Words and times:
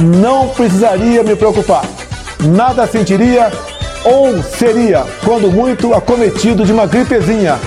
não 0.00 0.48
precisaria 0.48 1.22
me 1.22 1.36
preocupar. 1.36 1.84
Nada 2.40 2.86
sentiria 2.86 3.50
ou 4.04 4.42
seria, 4.42 5.04
quando 5.24 5.50
muito, 5.50 5.92
acometido 5.92 6.64
de 6.64 6.72
uma 6.72 6.86
gripezinha 6.86 7.58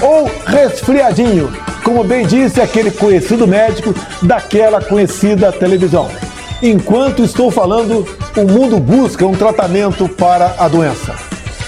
ou 0.00 0.30
resfriadinho, 0.46 1.52
como 1.84 2.02
bem 2.02 2.26
disse 2.26 2.60
aquele 2.60 2.90
conhecido 2.90 3.46
médico 3.46 3.94
daquela 4.22 4.80
conhecida 4.80 5.52
televisão. 5.52 6.10
Enquanto 6.62 7.24
estou 7.24 7.50
falando, 7.50 8.06
o 8.36 8.42
mundo 8.42 8.78
busca 8.78 9.26
um 9.26 9.34
tratamento 9.34 10.08
para 10.08 10.54
a 10.58 10.68
doença. 10.68 11.14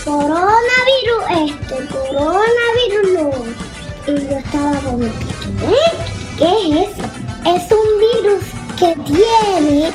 Coronavirus 0.04 1.24
este, 1.30 1.86
coronavirus 1.88 3.12
no. 3.12 3.30
Y 4.06 4.28
yo 4.28 4.38
estaba 4.38 4.76
como, 4.84 4.98
¿qué? 5.60 6.38
¿Qué 6.38 6.44
es 6.44 6.88
eso? 6.88 7.04
Es 7.44 7.72
un 7.72 7.88
virus 7.98 8.53
que 8.78 8.94
tiene 9.04 9.90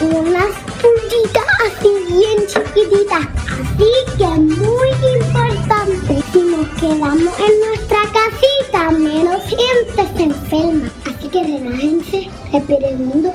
unas 0.00 0.52
puntitas 0.80 1.44
así 1.66 1.88
bien 2.08 2.46
chiquititas. 2.46 3.26
Así 3.50 3.90
que 4.16 4.24
es 4.24 4.38
muy 4.38 4.88
importante. 5.18 6.22
Si 6.32 6.40
nos 6.42 6.68
quedamos 6.80 7.34
en 7.38 7.60
nuestra 7.66 7.98
casita, 8.12 8.90
menos 8.92 9.42
gente 9.44 10.16
se 10.16 10.22
enferma. 10.22 10.88
Así 11.04 11.28
que 11.28 11.42
relájense, 11.42 12.30
esperen 12.52 12.84
el 12.84 12.98
mundo. 12.98 13.32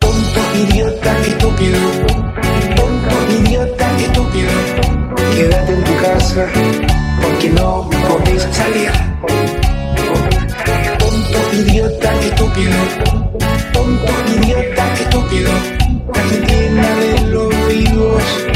Tonto, 0.00 0.40
idiota, 0.56 1.20
estúpido. 1.20 1.78
Tonto, 2.76 3.32
idiota, 3.32 3.98
estúpido. 3.98 4.50
Quédate 5.34 5.72
en 5.72 5.84
tu 5.84 5.96
casa 6.02 6.48
porque 7.22 7.50
no 7.50 7.88
podéis 8.08 8.42
salir. 8.52 9.59
Idiota, 11.52 12.14
estúpido. 12.20 12.76
Tonto, 13.72 14.12
idiota, 14.36 14.94
estúpido. 14.94 15.50
La 16.14 16.20
Argentina 16.20 16.96
de 16.96 17.26
los 17.26 17.68
vivos 17.68 18.49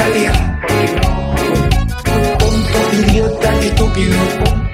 salir. 0.00 0.32
Tonto, 2.38 2.78
idiota, 2.92 3.60
estúpido. 3.60 4.69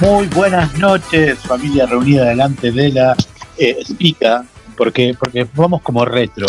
Muy 0.00 0.26
buenas 0.28 0.78
noches, 0.78 1.38
familia 1.40 1.84
reunida 1.84 2.24
delante 2.24 2.72
de 2.72 2.88
la 2.90 3.14
eh, 3.58 3.76
Spica, 3.84 4.46
porque, 4.74 5.14
porque 5.18 5.46
vamos 5.54 5.82
como 5.82 6.04
retro. 6.06 6.46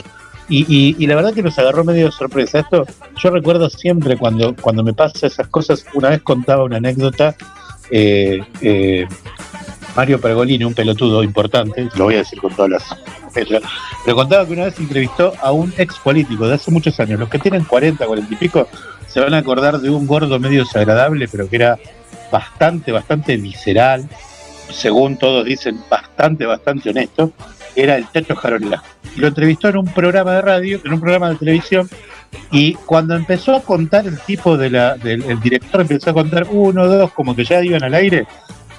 Y, 0.48 1.06
la 1.06 1.16
verdad 1.16 1.34
que 1.34 1.44
nos 1.44 1.58
agarró 1.60 1.84
medio 1.84 2.12
sorpresa. 2.12 2.60
Esto 2.60 2.86
yo 3.18 3.30
recuerdo 3.30 3.70
siempre 3.70 4.18
cuando, 4.18 4.54
cuando 4.56 4.84
me 4.84 4.94
pasa 4.94 5.28
esas 5.28 5.48
cosas. 5.48 5.86
Una 5.94 6.10
vez 6.10 6.22
contaba 6.22 6.64
una 6.64 6.78
anécdota. 6.78 7.36
eh, 7.90 8.44
eh, 8.62 9.08
Mario 9.96 10.22
Pergolini, 10.22 10.64
un 10.64 10.74
pelotudo 10.74 11.24
importante, 11.24 11.90
lo 11.96 12.06
voy 12.06 12.16
a 12.16 12.20
decir 12.20 12.40
con 12.40 12.56
todas 12.56 12.72
las 12.72 13.36
letras, 13.36 13.62
pero 14.06 14.16
contaba 14.16 14.46
que 14.46 14.54
una 14.54 14.66
vez 14.66 14.80
entrevistó 14.80 15.34
a 15.42 15.52
un 15.52 15.74
ex 15.78 16.00
político 16.00 16.48
de 16.48 16.56
hace 16.56 16.72
muchos 16.72 16.98
años. 17.00 17.20
Los 17.20 17.30
que 17.30 17.40
tienen 17.40 17.66
40, 17.66 18.06
40 18.06 18.34
y 18.34 18.38
pico 18.38 18.68
se 19.12 19.20
van 19.20 19.34
a 19.34 19.40
acordar 19.40 19.80
de 19.80 19.90
un 19.90 20.08
gordo 20.08 20.40
medio 20.40 20.64
desagradable, 20.64 21.28
pero 21.28 21.50
que 21.50 21.58
era 21.58 21.78
bastante, 22.32 22.92
bastante 22.92 23.36
visceral, 23.36 24.08
según 24.72 25.18
todos 25.18 25.46
dicen, 25.46 25.82
bastante, 25.90 26.46
bastante 26.46 26.90
honesto, 26.90 27.34
era 27.76 27.98
el 27.98 28.10
Chacho 28.12 28.36
Jarolá. 28.36 28.82
Lo 29.18 29.28
entrevistó 29.28 29.68
en 29.68 29.78
un 29.78 29.86
programa 29.86 30.34
de 30.36 30.42
radio, 30.42 30.80
en 30.84 30.94
un 30.94 31.02
programa 31.02 31.30
de 31.30 31.36
televisión, 31.36 31.90
y 32.52 32.74
cuando 32.74 33.16
empezó 33.16 33.56
a 33.56 33.62
contar 33.62 34.08
el 34.08 34.18
tipo 34.20 34.58
de 34.58 34.70
la, 34.70 34.96
del 34.96 35.24
el 35.24 35.42
director 35.42 35.82
empezó 35.82 36.12
a 36.12 36.14
contar 36.14 36.48
uno, 36.50 36.88
dos, 36.88 37.12
como 37.12 37.36
que 37.36 37.44
ya 37.44 37.62
iban 37.62 37.84
al 37.84 37.94
aire, 37.94 38.26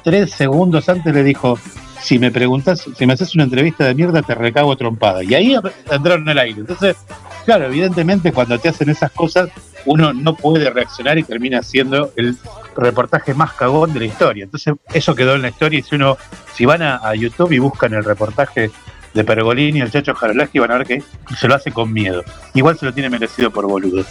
tres 0.03 0.31
segundos 0.33 0.89
antes 0.89 1.13
le 1.15 1.23
dijo, 1.23 1.59
si 2.01 2.19
me 2.19 2.31
preguntas, 2.31 2.85
si 2.97 3.07
me 3.07 3.13
haces 3.13 3.35
una 3.35 3.45
entrevista 3.45 3.85
de 3.85 3.95
mierda, 3.95 4.23
te 4.23 4.35
recago 4.35 4.75
trompada. 4.77 5.23
Y 5.23 5.35
ahí 5.35 5.57
entraron 5.91 6.29
al 6.29 6.39
aire. 6.39 6.61
Entonces, 6.61 6.97
claro, 7.45 7.67
evidentemente 7.67 8.33
cuando 8.33 8.59
te 8.59 8.69
hacen 8.69 8.91
esas 8.91 9.11
cosas, 9.13 9.51
uno 9.85 10.13
no 10.13 10.35
puede 10.35 10.71
reaccionar 10.71 11.19
y 11.19 11.23
termina 11.23 11.63
siendo 11.63 12.13
el 12.17 12.37
reportaje 12.77 13.35
más 13.35 13.53
cagón 13.55 13.93
de 13.93 14.01
la 14.01 14.07
historia. 14.07 14.45
Entonces, 14.45 14.75
eso 14.93 15.15
quedó 15.15 15.35
en 15.35 15.43
la 15.43 15.49
historia 15.49 15.79
y 15.79 15.83
si 15.83 15.95
uno, 15.95 16.17
si 16.55 16.65
van 16.65 16.83
a, 16.83 17.15
YouTube 17.15 17.53
y 17.53 17.59
buscan 17.59 17.93
el 17.95 18.05
reportaje 18.05 18.71
de 19.15 19.25
Pergolini 19.25 19.79
y 19.79 19.83
el 19.83 19.91
Chacho 19.91 20.15
Jarolaski, 20.15 20.59
van 20.59 20.73
a 20.73 20.79
ver 20.79 20.87
que 20.87 21.03
se 21.37 21.49
lo 21.49 21.55
hace 21.55 21.71
con 21.73 21.93
miedo. 21.93 22.23
Igual 22.55 22.79
se 22.79 22.87
lo 22.87 22.95
tiene 22.95 23.11
merecido 23.11 23.51
por 23.51 23.67
boludo. 23.67 24.05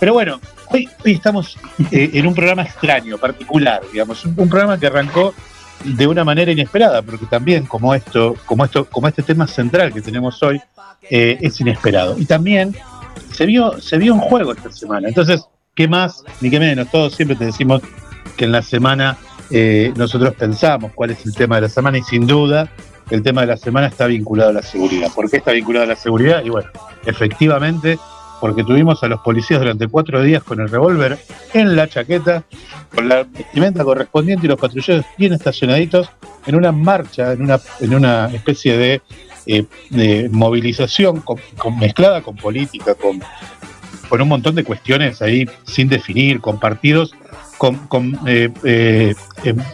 Pero 0.00 0.12
bueno, 0.12 0.40
hoy, 0.70 0.88
hoy 1.04 1.12
estamos 1.12 1.56
eh, 1.90 2.10
en 2.12 2.26
un 2.26 2.34
programa 2.34 2.62
extraño, 2.62 3.16
particular, 3.16 3.80
digamos, 3.92 4.24
un 4.24 4.48
programa 4.48 4.78
que 4.78 4.88
arrancó 4.88 5.34
de 5.82 6.06
una 6.06 6.24
manera 6.24 6.52
inesperada, 6.52 7.02
porque 7.02 7.26
también 7.26 7.66
como 7.66 7.94
esto, 7.94 8.36
como 8.46 8.64
esto, 8.64 8.86
como 8.86 9.08
este 9.08 9.22
tema 9.22 9.46
central 9.46 9.92
que 9.92 10.00
tenemos 10.00 10.42
hoy, 10.42 10.60
eh, 11.10 11.38
es 11.40 11.60
inesperado. 11.60 12.18
Y 12.18 12.24
también 12.24 12.74
se 13.32 13.46
vio, 13.46 13.80
se 13.80 13.98
vio 13.98 14.14
un 14.14 14.20
juego 14.20 14.52
esta 14.52 14.72
semana. 14.72 15.08
Entonces, 15.08 15.44
¿qué 15.74 15.88
más 15.88 16.24
ni 16.40 16.50
qué 16.50 16.60
menos? 16.60 16.90
Todos 16.90 17.14
siempre 17.14 17.36
te 17.36 17.46
decimos 17.46 17.82
que 18.36 18.44
en 18.44 18.52
la 18.52 18.62
semana 18.62 19.18
eh, 19.50 19.92
nosotros 19.96 20.34
pensamos 20.34 20.92
cuál 20.94 21.10
es 21.10 21.24
el 21.26 21.34
tema 21.34 21.56
de 21.56 21.62
la 21.62 21.68
semana 21.68 21.98
y 21.98 22.02
sin 22.02 22.26
duda 22.26 22.68
el 23.10 23.22
tema 23.22 23.42
de 23.42 23.48
la 23.48 23.56
semana 23.56 23.88
está 23.88 24.06
vinculado 24.06 24.50
a 24.50 24.54
la 24.54 24.62
seguridad. 24.62 25.12
¿Por 25.14 25.30
qué 25.30 25.36
está 25.38 25.52
vinculado 25.52 25.84
a 25.84 25.88
la 25.88 25.96
seguridad? 25.96 26.42
Y 26.44 26.48
bueno, 26.48 26.70
efectivamente, 27.04 27.98
porque 28.44 28.62
tuvimos 28.62 29.02
a 29.02 29.08
los 29.08 29.20
policías 29.20 29.58
durante 29.58 29.88
cuatro 29.88 30.22
días 30.22 30.42
con 30.42 30.60
el 30.60 30.68
revólver 30.68 31.16
en 31.54 31.74
la 31.74 31.88
chaqueta, 31.88 32.44
con 32.94 33.08
la 33.08 33.22
vestimenta 33.22 33.82
correspondiente 33.82 34.44
y 34.44 34.50
los 34.50 34.60
patrulleros 34.60 35.06
bien 35.16 35.32
estacionaditos 35.32 36.10
en 36.44 36.54
una 36.54 36.70
marcha, 36.70 37.32
en 37.32 37.40
una, 37.40 37.58
en 37.80 37.94
una 37.94 38.26
especie 38.26 38.76
de, 38.76 39.00
eh, 39.46 40.28
movilización 40.30 41.24
mezclada 41.80 42.20
con 42.20 42.36
política, 42.36 42.94
con, 42.94 43.22
un 44.20 44.28
montón 44.28 44.54
de 44.56 44.62
cuestiones 44.62 45.22
ahí 45.22 45.48
sin 45.64 45.88
definir, 45.88 46.42
con 46.42 46.60
partidos, 46.60 47.14
con, 47.56 47.78
con, 47.86 48.20
eh, 48.26 48.50
eh, 48.62 49.14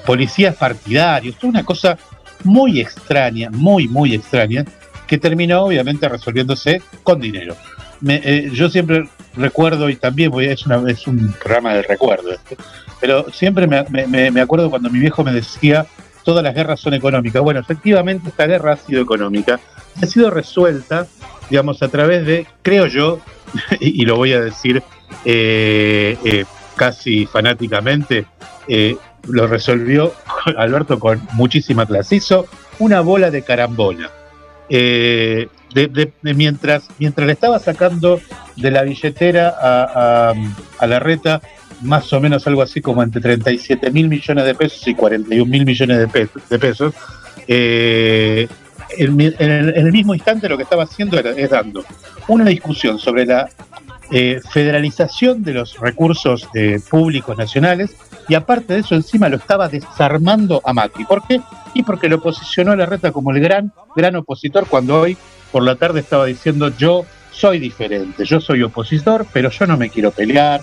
policías 0.06 0.54
partidarios, 0.54 1.34
toda 1.34 1.48
una 1.48 1.64
cosa 1.64 1.98
muy 2.44 2.80
extraña, 2.80 3.50
muy, 3.50 3.88
muy 3.88 4.14
extraña, 4.14 4.64
que 5.08 5.18
terminó 5.18 5.62
obviamente 5.64 6.08
resolviéndose 6.08 6.80
con 7.02 7.20
dinero. 7.20 7.56
Eh, 8.08 8.50
yo 8.52 8.70
siempre 8.70 9.08
recuerdo, 9.36 9.90
y 9.90 9.96
también 9.96 10.32
es, 10.40 10.66
una, 10.66 10.90
es 10.90 11.06
un 11.06 11.32
programa 11.32 11.74
de 11.74 11.82
recuerdo, 11.82 12.32
este, 12.32 12.56
pero 13.00 13.30
siempre 13.30 13.66
me, 13.66 14.40
acuerdo 14.40 14.70
cuando 14.70 14.90
mi 14.90 15.00
viejo 15.00 15.22
me 15.22 15.32
decía, 15.32 15.86
todas 16.24 16.42
las 16.42 16.54
guerras 16.54 16.80
son 16.80 16.94
económicas. 16.94 17.42
Bueno, 17.42 17.60
efectivamente 17.60 18.30
esta 18.30 18.46
guerra 18.46 18.72
ha 18.72 18.76
sido 18.76 19.02
económica, 19.02 19.60
ha 20.00 20.06
sido 20.06 20.30
resuelta, 20.30 21.06
digamos, 21.50 21.82
a 21.82 21.88
través 21.88 22.26
de, 22.26 22.46
creo 22.62 22.86
yo, 22.86 23.20
y, 23.80 24.04
lo 24.04 24.16
voy 24.16 24.32
a 24.32 24.40
decir 24.40 24.82
eh, 25.24 26.16
eh, 26.24 26.44
casi 26.76 27.26
fanáticamente, 27.26 28.26
lo 29.28 29.46
resolvió 29.46 30.14
Alberto 30.56 30.98
con 30.98 31.20
muchísima 31.32 31.84
clase. 31.84 32.16
Hizo 32.16 32.46
una 32.78 33.00
bola 33.00 33.30
de 33.30 33.42
carambola. 33.42 34.10
De- 35.74 36.12
mientras, 36.34 36.88
mientras 36.98 37.26
le 37.26 37.32
estaba 37.32 37.58
sacando 37.58 38.20
de 38.56 38.70
la 38.70 38.82
billetera 38.82 39.54
a, 39.60 40.34
a, 40.78 40.86
la 40.86 40.98
reta 40.98 41.40
más 41.82 42.12
o 42.12 42.20
menos 42.20 42.46
algo 42.46 42.62
así 42.62 42.80
como 42.80 43.02
entre 43.02 43.20
37 43.22 43.90
mil 43.90 44.08
millones 44.08 44.44
de 44.44 44.54
pesos 44.54 44.86
y 44.86 44.94
41 44.94 45.46
mil 45.50 45.64
millones 45.64 45.98
de 45.98 46.08
pesos, 46.08 46.42
de 46.48 46.58
pesos 46.58 46.94
eh, 47.48 48.48
en, 48.98 49.20
en 49.20 49.32
en 49.38 49.86
el 49.86 49.92
mismo 49.92 50.14
instante 50.14 50.48
lo 50.48 50.56
que 50.56 50.64
estaba 50.64 50.82
haciendo 50.84 51.18
era, 51.18 51.30
es 51.30 51.50
dando 51.50 51.84
una 52.28 52.44
discusión 52.44 52.98
sobre 52.98 53.24
la 53.26 53.48
eh, 54.12 54.40
federalización 54.50 55.42
de 55.42 55.54
los 55.54 55.78
recursos 55.78 56.48
eh, 56.54 56.80
públicos 56.90 57.36
nacionales 57.38 57.94
y 58.28 58.34
aparte 58.34 58.74
de 58.74 58.80
eso 58.80 58.94
encima 58.94 59.28
lo 59.28 59.36
estaba 59.36 59.68
desarmando 59.68 60.60
a 60.64 60.72
Macri. 60.72 61.04
¿Por 61.04 61.26
qué? 61.26 61.40
Y 61.74 61.82
porque 61.84 62.08
lo 62.08 62.20
posicionó 62.20 62.72
a 62.72 62.76
la 62.76 62.86
reta 62.86 63.12
como 63.12 63.30
el 63.30 63.40
gran, 63.40 63.72
gran 63.96 64.16
opositor 64.16 64.66
cuando 64.68 65.00
hoy 65.00 65.16
por 65.52 65.62
la 65.64 65.76
tarde 65.76 66.00
estaba 66.00 66.26
diciendo 66.26 66.68
yo 66.76 67.04
soy 67.32 67.58
diferente, 67.58 68.24
yo 68.24 68.40
soy 68.40 68.62
opositor, 68.62 69.26
pero 69.32 69.50
yo 69.50 69.66
no 69.66 69.76
me 69.76 69.88
quiero 69.90 70.10
pelear, 70.10 70.60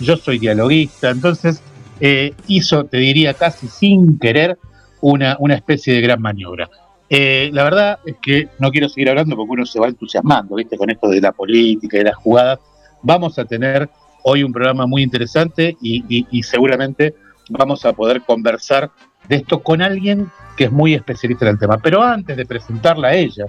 yo 0.00 0.16
soy 0.16 0.38
dialoguista. 0.38 1.10
Entonces 1.10 1.62
eh, 2.00 2.32
hizo, 2.46 2.84
te 2.84 2.96
diría, 2.98 3.34
casi 3.34 3.68
sin 3.68 4.18
querer 4.18 4.58
una, 5.00 5.36
una 5.38 5.54
especie 5.54 5.94
de 5.94 6.00
gran 6.00 6.20
maniobra. 6.22 6.68
Eh, 7.10 7.50
la 7.52 7.64
verdad 7.64 7.98
es 8.06 8.16
que 8.22 8.48
no 8.58 8.70
quiero 8.70 8.88
seguir 8.88 9.10
hablando 9.10 9.36
porque 9.36 9.52
uno 9.52 9.66
se 9.66 9.78
va 9.78 9.88
entusiasmando, 9.88 10.56
¿viste? 10.56 10.76
Con 10.78 10.90
esto 10.90 11.08
de 11.08 11.20
la 11.20 11.32
política 11.32 11.96
y 11.96 12.00
de 12.00 12.04
las 12.06 12.16
jugadas. 12.16 12.58
Vamos 13.02 13.38
a 13.38 13.44
tener 13.44 13.88
hoy 14.22 14.42
un 14.42 14.52
programa 14.52 14.86
muy 14.86 15.02
interesante 15.02 15.76
y, 15.82 16.02
y- 16.08 16.26
y 16.30 16.42
seguramente 16.42 17.14
vamos 17.50 17.84
a 17.84 17.92
poder 17.92 18.22
conversar 18.22 18.90
de 19.28 19.36
esto 19.36 19.62
con 19.62 19.82
alguien 19.82 20.28
que 20.56 20.64
es 20.64 20.72
muy 20.72 20.94
especialista 20.94 21.44
en 21.44 21.52
el 21.52 21.58
tema. 21.58 21.76
Pero 21.78 22.02
antes 22.02 22.34
de 22.36 22.46
presentarla 22.46 23.08
a 23.08 23.14
ella, 23.14 23.44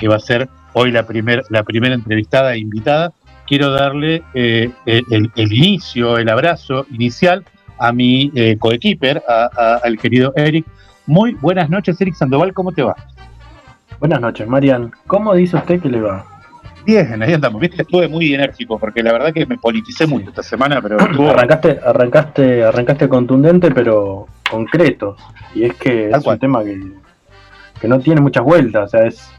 que 0.00 0.08
va 0.08 0.16
a 0.16 0.20
ser 0.20 0.48
hoy 0.72 0.90
la, 0.90 1.06
primer, 1.06 1.44
la 1.50 1.62
primera 1.62 1.94
entrevistada 1.94 2.54
e 2.54 2.58
invitada, 2.58 3.12
quiero 3.46 3.70
darle 3.70 4.22
eh, 4.34 4.70
el, 4.86 5.30
inicio, 5.36 6.16
el 6.18 6.28
abrazo 6.28 6.86
inicial 6.90 7.44
a 7.78 7.92
mi 7.92 8.30
eh, 8.34 8.56
coequiper, 8.58 9.22
a- 9.28 9.50
a- 9.56 9.80
al 9.84 9.98
querido 9.98 10.32
Eric. 10.36 10.64
Muy 11.06 11.34
buenas 11.34 11.68
noches, 11.70 12.00
Eric 12.00 12.14
Sandoval, 12.14 12.52
¿cómo 12.54 12.72
te 12.72 12.82
va? 12.82 12.94
Buenas 13.98 14.20
noches, 14.20 14.46
Marian. 14.48 14.90
¿Cómo 15.06 15.34
dice 15.34 15.56
usted 15.56 15.80
que 15.80 15.88
le 15.88 16.00
va? 16.00 16.24
Bien, 16.86 17.22
ahí 17.22 17.34
andamos. 17.34 17.60
Viste, 17.60 17.82
estuve 17.82 18.08
muy 18.08 18.32
enérgico 18.32 18.78
porque 18.78 19.02
la 19.02 19.12
verdad 19.12 19.32
que 19.34 19.44
me 19.44 19.58
politicé 19.58 20.06
mucho 20.06 20.30
esta 20.30 20.42
semana, 20.42 20.80
pero 20.80 20.98
estuvo 21.10 21.28
Arrancaste, 21.30 21.78
arrancaste, 21.84 22.64
arrancaste 22.64 23.08
contundente, 23.08 23.70
pero 23.70 24.26
concreto. 24.50 25.16
Y 25.54 25.64
es 25.64 25.74
que 25.74 26.08
Tal 26.10 26.20
es 26.20 26.24
cual. 26.24 26.36
un 26.36 26.40
tema 26.40 26.64
que, 26.64 26.80
que 27.80 27.88
no 27.88 27.98
tiene 28.00 28.20
muchas 28.22 28.44
vueltas. 28.44 28.84
O 28.86 28.88
sea, 28.88 29.06
es 29.06 29.30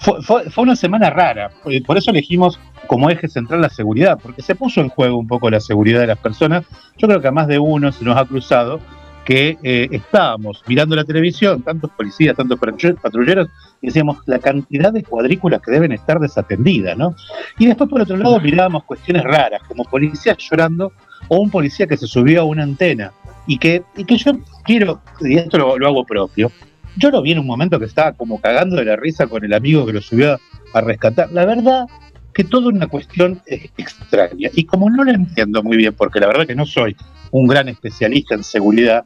Fue, 0.00 0.22
fue- 0.22 0.50
fue 0.50 0.62
una 0.62 0.76
semana 0.76 1.10
rara, 1.10 1.50
eh, 1.66 1.82
por 1.82 1.96
eso 1.98 2.10
elegimos 2.12 2.58
como 2.86 3.10
eje 3.10 3.26
central 3.28 3.60
la 3.60 3.68
seguridad, 3.68 4.18
porque 4.22 4.42
se 4.42 4.54
puso 4.54 4.80
en 4.80 4.88
juego 4.88 5.18
un 5.18 5.26
poco 5.26 5.50
la 5.50 5.60
seguridad 5.60 6.00
de 6.00 6.06
las 6.06 6.18
personas. 6.18 6.64
Yo 6.96 7.08
creo 7.08 7.20
que 7.20 7.28
a 7.28 7.32
más 7.32 7.48
de 7.48 7.58
uno 7.58 7.90
se 7.90 8.04
nos 8.04 8.16
ha 8.16 8.24
cruzado 8.24 8.80
que 9.24 9.58
eh, 9.62 9.88
estábamos 9.90 10.62
mirando 10.66 10.96
la 10.96 11.04
televisión, 11.04 11.62
tantos 11.62 11.90
policías, 11.90 12.34
tantos 12.36 12.58
patru- 12.58 12.96
patrulleros, 12.98 13.48
y 13.82 13.88
decíamos 13.88 14.18
la 14.26 14.38
cantidad 14.38 14.90
de 14.92 15.02
cuadrículas 15.02 15.60
que 15.60 15.72
deben 15.72 15.92
estar 15.92 16.18
desatendidas, 16.20 16.96
¿no? 16.96 17.14
Y 17.58 17.66
después, 17.66 17.90
por 17.90 18.00
otro 18.00 18.16
lado, 18.16 18.40
mirábamos 18.40 18.84
cuestiones 18.84 19.24
raras, 19.24 19.60
como 19.68 19.84
policías 19.84 20.38
llorando 20.38 20.92
o 21.26 21.40
un 21.40 21.50
policía 21.50 21.86
que 21.86 21.96
se 21.98 22.06
subió 22.06 22.40
a 22.42 22.44
una 22.44 22.62
antena. 22.62 23.12
Y 23.46 23.58
que, 23.58 23.82
y 23.96 24.04
que 24.04 24.16
yo 24.16 24.32
quiero, 24.64 25.00
y 25.20 25.36
esto 25.38 25.58
lo, 25.58 25.76
lo 25.78 25.86
hago 25.88 26.04
propio, 26.04 26.50
yo 26.96 27.10
lo 27.10 27.22
vi 27.22 27.32
en 27.32 27.38
un 27.38 27.46
momento 27.46 27.78
que 27.78 27.86
estaba 27.86 28.12
como 28.12 28.40
cagando 28.40 28.76
de 28.76 28.84
la 28.84 28.96
risa 28.96 29.26
con 29.26 29.44
el 29.44 29.52
amigo 29.52 29.86
que 29.86 29.92
lo 29.92 30.00
subió 30.00 30.38
a, 30.72 30.80
rescatar. 30.80 31.30
La 31.32 31.44
verdad 31.44 31.86
que 32.32 32.44
toda 32.44 32.68
una 32.68 32.86
cuestión 32.86 33.42
extraña. 33.46 34.50
Y 34.54 34.64
como 34.64 34.90
no 34.90 35.04
lo 35.04 35.10
entiendo 35.10 35.62
muy 35.62 35.76
bien, 35.76 35.94
porque 35.94 36.20
la 36.20 36.26
verdad 36.26 36.46
que 36.46 36.54
no 36.54 36.66
soy 36.66 36.96
un 37.30 37.46
gran 37.46 37.68
especialista 37.68 38.34
en 38.34 38.44
seguridad, 38.44 39.04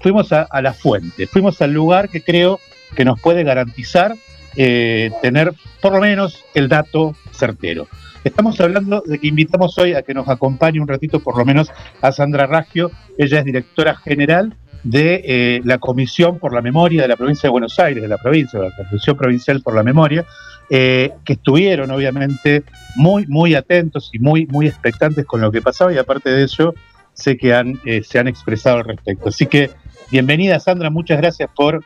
fuimos 0.00 0.32
a, 0.32 0.42
a 0.42 0.62
la 0.62 0.72
fuente, 0.72 1.26
fuimos 1.26 1.62
al 1.62 1.72
lugar 1.72 2.08
que 2.08 2.22
creo 2.22 2.58
que 2.96 3.04
nos 3.04 3.20
puede 3.20 3.44
garantizar 3.44 4.14
eh, 4.56 5.10
tener 5.22 5.54
por 5.80 5.92
lo 5.92 6.00
menos 6.00 6.44
el 6.54 6.68
dato 6.68 7.16
certero. 7.32 7.88
Estamos 8.24 8.60
hablando 8.60 9.02
de 9.04 9.18
que 9.18 9.26
invitamos 9.26 9.76
hoy 9.78 9.94
a 9.94 10.02
que 10.02 10.14
nos 10.14 10.28
acompañe 10.28 10.80
un 10.80 10.86
ratito 10.86 11.20
por 11.20 11.36
lo 11.36 11.44
menos 11.44 11.72
a 12.02 12.12
Sandra 12.12 12.46
Raggio, 12.46 12.90
ella 13.18 13.40
es 13.40 13.44
directora 13.44 13.96
general 13.96 14.54
de 14.82 15.22
eh, 15.24 15.60
la 15.64 15.78
Comisión 15.78 16.38
por 16.38 16.52
la 16.52 16.60
Memoria 16.60 17.02
de 17.02 17.08
la 17.08 17.16
Provincia 17.16 17.46
de 17.48 17.52
Buenos 17.52 17.78
Aires, 17.78 18.02
de 18.02 18.08
la 18.08 18.18
provincia, 18.18 18.58
de 18.60 18.68
la 18.70 18.76
Comisión 18.88 19.16
Provincial 19.16 19.60
por 19.62 19.74
la 19.74 19.82
Memoria, 19.82 20.24
eh, 20.70 21.12
que 21.24 21.34
estuvieron 21.34 21.90
obviamente 21.90 22.64
muy, 22.96 23.26
muy 23.26 23.54
atentos 23.54 24.10
y 24.12 24.18
muy, 24.18 24.46
muy 24.46 24.66
expectantes 24.66 25.24
con 25.26 25.40
lo 25.40 25.52
que 25.52 25.62
pasaba 25.62 25.92
y 25.92 25.98
aparte 25.98 26.30
de 26.30 26.44
eso 26.44 26.74
sé 27.14 27.36
que 27.36 27.54
han, 27.54 27.78
eh, 27.84 28.02
se 28.02 28.18
han 28.18 28.26
expresado 28.28 28.78
al 28.78 28.84
respecto. 28.84 29.28
Así 29.28 29.46
que 29.46 29.70
bienvenida 30.10 30.58
Sandra, 30.60 30.90
muchas 30.90 31.18
gracias 31.18 31.48
por 31.54 31.84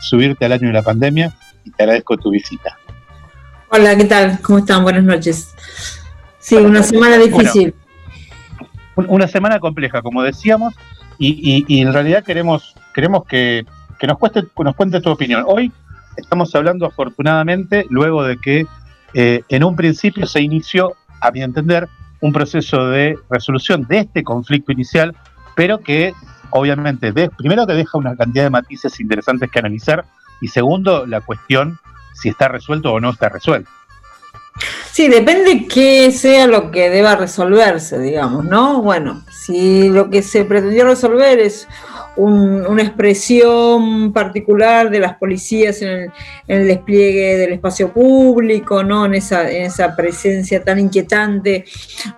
subirte 0.00 0.44
al 0.44 0.52
año 0.52 0.66
de 0.66 0.72
la 0.74 0.82
pandemia 0.82 1.32
y 1.64 1.70
te 1.70 1.82
agradezco 1.84 2.16
tu 2.16 2.30
visita. 2.30 2.76
Hola, 3.70 3.96
¿qué 3.96 4.04
tal? 4.04 4.38
¿Cómo 4.42 4.58
están? 4.58 4.82
Buenas 4.82 5.04
noches. 5.04 5.54
Sí, 6.38 6.56
una 6.56 6.82
semana 6.82 7.16
difícil. 7.18 7.74
Un- 8.96 9.06
Una 9.08 9.26
semana 9.26 9.58
compleja, 9.58 10.02
como 10.02 10.22
decíamos, 10.22 10.74
y, 11.18 11.28
y- 11.58 11.64
y 11.68 11.80
en 11.80 11.92
realidad 11.92 12.24
queremos, 12.24 12.74
queremos 12.94 13.24
que, 13.26 13.64
que 13.98 14.06
nos, 14.06 14.18
cueste, 14.18 14.44
nos 14.58 14.74
cuentes 14.76 15.02
tu 15.02 15.10
opinión. 15.10 15.44
Hoy 15.46 15.72
estamos 16.16 16.54
hablando 16.54 16.86
afortunadamente 16.86 17.86
luego 17.90 18.22
de 18.24 18.36
que 18.38 18.66
eh, 19.14 19.42
en 19.48 19.64
un 19.64 19.76
principio 19.76 20.26
se 20.26 20.40
inició, 20.40 20.94
a 21.20 21.30
mi 21.30 21.42
entender, 21.42 21.88
un 22.20 22.32
proceso 22.32 22.88
de 22.88 23.18
resolución 23.30 23.86
de 23.88 23.98
este 23.98 24.22
conflicto 24.24 24.72
inicial, 24.72 25.14
pero 25.54 25.78
que 25.78 26.14
obviamente, 26.50 27.12
primero 27.36 27.66
que 27.66 27.74
deja 27.74 27.98
una 27.98 28.16
cantidad 28.16 28.44
de 28.44 28.50
matices 28.50 28.98
interesantes 29.00 29.50
que 29.50 29.58
analizar, 29.58 30.04
y 30.40 30.48
segundo, 30.48 31.06
la 31.06 31.20
cuestión 31.20 31.78
si 32.14 32.28
está 32.28 32.48
resuelto 32.48 32.92
o 32.92 33.00
no 33.00 33.10
está 33.10 33.28
resuelto. 33.28 33.68
Sí, 34.94 35.08
depende 35.08 35.66
qué 35.66 36.12
sea 36.12 36.46
lo 36.46 36.70
que 36.70 36.88
deba 36.88 37.16
resolverse, 37.16 37.98
digamos, 37.98 38.44
¿no? 38.44 38.80
Bueno, 38.80 39.24
si 39.44 39.88
lo 39.88 40.08
que 40.08 40.22
se 40.22 40.44
pretendió 40.44 40.84
resolver 40.84 41.40
es 41.40 41.66
un- 42.16 42.64
una 42.64 42.82
expresión 42.84 44.12
particular 44.12 44.90
de 44.90 45.00
las 45.00 45.16
policías 45.16 45.82
en 45.82 46.12
el, 46.46 46.66
despliegue 46.68 47.36
del 47.38 47.54
espacio 47.54 47.92
público, 47.92 48.84
¿no? 48.84 49.04
En 49.06 49.14
esa, 49.14 49.50
en 49.50 49.64
esa 49.64 49.96
presencia 49.96 50.62
tan 50.62 50.78
inquietante, 50.78 51.64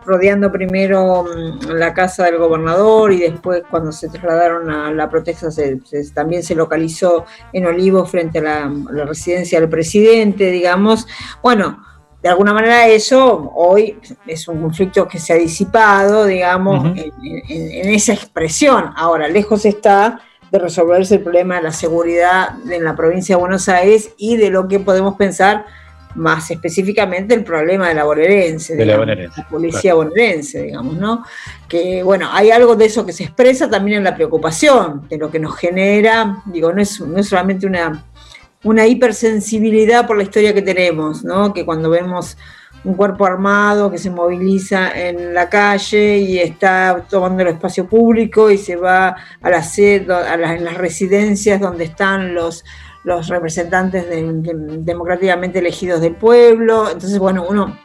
rodeando 0.04 0.52
primero 0.52 1.24
mm, 1.24 1.70
la 1.70 1.94
casa 1.94 2.24
del 2.24 2.36
gobernador 2.36 3.10
y 3.10 3.20
después 3.20 3.62
cuando 3.70 3.90
se 3.90 4.10
trasladaron 4.10 4.70
a 4.70 4.92
la 4.92 5.08
protesta 5.08 5.50
se- 5.50 5.80
se- 5.82 6.10
también 6.12 6.42
se 6.42 6.54
localizó 6.54 7.24
en 7.54 7.64
Olivos 7.64 8.10
frente 8.10 8.40
a 8.40 8.70
la 8.92 9.04
residencia 9.06 9.60
del 9.60 9.70
presidente, 9.70 10.50
digamos. 10.50 11.06
Bueno, 11.42 11.82
de 12.22 12.28
alguna 12.28 12.52
manera 12.52 12.86
eso 12.88 13.52
hoy 13.54 13.98
es 14.26 14.48
un 14.48 14.60
conflicto 14.62 15.06
que 15.06 15.18
se 15.18 15.32
ha 15.32 15.36
disipado, 15.36 16.24
digamos, 16.26 16.84
en, 16.96 17.12
en- 17.22 17.70
en 17.86 17.94
esa 17.94 18.12
expresión. 18.14 18.90
Ahora, 18.96 19.28
lejos 19.28 19.64
está 19.64 20.20
de 20.50 20.58
resolverse 20.58 21.16
el 21.16 21.20
problema 21.22 21.56
de 21.56 21.62
la 21.62 21.72
seguridad 21.72 22.50
en 22.70 22.84
la 22.84 22.94
provincia 22.96 23.36
de 23.36 23.40
Buenos 23.40 23.68
Aires 23.68 24.10
y 24.16 24.36
de 24.36 24.50
lo 24.50 24.66
que 24.68 24.80
podemos 24.80 25.16
pensar 25.16 25.66
más 26.14 26.50
específicamente 26.50 27.34
el 27.34 27.44
problema 27.44 27.88
de 27.88 27.94
la 27.94 28.04
bonaerense, 28.04 28.74
De 28.74 28.86
la 28.86 28.96
bonaerense, 28.96 29.40
la 29.42 29.48
policía 29.48 29.94
bonaerense, 29.94 30.62
digamos, 30.62 30.96
¿no? 30.96 31.24
Que 31.68 32.02
bueno, 32.02 32.28
hay 32.32 32.50
algo 32.50 32.74
de 32.74 32.86
eso 32.86 33.04
que 33.04 33.12
se 33.12 33.24
expresa 33.24 33.68
también 33.68 33.98
en 33.98 34.04
la 34.04 34.14
preocupación, 34.16 35.06
de 35.10 35.18
lo 35.18 35.30
que 35.30 35.38
nos 35.38 35.54
genera, 35.56 36.42
digo, 36.46 36.72
no 36.72 36.80
es, 36.80 37.00
no 37.02 37.18
es 37.18 37.28
solamente 37.28 37.66
una 37.66 38.02
una 38.64 38.86
hipersensibilidad 38.86 40.06
por 40.06 40.16
la 40.16 40.22
historia 40.24 40.54
que 40.54 40.62
tenemos, 40.62 41.24
¿no? 41.24 41.52
Que 41.52 41.64
cuando 41.64 41.90
vemos 41.90 42.36
un 42.84 42.94
cuerpo 42.94 43.26
armado 43.26 43.90
que 43.90 43.98
se 43.98 44.10
moviliza 44.10 44.90
en 44.96 45.34
la 45.34 45.48
calle 45.48 46.18
y 46.18 46.38
está 46.38 47.04
tomando 47.08 47.42
el 47.42 47.48
espacio 47.48 47.88
público 47.88 48.50
y 48.50 48.58
se 48.58 48.76
va 48.76 49.16
a 49.42 49.50
la 49.50 49.62
sed, 49.62 50.08
a 50.10 50.36
las, 50.36 50.52
en 50.52 50.64
las 50.64 50.74
residencias 50.76 51.60
donde 51.60 51.84
están 51.84 52.34
los, 52.34 52.64
los 53.02 53.28
representantes 53.28 54.08
de- 54.08 54.42
democráticamente 54.80 55.58
elegidos 55.58 56.00
del 56.00 56.14
pueblo. 56.14 56.86
Entonces, 56.90 57.18
bueno, 57.18 57.44
uno 57.48 57.76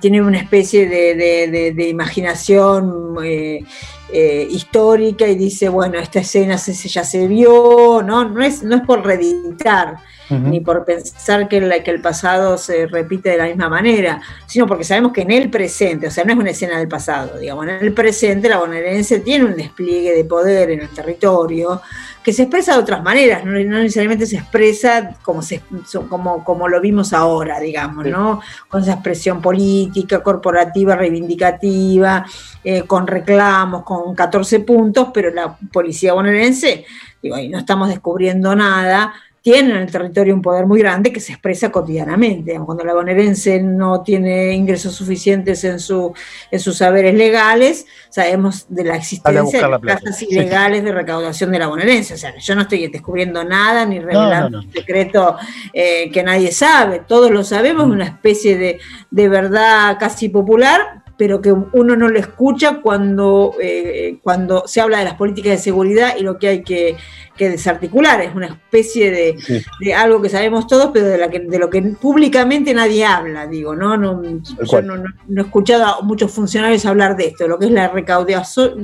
tiene 0.00 0.22
una 0.22 0.38
especie 0.38 0.88
de, 0.88 1.14
de- 1.16 1.88
imaginación 1.88 3.16
eh, 3.24 3.64
eh, 4.12 4.46
histórica 4.50 5.26
y 5.26 5.34
dice, 5.34 5.68
bueno, 5.68 5.98
esta 5.98 6.20
escena 6.20 6.58
se- 6.58 6.74
ya 6.88 7.04
se 7.04 7.26
vio, 7.26 8.02
¿no? 8.02 8.28
No 8.28 8.42
es, 8.42 8.62
no 8.62 8.76
es 8.76 8.82
por 8.82 9.04
reeditar, 9.04 9.96
ni 10.30 10.60
por 10.60 10.84
pensar 10.84 11.48
que, 11.48 11.60
la- 11.60 11.82
que 11.82 11.90
el 11.90 12.00
pasado 12.00 12.56
se 12.58 12.86
repite 12.86 13.30
de 13.30 13.36
la 13.38 13.44
misma 13.46 13.68
manera, 13.68 14.20
sino 14.46 14.66
porque 14.66 14.84
sabemos 14.84 15.12
que 15.12 15.22
en 15.22 15.30
el 15.32 15.50
presente, 15.50 16.06
o 16.06 16.10
sea, 16.10 16.24
no 16.24 16.32
es 16.32 16.38
una 16.38 16.50
escena 16.50 16.78
del 16.78 16.88
pasado, 16.88 17.38
digamos, 17.38 17.64
en 17.64 17.70
el 17.80 17.92
presente 17.92 18.48
la 18.48 18.58
bonaerense 18.58 19.20
tiene 19.20 19.44
un 19.46 19.56
despliegue 19.56 20.14
de 20.14 20.24
poder 20.24 20.70
en 20.70 20.80
el 20.80 20.88
territorio 20.90 21.80
que 22.22 22.34
se 22.34 22.42
expresa 22.42 22.74
de 22.74 22.80
otras 22.80 23.02
maneras, 23.02 23.44
no, 23.46 23.52
no 23.52 23.78
necesariamente 23.78 24.26
se 24.26 24.36
expresa 24.36 25.16
como, 25.22 25.40
se, 25.40 25.62
como, 26.10 26.44
como 26.44 26.68
lo 26.68 26.78
vimos 26.80 27.14
ahora, 27.14 27.58
digamos, 27.58 28.04
¿no? 28.04 28.42
Con 28.68 28.82
esa 28.82 28.92
expresión 28.92 29.40
política, 29.40 30.22
corporativa, 30.22 30.94
reivindicativa, 30.96 32.26
eh, 32.62 32.82
con 32.82 33.06
reclamos, 33.06 33.84
con 33.84 34.14
14 34.14 34.60
puntos, 34.60 35.08
pero 35.14 35.30
la 35.30 35.56
policía 35.72 36.12
bonaerense, 36.12 36.84
digo, 37.22 37.36
ahí 37.36 37.48
no 37.48 37.58
estamos 37.58 37.88
descubriendo 37.88 38.54
nada, 38.54 39.14
tienen 39.42 39.72
en 39.72 39.82
el 39.82 39.90
territorio 39.90 40.34
un 40.34 40.42
poder 40.42 40.66
muy 40.66 40.80
grande 40.80 41.12
que 41.12 41.20
se 41.20 41.32
expresa 41.32 41.72
cotidianamente. 41.72 42.58
Cuando 42.64 42.84
la 42.84 42.92
bonaerense 42.92 43.62
no 43.62 44.02
tiene 44.02 44.52
ingresos 44.52 44.94
suficientes 44.94 45.64
en, 45.64 45.80
su, 45.80 46.12
en 46.50 46.60
sus 46.60 46.76
saberes 46.76 47.14
legales, 47.14 47.86
sabemos 48.10 48.66
de 48.68 48.84
la 48.84 48.96
existencia 48.96 49.68
de 49.68 49.80
casas 49.80 50.22
ilegales 50.22 50.84
de 50.84 50.92
recaudación 50.92 51.50
de 51.52 51.58
la 51.58 51.68
bonaerense. 51.68 52.14
O 52.14 52.18
sea, 52.18 52.36
yo 52.36 52.54
no 52.54 52.62
estoy 52.62 52.86
descubriendo 52.88 53.42
nada 53.42 53.86
ni 53.86 53.98
revelando 53.98 54.58
un 54.58 54.72
secreto 54.72 55.36
eh, 55.72 56.10
que 56.12 56.22
nadie 56.22 56.52
sabe. 56.52 57.02
Todos 57.06 57.30
lo 57.30 57.42
sabemos, 57.42 57.86
una 57.86 58.04
especie 58.04 58.58
de, 58.58 58.78
de 59.10 59.28
verdad 59.28 59.96
casi 59.98 60.28
popular, 60.28 61.02
pero 61.20 61.42
que 61.42 61.52
uno 61.52 61.96
no 61.96 62.08
lo 62.08 62.18
escucha 62.18 62.80
cuando, 62.80 63.54
eh, 63.60 64.16
cuando 64.22 64.66
se 64.66 64.80
habla 64.80 65.00
de 65.00 65.04
las 65.04 65.16
políticas 65.16 65.52
de 65.52 65.58
seguridad 65.58 66.14
y 66.18 66.22
lo 66.22 66.38
que 66.38 66.48
hay 66.48 66.62
que, 66.62 66.96
desarticular. 67.38 68.20
Es 68.22 68.34
una 68.34 68.46
especie 68.46 69.10
de, 69.10 69.94
algo 69.94 70.22
que 70.22 70.30
sabemos 70.30 70.66
todos, 70.66 70.90
pero 70.94 71.06
de, 71.06 71.18
la 71.18 71.28
que, 71.28 71.40
de 71.40 71.58
lo 71.58 71.68
que 71.68 71.82
públicamente 71.82 72.72
nadie 72.72 73.04
habla, 73.04 73.46
digo, 73.46 73.76
¿no? 73.76 73.98
no 73.98 74.22
yo 74.22 74.82
no, 74.82 74.94
he 74.94 75.40
escuchado 75.40 75.84
a 75.84 76.00
muchos 76.00 76.30
funcionarios 76.32 76.86
hablar 76.86 77.16
de 77.16 77.26
esto, 77.28 77.46
lo 77.48 77.58
que 77.58 77.66
es 77.66 77.72
la 77.72 77.88
recaudación, 77.88 78.82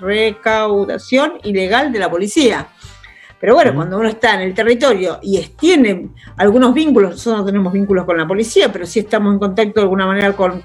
recaudación 0.00 1.34
ilegal 1.44 1.92
de 1.92 1.98
la 2.00 2.10
policía. 2.10 2.66
Pero 3.42 3.54
bueno, 3.54 3.74
cuando 3.74 3.98
uno 3.98 4.08
está 4.08 4.34
en 4.34 4.42
el 4.42 4.54
territorio 4.54 5.18
y 5.20 5.36
tiene 5.58 6.10
algunos 6.36 6.72
vínculos, 6.72 7.10
nosotros 7.10 7.40
no 7.40 7.44
tenemos 7.44 7.72
vínculos 7.72 8.04
con 8.04 8.16
la 8.16 8.24
policía, 8.24 8.72
pero 8.72 8.86
sí 8.86 9.00
estamos 9.00 9.32
en 9.32 9.40
contacto 9.40 9.80
de 9.80 9.82
alguna 9.82 10.06
manera 10.06 10.32
con, 10.34 10.62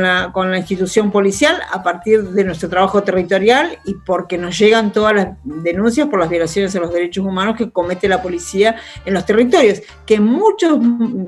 la, 0.00 0.30
con 0.32 0.48
la 0.48 0.58
institución 0.58 1.10
policial 1.10 1.60
a 1.72 1.82
partir 1.82 2.22
de 2.22 2.44
nuestro 2.44 2.68
trabajo 2.68 3.02
territorial 3.02 3.80
y 3.84 3.94
porque 3.94 4.38
nos 4.38 4.56
llegan 4.56 4.92
todas 4.92 5.12
las 5.12 5.28
denuncias 5.42 6.06
por 6.06 6.20
las 6.20 6.30
violaciones 6.30 6.76
a 6.76 6.78
los 6.78 6.92
derechos 6.92 7.26
humanos 7.26 7.56
que 7.56 7.68
comete 7.72 8.06
la 8.06 8.22
policía 8.22 8.76
en 9.04 9.14
los 9.14 9.26
territorios, 9.26 9.82
que 10.06 10.14
en 10.14 10.24
muchos, 10.24 10.78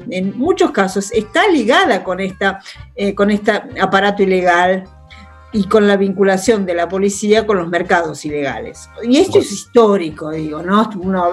en 0.09 0.39
muchos 0.39 0.71
casos 0.71 1.11
está 1.11 1.49
ligada 1.49 2.05
con, 2.05 2.21
esta, 2.21 2.61
eh, 2.95 3.13
con 3.17 3.33
este 3.33 3.61
aparato 3.81 4.23
ilegal 4.23 4.85
y 5.53 5.65
con 5.65 5.87
la 5.87 5.97
vinculación 5.97 6.65
de 6.65 6.75
la 6.75 6.89
policía 6.89 7.47
con 7.47 7.59
los 7.59 7.69
mercados 7.69 8.25
ilegales. 8.25 8.89
Y 9.03 9.19
esto 9.19 9.39
es 9.39 9.51
histórico, 9.51 10.31
digo, 10.31 10.63
¿no? 10.63 10.89
Uno 10.97 11.31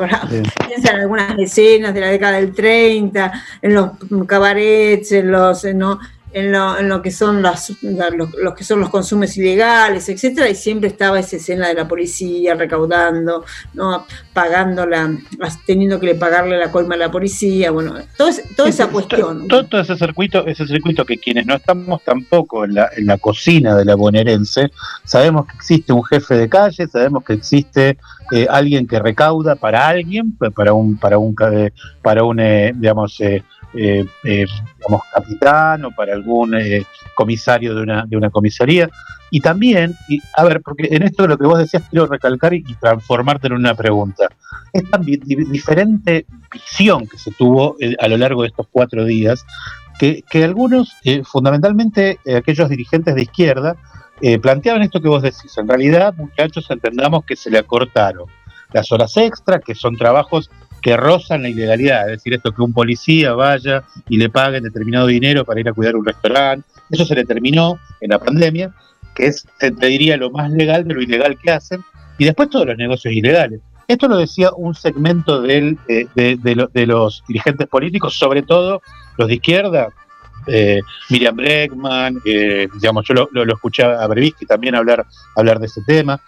piensa 0.68 0.92
en 0.92 1.02
algunas 1.02 1.38
escenas 1.38 1.94
de 1.94 2.02
la 2.02 2.08
década 2.08 2.38
del 2.38 2.54
30, 2.54 3.32
en 3.62 3.74
los 3.74 3.92
cabarets, 4.28 5.12
en 5.12 5.32
los, 5.32 5.64
¿no? 5.66 6.00
En 6.38 6.90
lo, 6.90 7.02
que 7.02 7.10
son 7.10 7.42
los, 7.42 7.74
los, 7.82 8.54
que 8.54 8.64
son 8.64 8.80
los 8.80 8.90
consumos 8.90 9.36
ilegales, 9.38 10.08
etcétera, 10.08 10.48
y 10.48 10.56
siempre 10.56 10.90
estaba 10.90 11.20
esa 11.20 11.38
escena 11.38 11.68
de 11.68 11.74
la 11.74 11.88
policía 11.88 12.54
recaudando, 12.54 13.44
¿no? 13.74 14.06
pagando 14.34 14.86
la, 14.86 15.18
teniendo 15.66 16.00
que 16.00 16.14
pagarle 16.14 16.58
la 16.58 16.72
colma 16.72 16.94
a 16.94 16.98
la 17.00 17.12
policía, 17.12 17.72
bueno, 17.72 17.96
todo 18.16 18.30
toda 18.56 18.70
esa 18.70 18.88
cuestión. 18.88 19.48
Todo, 19.48 19.82
ese 19.82 19.98
circuito, 19.98 20.46
ese 20.46 20.68
circuito 20.68 21.06
que 21.06 21.18
quienes 21.18 21.48
no 21.48 21.56
estamos 21.56 22.04
tampoco 22.04 22.66
en 22.66 22.76
la, 22.76 22.90
en 22.96 23.08
la 23.08 23.18
cocina 23.18 23.76
de 23.76 23.86
la 23.86 23.96
bonaerense, 23.96 24.70
sabemos 25.04 25.48
que 25.48 25.56
existe 25.56 25.92
un 25.92 26.04
jefe 26.04 26.36
de 26.36 26.48
calle, 26.50 26.88
sabemos 26.88 27.24
que 27.24 27.34
existe 27.34 27.98
eh, 28.32 28.46
alguien 28.50 28.86
que 28.86 29.00
recauda 29.00 29.56
para 29.56 29.88
alguien, 29.88 30.38
para 30.54 30.74
un, 30.74 30.98
para 30.98 31.18
un, 31.18 31.34
para 32.04 32.24
un, 32.24 32.40
eh, 32.40 32.74
digamos, 32.76 33.20
eh, 33.22 33.44
eh, 33.74 34.06
eh, 34.24 34.46
digamos, 34.78 35.02
capitán 35.14 35.86
o 35.86 35.92
para 35.92 36.14
algún 36.14 36.56
eh, 36.56 36.86
comisario 37.14 37.76
de 37.76 37.82
una, 37.82 38.06
de 38.06 38.18
una 38.18 38.30
comisaría. 38.30 38.90
Y 39.30 39.42
también, 39.42 39.94
y, 40.08 40.22
a 40.36 40.46
ver, 40.46 40.62
porque 40.62 40.88
en 40.90 41.04
esto 41.04 41.24
de 41.24 41.30
lo 41.30 41.38
que 41.38 41.46
vos 41.46 41.60
decías 41.60 41.84
quiero 41.90 42.08
recalcar 42.08 42.54
y, 42.54 42.64
transformarte 42.80 43.48
en 43.48 43.54
una 43.54 43.76
pregunta. 43.76 44.30
Esta 44.72 44.98
diferente 44.98 46.26
visión 46.52 47.08
que 47.08 47.18
se 47.18 47.32
tuvo 47.32 47.76
a 48.00 48.08
lo 48.08 48.18
largo 48.18 48.44
de 48.44 48.50
estos 48.50 48.68
cuatro 48.72 49.04
días, 49.04 49.46
que, 50.00 50.24
que 50.30 50.44
algunos, 50.44 50.96
fundamentalmente 51.26 52.20
aquellos 52.38 52.70
dirigentes 52.70 53.16
de 53.16 53.24
izquierda, 53.24 53.76
planteaban 54.42 54.84
esto 54.84 55.02
que 55.02 55.10
vos 55.10 55.24
decís. 55.24 55.58
En 55.58 55.68
realidad, 55.68 56.14
muchachos, 56.16 56.70
entendamos 56.70 57.26
que 57.26 57.36
se 57.36 57.50
le 57.50 57.58
acortaron 57.58 58.28
las 58.72 58.92
horas 58.92 59.16
extras, 59.18 59.62
que 59.66 59.76
son 59.76 59.98
trabajos 59.98 60.50
que 60.88 60.96
rozan 60.96 61.42
la 61.42 61.50
ilegalidad, 61.50 62.06
es 62.06 62.20
decir, 62.20 62.34
esto 62.34 62.54
que 62.54 62.62
un 62.62 62.72
policía 62.72 63.34
vaya 63.34 63.84
y 64.08 64.16
le 64.16 64.30
pague 64.30 64.62
determinado 64.62 65.08
dinero 65.08 65.44
para 65.44 65.60
ir 65.60 65.68
a 65.68 65.74
cuidar 65.74 65.98
un 65.98 66.06
restaurante, 66.06 66.66
eso 66.90 67.06
se 67.06 67.14
le 67.14 67.26
terminó 67.26 67.78
en 68.00 68.12
la 68.12 68.20
pandemia, 68.20 68.74
que 69.14 69.26
es, 69.26 69.46
te 69.60 69.70
diría, 69.86 70.16
lo 70.16 70.32
más 70.32 70.50
legal 70.50 70.88
de 70.88 70.94
lo 70.94 71.02
ilegal 71.02 71.38
que 71.44 71.52
hacen, 71.52 71.84
y 72.18 72.24
después 72.24 72.50
todos 72.50 72.68
los 72.68 72.78
negocios 72.78 73.14
ilegales. 73.14 73.60
Esto 73.86 74.08
lo 74.08 74.16
decía 74.16 74.52
un 74.56 74.76
segmento 74.76 75.44
eh, 75.46 75.76
de, 76.16 76.86
los 76.86 77.22
dirigentes 77.28 77.68
políticos, 77.68 78.18
sobre 78.18 78.44
todo 78.44 78.82
los 79.18 79.28
de 79.28 79.34
izquierda, 79.34 79.90
eh, 80.48 80.80
Miriam 81.10 81.36
Bregman, 81.36 82.22
eh, 82.24 82.70
digamos, 82.76 83.06
yo 83.06 83.14
lo, 83.14 83.30
lo, 83.34 83.54
escuché 83.54 83.84
a 83.84 84.08
Brevisky 84.08 84.46
también 84.46 84.74
hablar, 84.74 85.06
hablar 85.36 85.60
de 85.60 85.66
ese 85.66 85.82
tema. 85.82 86.22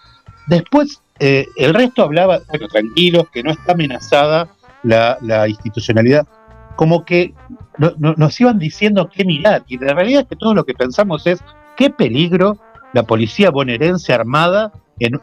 Después 0.47 1.01
eh, 1.19 1.47
el 1.57 1.73
resto 1.73 2.03
hablaba, 2.03 2.39
bueno, 2.49 2.67
tranquilos, 2.67 3.29
que 3.31 3.43
no 3.43 3.51
está 3.51 3.73
amenazada 3.73 4.49
la, 4.83 5.47
institucionalidad, 5.47 6.27
como 6.75 7.03
que 7.03 7.33
nos 7.77 8.39
iban 8.39 8.57
diciendo 8.57 9.09
qué 9.13 9.25
mirar, 9.25 9.63
y 9.67 9.77
la 9.77 9.93
realidad 9.93 10.21
es 10.21 10.27
que 10.27 10.35
todo 10.35 10.53
lo 10.53 10.63
que 10.63 10.73
pensamos 10.73 11.27
es 11.27 11.43
qué 11.75 11.89
peligro 11.89 12.57
la 12.93 13.03
policía 13.03 13.51
bonaerense 13.51 14.13
armada, 14.13 14.71
en, 14.99 15.19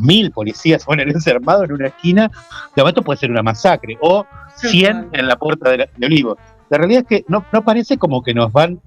mil 0.00 0.30
policías 0.30 0.84
bonaerense 0.84 1.30
armados 1.30 1.64
en 1.64 1.72
una 1.72 1.88
esquina, 1.88 2.30
de 2.74 2.82
momento 2.82 3.02
puede 3.02 3.18
ser 3.18 3.30
una 3.30 3.42
masacre, 3.42 3.96
o 4.00 4.26
100 4.56 5.10
en 5.12 5.28
la 5.28 5.36
puerta 5.36 5.70
de, 5.70 5.88
de 5.96 6.06
Olivo. 6.06 6.36
La 6.70 6.78
realidad 6.78 7.02
es 7.02 7.08
que 7.08 7.24
no, 7.28 7.44
no 7.52 7.64
parece 7.64 7.98
como 7.98 8.22
que 8.22 8.34
nos 8.34 8.50
van 8.52 8.80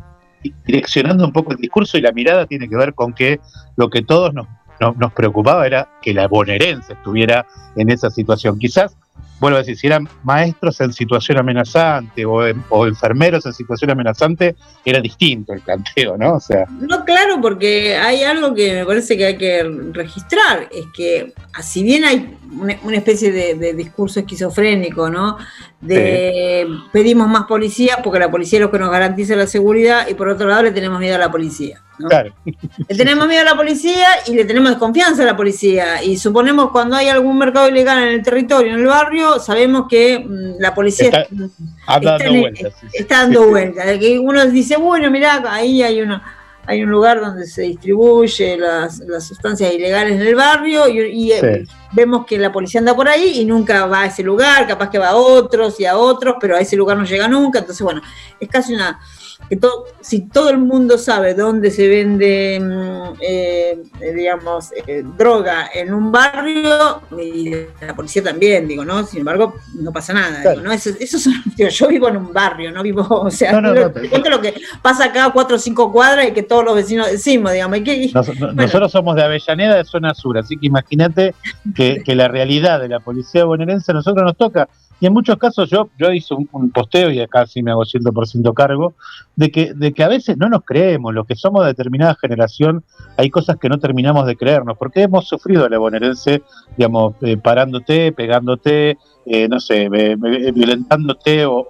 direccionando 0.65 1.25
un 1.25 1.31
poco 1.33 1.51
el 1.51 1.57
discurso 1.57 1.97
y 1.97 2.01
la 2.01 2.11
mirada 2.11 2.45
tiene 2.45 2.69
que 2.69 2.75
ver 2.75 2.93
con 2.93 3.13
que 3.13 3.39
lo 3.75 3.89
que 3.89 4.01
todos 4.01 4.33
nos 4.33 4.47
nos 4.79 5.13
preocupaba 5.13 5.65
era 5.65 5.88
que 6.01 6.13
la 6.13 6.27
bonaerense 6.27 6.93
estuviera 6.93 7.45
en 7.75 7.89
esa 7.89 8.09
situación. 8.09 8.57
Quizás, 8.57 8.95
vuelvo 9.39 9.57
a 9.57 9.59
decir, 9.59 9.77
si 9.77 9.88
eran 9.88 10.07
maestros 10.24 10.79
en 10.81 10.93
situación 10.93 11.38
amenazante 11.38 12.25
o, 12.25 12.41
o 12.69 12.88
enfermeros 12.88 13.45
en 13.45 13.53
situación 13.53 13.91
amenazante, 13.91 14.55
era 14.86 15.01
distinto 15.01 15.53
el 15.53 15.62
planteo, 15.62 16.17
¿no? 16.17 16.36
O 16.36 16.39
sea. 16.39 16.65
No, 16.69 17.05
claro, 17.05 17.39
porque 17.41 17.95
hay 17.95 18.24
algo 18.24 18.53
que 18.53 18.74
me 18.74 18.86
parece 18.86 19.17
que 19.17 19.25
hay 19.25 19.38
que 19.38 19.63
registrar, 19.91 20.69
es 20.71 20.86
que 20.95 21.33
si 21.62 21.83
bien 21.83 22.05
hay 22.05 22.38
una, 22.57 22.98
especie 22.98 23.31
de, 23.31 23.74
discurso 23.74 24.19
esquizofrénico, 24.19 25.09
¿no? 25.09 25.38
De 25.81 26.67
pedimos 26.91 27.29
más 27.29 27.45
policía 27.45 28.00
porque 28.03 28.19
la 28.19 28.29
policía 28.29 28.59
es 28.59 28.62
lo 28.62 28.71
que 28.71 28.79
nos 28.79 28.91
garantiza 28.91 29.36
la 29.38 29.48
seguridad 29.48 30.07
y 30.09 30.13
por 30.13 30.27
otro 30.27 30.48
lado 30.48 30.63
le 30.63 30.71
tenemos 30.71 31.00
miedo 31.00 31.15
a 31.15 31.19
la 31.19 31.31
policía. 31.31 31.81
Claro. 31.98 32.33
Le 32.45 32.95
tenemos 32.95 33.27
miedo 33.27 33.41
a 33.41 33.45
la 33.45 33.55
policía 33.55 34.07
y 34.27 34.36
le 34.36 34.45
tenemos 34.45 34.71
desconfianza 34.71 35.24
a 35.24 35.25
la 35.25 35.38
policía. 35.38 36.03
Y 36.03 36.17
suponemos 36.17 36.71
cuando 36.71 36.95
hay 36.95 37.07
algún 37.07 37.38
mercado 37.38 37.69
ilegal 37.69 38.03
en 38.03 38.09
el 38.09 38.24
territorio, 38.24 38.74
en 38.74 38.79
el 38.79 38.86
barrio, 38.86 39.39
sabemos 39.39 39.88
que 39.89 40.19
mm, 40.19 40.62
la 40.62 40.74
policía 40.74 41.07
está, 41.09 41.27
dando 42.01 42.39
vueltas. 42.39 42.74
Está 42.93 43.17
dando 43.21 43.48
vueltas. 43.50 43.86
Uno 44.21 44.45
dice, 44.48 44.77
bueno, 44.77 45.09
mirá, 45.12 45.43
ahí 45.50 45.81
hay 45.81 46.01
una 46.01 46.38
hay 46.69 46.83
un 46.83 46.91
lugar 46.91 47.19
donde 47.19 47.47
se 47.47 47.63
distribuye 47.63 48.55
las, 48.55 49.01
sustancias 49.27 49.73
ilegales 49.73 50.21
en 50.21 50.21
el 50.21 50.35
barrio 50.35 50.88
y, 50.88 51.31
eh, 51.31 51.65
vemos 51.93 52.27
que 52.27 52.38
la 52.38 52.51
policía 52.51 52.79
anda 52.79 52.95
por 52.95 53.09
ahí 53.09 53.39
y 53.39 53.45
nunca 53.45 53.88
va 53.88 54.01
a 54.01 54.05
ese 54.05 54.21
lugar, 54.21 54.67
capaz 54.67 54.91
que 54.91 54.99
va 54.99 55.09
a 55.09 55.15
otros 55.15 55.79
y 55.79 55.85
a 55.85 55.97
otros, 55.97 56.35
pero 56.39 56.55
a 56.55 56.59
ese 56.59 56.75
lugar 56.75 56.95
no 56.95 57.05
llega 57.05 57.27
nunca. 57.27 57.57
Entonces, 57.57 57.83
bueno, 57.83 58.03
es 58.39 58.47
casi 58.47 58.75
una, 58.75 58.99
que 59.48 59.58
todo, 59.58 59.86
si 60.01 60.27
todo 60.27 60.50
el 60.50 60.60
mundo 60.60 60.98
sabe 60.98 61.34
dónde 61.34 61.72
se 61.72 61.88
vende, 61.88 62.60
mm, 62.60 63.17
eh, 63.22 63.84
eh, 64.00 64.13
digamos, 64.13 64.69
eh, 64.86 65.03
droga 65.17 65.69
en 65.74 65.93
un 65.93 66.12
barrio, 66.12 67.01
y 67.17 67.51
la 67.81 67.96
policía 67.96 68.24
también, 68.24 68.67
digo, 68.67 68.86
¿no? 68.86 69.03
Sin 69.05 69.19
embargo, 69.19 69.55
no 69.75 69.91
pasa 69.91 70.13
nada, 70.13 70.55
¿no? 70.55 70.72
Eso, 70.72 70.89
yo 71.58 71.88
vivo 71.88 72.10
en 72.10 72.17
un 72.17 72.31
barrio, 72.31 72.72
no 72.72 72.84
vivo, 72.84 73.05
o 73.10 73.31
sea, 73.31 73.60
no, 73.60 73.74
lo 73.74 74.41
que 74.41 74.53
pasa 74.81 75.05
acá 75.05 75.31
cuatro 75.34 75.55
o 75.55 75.60
cinco 75.60 75.91
cuadras 75.91 76.27
y 76.27 76.31
que 76.31 76.43
todos 76.43 76.63
los 76.63 76.75
vecinos 76.75 77.10
decimos, 77.12 77.51
digamos. 77.51 77.79
Nosotros 78.53 78.91
somos 78.91 79.15
de 79.15 79.24
Avellaneda, 79.24 79.77
de 79.77 79.84
zona 79.84 80.13
sur, 80.13 80.38
así 80.38 80.58
que 80.58 80.67
imagínate 80.67 81.34
que, 81.75 82.01
que 82.05 82.15
la 82.15 82.27
realidad 82.27 82.79
de 82.79 82.89
la 82.89 83.00
policía 83.00 83.46
bonaerense 83.46 83.91
a 83.91 83.96
nosotros 83.96 84.24
nos 84.24 84.38
toca 84.38 84.69
y 85.00 85.06
en 85.06 85.13
muchos 85.13 85.38
casos 85.38 85.70
yo, 85.70 85.89
yo 85.98 86.12
hice 86.12 86.34
un, 86.34 86.72
posteo 86.72 87.12
y 87.12 87.20
acá 87.22 87.46
sí 87.48 87.63
me 87.63 87.72
hago 87.72 87.84
100% 87.84 88.53
cargo, 88.53 88.94
de 89.36 89.50
que, 89.50 89.74
de 89.74 89.94
que 89.94 90.03
a 90.03 90.10
veces 90.10 90.38
no 90.38 90.50
nos 90.50 90.63
creemos, 90.63 91.13
los 91.13 91.25
que 91.25 91.36
somos 91.36 91.62
de 91.62 91.70
determinada 91.70 92.15
generación, 92.15 92.84
hay 93.18 93.29
cosas 93.29 93.58
que 93.58 93.70
no 93.70 93.79
terminamos 93.79 94.25
de 94.25 94.36
creernos, 94.36 94.77
porque 94.77 95.03
hemos 95.03 95.27
sufrido 95.27 95.70
la 95.70 95.77
bonaerense, 95.77 96.41
digamos, 96.77 97.15
eh, 97.22 97.38
parándote, 97.38 98.12
pegándote, 98.12 98.98
eh, 99.25 99.48
no 99.48 99.60
sé, 99.60 99.88
violentándote 99.89 101.46
o, 101.46 101.65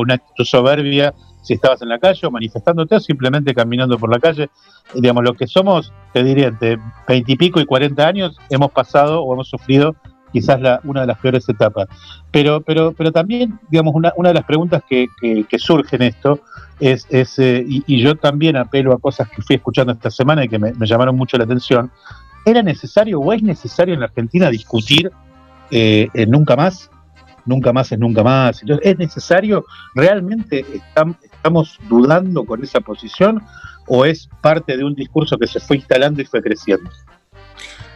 una 0.00 0.14
actitud 0.14 0.44
soberbia 0.44 1.14
si 1.42 1.54
estabas 1.54 1.82
en 1.82 1.90
la 1.90 1.98
calle 1.98 2.26
o 2.26 2.30
manifestándote 2.30 2.96
o 2.96 3.00
simplemente 3.00 3.54
caminando 3.54 3.98
por 3.98 4.10
la 4.10 4.18
calle. 4.18 4.48
digamos, 4.94 5.22
lo 5.22 5.34
que 5.34 5.46
somos, 5.46 5.92
te 6.12 6.24
diría, 6.24 6.48
entre 6.48 6.78
20 7.06 7.32
y 7.32 7.36
pico 7.36 7.60
y 7.60 7.66
40 7.66 8.06
años, 8.06 8.38
hemos 8.48 8.72
pasado 8.72 9.22
o 9.22 9.34
hemos 9.34 9.48
sufrido 9.48 9.94
quizás 10.34 10.60
la, 10.60 10.80
una 10.82 11.02
de 11.02 11.06
las 11.06 11.18
peores 11.18 11.48
etapas. 11.48 11.86
Pero, 12.32 12.60
pero, 12.60 12.92
pero 12.92 13.12
también, 13.12 13.58
digamos, 13.70 13.94
una, 13.94 14.12
una 14.16 14.30
de 14.30 14.34
las 14.34 14.44
preguntas 14.44 14.82
que, 14.88 15.06
que, 15.20 15.44
que 15.44 15.58
surge 15.60 15.94
en 15.94 16.02
esto 16.02 16.40
es, 16.80 17.06
es 17.08 17.38
eh, 17.38 17.64
y, 17.66 18.02
yo 18.02 18.16
también 18.16 18.56
apelo 18.56 18.92
a 18.92 18.98
cosas 18.98 19.28
que 19.30 19.42
fui 19.42 19.56
escuchando 19.56 19.92
esta 19.92 20.10
semana 20.10 20.44
y 20.44 20.48
que 20.48 20.58
me, 20.58 20.72
llamaron 20.80 21.16
mucho 21.16 21.38
la 21.38 21.44
atención, 21.44 21.88
¿era 22.44 22.62
necesario 22.62 23.20
o 23.20 23.32
es 23.32 23.44
necesario 23.44 23.94
en 23.94 24.00
la 24.00 24.06
Argentina 24.06 24.50
discutir 24.50 25.12
eh, 25.70 26.08
nunca 26.26 26.56
más? 26.56 26.90
Nunca 27.46 27.72
más 27.72 27.92
es 27.92 27.98
nunca 27.98 28.24
más. 28.24 28.62
Entonces, 28.62 28.86
¿Es 28.90 28.98
necesario? 28.98 29.64
¿Realmente 29.94 30.64
estam- 30.66 31.16
estamos 31.22 31.78
dudando 31.88 32.44
con 32.44 32.62
esa 32.64 32.80
posición 32.80 33.40
o 33.86 34.04
es 34.04 34.28
parte 34.40 34.76
de 34.76 34.84
un 34.84 34.94
discurso 34.94 35.38
que 35.38 35.46
se 35.46 35.60
fue 35.60 35.76
instalando 35.76 36.20
y 36.22 36.24
fue 36.24 36.42
creciendo? 36.42 36.90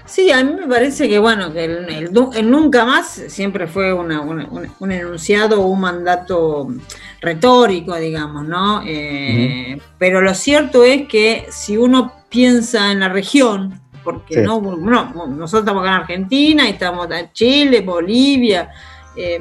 Sí, 0.09 0.31
a 0.31 0.43
mí 0.43 0.55
me 0.55 0.67
parece 0.67 1.09
que 1.09 1.19
bueno, 1.19 1.53
que 1.53 1.65
el, 1.65 1.89
el 1.91 2.11
el 2.35 2.51
nunca 2.51 2.85
más 2.87 3.07
siempre 3.29 3.67
fue 3.67 3.93
una- 3.93 4.23
una- 4.23 4.47
una- 4.51 4.73
un 4.79 4.91
enunciado 4.93 5.61
o 5.63 5.67
un 5.67 5.81
mandato 5.81 6.69
retórico, 7.21 7.95
digamos, 7.97 8.47
¿no? 8.47 8.83
Eh, 8.87 9.79
Pero 9.99 10.21
lo 10.21 10.35
cierto 10.35 10.83
es 10.85 11.07
que 11.09 11.47
si 11.51 11.77
uno 11.77 12.13
piensa 12.31 12.91
en 12.93 13.01
la 13.01 13.09
región, 13.09 13.81
porque 14.05 14.35
Sí. 14.37 14.41
no, 14.41 14.61
no, 14.61 15.27
nosotros 15.27 15.61
estamos 15.63 15.83
acá 15.83 15.97
en 15.97 16.01
Argentina 16.03 16.67
y 16.67 16.71
estamos 16.73 17.11
en 17.11 17.31
Chile, 17.33 17.81
Bolivia, 17.83 18.71
eh, 19.19 19.41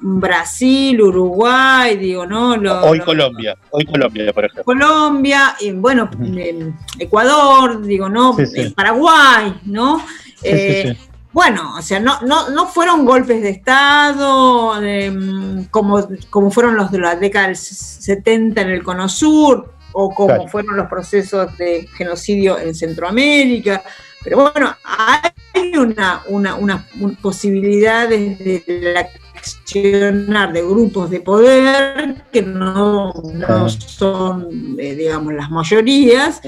Brasil, 0.00 1.00
Uruguay, 1.00 1.96
digo, 1.96 2.26
¿no? 2.26 2.56
Lo- 2.56 2.82
Hoy 2.84 2.98
lo- 2.98 3.04
Colombia, 3.04 3.56
hoy 3.70 3.84
Colombia, 3.86 4.32
por 4.32 4.44
ejemplo. 4.44 4.64
Colombia, 4.64 5.56
y 5.60 5.70
bueno, 5.72 6.10
eh, 6.36 6.72
Ecuador, 6.98 7.82
digo, 7.82 8.08
¿no? 8.08 8.34
Sí, 8.36 8.46
sí. 8.46 8.60
Eh, 8.60 8.72
Paraguay, 8.74 9.60
¿no? 9.64 10.04
Eh, 10.42 10.94
sí. 10.98 11.08
Bueno, 11.32 11.76
o 11.78 11.82
sea, 11.82 11.98
no, 11.98 12.20
no, 12.22 12.50
no 12.50 12.66
fueron 12.66 13.06
golpes 13.06 13.40
de 13.40 13.48
Estado 13.48 14.82
eh, 14.82 15.64
como, 15.70 16.06
como 16.28 16.50
fueron 16.50 16.76
los 16.76 16.90
de 16.90 16.98
la 16.98 17.16
década 17.16 17.46
del 17.46 17.56
70 17.56 18.60
en 18.60 18.68
el 18.68 18.82
Cono 18.82 19.08
Sur 19.08 19.72
o 19.92 20.10
como 20.14 20.28
Claro. 20.28 20.48
fueron 20.48 20.76
los 20.76 20.88
procesos 20.88 21.56
de 21.56 21.88
genocidio 21.96 22.58
en 22.58 22.74
Centroamérica. 22.74 23.82
Pero 24.24 24.50
bueno, 24.52 24.74
hay 24.84 25.30
una, 25.76 26.22
una, 26.28 26.54
una 26.54 26.86
un- 27.00 27.16
posibilidad 27.16 28.08
de, 28.08 28.62
de 28.66 29.06
accionar 29.36 30.52
de 30.52 30.62
grupos 30.62 31.10
de 31.10 31.20
poder 31.20 32.24
que 32.32 32.42
no, 32.42 33.12
no 33.34 33.68
son, 33.68 34.48
eh, 34.78 34.94
digamos, 34.94 35.34
las 35.34 35.50
mayorías, 35.50 36.40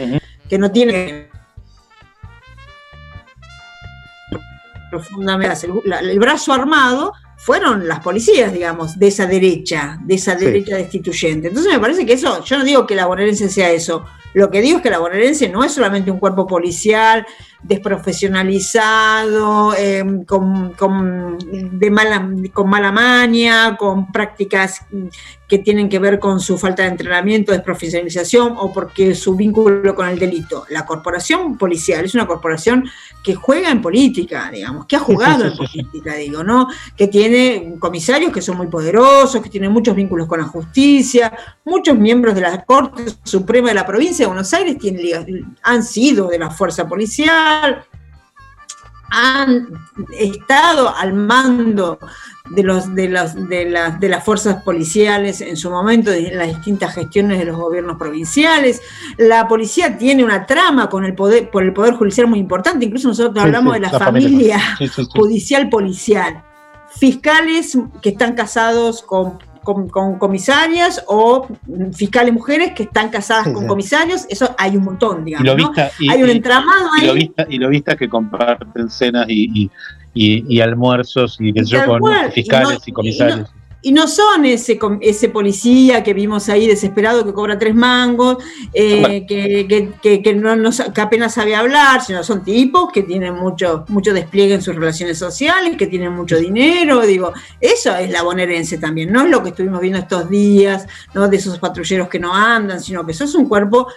que 0.48 0.58
no 0.58 0.70
tienen 0.70 1.28
profundamente 4.90 5.66
el, 5.66 5.92
el 6.10 6.18
brazo 6.18 6.52
armado 6.52 7.12
fueron 7.36 7.88
las 7.88 8.00
policías, 8.00 8.52
digamos, 8.52 8.98
de 8.98 9.08
esa 9.08 9.26
derecha, 9.26 9.98
de 10.02 10.14
esa 10.14 10.38
Sí. 10.38 10.44
derecha 10.46 10.76
destituyente. 10.76 11.48
Entonces 11.48 11.72
me 11.72 11.78
parece 11.80 12.06
que 12.06 12.12
eso, 12.14 12.42
yo 12.44 12.58
no 12.58 12.64
digo 12.64 12.86
que 12.86 12.94
la 12.94 13.06
bonaerense 13.06 13.48
sea 13.50 13.70
eso, 13.70 14.04
lo 14.34 14.50
que 14.50 14.60
digo 14.60 14.78
es 14.78 14.82
que 14.82 14.90
la 14.90 14.98
bonaerense 14.98 15.48
no 15.48 15.64
es 15.64 15.72
solamente 15.72 16.10
un 16.10 16.18
cuerpo 16.18 16.46
policial 16.46 17.24
desprofesionalizado, 17.62 19.74
eh, 19.76 20.04
con, 20.26 20.72
con- 20.74 21.38
de 21.78 21.90
mala, 21.90 22.28
con 22.52 22.68
mala 22.68 22.92
maña, 22.92 23.76
con 23.76 24.10
prácticas 24.12 24.82
que 25.48 25.58
tienen 25.58 25.88
que 25.88 25.98
ver 25.98 26.18
con 26.18 26.40
su 26.40 26.56
falta 26.58 26.82
de 26.82 26.88
entrenamiento, 26.88 27.52
desprofesionalización 27.52 28.54
o 28.56 28.72
porque 28.72 29.14
su 29.14 29.36
vínculo 29.36 29.94
con 29.94 30.08
el 30.08 30.18
delito. 30.18 30.64
La 30.70 30.86
corporación 30.86 31.58
policial 31.58 32.04
es 32.04 32.14
una 32.14 32.26
corporación 32.26 32.84
que 33.22 33.34
juega 33.34 33.70
en 33.70 33.82
política, 33.82 34.50
digamos, 34.50 34.86
que 34.86 34.96
ha 34.96 35.00
jugado 35.00 35.44
en 35.44 35.56
política, 35.56 36.14
digo, 36.14 36.42
¿no? 36.42 36.68
Que 36.96 37.08
tiene 37.08 37.76
comisarios 37.78 38.32
que 38.32 38.40
son 38.40 38.56
muy 38.56 38.68
poderosos, 38.68 39.42
que 39.42 39.50
tienen 39.50 39.72
muchos 39.72 39.94
vínculos 39.94 40.26
con 40.26 40.40
la 40.40 40.46
justicia, 40.46 41.32
muchos 41.64 41.96
miembros 41.96 42.34
de 42.34 42.40
la 42.40 42.64
Corte 42.64 43.04
Suprema 43.22 43.68
de 43.68 43.74
la 43.74 43.86
provincia 43.86 44.24
de 44.24 44.28
Buenos 44.28 44.52
Aires 44.54 44.78
tienen, 44.78 45.56
han 45.62 45.82
sido 45.82 46.28
de 46.28 46.38
la 46.38 46.50
fuerza 46.50 46.86
policial, 46.86 47.84
han 49.14 49.68
estado 50.18 50.94
al 50.94 51.14
mando 51.14 51.98
de 52.50 52.62
los 52.62 52.94
de 52.94 53.08
las 53.08 53.48
de 53.48 53.70
las 53.70 53.98
de 54.00 54.08
las 54.10 54.22
fuerzas 54.22 54.62
policiales 54.62 55.40
en 55.40 55.56
su 55.56 55.70
momento 55.70 56.12
en 56.12 56.36
las 56.36 56.48
distintas 56.48 56.94
gestiones 56.94 57.38
de 57.38 57.46
los 57.46 57.56
gobiernos 57.56 57.96
provinciales 57.96 58.82
la 59.16 59.48
policía 59.48 59.96
tiene 59.96 60.24
una 60.24 60.44
trama 60.44 60.90
con 60.90 61.04
el 61.06 61.14
poder 61.14 61.50
por 61.50 61.62
el 61.62 61.72
poder 61.72 61.94
judicial 61.94 62.26
muy 62.26 62.38
importante 62.40 62.84
incluso 62.84 63.08
nosotros 63.08 63.34
Sí, 63.34 63.40
hablamos 63.40 63.74
sí, 63.74 63.80
de 63.80 63.86
la, 63.86 63.98
familia. 63.98 64.60
sí. 64.78 64.88
judicial 65.16 65.68
policial 65.70 66.42
fiscales 66.98 67.78
que 68.02 68.10
están 68.10 68.34
casados 68.34 69.02
con, 69.02 69.38
con- 69.64 69.88
con 69.88 70.18
comisarias 70.18 71.02
o 71.08 71.48
fiscales 71.92 72.32
mujeres 72.32 72.72
que 72.74 72.84
están 72.84 73.08
casadas 73.08 73.48
con 73.48 73.66
comisarios 73.66 74.26
eso 74.28 74.54
hay 74.58 74.76
un 74.76 74.84
montón 74.84 75.22
Y 75.26 75.32
digamos 75.32 75.76
y, 75.98 76.08
hay 76.10 76.22
un 76.22 76.28
y- 76.28 76.32
entramado 76.32 76.86
y 76.96 77.00
ahí. 77.00 77.06
lo 77.08 77.14
vista, 77.14 77.46
y 77.48 77.58
lo 77.58 77.68
vista 77.70 77.96
que 77.96 78.08
comparten 78.08 78.88
cenas 78.90 79.26
y, 79.28 79.50
y, 79.64 79.70
y- 80.14 80.44
y 80.56 80.60
almuerzos 80.60 81.38
y, 81.40 81.48
Y 81.48 81.64
sé 81.64 81.64
yo 81.64 81.84
con 81.86 81.98
cual, 82.00 82.28
y 82.28 82.32
fiscales 82.32 82.68
no- 82.68 82.78
y, 82.86 82.92
comisarios. 82.92 83.50
Y 83.84 83.92
no 83.92 84.08
son 84.08 84.46
ese, 84.46 84.78
ese 85.02 85.28
policía 85.28 86.02
que 86.02 86.14
vimos 86.14 86.48
ahí 86.48 86.66
desesperado 86.66 87.24
que 87.24 87.34
cobra 87.34 87.58
tres 87.58 87.74
mangos, 87.74 88.38
eh, 88.72 89.26
que, 89.28 89.66
que- 89.68 89.90
que- 90.02 90.22
que 90.22 90.34
no, 90.34 90.56
no 90.56 90.70
que 90.94 91.00
apenas 91.02 91.34
sabe 91.34 91.54
hablar, 91.54 92.02
sino 92.02 92.24
son 92.24 92.42
tipos 92.42 92.90
que 92.90 93.02
tienen 93.02 93.34
mucho, 93.34 93.84
mucho 93.88 94.14
despliegue 94.14 94.54
en 94.54 94.62
sus 94.62 94.74
relaciones 94.74 95.18
sociales, 95.18 95.76
que 95.76 95.86
tienen 95.86 96.12
mucho 96.12 96.38
dinero, 96.38 97.02
digo, 97.02 97.32
eso 97.60 97.94
es 97.96 98.10
la 98.10 98.22
bonaerense 98.22 98.78
también, 98.78 99.12
no 99.12 99.22
es 99.24 99.30
lo 99.30 99.42
que 99.42 99.50
estuvimos 99.50 99.80
viendo 99.80 99.98
estos 99.98 100.30
días, 100.30 100.86
no 101.12 101.28
de 101.28 101.36
esos 101.36 101.58
patrulleros 101.58 102.08
que 102.08 102.18
no 102.18 102.34
andan, 102.34 102.80
sino 102.80 103.04
que 103.04 103.12
eso 103.12 103.24
es 103.24 103.34
un 103.34 103.46
cuerpo 103.46 103.88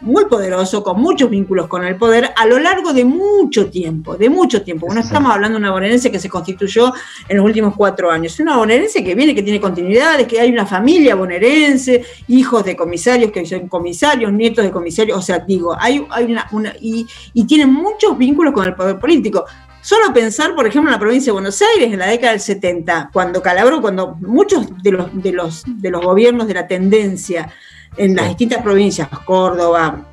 muy 0.00 0.26
poderoso, 0.26 0.82
con 0.82 1.00
muchos 1.00 1.30
vínculos 1.30 1.66
con 1.68 1.84
el 1.84 1.96
poder, 1.96 2.30
a 2.36 2.46
lo 2.46 2.58
largo 2.58 2.92
de 2.92 3.04
mucho 3.04 3.70
tiempo, 3.70 4.16
de 4.16 4.28
mucho 4.28 4.62
tiempo. 4.62 4.86
No 4.88 4.94
Sí, 4.94 5.02
sí. 5.02 5.06
estamos 5.06 5.32
hablando 5.32 5.58
de 5.58 5.64
una 5.64 5.72
bonaerense 5.72 6.10
que 6.10 6.18
se 6.18 6.28
constituyó 6.28 6.92
en 7.28 7.36
los 7.36 7.46
últimos 7.46 7.74
cuatro 7.76 8.10
años. 8.10 8.32
Es 8.32 8.40
una 8.40 8.56
bonaerense 8.56 9.04
que 9.04 9.14
viene, 9.14 9.34
que 9.34 9.42
tiene 9.42 9.60
continuidades, 9.60 10.26
que 10.26 10.40
hay 10.40 10.50
una 10.50 10.66
familia 10.66 11.14
bonaerense, 11.14 12.04
hijos 12.28 12.64
de 12.64 12.76
comisarios 12.76 13.30
que 13.30 13.44
son 13.46 13.68
comisarios, 13.68 14.32
nietos 14.32 14.64
de 14.64 14.70
comisarios, 14.70 15.18
o 15.18 15.22
sea, 15.22 15.38
digo, 15.38 15.76
hay, 15.78 16.04
hay 16.10 16.24
una, 16.24 16.46
una 16.52 16.74
y, 16.80 17.06
y 17.32 17.44
tienen 17.44 17.72
muchos 17.72 18.16
vínculos 18.18 18.52
con 18.52 18.66
el 18.66 18.74
poder 18.74 18.98
político. 18.98 19.44
Solo 19.86 20.12
pensar, 20.12 20.56
por 20.56 20.66
ejemplo, 20.66 20.90
en 20.90 20.94
la 20.94 20.98
provincia 20.98 21.30
de 21.30 21.34
Buenos 21.34 21.62
Aires 21.62 21.92
en 21.92 21.98
la 22.00 22.08
década 22.08 22.32
del 22.32 22.40
70, 22.40 23.10
cuando 23.12 23.40
Calabró, 23.40 23.80
cuando 23.80 24.16
muchos 24.16 24.66
de 24.82 24.90
los, 24.90 25.22
de 25.22 25.32
los, 25.32 25.62
de 25.64 25.90
los 25.90 26.02
gobiernos 26.04 26.48
de 26.48 26.54
la 26.54 26.66
tendencia 26.66 27.52
en 27.96 28.14
las 28.14 28.28
distintas 28.28 28.62
provincias, 28.62 29.08
Córdoba, 29.24 30.06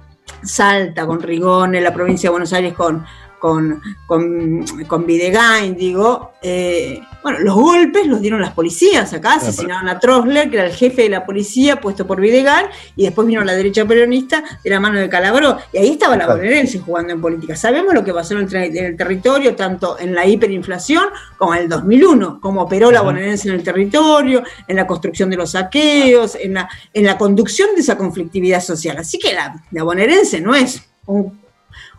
Salta 0.43 1.06
con 1.06 1.22
Rigone, 1.22 1.82
la 1.82 1.93
provincia 1.93 2.30
de 2.30 2.32
Buenos 2.32 2.54
Aires 2.54 2.74
con, 2.74 3.06
con, 3.43 3.82
con, 4.08 4.63
con 4.88 5.06
Videgain, 5.06 5.75
digo, 5.75 6.32
eh, 6.41 7.01
bueno, 7.21 7.39
los 7.39 7.53
golpes 7.56 8.08
los 8.08 8.21
dieron 8.21 8.39
las 8.39 8.51
policías 8.53 9.12
acá, 9.12 9.36
pero- 9.38 9.49
asesinaron 9.49 9.89
a 9.89 9.99
Trosler, 9.99 10.49
que 10.49 10.56
era 10.56 10.65
el 10.65 10.71
jefe 10.73 11.01
de 11.01 11.10
la 11.10 11.25
policía 11.25 11.82
puesto 11.82 12.08
por 12.08 12.21
Videgain, 12.21 12.67
y 12.95 13.03
después 13.03 13.27
vino 13.27 13.43
la 13.43 13.51
derecha 13.51 13.84
peronista 13.84 14.41
de 14.63 14.69
la 14.69 14.79
mano 14.79 14.97
de 14.97 15.10
Calabró, 15.10 15.58
y 15.73 15.77
ahí 15.77 15.89
estaba 15.89 16.15
la 16.15 16.25
bonaerense 16.27 16.79
jugando 16.79 17.12
en 17.12 17.19
política. 17.19 17.58
Sabemos 17.58 17.93
lo 17.93 18.01
que 18.06 18.13
pasó 18.13 18.34
en 18.36 18.39
el, 18.45 18.49
tra- 18.49 18.65
en 18.65 18.86
el 18.86 18.95
territorio, 18.95 19.56
tanto 19.58 19.99
en 19.99 20.15
la 20.15 20.25
hiperinflación 20.25 21.03
como 21.38 21.53
en 21.53 21.63
el 21.63 21.67
2001, 21.67 22.39
cómo 22.39 22.62
operó 22.62 22.91
la 22.91 23.01
Ujú. 23.01 23.08
bonaerense 23.10 23.49
en 23.49 23.56
el 23.56 23.63
territorio, 23.63 24.41
en 24.69 24.77
la 24.77 24.88
construcción 24.88 25.29
de 25.29 25.36
los 25.36 25.51
saqueos, 25.51 26.36
en 26.36 26.53
la, 26.53 26.69
en 26.93 27.06
la 27.06 27.17
conducción 27.17 27.75
de 27.75 27.82
esa 27.82 27.97
conflictividad 27.97 28.62
social. 28.62 28.95
Así 28.99 29.19
que 29.19 29.34
la, 29.34 29.62
la 29.71 29.84
bonaerense 29.84 30.39
no 30.39 30.56
es 30.56 30.82
un- 31.08 31.42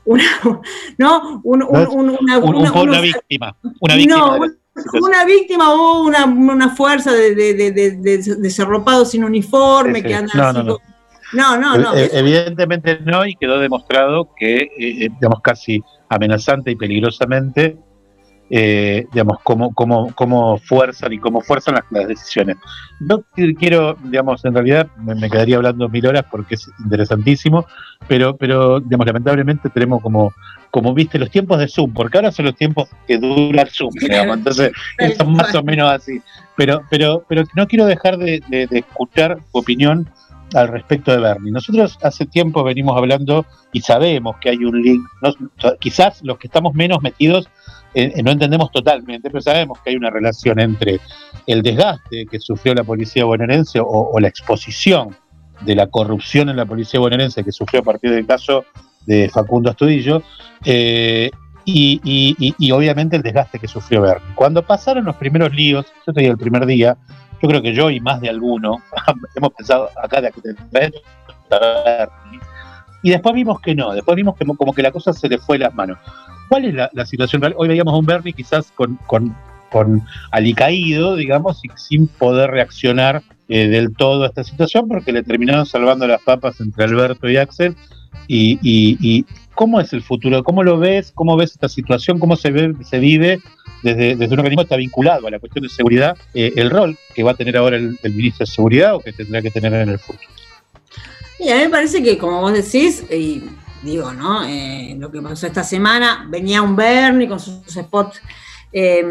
una, 0.05 0.25
¿no? 0.99 1.41
Un- 1.45 1.63
un- 1.63 1.89
un- 1.89 2.19
una, 2.21 2.39
Un- 2.39 2.55
un- 2.57 2.89
una- 2.89 3.01
víctima. 3.01 3.57
Una 3.81 3.95
víctima. 3.97 4.17
no, 4.39 4.41
una 5.01 5.25
víctima 5.25 5.73
o 5.73 6.03
una, 6.05 6.25
una 6.25 6.71
fuerza 6.75 7.13
de, 7.13 7.35
de, 7.35 7.55
de, 7.55 7.71
de, 7.71 7.91
de- 7.99 8.37
desarropado 8.37 9.05
sin 9.05 9.23
uniforme 9.25 9.97
Sí, 9.97 10.03
sí. 10.03 10.09
que 10.09 10.15
anda 10.15 10.33
No, 10.35 10.43
así 10.49 10.59
no, 10.59 10.65
no. 10.65 10.79
no, 11.33 11.57
no, 11.59 11.79
no. 11.79 11.95
E- 11.95 12.07
e- 12.07 12.19
Evidentemente 12.19 12.99
no, 13.05 13.25
y 13.27 13.37
quedó 13.37 13.59
demostrado 13.61 14.31
que, 14.37 14.57
eh, 14.57 14.69
eh, 14.79 15.09
digamos, 15.15 15.41
casi 15.43 15.81
amenazante 16.09 16.71
y 16.73 16.77
peligrosamente, 16.77 17.77
eh, 18.51 19.07
digamos, 19.13 19.39
cómo, 19.43 19.73
cómo, 19.75 20.13
cómo 20.15 20.59
fuerzan 20.59 21.13
y 21.13 21.19
cómo 21.19 21.41
fuerzan 21.41 21.75
las, 21.77 21.85
las 21.91 22.07
decisiones. 22.07 22.57
No 23.01 23.25
qu- 23.37 23.57
quiero, 23.59 23.97
digamos, 24.05 24.45
en 24.45 24.55
realidad 24.55 24.87
me, 24.99 25.15
me 25.15 25.31
quedaría 25.31 25.57
hablando 25.57 25.89
mil 25.89 26.07
horas 26.07 26.25
porque 26.31 26.55
es 26.57 26.71
interesantísimo, 26.79 27.67
pero, 28.07 28.37
pero 28.37 28.81
digamos, 28.81 29.07
lamentablemente 29.07 29.71
tenemos 29.71 30.03
como, 30.03 30.33
como 30.71 30.93
viste, 30.93 31.19
los 31.19 31.31
tiempos 31.31 31.59
de 31.59 31.69
Zoom, 31.69 31.93
porque 31.95 32.19
ahora 32.19 32.33
son 32.33 32.45
los 32.47 32.55
tiempos 32.57 32.89
que 33.07 33.19
dura 33.19 33.63
el 33.63 33.69
Zoom, 33.71 33.93
digamos, 34.01 34.37
entonces 34.39 34.73
son 35.19 35.33
más 35.33 35.55
o 35.55 35.63
menos 35.63 35.91
así. 35.91 36.21
Pero, 36.57 36.83
pero, 36.91 37.25
pero 37.29 37.45
no 37.57 37.67
quiero 37.67 37.87
dejar 37.87 38.17
de, 38.19 38.43
de- 38.49 38.67
de 38.67 38.79
escuchar 38.81 39.39
tu 39.53 39.59
opinión 39.59 40.09
al 40.55 40.69
respecto 40.69 41.11
de 41.11 41.19
Bernie. 41.19 41.51
Nosotros 41.51 41.99
hace 42.03 42.27
tiempo 42.27 42.63
venimos 42.63 42.97
hablando 42.97 43.45
y 43.73 43.81
sabemos 43.81 44.37
que 44.41 44.51
hay 44.51 44.65
un 44.65 44.81
link, 44.83 45.03
no- 45.23 45.33
quizás 45.81 46.23
los 46.23 46.39
que 46.39 46.47
estamos 46.47 46.75
menos 46.75 47.03
metidos 47.03 47.49
eh, 47.95 48.23
no 48.23 48.31
entendemos 48.31 48.71
totalmente, 48.71 49.31
pero 49.31 49.41
sabemos 49.41 49.79
que 49.81 49.91
hay 49.91 49.97
una 49.97 50.11
relación 50.11 50.59
entre 50.61 51.01
el 51.47 51.63
desgaste 51.63 52.27
que 52.27 52.41
sufrió 52.41 52.75
la 52.75 52.85
policía 52.85 53.25
bonaerense 53.25 53.81
o, 53.83 54.19
la 54.19 54.29
exposición 54.29 55.17
de 55.61 55.75
la 55.75 55.87
corrupción 55.87 56.49
en 56.49 56.57
la 56.57 56.67
policía 56.67 57.01
bonaerense 57.01 57.45
que 57.45 57.53
sufrió 57.53 57.81
a 57.81 57.85
partir 57.85 58.11
del 58.11 58.27
caso 58.27 58.65
de 59.07 59.29
Facundo 59.29 59.71
Astudillo, 59.71 60.23
eh, 60.65 61.31
y, 61.67 62.71
obviamente 62.73 63.17
el 63.17 63.23
desgaste 63.23 63.59
que 63.59 63.69
sufrió 63.69 64.03
Bernie. 64.03 64.35
Cuando 64.35 64.63
pasaron 64.63 65.05
los 65.05 65.17
primeros 65.17 65.55
líos, 65.55 65.87
yo 66.07 66.13
te 66.13 66.27
el 66.27 66.37
primer 66.37 66.67
día, 66.67 66.97
yo 67.43 67.49
creo 67.49 67.63
que 67.63 67.75
yo 67.75 67.91
y 67.91 68.01
más 68.01 68.21
de 68.21 68.29
alguno 68.29 68.83
hemos 69.37 69.53
pensado 69.53 69.89
acá 70.03 70.21
de 70.21 70.33
Bernie, 70.71 71.01
y 73.03 73.11
después 73.11 73.35
vimos 73.35 73.61
que 73.61 73.75
no, 73.75 73.93
después 73.93 74.17
vimos 74.17 74.35
que 74.37 74.45
mo- 74.47 74.57
como 74.57 74.73
que 74.73 74.83
la 74.83 74.91
cosa 74.91 75.13
se 75.13 75.29
le 75.29 75.39
fue 75.39 75.59
las 75.59 75.75
manos. 75.75 75.99
¿Cuál 76.49 76.67
es 76.67 76.75
la, 76.75 77.07
situación 77.07 77.43
real? 77.43 77.55
Hoy 77.57 77.69
veíamos 77.69 77.95
a 77.95 77.97
un 77.97 78.07
Bernie 78.07 78.33
quizás 78.33 78.71
con, 78.75 78.97
con, 79.07 79.35
con 79.71 80.03
alicaído, 80.31 81.17
digamos, 81.17 81.65
y 81.65 81.69
sin 81.77 82.07
poder 82.07 82.51
reaccionar 82.51 83.23
eh, 83.49 83.69
del 83.69 83.95
todo 83.95 84.25
a 84.25 84.27
esta 84.29 84.45
situación 84.45 84.89
porque 84.89 85.13
le 85.13 85.23
terminaron 85.23 85.67
salvando 85.67 86.07
las 86.07 86.23
papas 86.23 86.61
entre 86.61 86.85
Alberto 86.85 87.29
y 87.29 87.37
Axel. 87.37 87.77
Y, 88.29 88.59
y- 88.63 88.97
y 89.01 89.25
¿cómo 89.55 89.81
es 89.81 89.93
el 89.93 90.03
futuro? 90.03 90.43
¿Cómo 90.45 90.63
lo 90.63 90.79
ves? 90.79 91.13
¿Cómo 91.15 91.37
ves 91.37 91.53
esta 91.53 91.69
situación? 91.69 92.19
¿Cómo 92.19 92.37
se, 92.37 92.51
ve, 92.51 92.75
se 92.83 92.99
vive 92.99 93.41
desde, 93.83 94.17
desde 94.17 94.33
un 94.33 94.41
organismo 94.41 94.63
que 94.63 94.67
está 94.67 94.77
vinculado 94.77 95.27
a 95.27 95.31
la 95.31 95.39
cuestión 95.39 95.63
de 95.65 95.69
seguridad? 95.69 96.17
eh, 96.33 96.53
el 96.57 96.71
rol 96.71 96.97
que 97.15 97.23
va 97.23 97.33
a 97.33 97.35
tener 97.35 97.57
ahora 97.57 97.77
el, 97.77 97.99
el 98.03 98.15
ministro 98.15 98.47
de 98.47 98.53
Seguridad 98.53 98.95
o 98.95 99.01
que 99.01 99.13
tendrá 99.13 99.43
que 99.43 99.51
tener 99.51 99.75
en 99.75 99.89
el 99.91 99.99
futuro. 99.99 100.29
Y 101.39 101.49
a 101.51 101.57
mí 101.57 101.63
me 101.65 101.69
parece 101.71 102.03
que, 102.03 102.17
como 102.17 102.41
vos 102.41 102.53
decís, 102.53 103.05
y 103.11 103.43
digo, 103.85 104.13
¿no? 104.13 104.45
Eh, 104.45 104.97
lo 104.99 105.11
que 105.11 105.21
pasó 105.23 105.47
esta 105.47 105.63
semana, 105.63 106.27
venía 106.29 106.63
un 106.63 106.75
Bernie 106.75 107.29
con 107.29 107.39
sus 107.39 107.61
spots 107.69 108.21
eh, 108.73 109.05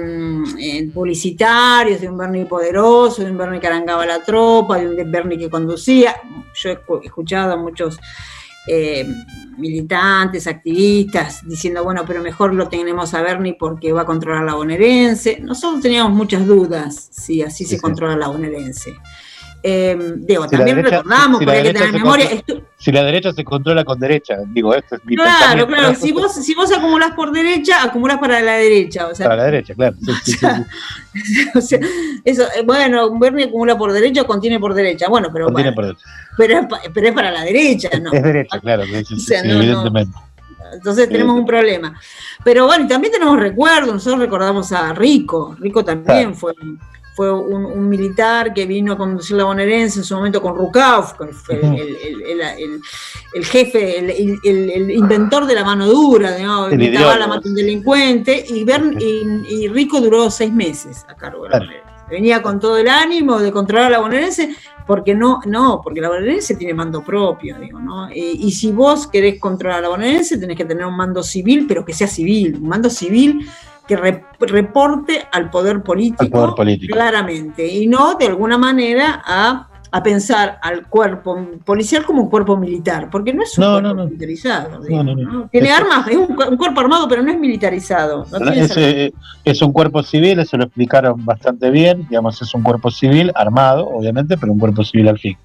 eh, 0.59 0.89
publicitarios, 0.93 2.01
de 2.01 2.09
un 2.09 2.17
Bernie 2.17 2.45
poderoso, 2.45 3.23
de 3.23 3.31
un 3.31 3.37
Bernie 3.37 3.59
que 3.61 3.67
arangaba 3.67 4.05
la 4.05 4.21
tropa, 4.23 4.77
de 4.77 4.87
un 5.03 5.11
Bernie 5.11 5.37
que 5.37 5.49
conducía. 5.49 6.15
Yo 6.55 6.69
he 6.69 6.77
escu- 6.79 7.01
escuchado 7.03 7.53
a 7.53 7.57
muchos 7.57 7.97
eh, 8.67 9.07
militantes, 9.57 10.47
activistas, 10.47 11.47
diciendo, 11.47 11.83
bueno, 11.83 12.03
pero 12.05 12.21
mejor 12.21 12.53
lo 12.53 12.67
tenemos 12.67 13.13
a 13.13 13.21
Bernie 13.21 13.55
porque 13.57 13.93
va 13.93 14.01
a 14.01 14.05
controlar 14.05 14.43
la 14.43 14.55
bonaerense. 14.55 15.39
Nosotros 15.41 15.81
teníamos 15.81 16.11
muchas 16.13 16.45
dudas 16.45 17.09
si 17.11 17.41
así 17.41 17.63
Sí, 17.63 17.69
se 17.71 17.75
sí. 17.75 17.81
controla 17.81 18.17
la 18.17 18.27
bonaerense. 18.27 18.93
Eh, 19.65 19.97
digo, 20.17 20.43
Si 20.43 20.57
también 20.57 20.75
derecha- 20.75 20.97
recordamos, 20.97 21.39
si 21.39 21.45
porque 21.45 21.57
hay 21.57 21.63
que 21.63 21.67
derecha 21.69 21.85
tener 21.85 22.01
memoria. 22.01 22.29
controla- 22.29 22.61
Si 22.77 22.91
la 22.91 23.03
derecha 23.03 23.31
se 23.31 23.43
controla 23.45 23.85
con 23.85 23.97
derecha, 23.97 24.35
digo, 24.47 24.75
esto 24.75 24.95
es 24.97 25.05
mi 25.05 25.15
Claro, 25.15 25.65
claro. 25.67 25.95
Si 25.95 26.11
vos, 26.11 26.33
si 26.35 26.53
vos 26.53 26.69
acumulás 26.73 27.11
por 27.13 27.31
derecha, 27.31 27.81
acumulás 27.81 28.17
para 28.19 28.41
la 28.41 28.55
derecha. 28.57 29.07
O 29.07 29.15
sea, 29.15 29.25
Para 29.25 29.37
la 29.37 29.43
derecha, 29.45 29.73
claro. 29.73 29.95
Sí, 30.01 30.11
sí, 30.25 30.31
sí, 30.33 30.37
sí. 30.37 30.47
o 31.55 31.61
sea, 31.61 31.79
eso, 32.25 32.43
eh, 32.57 32.63
bueno, 32.65 33.07
un 33.07 33.19
Bernie 33.21 33.45
acumula 33.45 33.77
por 33.77 33.93
derecha 33.93 34.23
o 34.23 34.27
contiene 34.27 34.59
por 34.59 34.73
derecha. 34.73 35.07
Bueno, 35.07 35.29
pero, 35.31 35.45
Contiene 35.45 35.71
bueno, 35.71 35.75
por 35.75 35.85
derecha. 35.85 36.05
pero, 36.37 36.59
es, 36.59 36.65
pa- 36.67 36.81
pero 36.93 37.07
es 37.07 37.13
para 37.13 37.31
la 37.31 37.43
derecha, 37.45 37.89
¿no? 38.01 38.11
Es 38.11 38.21
derecha, 38.21 38.59
claro. 38.59 38.83
O 38.83 39.15
sea, 39.17 39.43
no. 39.43 39.53
evidentemente. 39.53 40.17
Entonces 40.73 41.07
tenemos 41.07 41.37
un 41.39 41.45
problema. 41.45 41.97
Pero 42.43 42.65
bueno, 42.65 42.85
también 42.87 43.13
tenemos 43.13 43.39
recuerdos. 43.39 43.93
Nosotros 43.93 44.19
recordamos 44.19 44.71
a 44.73 44.91
Rico. 44.93 45.55
Rico 45.59 45.85
también 45.85 46.33
Claro. 46.33 46.35
fue, 46.35 46.53
fue 47.13 47.31
un, 47.31 47.65
un 47.65 47.89
militar 47.89 48.53
que 48.53 48.65
vino 48.65 48.93
a 48.93 48.97
conducir 48.97 49.37
la 49.37 49.43
bonaerense 49.43 49.99
en 49.99 50.05
su 50.05 50.15
momento 50.15 50.41
con 50.41 50.55
Rukauf, 50.55 51.13
que 51.13 51.27
fue 51.27 51.59
el, 53.33 53.45
jefe, 53.45 53.99
el, 53.99 54.91
inventor 54.91 55.45
de 55.45 55.53
la 55.55 55.63
mano 55.63 55.87
dura, 55.87 56.37
¿no? 56.39 56.71
Inventaba 56.71 56.83
ideólogo. 56.83 57.19
la 57.19 57.27
mata 57.27 57.47
a 57.47 57.49
un 57.49 57.55
delincuente. 57.55 58.45
Y, 58.49 58.65
Bern- 58.65 58.97
y, 58.99 59.63
y 59.63 59.67
Rico 59.67 60.01
duró 60.01 60.31
seis 60.31 60.51
meses 60.51 61.05
a 61.07 61.15
cargo 61.15 61.43
de 61.43 61.49
la 61.49 61.59
bonaerense. 61.59 61.93
Venía 62.09 62.41
con 62.41 62.59
todo 62.59 62.77
el 62.77 62.87
ánimo 62.87 63.39
de 63.39 63.51
controlar 63.51 63.87
a 63.87 63.89
la 63.91 63.99
bonaerense, 63.99 64.55
porque 64.85 65.15
no, 65.15 65.39
no, 65.45 65.81
porque 65.83 66.01
la 66.01 66.09
bonaerense 66.09 66.55
tiene 66.55 66.73
mando 66.73 67.03
propio, 67.03 67.57
digo, 67.59 67.79
¿no? 67.79 68.09
Eh, 68.09 68.13
y 68.15 68.51
si 68.51 68.71
vos 68.71 69.07
querés 69.07 69.39
controlar 69.39 69.79
a 69.79 69.81
la 69.81 69.89
bonaerense, 69.89 70.37
tenés 70.37 70.57
que 70.57 70.65
tener 70.65 70.85
un 70.85 70.97
mando 70.97 71.23
civil, 71.23 71.65
pero 71.67 71.85
que 71.85 71.93
sea 71.93 72.07
civil, 72.07 72.57
un 72.61 72.67
mando 72.67 72.89
civil 72.89 73.47
que 73.87 73.95
re- 73.97 74.23
reporte 74.39 75.25
al 75.31 75.49
poder 75.49 75.83
político, 75.83 76.23
Al 76.23 76.29
poder 76.29 76.55
político. 76.55 76.93
claramente, 76.93 77.67
y 77.67 77.87
no 77.87 78.15
de 78.15 78.27
alguna 78.27 78.57
manera 78.57 79.21
a, 79.25 79.67
a 79.91 80.01
pensar 80.03 80.57
al 80.61 80.87
cuerpo 80.87 81.37
policial 81.65 82.05
como 82.05 82.21
un 82.23 82.29
cuerpo 82.29 82.55
militar, 82.57 83.09
porque 83.11 83.33
no 83.33 83.43
es 83.43 83.57
un 83.57 83.63
No, 83.65 83.71
cuerpo 83.73 83.87
no, 83.89 83.93
no. 83.95 84.05
militarizado. 84.05 84.81
digo, 84.81 85.03
no, 85.03 85.15
no. 85.15 85.31
¿no? 85.31 85.47
Tiene 85.49 85.67
Eso- 85.69 85.77
armas, 85.77 86.07
es 86.07 86.15
un, 86.17 86.31
un 86.49 86.57
cuerpo 86.57 86.79
armado, 86.79 87.07
pero 87.07 87.21
no 87.23 87.31
es 87.31 87.39
militarizado. 87.39 88.25
Es, 88.53 88.71
esa- 88.71 88.81
eh, 88.81 89.13
es 89.43 89.61
un 89.61 89.71
cuerpo 89.73 90.01
civil, 90.01 90.39
eso 90.39 90.55
lo 90.57 90.63
explicaron 90.63 91.23
bastante 91.25 91.69
bien, 91.69 92.07
digamos, 92.09 92.41
es 92.41 92.53
un 92.55 92.63
cuerpo 92.63 92.89
civil, 92.89 93.31
armado, 93.35 93.87
obviamente, 93.87 94.37
pero 94.37 94.51
un 94.53 94.59
cuerpo 94.59 94.83
civil 94.83 95.09
al 95.09 95.19
fin. 95.19 95.37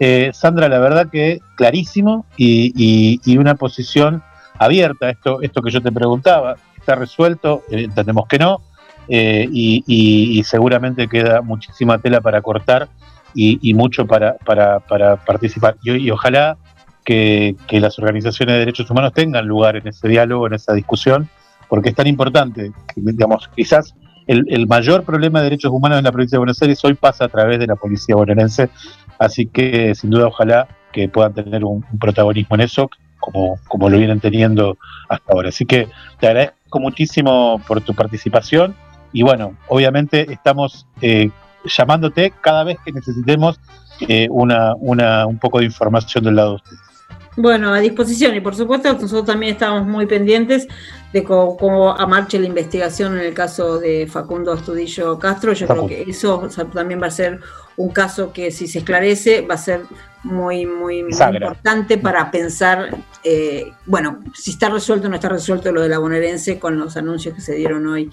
Eh, 0.00 0.30
Sandra, 0.32 0.68
la 0.68 0.78
verdad 0.80 1.08
que 1.10 1.40
clarísimo 1.56 2.24
y, 2.36 2.72
y- 2.74 3.20
y 3.24 3.36
una 3.38 3.54
posición 3.54 4.22
abierta, 4.58 5.10
esto, 5.10 5.42
esto 5.42 5.60
que 5.62 5.70
yo 5.70 5.80
te 5.80 5.92
preguntaba, 5.92 6.56
está 6.82 6.96
resuelto, 6.96 7.62
eh, 7.70 7.84
entendemos 7.84 8.26
que 8.28 8.38
no, 8.38 8.60
eh, 9.08 9.48
y, 9.50 10.42
seguramente 10.44 11.08
queda 11.08 11.42
muchísima 11.42 11.98
tela 11.98 12.20
para 12.20 12.42
cortar 12.42 12.88
y, 13.34 13.74
mucho 13.74 14.06
para, 14.06 14.36
para, 14.38 14.80
participar. 15.24 15.76
Y, 15.82 16.10
ojalá 16.10 16.56
que, 17.04 17.56
que 17.66 17.80
las 17.80 17.98
organizaciones 17.98 18.54
de 18.54 18.58
derechos 18.60 18.90
humanos 18.90 19.12
tengan 19.12 19.46
lugar 19.46 19.76
en 19.76 19.88
ese 19.88 20.08
diálogo, 20.08 20.46
en 20.46 20.54
esa 20.54 20.72
discusión, 20.74 21.28
porque 21.68 21.88
es 21.90 21.94
tan 21.94 22.06
importante, 22.06 22.72
que, 22.94 23.00
digamos, 23.00 23.48
quizás 23.56 23.94
el, 24.26 24.44
el 24.48 24.66
mayor 24.66 25.04
problema 25.04 25.40
de 25.40 25.44
derechos 25.44 25.72
humanos 25.72 25.98
en 25.98 26.04
la 26.04 26.12
provincia 26.12 26.36
de 26.36 26.40
Buenos 26.40 26.62
Aires 26.62 26.84
hoy 26.84 26.94
pasa 26.94 27.24
a 27.24 27.28
través 27.28 27.58
de 27.58 27.66
la 27.66 27.76
policía 27.76 28.14
bonaerense, 28.14 28.70
así 29.18 29.46
que 29.46 29.94
sin 29.94 30.10
duda 30.10 30.28
ojalá 30.28 30.68
que 30.92 31.08
puedan 31.08 31.32
tener 31.32 31.64
un, 31.64 31.84
un 31.90 31.98
protagonismo 31.98 32.54
en 32.56 32.60
eso, 32.62 32.90
como, 33.22 33.58
como 33.68 33.88
lo 33.88 33.98
vienen 33.98 34.20
teniendo 34.20 34.76
hasta 35.08 35.32
ahora. 35.32 35.48
Así 35.48 35.64
que 35.64 35.88
te 36.20 36.26
agradezco 36.26 36.61
muchísimo 36.80 37.60
por 37.66 37.80
tu 37.80 37.94
participación 37.94 38.74
y 39.12 39.22
bueno, 39.22 39.56
obviamente 39.68 40.32
estamos 40.32 40.86
eh, 41.00 41.30
llamándote 41.64 42.32
cada 42.40 42.64
vez 42.64 42.78
que 42.84 42.92
necesitemos 42.92 43.60
eh, 44.08 44.26
una, 44.30 44.74
una, 44.76 45.26
un 45.26 45.38
poco 45.38 45.58
de 45.58 45.66
información 45.66 46.24
del 46.24 46.36
lado 46.36 46.50
de 46.50 46.56
ustedes. 46.56 46.80
Bueno, 47.36 47.72
a 47.72 47.80
disposición 47.80 48.34
y 48.34 48.40
por 48.40 48.54
supuesto 48.54 48.92
nosotros 48.92 49.24
también 49.24 49.54
estamos 49.54 49.86
muy 49.86 50.04
pendientes 50.04 50.68
de 51.14 51.24
cómo, 51.24 51.56
cómo 51.56 51.94
marche 52.06 52.38
la 52.38 52.46
investigación 52.46 53.16
en 53.16 53.24
el 53.24 53.32
caso 53.32 53.78
de 53.78 54.06
Facundo 54.06 54.52
Astudillo 54.52 55.18
Castro. 55.18 55.54
Yo 55.54 55.66
Facundo. 55.66 55.88
creo 55.88 56.04
que 56.04 56.10
eso 56.10 56.40
o 56.40 56.50
sea, 56.50 56.66
también 56.66 57.00
va 57.00 57.06
a 57.06 57.10
ser 57.10 57.40
un 57.76 57.90
caso 57.90 58.32
que 58.32 58.50
si 58.50 58.66
se 58.66 58.78
esclarece 58.78 59.40
va 59.42 59.54
a 59.54 59.58
ser 59.58 59.82
muy, 60.24 60.66
muy, 60.66 61.02
muy 61.02 61.12
importante 61.12 61.98
para 61.98 62.30
pensar, 62.30 62.96
eh, 63.24 63.72
bueno, 63.86 64.20
si 64.34 64.52
está 64.52 64.68
resuelto 64.68 65.08
o 65.08 65.10
no 65.10 65.16
está 65.16 65.28
resuelto 65.28 65.72
lo 65.72 65.80
de 65.82 65.88
la 65.88 65.98
bonaerense 65.98 66.60
con 66.60 66.78
los 66.78 66.96
anuncios 66.96 67.34
que 67.34 67.40
se 67.40 67.54
dieron 67.54 67.84
hoy 67.88 68.08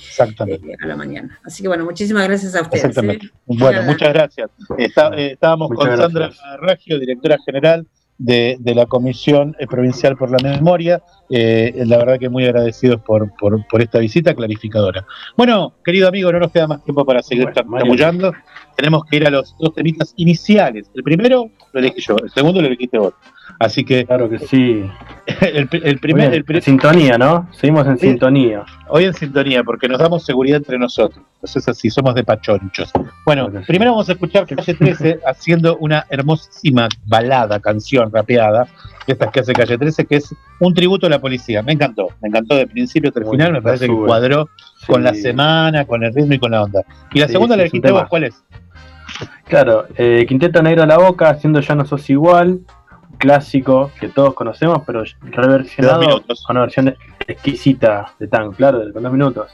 eh, 0.47 0.75
a 0.81 0.87
la 0.87 0.95
mañana. 0.95 1.39
Así 1.43 1.61
que 1.61 1.67
bueno, 1.67 1.85
muchísimas 1.85 2.27
gracias 2.27 2.55
a 2.55 2.61
ustedes. 2.61 2.85
Exactamente. 2.85 3.27
¿eh? 3.27 3.31
Bueno, 3.45 3.83
muchas 3.83 4.11
gracias. 4.11 4.49
Está- 4.77 5.11
eh, 5.15 5.33
estábamos 5.33 5.69
Muchas 5.69 5.87
con 5.87 5.97
Sandra. 5.97 6.31
Raggio, 6.59 6.99
directora 6.99 7.37
general 7.45 7.85
de, 8.19 8.57
de 8.59 8.75
la 8.75 8.85
Comisión 8.85 9.55
eh, 9.59 9.65
Provincial 9.65 10.15
por 10.15 10.29
la 10.29 10.37
Memoria. 10.47 11.01
Eh, 11.29 11.83
la 11.87 11.97
verdad 11.97 12.19
que 12.19 12.29
muy 12.29 12.45
agradecidos 12.45 13.01
por, 13.01 13.31
por, 13.37 13.65
por 13.67 13.81
esta 13.81 13.97
visita 13.97 14.35
clarificadora. 14.35 15.05
Bueno, 15.35 15.73
querido 15.83 16.07
amigo, 16.07 16.31
no 16.31 16.39
nos 16.39 16.51
queda 16.51 16.67
más 16.67 16.83
tiempo 16.83 17.05
para 17.05 17.23
seguir 17.23 17.51
Bueno. 17.65 18.31
Tenemos 18.75 19.03
que 19.05 19.17
ir 19.17 19.25
a 19.25 19.31
los 19.31 19.55
dos 19.57 19.73
temitas 19.73 20.13
iniciales. 20.17 20.91
El 20.93 21.03
primero 21.03 21.49
lo 21.73 21.79
elegí 21.79 22.01
yo, 22.01 22.15
el 22.23 22.29
segundo 22.29 22.61
lo 22.61 22.67
elegiste 22.67 22.97
vos. 22.97 23.13
Así 23.59 23.83
que 23.83 24.05
Claro 24.05 24.29
que 24.29 24.39
sí. 24.39 24.89
el, 25.41 25.67
el 25.83 25.99
primer, 25.99 26.33
el 26.33 26.61
sintonía, 26.61 27.17
¿no? 27.17 27.47
Seguimos 27.51 27.85
en 27.87 27.97
Sí. 27.99 28.07
sintonía. 28.07 28.63
hoy 28.87 29.03
en 29.03 29.13
sintonía, 29.13 29.63
porque 29.63 29.87
nos 29.89 29.99
damos 29.99 30.25
seguridad 30.25 30.57
entre 30.57 30.79
nosotros. 30.79 31.23
Entonces 31.35 31.67
así, 31.67 31.89
somos 31.89 32.15
de 32.15 32.23
pachonchos. 32.23 32.91
Bueno, 33.25 33.43
Claro 33.45 33.51
que 33.51 33.59
sí. 33.59 33.65
primero 33.67 33.91
vamos 33.91 34.07
a 34.09 34.13
escuchar 34.13 34.47
Calle 34.47 34.73
13 34.73 35.19
haciendo 35.27 35.77
una 35.77 36.05
hermosísima 36.09 36.87
balada, 37.05 37.59
canción 37.59 38.11
rapeada, 38.11 38.67
de 39.05 39.13
estas 39.13 39.29
que 39.31 39.39
hace 39.41 39.53
Calle 39.53 39.77
13, 39.77 40.05
que 40.05 40.15
es 40.15 40.33
un 40.61 40.73
tributo 40.73 41.07
a 41.07 41.09
la 41.09 41.19
policía. 41.19 41.61
Me 41.61 41.73
encantó, 41.73 42.07
me 42.21 42.29
encantó 42.29 42.55
de 42.55 42.65
principio 42.65 43.09
hasta 43.09 43.19
el 43.19 43.27
final, 43.29 43.51
me 43.51 43.61
parece 43.61 43.87
que 43.87 43.93
cuadró 43.95 44.49
con 44.87 45.03
la 45.03 45.13
semana, 45.13 45.85
con 45.85 46.03
el 46.03 46.13
ritmo 46.13 46.33
y 46.33 46.39
con 46.39 46.51
la 46.51 46.63
onda. 46.63 46.81
Y 47.13 47.19
la 47.19 47.27
segunda 47.27 47.57
la 47.57 47.63
dijiste 47.63 47.91
vos. 47.91 48.05
¿cuál 48.09 48.23
es? 48.23 48.41
Claro, 49.47 49.85
eh, 49.97 50.25
Quinteto 50.27 50.61
Negro 50.61 50.83
a 50.83 50.85
la 50.85 50.97
Boca, 50.97 51.29
haciendo 51.29 51.59
Ya 51.59 51.75
no 51.75 51.83
sos 51.85 52.09
igual, 52.09 52.59
clásico 53.19 53.91
que 53.99 54.07
todos 54.07 54.33
conocemos, 54.33 54.81
pero 54.87 55.03
reversionado 55.21 56.21
con 56.45 56.55
una 56.57 56.61
versión 56.61 56.95
exquisita 57.27 58.13
de 58.19 58.27
Tan, 58.27 58.51
claro, 58.53 58.79
de- 58.85 58.91
con 58.93 59.03
dos 59.03 59.11
minutos. 59.11 59.51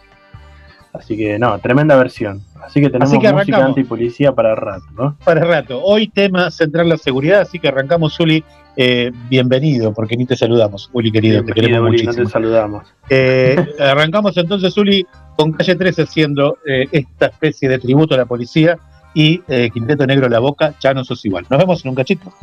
Así 0.93 1.17
que 1.17 1.38
no, 1.38 1.60
tremenda 1.60 1.97
versión. 1.97 2.41
Así 2.63 2.80
que 2.80 2.88
tenemos 2.89 3.10
Así 3.12 3.19
que 3.19 3.34
música 3.34 3.65
antipolicía 3.65 4.32
para 4.32 4.51
el 4.51 4.58
rato, 4.58 4.86
¿no? 4.97 5.17
Para 5.25 5.41
el 5.41 5.47
rato. 5.49 5.82
Hoy 5.84 6.08
tema 6.08 6.49
central 6.51 6.88
la 6.88 6.97
seguridad, 6.97 7.41
así 7.41 7.60
que 7.60 7.67
arrancamos, 7.67 8.17
Uli. 8.21 8.43
Eh, 8.78 9.12
bienvenido, 9.30 9.93
porque 9.93 10.15
ni 10.17 10.25
te 10.25 10.36
saludamos, 10.36 10.89
Uli 10.93 11.12
querido, 11.12 11.43
te 11.43 11.54
queremos 11.54 11.89
Uli, 11.89 11.97
no 11.99 12.04
muchísimo. 12.06 12.25
te 12.28 12.32
saludamos. 12.32 12.88
Eh, 13.10 13.56
arrancamos 13.80 14.36
entonces, 14.38 14.75
Uli, 14.78 15.06
con 15.38 15.51
Calle 15.54 15.75
13 15.75 16.04
haciendo 16.04 16.58
eh, 16.65 16.88
esta 16.91 17.28
especie 17.28 17.67
de 17.69 17.78
tributo 17.80 18.15
a 18.15 18.17
la 18.17 18.25
policía 18.25 18.78
y 19.13 19.41
eh, 19.47 19.69
Quinteto 19.73 20.06
Negro 20.08 20.28
La 20.30 20.39
Boca, 20.39 20.73
ya 20.82 20.93
no 20.93 21.04
sos 21.06 21.23
igual. 21.25 21.45
Nos 21.49 21.60
vemos 21.60 21.84
en 21.86 21.89
un 21.89 21.95
cachito. 21.95 22.34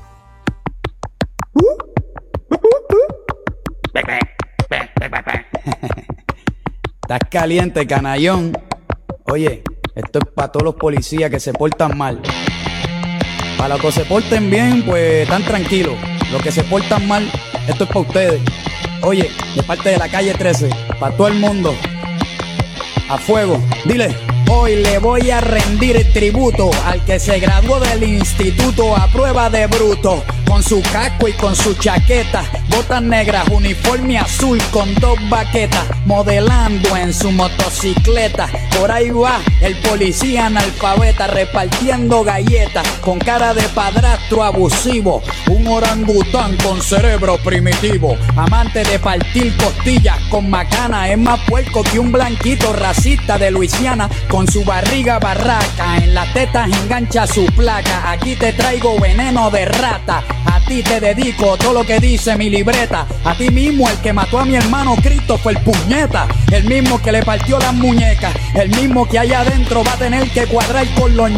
Estás 7.02 7.20
caliente, 7.30 7.86
canallón. 7.86 8.52
Oye, 9.24 9.62
esto 9.94 10.18
es 10.18 10.24
para 10.34 10.48
todos 10.48 10.64
los 10.64 10.74
policías 10.76 11.30
que 11.30 11.38
se 11.38 11.52
portan 11.52 11.98
mal. 11.98 12.20
Para 13.58 13.74
los 13.74 13.82
que 13.82 13.92
se 13.92 14.04
porten 14.04 14.50
bien, 14.50 14.82
pues 14.84 15.22
están 15.22 15.44
tranquilos. 15.44 15.94
Los 16.30 16.42
que 16.42 16.50
se 16.50 16.64
portan 16.64 17.06
mal, 17.06 17.30
esto 17.68 17.84
es 17.84 17.90
para 17.90 18.00
ustedes. 18.00 18.40
Oye, 19.02 19.30
de 19.54 19.62
parte 19.62 19.90
de 19.90 19.98
la 19.98 20.08
calle 20.08 20.32
13, 20.32 20.70
para 20.98 21.14
todo 21.16 21.28
el 21.28 21.34
mundo. 21.34 21.74
A 23.08 23.18
fuego, 23.18 23.60
dile. 23.84 24.31
Hoy 24.54 24.76
le 24.76 24.98
voy 24.98 25.30
a 25.30 25.40
rendir 25.40 26.12
tributo 26.12 26.70
al 26.84 27.02
que 27.06 27.18
se 27.18 27.40
graduó 27.40 27.80
del 27.80 28.02
instituto 28.02 28.94
a 28.94 29.08
prueba 29.08 29.48
de 29.48 29.66
bruto. 29.66 30.22
Con 30.46 30.62
su 30.62 30.82
casco 30.82 31.26
y 31.28 31.32
con 31.32 31.56
su 31.56 31.72
chaqueta, 31.72 32.44
botas 32.68 33.00
negras, 33.00 33.48
uniforme 33.48 34.18
azul 34.18 34.62
con 34.70 34.94
dos 34.96 35.18
baquetas, 35.30 35.86
modelando 36.04 36.94
en 36.94 37.14
su 37.14 37.32
motocicleta. 37.32 38.50
Por 38.78 38.92
ahí 38.92 39.08
va 39.08 39.40
el 39.62 39.74
policía 39.78 40.46
analfabeta 40.46 41.26
repartiendo 41.26 42.22
galletas 42.22 42.86
con 43.00 43.18
cara 43.18 43.54
de 43.54 43.62
padrastro 43.70 44.42
abusivo. 44.42 45.22
Un 45.48 45.66
orangután 45.66 46.54
con 46.58 46.82
cerebro 46.82 47.38
primitivo, 47.42 48.18
amante 48.36 48.84
de 48.84 48.98
partir 48.98 49.56
costillas 49.56 50.18
con 50.28 50.50
macana. 50.50 51.10
Es 51.10 51.18
más 51.18 51.40
puerco 51.48 51.82
que 51.82 51.98
un 51.98 52.12
blanquito 52.12 52.74
racista 52.74 53.38
de 53.38 53.50
Luisiana 53.50 54.10
con 54.28 54.41
su 54.46 54.64
barriga 54.64 55.18
barraca. 55.18 55.98
En 55.98 56.14
las 56.14 56.32
tetas 56.32 56.68
engancha 56.82 57.26
su 57.26 57.44
placa. 57.46 58.10
Aquí 58.10 58.36
te 58.36 58.52
traigo 58.52 58.98
veneno 59.00 59.50
de 59.50 59.64
rata. 59.64 60.22
A 60.46 60.60
ti 60.64 60.82
te 60.82 61.00
dedico 61.00 61.56
todo 61.56 61.72
lo 61.72 61.84
que 61.84 61.98
dice 61.98 62.36
mi 62.36 62.48
libreta. 62.48 63.06
A 63.24 63.34
ti 63.34 63.50
mismo, 63.50 63.88
el 63.90 63.96
que 63.98 64.12
mató 64.12 64.38
a 64.38 64.44
mi 64.44 64.54
hermano 64.54 64.94
Cristo 65.02 65.36
fue 65.38 65.52
el 65.52 65.58
puñeta. 65.58 66.28
El 66.50 66.64
mismo 66.64 67.00
que 67.02 67.12
le 67.12 67.22
partió 67.22 67.58
las 67.58 67.74
muñecas. 67.74 68.32
El 68.54 68.70
mismo 68.70 69.08
que 69.08 69.18
allá 69.18 69.40
adentro 69.40 69.82
va 69.84 69.94
a 69.94 69.96
tener 69.96 70.30
que 70.30 70.46
cuadrar 70.46 70.86
con 70.94 71.16
los. 71.16 71.32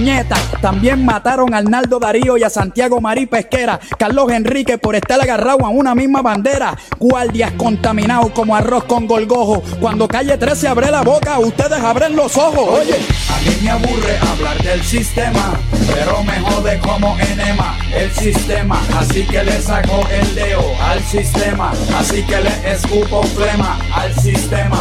También 0.61 1.05
mataron 1.05 1.55
a 1.55 1.59
Arnaldo 1.59 1.99
Darío 1.99 2.37
y 2.37 2.43
a 2.43 2.51
Santiago 2.51 3.01
Marí 3.01 3.27
Pesquera. 3.27 3.79
Carlos 3.99 4.31
Enrique 4.33 4.77
por 4.77 4.97
estar 4.97 5.21
agarrado 5.21 5.64
a 5.64 5.69
una 5.69 5.95
misma 5.95 6.21
bandera. 6.21 6.77
Guardias 6.99 7.53
contaminados 7.53 8.33
como 8.33 8.57
arroz 8.57 8.85
con 8.85 9.07
golgojo. 9.07 9.62
Cuando 9.81 10.09
calle 10.09 10.37
13 10.37 10.69
abre 10.69 10.90
la 10.90 11.03
boca, 11.03 11.38
ustedes 11.38 11.79
abren 11.81 12.17
los 12.17 12.37
ojos. 12.37 12.84
A 12.85 13.40
mí 13.40 13.57
me 13.62 13.70
aburre 13.70 14.18
hablar 14.31 14.62
del 14.62 14.85
sistema, 14.85 15.59
pero 15.87 16.23
me 16.23 16.38
jode 16.40 16.79
como 16.81 17.16
enema 17.18 17.79
el 17.94 18.12
sistema. 18.12 18.81
Así 18.99 19.25
que 19.25 19.42
le 19.42 19.61
saco 19.62 20.07
el 20.11 20.35
dedo 20.35 20.75
al 20.83 21.03
sistema, 21.03 21.73
así 21.97 22.23
que 22.25 22.40
le 22.40 22.73
escupo 22.73 23.23
flema 23.23 23.79
al 23.94 24.14
sistema. 24.20 24.79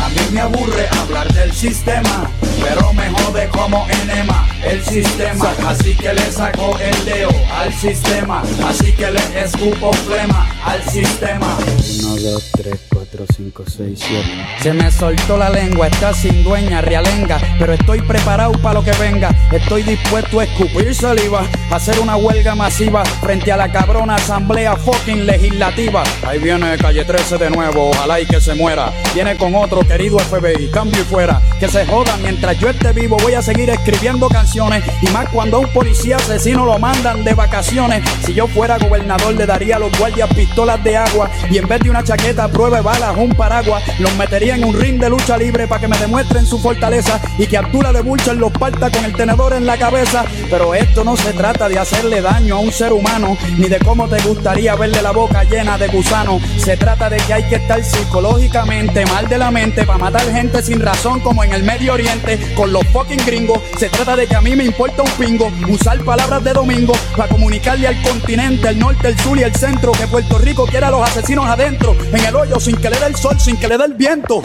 A 0.00 0.08
mí 0.08 0.20
me 0.32 0.40
aburre 0.40 0.88
hablar 1.00 1.32
del 1.32 1.52
sistema, 1.52 2.28
pero 2.60 2.92
me 2.92 3.08
jode 3.10 3.48
como 3.48 3.86
enema 4.02 4.53
el 4.64 4.84
sistema. 4.84 5.52
Así 5.66 5.94
que 5.94 6.12
le 6.12 6.32
saco 6.32 6.76
el 6.78 7.04
dedo 7.04 7.30
al 7.52 7.72
sistema, 7.72 8.42
así 8.66 8.92
que 8.92 9.10
le 9.10 9.20
escupo 9.40 9.92
flema 9.92 10.48
al 10.64 10.82
sistema. 10.88 11.56
1, 12.02 12.16
2, 12.16 12.50
3, 12.52 12.74
4, 12.92 13.26
5, 13.36 13.64
6, 13.76 13.98
7. 14.02 14.46
Se 14.62 14.72
me 14.72 14.90
soltó 14.90 15.36
la 15.36 15.50
lengua, 15.50 15.88
está 15.88 16.12
sin 16.14 16.42
dueña, 16.42 16.80
realenga. 16.80 17.40
Pero 17.58 17.74
estoy 17.74 18.00
preparado 18.02 18.52
para 18.52 18.74
lo 18.74 18.84
que 18.84 18.92
venga. 18.92 19.30
Estoy 19.52 19.82
dispuesto 19.82 20.40
a 20.40 20.44
escupir 20.44 20.94
saliva, 20.94 21.42
a 21.70 21.76
hacer 21.76 21.98
una 21.98 22.16
huelga 22.16 22.54
masiva 22.54 23.04
frente 23.04 23.52
a 23.52 23.56
la 23.56 23.70
cabrona 23.70 24.16
asamblea 24.16 24.76
fucking 24.76 25.26
legislativa. 25.26 26.02
Ahí 26.26 26.38
viene 26.38 26.76
calle 26.78 27.04
13 27.04 27.38
de 27.38 27.50
nuevo, 27.50 27.90
ojalá 27.90 28.20
y 28.20 28.26
que 28.26 28.40
se 28.40 28.54
muera. 28.54 28.92
Viene 29.14 29.36
con 29.36 29.54
otro 29.54 29.80
querido 29.80 30.18
FBI, 30.18 30.70
cambio 30.70 31.02
y 31.02 31.04
fuera. 31.04 31.40
Que 31.60 31.68
se 31.68 31.86
joda 31.86 32.16
mientras 32.18 32.58
yo 32.58 32.68
esté 32.68 32.92
vivo, 32.92 33.16
voy 33.20 33.34
a 33.34 33.42
seguir 33.42 33.70
escribiendo 33.70 34.28
canciones. 34.28 34.53
Y 34.54 35.08
más 35.08 35.28
cuando 35.30 35.56
a 35.56 35.60
un 35.60 35.68
policía 35.72 36.14
asesino 36.14 36.64
lo 36.64 36.78
mandan 36.78 37.24
de 37.24 37.34
vacaciones. 37.34 38.04
Si 38.24 38.34
yo 38.34 38.46
fuera 38.46 38.78
gobernador, 38.78 39.34
le 39.34 39.46
daría 39.46 39.76
a 39.76 39.78
los 39.80 39.98
guardias 39.98 40.32
pistolas 40.32 40.82
de 40.84 40.96
agua. 40.96 41.28
Y 41.50 41.58
en 41.58 41.66
vez 41.66 41.80
de 41.80 41.90
una 41.90 42.04
chaqueta, 42.04 42.46
prueba 42.46 42.80
balas, 42.80 43.16
un 43.16 43.30
paraguas. 43.30 43.82
Los 43.98 44.14
metería 44.14 44.54
en 44.54 44.62
un 44.62 44.78
ring 44.78 45.00
de 45.00 45.10
lucha 45.10 45.36
libre 45.36 45.66
para 45.66 45.80
que 45.80 45.88
me 45.88 45.98
demuestren 45.98 46.46
su 46.46 46.60
fortaleza. 46.60 47.20
Y 47.36 47.48
que 47.48 47.58
Abdullah 47.58 47.92
de 47.92 48.02
Burcher 48.02 48.36
los 48.36 48.52
parta 48.52 48.92
con 48.92 49.04
el 49.04 49.16
tenedor 49.16 49.54
en 49.54 49.66
la 49.66 49.76
cabeza. 49.76 50.24
Pero 50.48 50.72
esto 50.72 51.02
no 51.02 51.16
se 51.16 51.32
trata 51.32 51.68
de 51.68 51.80
hacerle 51.80 52.20
daño 52.20 52.54
a 52.54 52.60
un 52.60 52.70
ser 52.70 52.92
humano, 52.92 53.36
ni 53.58 53.66
de 53.66 53.80
cómo 53.80 54.08
te 54.08 54.22
gustaría 54.22 54.76
verle 54.76 55.02
la 55.02 55.10
boca 55.10 55.42
llena 55.42 55.76
de 55.78 55.88
gusano. 55.88 56.38
Se 56.58 56.76
trata 56.76 57.10
de 57.10 57.16
que 57.16 57.34
hay 57.34 57.42
que 57.44 57.56
estar 57.56 57.82
psicológicamente 57.82 59.04
mal 59.06 59.28
de 59.28 59.38
la 59.38 59.50
mente 59.50 59.84
para 59.84 59.98
matar 59.98 60.30
gente 60.30 60.62
sin 60.62 60.78
razón 60.78 61.18
como 61.18 61.42
en 61.42 61.52
el 61.52 61.64
Medio 61.64 61.94
Oriente 61.94 62.38
con 62.54 62.72
los 62.72 62.86
fucking 62.88 63.24
gringos. 63.26 63.58
Se 63.78 63.88
trata 63.88 64.14
de 64.14 64.28
que 64.28 64.36
a 64.36 64.43
mí 64.44 64.54
me 64.54 64.64
importa 64.64 65.02
un 65.02 65.10
pingo 65.12 65.50
usar 65.70 65.98
palabras 66.04 66.44
de 66.44 66.52
domingo 66.52 66.92
para 67.16 67.30
comunicarle 67.30 67.88
al 67.88 68.02
continente, 68.02 68.68
el 68.68 68.78
norte, 68.78 69.08
el 69.08 69.18
sur 69.18 69.38
y 69.38 69.42
el 69.42 69.54
centro 69.54 69.90
que 69.92 70.06
Puerto 70.06 70.36
Rico 70.36 70.66
quiera 70.66 70.88
a 70.88 70.90
los 70.90 71.00
asesinos 71.00 71.46
adentro, 71.46 71.96
en 72.12 72.24
el 72.26 72.36
hoyo 72.36 72.60
sin 72.60 72.76
que 72.76 72.90
le 72.90 73.00
dé 73.00 73.06
el 73.06 73.16
sol, 73.16 73.40
sin 73.40 73.56
que 73.56 73.68
le 73.68 73.78
dé 73.78 73.84
el 73.86 73.94
viento. 73.94 74.42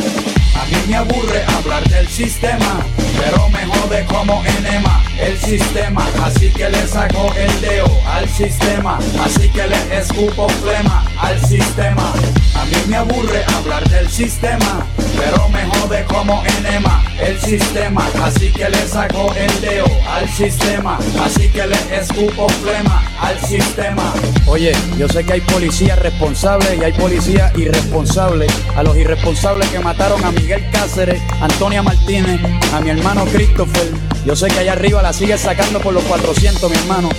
A 0.56 0.66
mí 0.68 0.78
me 0.88 0.96
aburre 0.96 1.44
hablar 1.58 1.84
del 1.90 2.08
sistema, 2.08 2.80
pero 3.18 3.50
me 3.50 3.66
jode 3.66 4.06
como 4.06 4.42
enema 4.46 5.04
el 5.20 5.38
sistema. 5.38 6.08
Así 6.24 6.50
que 6.50 6.70
le 6.70 6.88
saco 6.88 7.34
el 7.36 7.62
dedo 7.62 7.92
al 8.08 8.30
sistema, 8.30 9.00
así 9.22 9.50
que 9.50 9.68
le 9.68 9.98
escupo 9.98 10.48
flema 10.48 11.04
al 11.20 11.46
sistema. 11.46 12.14
A 12.60 12.66
mí 12.66 12.76
me 12.88 12.98
aburre 12.98 13.42
hablar 13.56 13.88
del 13.90 14.10
sistema, 14.10 14.86
pero 15.18 15.48
me 15.48 15.64
jode 15.64 16.04
como 16.04 16.44
enema 16.58 17.02
el 17.18 17.40
sistema. 17.40 18.06
Así 18.22 18.52
que 18.52 18.70
le 18.70 18.86
saco 18.86 19.34
el 19.34 19.62
dedo 19.62 19.88
al 20.10 20.28
sistema, 20.28 21.00
así 21.24 21.48
que 21.48 21.66
le 21.66 21.78
escupo 21.96 22.50
flema 22.50 23.02
al 23.22 23.40
sistema. 23.40 24.14
Oye, 24.46 24.74
yo 24.98 25.08
sé 25.08 25.24
que 25.24 25.34
hay 25.34 25.42
policías 25.42 25.98
responsables 26.00 26.78
y 26.78 26.84
hay 26.84 26.92
policías 26.92 27.58
irresponsables. 27.58 28.52
A 28.76 28.84
los 28.84 28.98
irresponsables 28.98 29.70
que 29.70 29.80
mataron 29.80 30.24
a 30.26 30.32
Miguel 30.32 30.70
Cáceres, 30.70 31.22
Antonia 31.40 31.82
Martínez, 31.82 32.42
a 32.74 32.82
mi 32.82 32.90
hermano 32.90 33.24
Christopher. 33.24 33.90
Yo 34.26 34.36
sé 34.36 34.48
que 34.48 34.60
allá 34.60 34.74
arriba 34.74 35.02
la 35.02 35.14
sigue 35.14 35.38
sacando 35.38 35.80
por 35.80 35.94
los 35.94 36.04
400, 36.04 36.70
mi 36.70 36.76
hermano. 36.76 37.10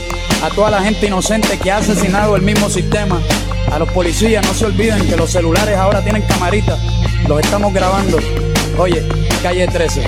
A 0.42 0.48
toda 0.48 0.70
la 0.70 0.82
gente 0.82 1.06
inocente 1.06 1.58
que 1.58 1.70
ha 1.70 1.78
asesinado 1.78 2.34
el 2.34 2.42
mismo 2.42 2.70
sistema. 2.70 3.20
A 3.70 3.78
los 3.78 3.90
policías, 3.90 4.44
no 4.46 4.54
se 4.54 4.66
olviden 4.66 5.06
que 5.06 5.16
los 5.16 5.30
celulares 5.30 5.76
ahora 5.76 6.02
tienen 6.02 6.22
camaritas. 6.22 6.78
Los 7.28 7.40
estamos 7.40 7.74
grabando. 7.74 8.18
Oye, 8.78 9.06
calle 9.42 9.68
13. 9.68 10.02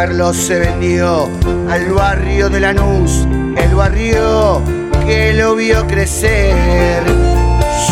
Carlos 0.00 0.34
se 0.34 0.58
vendió 0.58 1.28
al 1.68 1.92
barrio 1.92 2.48
de 2.48 2.58
Lanús, 2.58 3.28
el 3.54 3.74
barrio 3.74 4.62
que 5.04 5.34
lo 5.34 5.54
vio 5.54 5.86
crecer. 5.86 7.02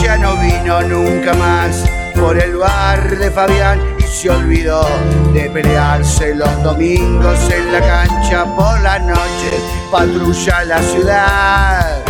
Ya 0.00 0.16
no 0.16 0.34
vino 0.38 0.80
nunca 0.80 1.34
más 1.34 1.84
por 2.18 2.38
el 2.38 2.56
bar 2.56 3.18
de 3.18 3.30
Fabián 3.30 3.78
y 3.98 4.04
se 4.04 4.30
olvidó 4.30 4.88
de 5.34 5.50
pelearse 5.50 6.34
los 6.34 6.62
domingos 6.62 7.38
en 7.50 7.72
la 7.72 7.80
cancha 7.80 8.46
por 8.56 8.80
las 8.80 9.02
noches, 9.02 9.62
patrulla 9.92 10.64
la 10.64 10.80
ciudad, 10.80 12.02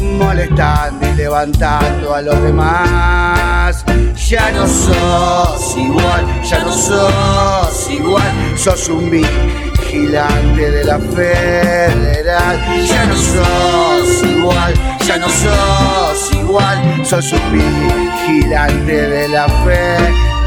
molestando 0.00 1.06
y 1.06 1.16
levantando 1.16 2.14
a 2.14 2.22
los 2.22 2.42
demás. 2.42 3.53
Ya 3.64 4.50
no 4.52 4.66
sos 4.66 5.74
igual, 5.78 6.26
ya 6.42 6.58
no 6.58 6.70
sos 6.70 7.90
igual, 7.90 8.30
sos 8.56 8.90
un 8.90 9.10
vigilante 9.10 10.70
de 10.70 10.84
la 10.84 10.98
federal. 10.98 12.58
Ya 12.86 13.06
no 13.06 13.16
sos 13.16 14.22
igual, 14.22 14.74
ya 15.06 15.16
no 15.16 15.28
sos 15.30 16.32
igual, 16.34 17.06
sos 17.06 17.32
un 17.32 17.52
vigilante 17.52 19.08
de 19.08 19.28
la 19.28 19.48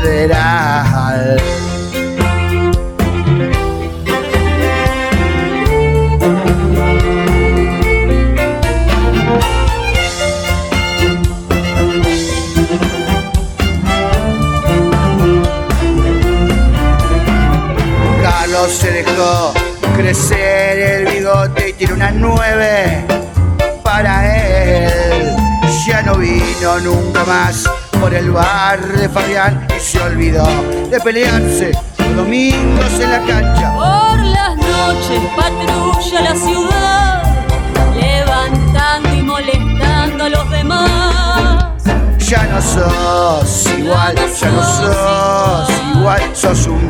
federal. 0.04 1.40
Se 18.68 18.92
dejó 18.92 19.54
crecer 19.96 20.78
el 20.78 21.06
bigote 21.08 21.70
y 21.70 21.74
tiene 21.74 21.94
una 21.94 22.12
nueve 22.12 23.06
para 23.82 24.36
él. 24.36 25.36
Ya 25.88 26.02
no 26.04 26.16
vino 26.16 26.78
nunca 26.84 27.24
más 27.24 27.64
por 28.00 28.14
el 28.14 28.30
bar 28.30 28.86
de 28.86 29.08
Fabián 29.10 29.66
y 29.76 29.80
se 29.80 30.00
olvidó 30.00 30.46
de 30.92 31.00
pelearse 31.00 31.72
los 31.98 32.16
domingos 32.18 32.92
en 33.00 33.12
la 33.12 33.20
cancha. 33.26 33.74
Por 33.74 34.20
las 34.20 34.56
noches 34.58 35.22
patrulla 35.36 36.22
la 36.22 36.36
ciudad, 36.36 37.24
levantando 37.96 39.14
y 39.16 39.22
molestando 39.22 40.26
a 40.26 40.30
los 40.30 40.50
demás. 40.52 41.74
Ya 42.20 42.44
no 42.44 42.62
sos 42.62 43.66
igual, 43.78 44.16
ya 44.40 44.50
no 44.50 44.64
sos 44.64 45.70
igual, 45.96 46.22
sos 46.34 46.68
un 46.68 46.90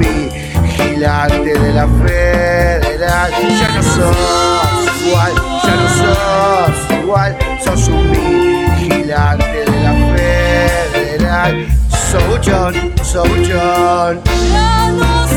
vigilante 0.78 1.60
de 1.60 1.74
la 1.74 1.88
federal. 1.88 3.32
Ya 3.60 3.68
no 3.70 3.84
sos 3.84 4.18
igual, 5.06 5.34
ya 5.64 5.76
no 5.76 5.90
sos 5.90 7.00
igual, 7.02 7.38
sos 7.64 7.88
un 7.88 8.12
vigilante 8.12 9.66
de 9.66 9.80
la 9.84 9.94
federal. 10.16 11.68
So 11.90 12.20
John, 12.42 12.94
so 13.04 13.24
John, 13.24 14.22
Ya 14.52 14.90
no 14.92 15.28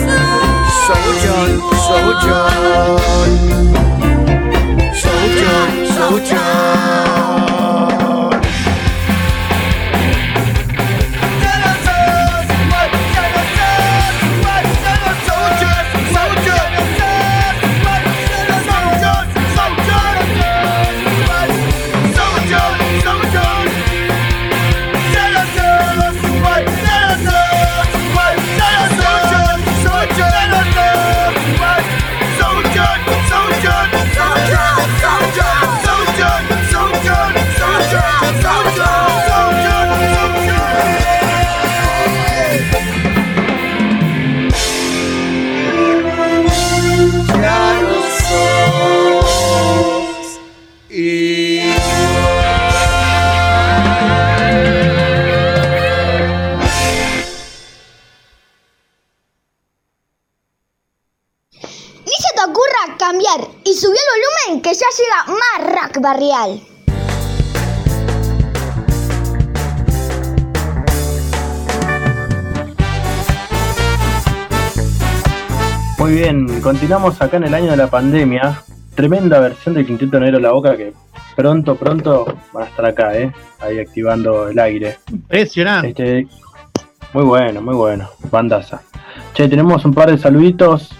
Muy 75.98 76.12
bien, 76.12 76.60
continuamos 76.60 77.20
acá 77.20 77.38
en 77.38 77.44
el 77.44 77.54
año 77.54 77.72
de 77.72 77.76
la 77.76 77.90
pandemia. 77.90 78.62
Tremenda 78.94 79.40
versión 79.40 79.74
del 79.74 79.84
Quinteto 79.86 80.20
Negro 80.20 80.38
La 80.38 80.52
Boca 80.52 80.76
que 80.76 80.92
pronto, 81.34 81.74
pronto 81.74 82.38
van 82.52 82.62
a 82.62 82.66
estar 82.66 82.86
acá, 82.86 83.16
¿eh? 83.18 83.32
Ahí 83.58 83.80
activando 83.80 84.48
el 84.48 84.58
aire. 84.60 84.98
Impresionante. 85.10 85.88
Este, 86.20 86.28
muy 87.12 87.24
bueno, 87.24 87.60
muy 87.60 87.74
bueno. 87.74 88.08
Bandaza. 88.30 88.82
Che, 89.34 89.48
tenemos 89.48 89.84
un 89.84 89.94
par 89.94 90.12
de 90.12 90.18
saluditos. 90.18 90.90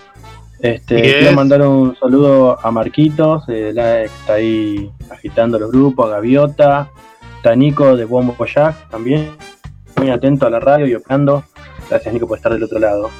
Este, 0.62 1.01
quiero 1.01 1.33
mandar 1.33 1.62
un 1.62 1.96
saludo 1.96 2.59
a 2.62 2.70
Marquitos, 2.70 3.44
eh, 3.49 3.73
la 3.75 4.03
está 4.03 4.35
ahí 4.35 4.90
agitando 5.11 5.59
los 5.59 5.70
grupos, 5.70 6.07
a 6.07 6.16
Gaviota, 6.16 6.90
está 7.37 7.57
Nico 7.57 7.96
de 7.96 8.05
Bombo 8.05 8.37
Jack 8.44 8.90
también, 8.90 9.31
muy 9.96 10.11
atento 10.11 10.46
a 10.46 10.51
la 10.51 10.61
radio 10.61 10.87
y 10.87 10.94
opinando. 10.94 11.44
Gracias 11.88 12.12
Nico 12.12 12.27
por 12.27 12.37
estar 12.37 12.53
del 12.53 12.62
otro 12.62 12.79
lado. 12.79 13.11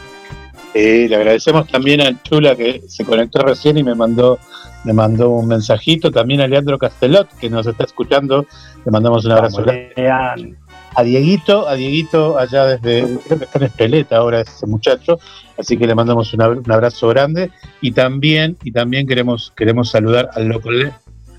Eh, 0.75 1.07
le 1.09 1.17
agradecemos 1.17 1.67
también 1.67 2.01
a 2.01 2.23
Chula 2.23 2.55
que 2.55 2.83
se 2.87 3.05
conectó 3.05 3.41
recién 3.43 3.77
y 3.79 3.83
me 3.83 3.95
mandó, 3.95 4.39
me 4.85 4.93
mandó 4.93 5.31
un 5.31 5.49
mensajito. 5.49 6.11
También 6.11 6.41
a 6.43 6.47
Leandro 6.47 6.79
Castelot 6.79 7.29
que 7.39 7.51
nos 7.51 7.67
está 7.67 7.85
escuchando. 7.85 8.47
Le 8.85 8.91
mandamos 8.93 9.25
un 9.25 9.33
abrazo. 9.33 9.65
Vamos. 9.65 10.60
A 10.95 11.03
Dieguito, 11.03 11.69
a 11.69 11.75
Dieguito 11.75 12.37
allá 12.39 12.67
desde, 12.67 13.03
creo 13.27 13.39
que 13.39 13.45
está 13.45 13.59
en 13.59 13.65
Espeleta 13.65 14.17
ahora 14.17 14.41
ese 14.41 14.67
muchacho, 14.67 15.19
así 15.57 15.77
que 15.79 15.87
le 15.87 15.95
mandamos 15.95 16.33
un 16.35 16.43
abra- 16.43 16.61
un 16.65 16.73
abrazo 16.73 17.09
grande 17.09 17.51
y 17.81 17.93
también, 17.93 18.57
y 18.65 18.73
también 18.73 19.07
queremos, 19.07 19.53
queremos 19.57 19.91
saludar 19.91 20.31
al 20.35 20.47
loco 20.47 20.71
Leo, 20.71 20.93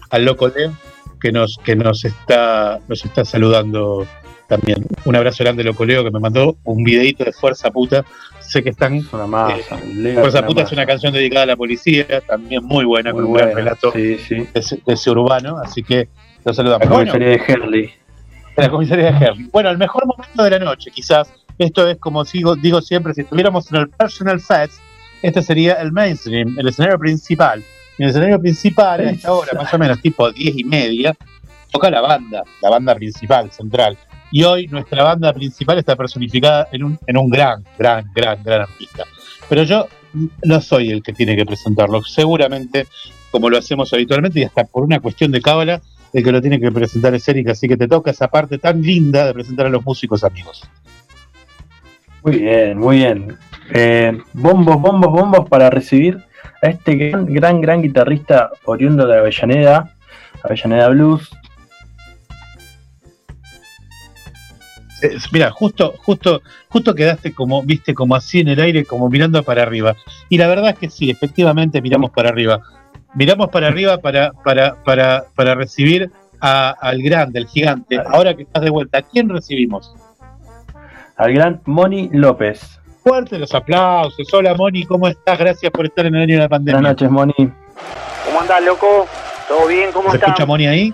al 0.09 0.25
loco 0.25 0.47
Leo 0.47 0.71
que 1.19 1.31
nos, 1.31 1.57
que 1.63 1.75
nos 1.75 2.05
está, 2.05 2.79
nos 2.87 3.03
está 3.05 3.25
saludando 3.25 4.07
también. 4.47 4.85
Un 5.05 5.15
abrazo 5.15 5.43
grande 5.43 5.63
loco 5.63 5.85
Leo 5.85 6.03
que 6.03 6.11
me 6.11 6.19
mandó 6.19 6.57
un 6.63 6.83
videito 6.83 7.23
de 7.23 7.31
Fuerza 7.31 7.71
Puta. 7.71 8.03
Sé 8.39 8.63
que 8.63 8.71
están 8.71 8.95
Es 8.95 9.13
una 9.13 9.27
masa. 9.27 9.79
Leo 9.93 10.19
Fuerza 10.19 10.39
una 10.39 10.47
Puta 10.47 10.61
es 10.63 10.71
una 10.71 10.85
canción 10.85 11.13
dedicada 11.13 11.43
a 11.43 11.45
la 11.47 11.55
policía, 11.55 12.05
también 12.27 12.63
muy 12.65 12.83
buena, 12.85 13.11
Muy 13.13 13.21
con 13.21 13.31
un 13.31 13.37
gran 13.37 13.55
relato 13.55 13.91
Sí, 13.93 14.17
sí. 14.17 14.35
de, 14.35 14.49
ese- 14.55 14.81
de 14.85 14.93
ese 14.93 15.09
urbano, 15.11 15.57
así 15.57 15.83
que 15.83 16.09
lo 16.43 16.53
saludamos. 16.53 16.87
La 16.87 16.93
Bueno, 16.95 17.13
de 17.13 17.35
Herley. 17.47 17.91
La 18.55 18.69
comisaría 18.69 19.11
de 19.11 19.25
Herley. 19.25 19.49
Bueno, 19.51 19.69
el 19.69 19.77
mejor 19.77 20.05
momento 20.05 20.43
de 20.43 20.49
la 20.49 20.59
noche, 20.59 20.91
quizás. 20.91 21.31
Esto 21.57 21.87
es 21.87 21.97
como 21.97 22.23
digo 22.23 22.81
siempre, 22.81 23.13
si 23.13 23.21
estuviéramos 23.21 23.71
en 23.71 23.77
el 23.81 23.89
Personal 23.89 24.39
Fest, 24.39 24.81
este 25.21 25.43
sería 25.43 25.73
el 25.73 25.91
mainstream, 25.91 26.55
el 26.57 26.67
escenario 26.67 26.97
principal. 26.97 27.63
En 27.97 28.05
el 28.05 28.09
escenario 28.09 28.39
principal, 28.39 29.01
a 29.01 29.11
esta 29.11 29.31
hora, 29.31 29.51
más 29.53 29.71
o 29.71 29.77
menos 29.77 30.01
tipo 30.01 30.31
10 30.31 30.57
y 30.57 30.63
media, 30.63 31.15
toca 31.71 31.91
la 31.91 32.01
banda, 32.01 32.43
la 32.61 32.69
banda 32.69 32.95
principal, 32.95 33.51
central. 33.51 33.97
Y 34.31 34.43
hoy 34.43 34.67
nuestra 34.67 35.03
banda 35.03 35.33
principal 35.33 35.77
está 35.77 35.95
personificada 35.95 36.67
en 36.71 36.83
un, 36.83 36.99
en 37.05 37.17
un 37.17 37.29
gran, 37.29 37.63
gran, 37.77 38.09
gran, 38.15 38.41
gran 38.43 38.61
artista. 38.61 39.03
Pero 39.47 39.63
yo 39.63 39.87
no 40.43 40.61
soy 40.61 40.89
el 40.89 41.03
que 41.03 41.13
tiene 41.13 41.35
que 41.35 41.45
presentarlo. 41.45 42.01
Seguramente, 42.03 42.87
como 43.29 43.49
lo 43.49 43.57
hacemos 43.57 43.93
habitualmente, 43.93 44.39
y 44.39 44.43
hasta 44.43 44.63
por 44.63 44.83
una 44.83 44.99
cuestión 44.99 45.31
de 45.31 45.41
cábala, 45.41 45.81
el 46.13 46.23
que 46.23 46.31
lo 46.31 46.41
tiene 46.41 46.59
que 46.59 46.71
presentar 46.71 47.13
es 47.15 47.27
Erika, 47.27 47.53
así 47.53 47.67
que 47.67 47.77
te 47.77 47.87
toca 47.87 48.11
esa 48.11 48.27
parte 48.27 48.57
tan 48.57 48.81
linda 48.81 49.25
de 49.25 49.33
presentar 49.33 49.65
a 49.65 49.69
los 49.69 49.85
músicos 49.85 50.23
amigos. 50.23 50.63
Muy 52.23 52.39
bien, 52.39 52.77
muy 52.77 52.97
bien. 52.97 53.37
Eh, 53.73 54.17
bombos, 54.33 54.79
bombos, 54.79 55.11
bombos 55.11 55.49
para 55.49 55.69
recibir 55.69 56.23
a 56.61 56.67
este 56.67 56.95
gran, 56.95 57.25
gran, 57.25 57.61
gran 57.61 57.81
guitarrista 57.81 58.51
oriundo 58.65 59.07
de 59.07 59.17
Avellaneda, 59.17 59.95
Avellaneda 60.43 60.89
Blues. 60.89 61.29
Eh, 65.01 65.17
mira, 65.31 65.49
justo, 65.49 65.95
justo, 65.97 66.41
justo 66.67 66.93
quedaste 66.93 67.33
como, 67.33 67.63
viste, 67.63 67.95
como 67.95 68.15
así 68.15 68.41
en 68.41 68.49
el 68.49 68.59
aire, 68.59 68.85
como 68.85 69.09
mirando 69.09 69.41
para 69.41 69.63
arriba. 69.63 69.95
Y 70.29 70.37
la 70.37 70.47
verdad 70.47 70.71
es 70.71 70.77
que 70.77 70.89
sí, 70.89 71.09
efectivamente 71.09 71.81
miramos 71.81 72.11
para 72.11 72.29
arriba. 72.29 72.61
Miramos 73.15 73.49
para 73.49 73.67
arriba 73.67 73.97
para, 73.97 74.31
para, 74.43 74.75
para, 74.83 75.25
para 75.35 75.55
recibir 75.55 76.09
a- 76.39 76.71
al 76.79 77.01
grande, 77.01 77.39
al 77.39 77.47
gigante. 77.47 77.99
Ahora 78.11 78.33
que 78.35 78.43
estás 78.43 78.63
de 78.63 78.69
vuelta, 78.69 78.99
¿a 78.99 79.01
quién 79.01 79.29
recibimos? 79.29 79.93
Al 81.17 81.33
gran 81.33 81.61
Moni 81.65 82.09
López. 82.13 82.79
Fuerte 83.03 83.37
los 83.37 83.53
aplausos. 83.53 84.27
Hola 84.33 84.53
Moni, 84.55 84.85
¿cómo 84.85 85.07
estás? 85.07 85.37
Gracias 85.37 85.71
por 85.71 85.85
estar 85.85 86.05
en 86.05 86.15
el 86.15 86.21
año 86.23 86.35
de 86.35 86.41
la 86.41 86.49
pandemia. 86.49 86.77
Buenas 86.79 86.91
noches, 86.93 87.09
Moni. 87.11 87.33
¿Cómo 88.25 88.41
andás, 88.41 88.63
loco? 88.63 89.07
¿Todo 89.47 89.67
bien? 89.67 89.91
¿Cómo 89.91 90.09
¿Se 90.11 90.15
estás? 90.17 90.29
escucha 90.29 90.45
Moni 90.45 90.67
ahí? 90.67 90.93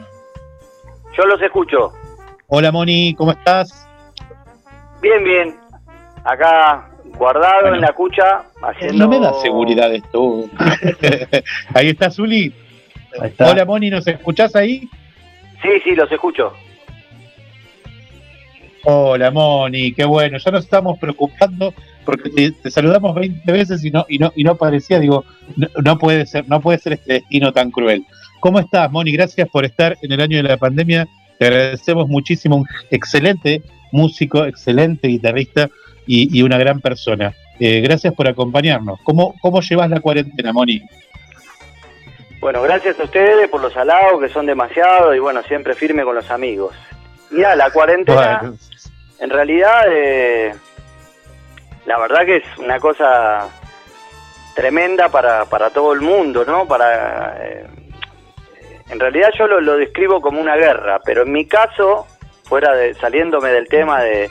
Yo 1.17 1.25
los 1.25 1.41
escucho. 1.41 1.93
Hola 2.47 2.71
Moni, 2.71 3.13
¿cómo 3.15 3.31
estás? 3.31 3.87
Bien, 5.01 5.23
bien. 5.23 5.55
Acá 6.23 6.89
guardado 7.17 7.61
Bueno. 7.61 7.75
en 7.75 7.81
la 7.81 7.93
cucha, 7.93 8.43
haciendo... 8.61 9.05
No 9.05 9.09
me 9.09 9.19
da 9.19 9.33
seguridad 9.41 9.93
esto. 9.93 10.45
ahí 11.73 11.89
está 11.89 12.09
Zuli. 12.09 12.53
Ahí 13.21 13.29
está. 13.29 13.51
Hola 13.51 13.65
Moni, 13.65 13.89
¿nos 13.89 14.07
escuchás 14.07 14.55
ahí? 14.55 14.87
Sí, 15.61 15.69
sí, 15.83 15.95
los 15.95 16.11
escucho. 16.11 16.53
Hola 18.83 19.31
Moni, 19.31 19.93
qué 19.93 20.05
bueno. 20.05 20.37
Ya 20.37 20.51
nos 20.51 20.63
estamos 20.63 20.97
preocupando 20.99 21.73
porque 22.05 22.29
te, 22.29 22.51
te 22.51 22.71
saludamos 22.71 23.15
20 23.15 23.51
veces 23.51 23.83
y 23.83 23.91
no 23.91 24.05
y 24.07 24.17
no 24.17 24.31
y 24.35 24.43
no 24.43 24.55
parecía, 24.55 24.99
digo, 24.99 25.25
no, 25.55 25.67
no 25.83 25.97
puede 25.97 26.25
ser, 26.25 26.47
no 26.47 26.61
puede 26.61 26.77
ser 26.77 26.93
este 26.93 27.13
destino 27.13 27.51
tan 27.51 27.71
cruel. 27.71 28.05
¿Cómo 28.39 28.59
estás, 28.59 28.89
Moni? 28.91 29.11
Gracias 29.11 29.49
por 29.49 29.65
estar 29.65 29.97
en 30.01 30.11
el 30.11 30.21
año 30.21 30.37
de 30.37 30.43
la 30.43 30.57
pandemia. 30.57 31.07
Te 31.39 31.47
agradecemos 31.47 32.07
muchísimo, 32.07 32.55
un 32.55 32.65
excelente 32.91 33.61
músico, 33.91 34.45
excelente 34.45 35.07
guitarrista 35.07 35.69
y, 36.07 36.39
y 36.39 36.41
una 36.41 36.57
gran 36.57 36.81
persona. 36.81 37.33
Eh, 37.59 37.81
gracias 37.81 38.13
por 38.13 38.27
acompañarnos. 38.27 38.99
¿Cómo, 39.03 39.35
¿Cómo 39.41 39.61
llevas 39.61 39.89
la 39.89 39.99
cuarentena, 39.99 40.53
Moni? 40.53 40.81
Bueno, 42.39 42.61
gracias 42.61 42.99
a 42.99 43.03
ustedes 43.03 43.49
por 43.49 43.61
los 43.61 43.75
halagos, 43.75 44.21
que 44.21 44.29
son 44.29 44.45
demasiados, 44.45 45.15
y 45.15 45.19
bueno, 45.19 45.41
siempre 45.43 45.73
firme 45.73 46.03
con 46.03 46.15
los 46.15 46.29
amigos. 46.29 46.75
Mira, 47.31 47.55
la 47.55 47.71
cuarentena, 47.71 48.39
Bueno, 48.41 48.57
en 49.19 49.29
realidad, 49.29 49.81
eh, 49.91 50.53
la 51.85 51.97
verdad 51.97 52.25
que 52.25 52.37
es 52.37 52.57
una 52.57 52.79
cosa 52.79 53.49
tremenda 54.55 55.09
para, 55.09 55.45
para 55.45 55.71
todo 55.71 55.93
el 55.93 56.01
mundo, 56.01 56.45
¿no? 56.45 56.67
Para, 56.67 57.37
eh, 57.43 57.65
en 58.89 58.99
realidad 58.99 59.29
yo 59.37 59.47
lo, 59.47 59.59
lo 59.59 59.75
describo 59.75 60.21
como 60.21 60.39
una 60.39 60.55
guerra, 60.55 61.01
pero 61.03 61.23
en 61.23 61.31
mi 61.31 61.45
caso, 61.47 62.05
fuera 62.43 62.75
de 62.75 62.93
saliéndome 62.93 63.49
del 63.49 63.67
tema 63.67 64.03
de, 64.03 64.29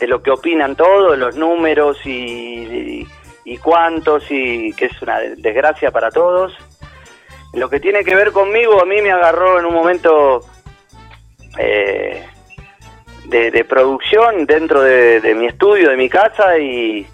de 0.00 0.08
lo 0.08 0.22
que 0.22 0.30
opinan 0.30 0.74
todos, 0.74 1.16
los 1.18 1.36
números 1.36 1.98
y, 2.06 3.06
y, 3.44 3.56
cuántos, 3.58 4.24
y 4.30 4.72
que 4.72 4.86
es 4.86 5.02
una 5.02 5.20
desgracia 5.20 5.90
para 5.90 6.10
todos, 6.10 6.56
lo 7.52 7.68
que 7.68 7.80
tiene 7.80 8.02
que 8.02 8.14
ver 8.14 8.32
conmigo, 8.32 8.80
a 8.80 8.86
mí 8.86 9.02
me 9.02 9.12
agarró 9.12 9.58
en 9.60 9.66
un 9.66 9.74
momento 9.74 10.40
eh, 11.58 12.26
de, 13.26 13.64
producción 13.64 14.46
dentro 14.46 14.80
de, 14.80 15.34
mi 15.36 15.46
estudio, 15.46 15.90
de 15.90 15.96
mi 15.98 16.08
casa, 16.08 16.56
y, 16.58 17.06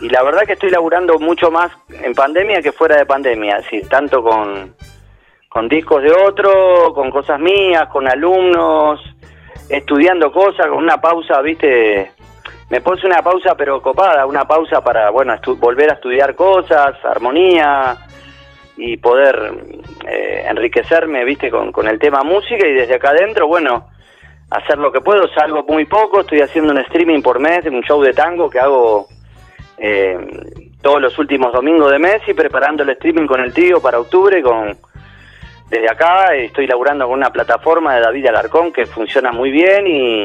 y 0.00 0.08
la 0.10 0.22
verdad 0.22 0.42
que 0.42 0.52
estoy 0.52 0.70
laburando 0.70 1.18
mucho 1.18 1.50
más 1.50 1.72
en 1.88 2.14
pandemia 2.14 2.60
que 2.60 2.72
fuera 2.72 2.96
de 2.96 3.06
pandemia, 3.06 3.56
decir, 3.56 3.88
tanto 3.88 4.22
con, 4.22 4.76
con 5.48 5.68
discos 5.68 6.02
de 6.02 6.12
otro, 6.12 6.92
con 6.92 7.10
cosas 7.10 7.40
mías, 7.40 7.88
con 7.88 8.06
alumnos, 8.06 9.00
estudiando 9.68 10.30
cosas, 10.32 10.66
con 10.68 10.78
una 10.78 11.00
pausa, 11.00 11.40
viste, 11.40 12.12
me 12.70 12.80
puse 12.80 13.06
una 13.06 13.22
pausa 13.22 13.54
pero 13.56 13.80
copada, 13.80 14.26
una 14.26 14.44
pausa 14.44 14.82
para, 14.82 15.10
bueno, 15.10 15.34
volver 15.58 15.90
a 15.90 15.94
estudiar 15.94 16.34
cosas, 16.34 16.96
armonía 17.04 17.96
y 18.76 18.96
poder 18.96 19.52
eh, 20.08 20.44
enriquecerme, 20.48 21.24
viste, 21.24 21.50
con, 21.50 21.72
con 21.72 21.88
el 21.88 21.98
tema 21.98 22.22
música 22.22 22.66
y 22.66 22.74
desde 22.74 22.94
acá 22.94 23.10
adentro, 23.10 23.46
bueno, 23.46 23.88
hacer 24.50 24.78
lo 24.78 24.92
que 24.92 25.00
puedo, 25.00 25.28
salgo 25.28 25.64
muy 25.64 25.84
poco, 25.84 26.20
estoy 26.20 26.40
haciendo 26.40 26.72
un 26.72 26.78
streaming 26.78 27.22
por 27.22 27.40
mes, 27.40 27.64
un 27.66 27.82
show 27.82 28.02
de 28.02 28.12
tango 28.12 28.48
que 28.50 28.60
hago 28.60 29.06
eh, 29.78 30.16
todos 30.80 31.00
los 31.00 31.18
últimos 31.18 31.52
domingos 31.52 31.90
de 31.90 31.98
mes 31.98 32.22
y 32.26 32.34
preparando 32.34 32.82
el 32.82 32.90
streaming 32.90 33.26
con 33.26 33.40
el 33.40 33.52
tío 33.52 33.80
para 33.80 33.98
octubre 33.98 34.42
con 34.42 34.76
desde 35.74 35.90
acá 35.90 36.34
estoy 36.34 36.66
laburando 36.66 37.06
con 37.06 37.14
una 37.18 37.30
plataforma 37.30 37.94
de 37.94 38.00
David 38.00 38.26
Alarcón 38.26 38.72
que 38.72 38.86
funciona 38.86 39.32
muy 39.32 39.50
bien 39.50 39.86
y, 39.86 40.24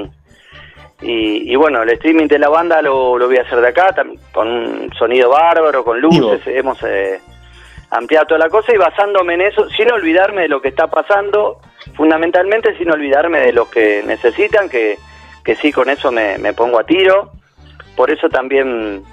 y, 1.02 1.52
y 1.52 1.56
bueno, 1.56 1.82
el 1.84 1.90
streaming 1.90 2.28
de 2.28 2.40
la 2.40 2.50
banda 2.50 2.82
lo, 2.82 3.18
lo 3.18 3.28
voy 3.28 3.38
a 3.38 3.42
hacer 3.42 3.60
de 3.62 3.68
acá 3.70 3.94
con 4.32 4.48
un 4.48 4.94
sonido 4.98 5.30
bárbaro, 5.30 5.84
con 5.84 6.00
luces, 6.00 6.42
hemos 6.48 6.82
eh, 6.84 7.20
ampliado 7.92 8.28
toda 8.28 8.40
la 8.40 8.50
cosa 8.50 8.74
y 8.74 8.78
basándome 8.78 9.34
en 9.36 9.42
eso, 9.42 9.68
sin 9.70 9.92
olvidarme 9.92 10.44
de 10.44 10.50
lo 10.50 10.62
que 10.62 10.70
está 10.70 10.88
pasando, 10.88 11.60
fundamentalmente 11.96 12.78
sin 12.78 12.92
olvidarme 12.92 13.40
de 13.40 13.54
lo 13.54 13.70
que 13.70 14.04
necesitan, 14.06 14.70
que, 14.70 14.98
que 15.44 15.56
sí, 15.56 15.72
con 15.72 15.90
eso 15.90 16.12
me, 16.12 16.38
me 16.38 16.54
pongo 16.54 16.80
a 16.80 16.84
tiro, 16.84 17.32
por 17.96 18.12
eso 18.12 18.30
también 18.30 19.04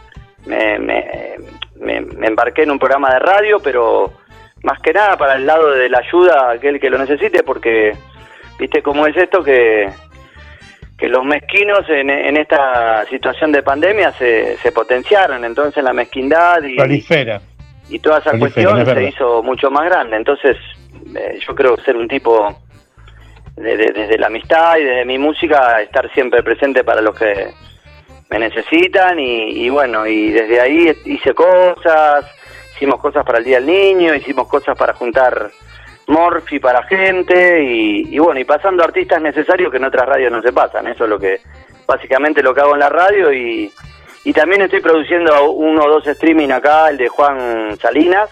me, 0.44 0.78
me, 0.78 1.36
me- 1.80 2.00
me 2.00 2.26
embarqué 2.26 2.62
en 2.64 2.70
un 2.72 2.78
programa 2.78 3.10
de 3.12 3.18
radio, 3.20 3.58
pero 3.62 4.12
más 4.62 4.80
que 4.80 4.92
nada 4.92 5.16
para 5.16 5.34
el 5.36 5.46
lado 5.46 5.70
de 5.70 5.88
la 5.88 5.98
ayuda 5.98 6.48
a 6.48 6.52
aquel 6.52 6.80
que 6.80 6.90
lo 6.90 6.98
necesite, 6.98 7.42
porque 7.42 7.92
viste 8.58 8.82
cómo 8.82 9.06
es 9.06 9.16
esto 9.16 9.42
que, 9.42 9.88
que 10.98 11.08
los 11.08 11.24
mezquinos 11.24 11.80
en, 11.88 12.10
en 12.10 12.36
esta 12.36 13.04
situación 13.06 13.52
de 13.52 13.62
pandemia 13.62 14.12
se, 14.12 14.56
se 14.58 14.72
potenciaron, 14.72 15.44
entonces 15.44 15.84
la 15.84 15.92
mezquindad 15.92 16.62
y, 16.64 16.76
prolifera. 16.76 17.40
y 17.88 17.98
toda 17.98 18.18
esa 18.18 18.30
Prolifera, 18.30 18.70
cuestión 18.70 18.80
es 18.80 19.10
se 19.12 19.16
hizo 19.16 19.42
mucho 19.42 19.70
más 19.70 19.84
grande. 19.84 20.16
Entonces, 20.16 20.56
eh, 21.14 21.38
yo 21.46 21.54
creo 21.54 21.76
ser 21.78 21.96
un 21.96 22.08
tipo 22.08 22.48
de- 23.56 23.76
de- 23.76 23.92
desde 23.92 24.18
la 24.18 24.26
amistad 24.28 24.78
y 24.78 24.84
desde 24.84 25.04
mi 25.04 25.18
música, 25.18 25.80
estar 25.82 26.10
siempre 26.12 26.42
presente 26.42 26.82
para 26.82 27.00
los 27.02 27.16
que 27.18 27.48
me 28.30 28.38
necesitan 28.40 29.18
y, 29.20 29.64
y 29.66 29.68
bueno, 29.68 30.06
y 30.06 30.30
desde 30.32 30.60
ahí 30.60 30.92
hice 31.04 31.32
cosas, 31.34 32.24
hicimos 32.76 33.00
cosas 33.00 33.24
para 33.24 33.38
el 33.38 33.44
Día 33.44 33.56
del 33.56 33.66
Niño, 33.66 34.14
hicimos 34.14 34.46
cosas 34.48 34.76
para 34.76 34.92
juntar 34.92 35.50
Morphy 36.08 36.60
para 36.60 36.84
gente 36.84 37.64
y, 37.64 38.14
y 38.14 38.18
bueno, 38.18 38.38
y 38.38 38.44
pasando 38.44 38.84
artistas 38.84 39.20
necesarios 39.20 39.70
que 39.70 39.78
en 39.78 39.84
otras 39.84 40.06
radios 40.06 40.30
no 40.30 40.42
se 40.42 40.52
pasan, 40.52 40.86
eso 40.86 41.04
es 41.04 41.10
lo 41.10 41.18
que, 41.18 41.40
básicamente 41.86 42.42
lo 42.42 42.54
que 42.54 42.60
hago 42.60 42.74
en 42.74 42.80
la 42.80 42.88
radio 42.88 43.32
y, 43.32 43.72
y 44.24 44.32
también 44.32 44.62
estoy 44.62 44.80
produciendo 44.80 45.50
uno 45.50 45.84
o 45.84 45.88
dos 45.88 46.06
streaming 46.06 46.50
acá, 46.50 46.90
el 46.90 46.98
de 46.98 47.08
Juan 47.08 47.76
Salinas 47.80 48.30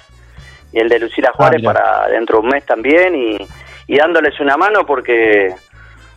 y 0.73 0.79
el 0.79 0.89
de 0.89 0.99
Lucila 0.99 1.33
Juárez 1.33 1.63
mira. 1.63 1.73
para 1.73 2.09
dentro 2.09 2.39
de 2.39 2.45
un 2.45 2.49
mes 2.51 2.67
también 2.67 3.17
y, 3.17 3.39
y 3.87 3.97
dándoles 3.97 4.39
una 4.41 4.57
mano 4.57 4.85
porque 4.87 5.55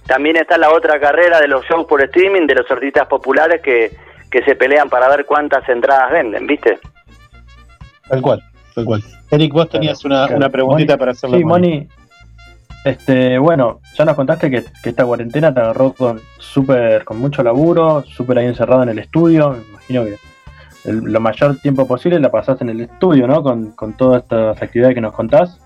también 0.05 0.35
está 0.37 0.57
la 0.57 0.71
otra 0.71 0.99
carrera 0.99 1.39
de 1.39 1.47
los 1.47 1.65
shows 1.65 1.87
por 1.87 2.03
streaming 2.03 2.45
de 2.45 2.55
los 2.55 2.69
artistas 2.69 3.07
populares 3.07 3.61
que, 3.61 3.91
que 4.29 4.43
se 4.43 4.55
pelean 4.55 4.89
para 4.89 5.09
ver 5.09 5.25
cuántas 5.25 5.67
entradas 5.69 6.11
venden, 6.11 6.45
¿viste? 6.45 6.79
Tal 8.09 8.21
cual, 8.21 8.41
tal 8.75 8.85
cual. 8.85 9.03
Eric, 9.31 9.53
vos 9.53 9.69
tenías 9.69 10.03
una, 10.05 10.25
Claro. 10.25 10.37
una 10.37 10.49
preguntita 10.49 10.93
Moni- 10.93 10.99
para 10.99 11.11
hacerle 11.11 11.37
Sí, 11.37 11.43
Moni. 11.43 11.87
Este, 12.85 13.37
bueno, 13.37 13.81
ya 13.97 14.05
nos 14.05 14.15
contaste 14.15 14.49
que, 14.49 14.63
que 14.81 14.89
esta 14.89 15.05
cuarentena 15.05 15.53
te 15.53 15.59
agarró 15.59 15.91
con 15.91 16.21
súper, 16.37 17.03
con 17.03 17.19
mucho 17.19 17.43
laburo, 17.43 18.03
súper 18.03 18.37
ahí 18.37 18.45
encerrado 18.45 18.83
en 18.83 18.89
el 18.89 18.99
estudio. 18.99 19.49
Me 19.51 19.57
imagino 19.71 20.05
que 20.05 20.17
el- 20.89 20.99
lo 21.11 21.19
mayor 21.19 21.57
tiempo 21.57 21.85
posible 21.85 22.19
la 22.19 22.31
pasaste 22.31 22.63
en 22.63 22.69
el 22.69 22.81
estudio, 22.81 23.27
¿no? 23.27 23.43
Con, 23.43 23.71
con 23.71 23.97
todas 23.97 24.23
estas 24.23 24.61
actividades 24.61 24.95
que 24.95 25.01
nos 25.01 25.11
contás. 25.13 25.59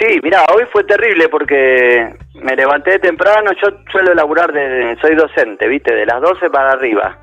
Sí, 0.00 0.18
mira, 0.22 0.44
hoy 0.56 0.64
fue 0.72 0.82
terrible 0.84 1.28
porque 1.28 2.14
me 2.42 2.56
levanté 2.56 2.98
temprano, 2.98 3.50
yo 3.62 3.68
suelo 3.90 4.14
laburar, 4.14 4.50
de, 4.50 4.96
soy 5.00 5.14
docente, 5.14 5.68
¿viste? 5.68 5.94
De 5.94 6.06
las 6.06 6.22
12 6.22 6.48
para 6.48 6.72
arriba. 6.72 7.18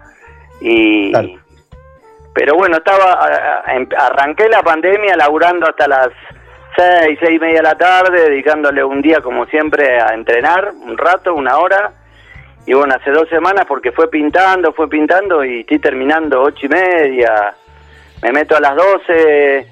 Y... 0.62 1.12
Pero 2.34 2.56
bueno, 2.56 2.78
estaba 2.78 3.64
em- 3.68 3.88
arranqué 3.98 4.48
la 4.48 4.62
pandemia 4.62 5.16
laburando 5.16 5.68
hasta 5.68 5.88
las 5.88 6.10
6, 6.76 7.18
seis 7.20 7.38
y 7.38 7.40
media 7.40 7.58
de 7.58 7.64
la 7.64 7.76
tarde, 7.76 8.30
dedicándole 8.30 8.84
un 8.84 9.02
día 9.02 9.22
como 9.22 9.46
siempre 9.48 10.00
a 10.00 10.14
entrenar, 10.14 10.72
un 10.74 10.98
rato, 10.98 11.34
una 11.34 11.58
hora. 11.58 11.92
Y 12.66 12.74
bueno, 12.74 12.96
hace 12.96 13.12
dos 13.12 13.28
semanas 13.30 13.66
porque 13.68 13.92
fue 13.92 14.10
pintando, 14.10 14.72
fue 14.74 14.88
pintando 14.88 15.44
y 15.44 15.62
estoy 15.62 15.80
terminando 15.80 16.42
ocho 16.42 16.68
y 16.68 16.70
media. 16.70 17.54
Me 18.22 18.32
meto 18.32 18.56
a 18.56 18.60
las 18.60 18.76
12, 18.76 19.68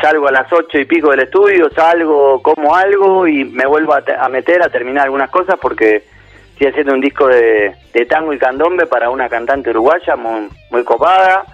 salgo 0.00 0.28
a 0.28 0.32
las 0.32 0.50
ocho 0.52 0.78
y 0.78 0.84
pico 0.84 1.10
del 1.10 1.20
estudio, 1.20 1.68
salgo, 1.74 2.40
como 2.42 2.74
algo 2.74 3.26
y 3.26 3.44
me 3.44 3.66
vuelvo 3.66 3.94
a 3.94 4.28
meter 4.28 4.62
a 4.62 4.70
terminar 4.70 5.04
algunas 5.04 5.30
cosas 5.30 5.56
porque 5.60 6.04
estoy 6.52 6.68
haciendo 6.68 6.94
un 6.94 7.00
disco 7.00 7.26
de, 7.26 7.74
de 7.92 8.06
tango 8.06 8.32
y 8.32 8.38
candombe 8.38 8.86
para 8.86 9.10
una 9.10 9.28
cantante 9.28 9.70
uruguaya 9.70 10.16
muy, 10.16 10.48
muy 10.70 10.84
copada. 10.84 11.44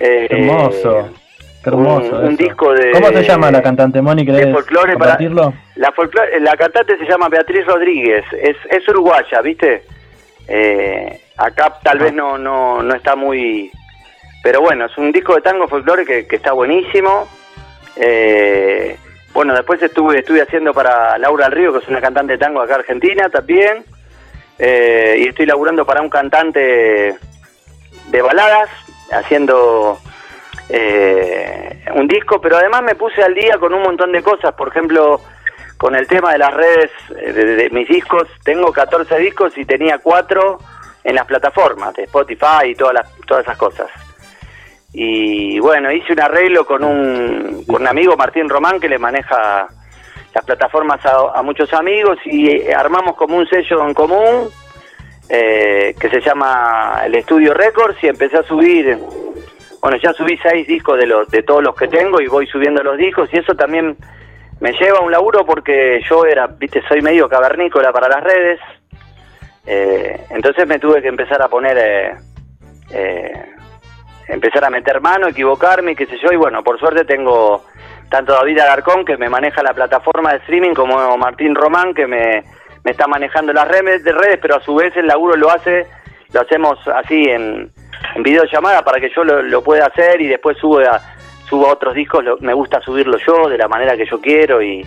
Eh, 0.00 0.26
Hermoso. 0.30 1.08
Qué 1.62 1.70
hermoso. 1.70 2.16
un- 2.20 2.36
disco 2.36 2.72
de- 2.72 2.92
¿Cómo 2.92 3.08
se 3.08 3.22
llama 3.24 3.50
la 3.50 3.60
cantante, 3.62 4.00
Moni? 4.00 4.24
¿Querés 4.24 4.46
de 4.46 4.52
folclore 4.52 4.92
para- 4.96 5.16
compartirlo? 5.16 5.54
La, 5.76 5.92
folclore- 5.92 6.38
la 6.40 6.56
cantante 6.56 6.96
se 6.96 7.04
llama 7.06 7.28
Beatriz 7.28 7.66
Rodríguez, 7.66 8.24
es, 8.40 8.56
es 8.70 8.88
uruguaya, 8.88 9.40
¿viste? 9.42 9.82
Eh, 10.46 11.20
acá 11.36 11.76
tal 11.82 11.98
vez 11.98 12.12
no, 12.12 12.38
no, 12.38 12.82
no 12.82 12.94
está 12.94 13.16
muy... 13.16 13.70
Pero 14.44 14.60
bueno, 14.60 14.84
es 14.86 14.96
un 14.96 15.10
disco 15.10 15.34
de 15.34 15.40
tango 15.40 15.66
folclore 15.66 16.04
que, 16.04 16.26
que 16.28 16.36
está 16.36 16.52
buenísimo. 16.52 17.26
Eh, 17.96 18.96
bueno, 19.32 19.52
después 19.54 19.82
estuve, 19.82 20.20
estuve 20.20 20.42
haciendo 20.42 20.72
para 20.72 21.18
Laura 21.18 21.46
del 21.48 21.54
Río, 21.58 21.72
que 21.72 21.78
es 21.80 21.88
una 21.88 22.00
cantante 22.00 22.34
de 22.34 22.38
tango 22.38 22.60
acá 22.60 22.76
argentina 22.76 23.28
también. 23.28 23.84
Eh, 24.58 25.16
y 25.18 25.28
estoy 25.28 25.46
laburando 25.46 25.84
para 25.84 26.00
un 26.00 26.08
cantante 26.08 27.14
de 28.10 28.22
baladas, 28.22 28.70
haciendo 29.12 29.98
eh, 30.68 31.84
un 31.94 32.06
disco, 32.06 32.40
pero 32.40 32.56
además 32.56 32.82
me 32.82 32.94
puse 32.94 33.22
al 33.22 33.34
día 33.34 33.58
con 33.58 33.72
un 33.74 33.82
montón 33.82 34.12
de 34.12 34.22
cosas, 34.22 34.54
por 34.54 34.68
ejemplo, 34.68 35.20
con 35.76 35.94
el 35.94 36.06
tema 36.06 36.32
de 36.32 36.38
las 36.38 36.54
redes 36.54 36.90
eh, 37.16 37.32
de, 37.32 37.56
de 37.56 37.70
mis 37.70 37.88
discos, 37.88 38.28
tengo 38.44 38.72
14 38.72 39.18
discos 39.18 39.56
y 39.58 39.64
tenía 39.64 39.98
4 39.98 40.58
en 41.04 41.14
las 41.14 41.26
plataformas 41.26 41.94
de 41.94 42.04
Spotify 42.04 42.66
y 42.70 42.74
todas 42.74 42.94
las, 42.94 43.16
todas 43.26 43.44
esas 43.44 43.56
cosas. 43.56 43.88
Y 44.92 45.58
bueno, 45.60 45.92
hice 45.92 46.14
un 46.14 46.20
arreglo 46.20 46.66
con 46.66 46.82
un, 46.82 47.64
con 47.66 47.82
un 47.82 47.86
amigo, 47.86 48.16
Martín 48.16 48.48
Román, 48.48 48.80
que 48.80 48.88
le 48.88 48.98
maneja 48.98 49.68
las 50.34 50.44
plataformas 50.44 51.00
a, 51.04 51.42
muchos 51.42 51.72
amigos 51.74 52.18
y 52.24 52.50
eh, 52.50 52.74
armamos 52.74 53.14
como 53.16 53.36
un 53.36 53.46
sello 53.46 53.86
en 53.86 53.94
común 53.94 54.50
eh, 55.28 55.94
que 55.98 56.08
se 56.08 56.20
llama 56.20 57.02
el 57.04 57.14
Estudio 57.14 57.52
Records 57.52 58.02
y 58.02 58.08
empecé 58.08 58.38
a 58.38 58.42
subir, 58.42 58.98
bueno, 59.80 59.96
ya 60.02 60.12
subí 60.12 60.38
seis 60.42 60.66
discos 60.66 60.98
de, 60.98 61.06
los, 61.06 61.28
de 61.28 61.42
todos 61.42 61.62
los 61.62 61.74
que 61.74 61.88
tengo 61.88 62.20
y 62.20 62.28
voy 62.28 62.46
subiendo 62.46 62.82
los 62.82 62.96
discos 62.96 63.28
y 63.32 63.38
eso 63.38 63.54
también 63.54 63.96
me 64.60 64.72
lleva 64.72 64.98
a 64.98 65.02
un 65.02 65.12
laburo 65.12 65.44
porque 65.44 66.00
yo 66.08 66.24
era, 66.24 66.46
viste, 66.46 66.82
soy 66.88 67.02
medio 67.02 67.28
cavernícola 67.28 67.92
para 67.92 68.08
las 68.08 68.22
redes, 68.22 68.60
eh, 69.66 70.26
entonces 70.30 70.66
me 70.66 70.78
tuve 70.78 71.02
que 71.02 71.08
empezar 71.08 71.42
a 71.42 71.48
poner, 71.48 71.76
eh, 71.76 72.14
eh, 72.90 73.46
empezar 74.28 74.64
a 74.64 74.70
meter 74.70 75.00
mano, 75.00 75.28
equivocarme, 75.28 75.96
qué 75.96 76.06
sé 76.06 76.16
yo, 76.22 76.32
y 76.32 76.36
bueno, 76.36 76.62
por 76.62 76.78
suerte 76.78 77.04
tengo 77.04 77.64
tanto 78.08 78.32
David 78.32 78.60
Alarcón 78.60 79.04
que 79.04 79.16
me 79.16 79.28
maneja 79.28 79.62
la 79.62 79.74
plataforma 79.74 80.30
de 80.30 80.38
streaming 80.38 80.74
como 80.74 81.16
Martín 81.18 81.54
Román 81.54 81.92
que 81.92 82.06
me, 82.06 82.44
me 82.86 82.92
está 82.92 83.08
manejando 83.08 83.52
las 83.52 83.66
redes 83.66 84.04
de 84.04 84.12
redes, 84.12 84.38
pero 84.40 84.54
a 84.54 84.60
su 84.60 84.76
vez 84.76 84.96
el 84.96 85.08
laburo 85.08 85.34
lo 85.34 85.50
hace, 85.50 85.86
lo 86.32 86.40
hacemos 86.40 86.78
así 86.86 87.24
en, 87.24 87.68
en 88.14 88.22
videollamada 88.22 88.82
para 88.84 89.00
que 89.00 89.10
yo 89.12 89.24
lo, 89.24 89.42
lo 89.42 89.60
pueda 89.64 89.86
hacer 89.86 90.20
y 90.20 90.28
después 90.28 90.56
subo 90.58 90.78
a, 90.78 91.00
subo 91.48 91.66
a 91.66 91.72
otros 91.72 91.94
discos, 91.94 92.22
lo- 92.22 92.38
me 92.38 92.54
gusta 92.54 92.80
subirlo 92.80 93.18
yo 93.26 93.48
de 93.48 93.58
la 93.58 93.66
manera 93.66 93.96
que 93.96 94.06
yo 94.06 94.20
quiero 94.20 94.62
y 94.62 94.86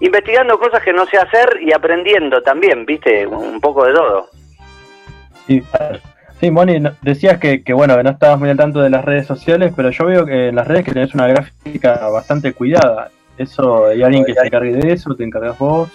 investigando 0.00 0.58
cosas 0.58 0.82
que 0.82 0.92
no 0.92 1.06
sé 1.06 1.18
hacer 1.18 1.58
y 1.62 1.72
aprendiendo 1.72 2.42
también, 2.42 2.84
viste, 2.84 3.24
un 3.28 3.60
poco 3.60 3.86
de 3.86 3.92
todo. 3.94 4.28
Sí, 5.46 5.62
sí 6.40 6.50
Moni, 6.50 6.82
decías 7.02 7.38
que, 7.38 7.62
que, 7.62 7.72
bueno, 7.72 7.96
que 7.96 8.02
no 8.02 8.10
estabas 8.10 8.40
muy 8.40 8.50
al 8.50 8.56
tanto 8.56 8.80
de 8.80 8.90
las 8.90 9.04
redes 9.04 9.26
sociales, 9.28 9.72
pero 9.76 9.90
yo 9.90 10.04
veo 10.06 10.26
que 10.26 10.48
en 10.48 10.56
las 10.56 10.66
redes 10.66 10.84
que 10.84 10.92
tenés 10.92 11.14
una 11.14 11.28
gráfica 11.28 12.08
bastante 12.08 12.52
cuidada. 12.54 13.10
Eso, 13.38 13.86
¿hay 13.86 14.02
alguien 14.02 14.24
que 14.24 14.34
se 14.34 14.46
encargue 14.46 14.72
de 14.72 14.92
eso? 14.94 15.14
¿Te 15.14 15.22
encargas 15.24 15.56
vos? 15.58 15.88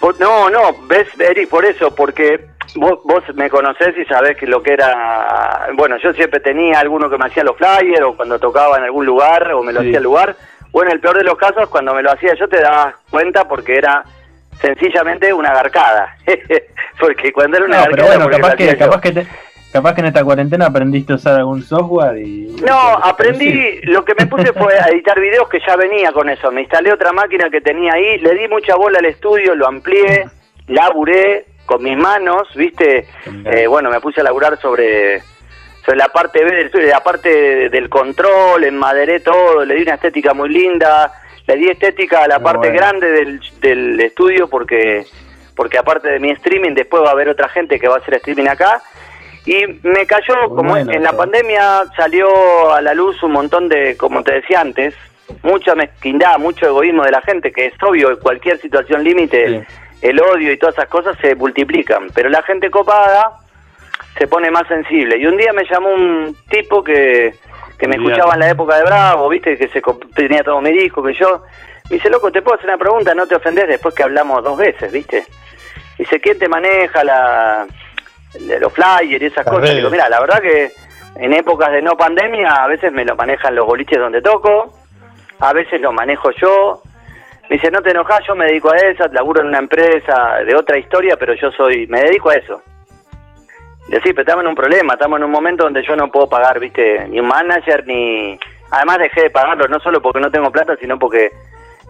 Por- 0.00 0.18
no, 0.20 0.48
no, 0.50 0.74
ves, 0.86 1.08
Eric, 1.18 1.48
por 1.48 1.64
eso, 1.64 1.94
porque 1.94 2.46
vos, 2.76 3.00
vos 3.04 3.22
me 3.34 3.50
conocés 3.50 3.96
y 3.98 4.04
sabés 4.04 4.36
que 4.36 4.46
lo 4.46 4.62
que 4.62 4.72
era. 4.74 5.68
Bueno, 5.74 5.96
yo 5.98 6.12
siempre 6.12 6.40
tenía 6.40 6.78
alguno 6.80 7.10
que 7.10 7.18
me 7.18 7.26
hacía 7.26 7.42
los 7.44 7.56
flyers 7.56 8.02
o 8.02 8.16
cuando 8.16 8.38
tocaba 8.38 8.78
en 8.78 8.84
algún 8.84 9.06
lugar 9.06 9.52
o 9.52 9.62
me 9.62 9.72
lo 9.72 9.80
Sí. 9.80 9.88
hacía 9.88 9.98
el 9.98 10.04
lugar. 10.04 10.36
O 10.72 10.82
en 10.82 10.90
el 10.90 11.00
peor 11.00 11.16
de 11.16 11.24
los 11.24 11.36
casos, 11.38 11.68
cuando 11.70 11.94
me 11.94 12.02
lo 12.02 12.12
hacía 12.12 12.34
yo 12.34 12.46
te 12.48 12.60
dabas 12.60 12.94
cuenta 13.10 13.48
porque 13.48 13.76
era 13.76 14.04
sencillamente 14.60 15.32
una 15.32 15.52
garcada. 15.54 16.14
porque 17.00 17.32
cuando 17.32 17.56
era 17.56 17.66
una 17.66 17.76
No, 17.78 17.82
garcada. 17.84 18.06
pero 18.08 18.18
bueno, 18.18 18.56
que, 18.56 18.76
capaz, 18.76 19.00
que 19.00 19.12
te- 19.12 19.26
capaz 19.72 19.94
que 19.94 20.00
en 20.00 20.06
esta 20.06 20.24
cuarentena 20.24 20.66
aprendiste 20.66 21.12
a 21.12 21.16
usar 21.16 21.36
algún 21.36 21.62
software 21.62 22.18
y... 22.18 22.46
No, 22.66 22.78
aprendí, 23.02 23.80
lo 23.82 24.04
que 24.04 24.14
me 24.18 24.26
puse 24.26 24.52
fue 24.52 24.78
a 24.78 24.88
editar 24.88 25.20
videos 25.20 25.48
que 25.48 25.60
ya 25.66 25.76
venía 25.76 26.12
con 26.12 26.28
eso. 26.28 26.50
Me 26.50 26.62
instalé 26.62 26.92
otra 26.92 27.12
máquina 27.12 27.50
que 27.50 27.60
tenía 27.60 27.92
ahí, 27.94 28.18
le 28.18 28.34
di 28.34 28.48
mucha 28.48 28.76
bola 28.76 28.98
al 28.98 29.04
estudio, 29.06 29.54
lo 29.54 29.66
amplié, 29.66 30.26
laburé 30.68 31.46
con 31.66 31.82
mis 31.82 31.96
manos, 31.98 32.48
¿viste? 32.54 33.06
Eh, 33.44 33.66
bueno, 33.66 33.90
me 33.90 34.00
puse 34.00 34.20
a 34.20 34.24
laburar 34.24 34.58
sobre, 34.58 35.20
sobre 35.84 35.98
la 35.98 36.08
parte 36.08 36.42
B 36.42 36.50
del 36.50 36.66
estudio, 36.66 36.88
la 36.88 37.02
parte 37.02 37.68
del 37.68 37.88
control, 37.90 38.64
enmaderé 38.64 39.20
todo, 39.20 39.64
le 39.64 39.74
di 39.74 39.82
una 39.82 39.94
estética 39.94 40.32
muy 40.32 40.48
linda, 40.48 41.12
le 41.46 41.56
di 41.56 41.68
estética 41.68 42.24
a 42.24 42.28
la 42.28 42.38
Muy 42.38 42.44
parte 42.44 42.68
bueno. 42.68 42.76
grande 42.76 43.10
del, 43.12 43.40
del 43.60 44.00
estudio 44.00 44.48
porque 44.48 45.06
porque 45.54 45.76
aparte 45.76 46.08
de 46.08 46.20
mi 46.20 46.30
streaming, 46.30 46.72
después 46.74 47.02
va 47.02 47.08
a 47.08 47.12
haber 47.12 47.28
otra 47.28 47.48
gente 47.48 47.80
que 47.80 47.88
va 47.88 47.96
a 47.96 47.98
hacer 47.98 48.14
streaming 48.14 48.46
acá. 48.46 48.80
Y 49.46 49.66
me 49.82 50.06
cayó, 50.06 50.34
Muy 50.48 50.56
como 50.56 50.70
bueno 50.70 50.92
en 50.92 51.02
la 51.02 51.12
pandemia 51.12 51.82
salió 51.96 52.72
a 52.72 52.80
la 52.82 52.94
luz 52.94 53.22
un 53.22 53.32
montón 53.32 53.68
de, 53.68 53.96
como 53.96 54.22
te 54.22 54.34
decía 54.34 54.60
antes, 54.60 54.94
mucha 55.42 55.74
mezquindad, 55.74 56.38
mucho 56.38 56.66
egoísmo 56.66 57.04
de 57.04 57.12
la 57.12 57.22
gente, 57.22 57.52
que 57.52 57.66
es 57.66 57.74
obvio, 57.82 58.10
en 58.10 58.16
cualquier 58.16 58.58
situación 58.58 59.04
límite, 59.04 59.66
el 60.02 60.20
odio 60.20 60.52
y 60.52 60.58
todas 60.58 60.74
esas 60.76 60.88
cosas 60.88 61.16
se 61.20 61.34
multiplican. 61.34 62.08
Pero 62.14 62.28
la 62.28 62.42
gente 62.42 62.70
copada 62.70 63.38
se 64.16 64.26
pone 64.26 64.50
más 64.50 64.66
sensible. 64.68 65.16
Y 65.18 65.26
un 65.26 65.36
día 65.36 65.52
me 65.52 65.64
llamó 65.64 65.90
un 65.90 66.36
tipo 66.50 66.82
que, 66.82 67.34
que 67.78 67.88
me 67.88 67.96
escuchaba 67.96 68.34
en 68.34 68.40
la 68.40 68.50
época 68.50 68.76
de 68.76 68.84
Bravo, 68.84 69.28
viste, 69.28 69.56
que 69.56 69.68
se 69.68 69.80
tenía 70.14 70.42
todo 70.42 70.60
mi 70.60 70.72
disco, 70.72 71.02
que 71.02 71.14
yo. 71.14 71.42
Me 71.88 71.96
dice, 71.96 72.10
loco, 72.10 72.30
te 72.30 72.42
puedo 72.42 72.56
hacer 72.56 72.68
una 72.68 72.78
pregunta, 72.78 73.14
no 73.14 73.26
te 73.26 73.36
ofendés 73.36 73.68
después 73.68 73.94
que 73.94 74.02
hablamos 74.02 74.42
dos 74.44 74.58
veces, 74.58 74.92
viste. 74.92 75.24
Dice, 75.96 76.20
¿quién 76.20 76.38
te 76.38 76.48
maneja 76.48 77.02
la, 77.02 77.66
de 78.34 78.60
los 78.60 78.72
flyers 78.72 79.22
y 79.22 79.26
esas 79.26 79.46
cosas? 79.46 79.74
Digo, 79.74 79.90
mira, 79.90 80.08
la 80.08 80.20
verdad 80.20 80.40
que 80.40 80.70
en 81.16 81.32
épocas 81.32 81.72
de 81.72 81.82
no 81.82 81.96
pandemia 81.96 82.54
a 82.54 82.66
veces 82.68 82.92
me 82.92 83.04
lo 83.04 83.16
manejan 83.16 83.54
los 83.54 83.66
boliches 83.66 83.98
donde 83.98 84.22
toco, 84.22 84.72
a 85.40 85.52
veces 85.52 85.80
lo 85.80 85.92
manejo 85.92 86.30
yo. 86.32 86.82
Me 87.48 87.56
dice, 87.56 87.70
no 87.70 87.80
te 87.80 87.90
enojas, 87.90 88.20
yo 88.26 88.34
me 88.34 88.44
dedico 88.44 88.70
a 88.70 88.76
eso, 88.76 89.06
laburo 89.08 89.40
en 89.40 89.48
una 89.48 89.58
empresa 89.58 90.36
de 90.46 90.54
otra 90.54 90.78
historia, 90.78 91.16
pero 91.16 91.34
yo 91.34 91.50
soy, 91.52 91.86
me 91.86 92.02
dedico 92.02 92.30
a 92.30 92.34
eso. 92.34 92.62
Decir, 93.88 94.14
pero 94.14 94.20
estamos 94.20 94.44
en 94.44 94.50
un 94.50 94.54
problema, 94.54 94.92
estamos 94.92 95.18
en 95.18 95.24
un 95.24 95.30
momento 95.30 95.64
donde 95.64 95.82
yo 95.82 95.96
no 95.96 96.10
puedo 96.10 96.28
pagar, 96.28 96.60
viste, 96.60 97.08
ni 97.08 97.20
un 97.20 97.26
manager, 97.26 97.86
ni... 97.86 98.38
Además 98.70 98.98
dejé 98.98 99.22
de 99.22 99.30
pagarlo, 99.30 99.66
no 99.66 99.80
solo 99.80 100.02
porque 100.02 100.20
no 100.20 100.30
tengo 100.30 100.52
plata, 100.52 100.76
sino 100.78 100.98
porque 100.98 101.30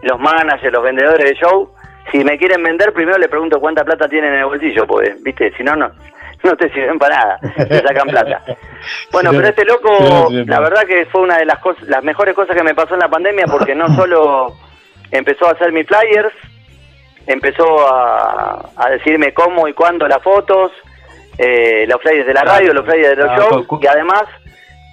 los 0.01 0.17
managers, 0.17 0.71
los 0.71 0.81
vendedores 0.81 1.29
de 1.29 1.35
show, 1.35 1.73
si 2.09 2.23
me 2.23 2.37
quieren 2.37 2.63
vender, 2.63 2.93
primero 2.93 3.17
le 3.17 3.27
pregunto 3.27 3.59
cuánta 3.59 3.83
plata 3.83 4.07
tienen 4.07 4.33
en 4.33 4.39
el 4.39 4.45
bolsillo, 4.45 4.87
pues, 4.87 5.21
viste, 5.21 5.51
si 5.57 5.63
no, 5.63 5.75
no, 5.75 5.91
no 6.43 6.55
te 6.55 6.71
sirven 6.71 6.97
para 6.97 7.15
nada, 7.15 7.39
te 7.55 7.81
sacan 7.81 8.07
plata. 8.07 8.43
Bueno, 9.11 9.31
pero 9.31 9.47
este 9.49 9.65
loco, 9.65 10.29
la 10.31 10.59
verdad 10.61 10.83
que 10.83 11.05
fue 11.07 11.21
una 11.21 11.37
de 11.37 11.45
las 11.45 11.59
cosas, 11.59 11.85
las 11.89 12.01
mejores 12.01 12.33
cosas 12.33 12.55
que 12.55 12.63
me 12.63 12.73
pasó 12.73 12.93
en 12.93 13.01
la 13.01 13.09
pandemia, 13.09 13.45
porque 13.45 13.75
no 13.75 13.93
solo 13.95 14.55
empezó 15.11 15.47
a 15.47 15.51
hacer 15.51 15.73
mis 15.73 15.85
flyers, 15.85 16.33
empezó 17.27 17.85
a, 17.87 18.69
a 18.77 18.89
decirme 18.89 19.33
cómo 19.33 19.67
y 19.67 19.73
cuándo 19.73 20.07
las 20.07 20.23
fotos, 20.23 20.71
eh, 21.37 21.85
los 21.87 22.01
flyers 22.01 22.25
de 22.25 22.33
la 22.33 22.43
radio, 22.43 22.73
los 22.73 22.85
flyers 22.85 23.09
de 23.09 23.23
los 23.23 23.31
Ah, 23.31 23.37
shows, 23.37 23.67
y 23.81 23.87
además 23.87 24.23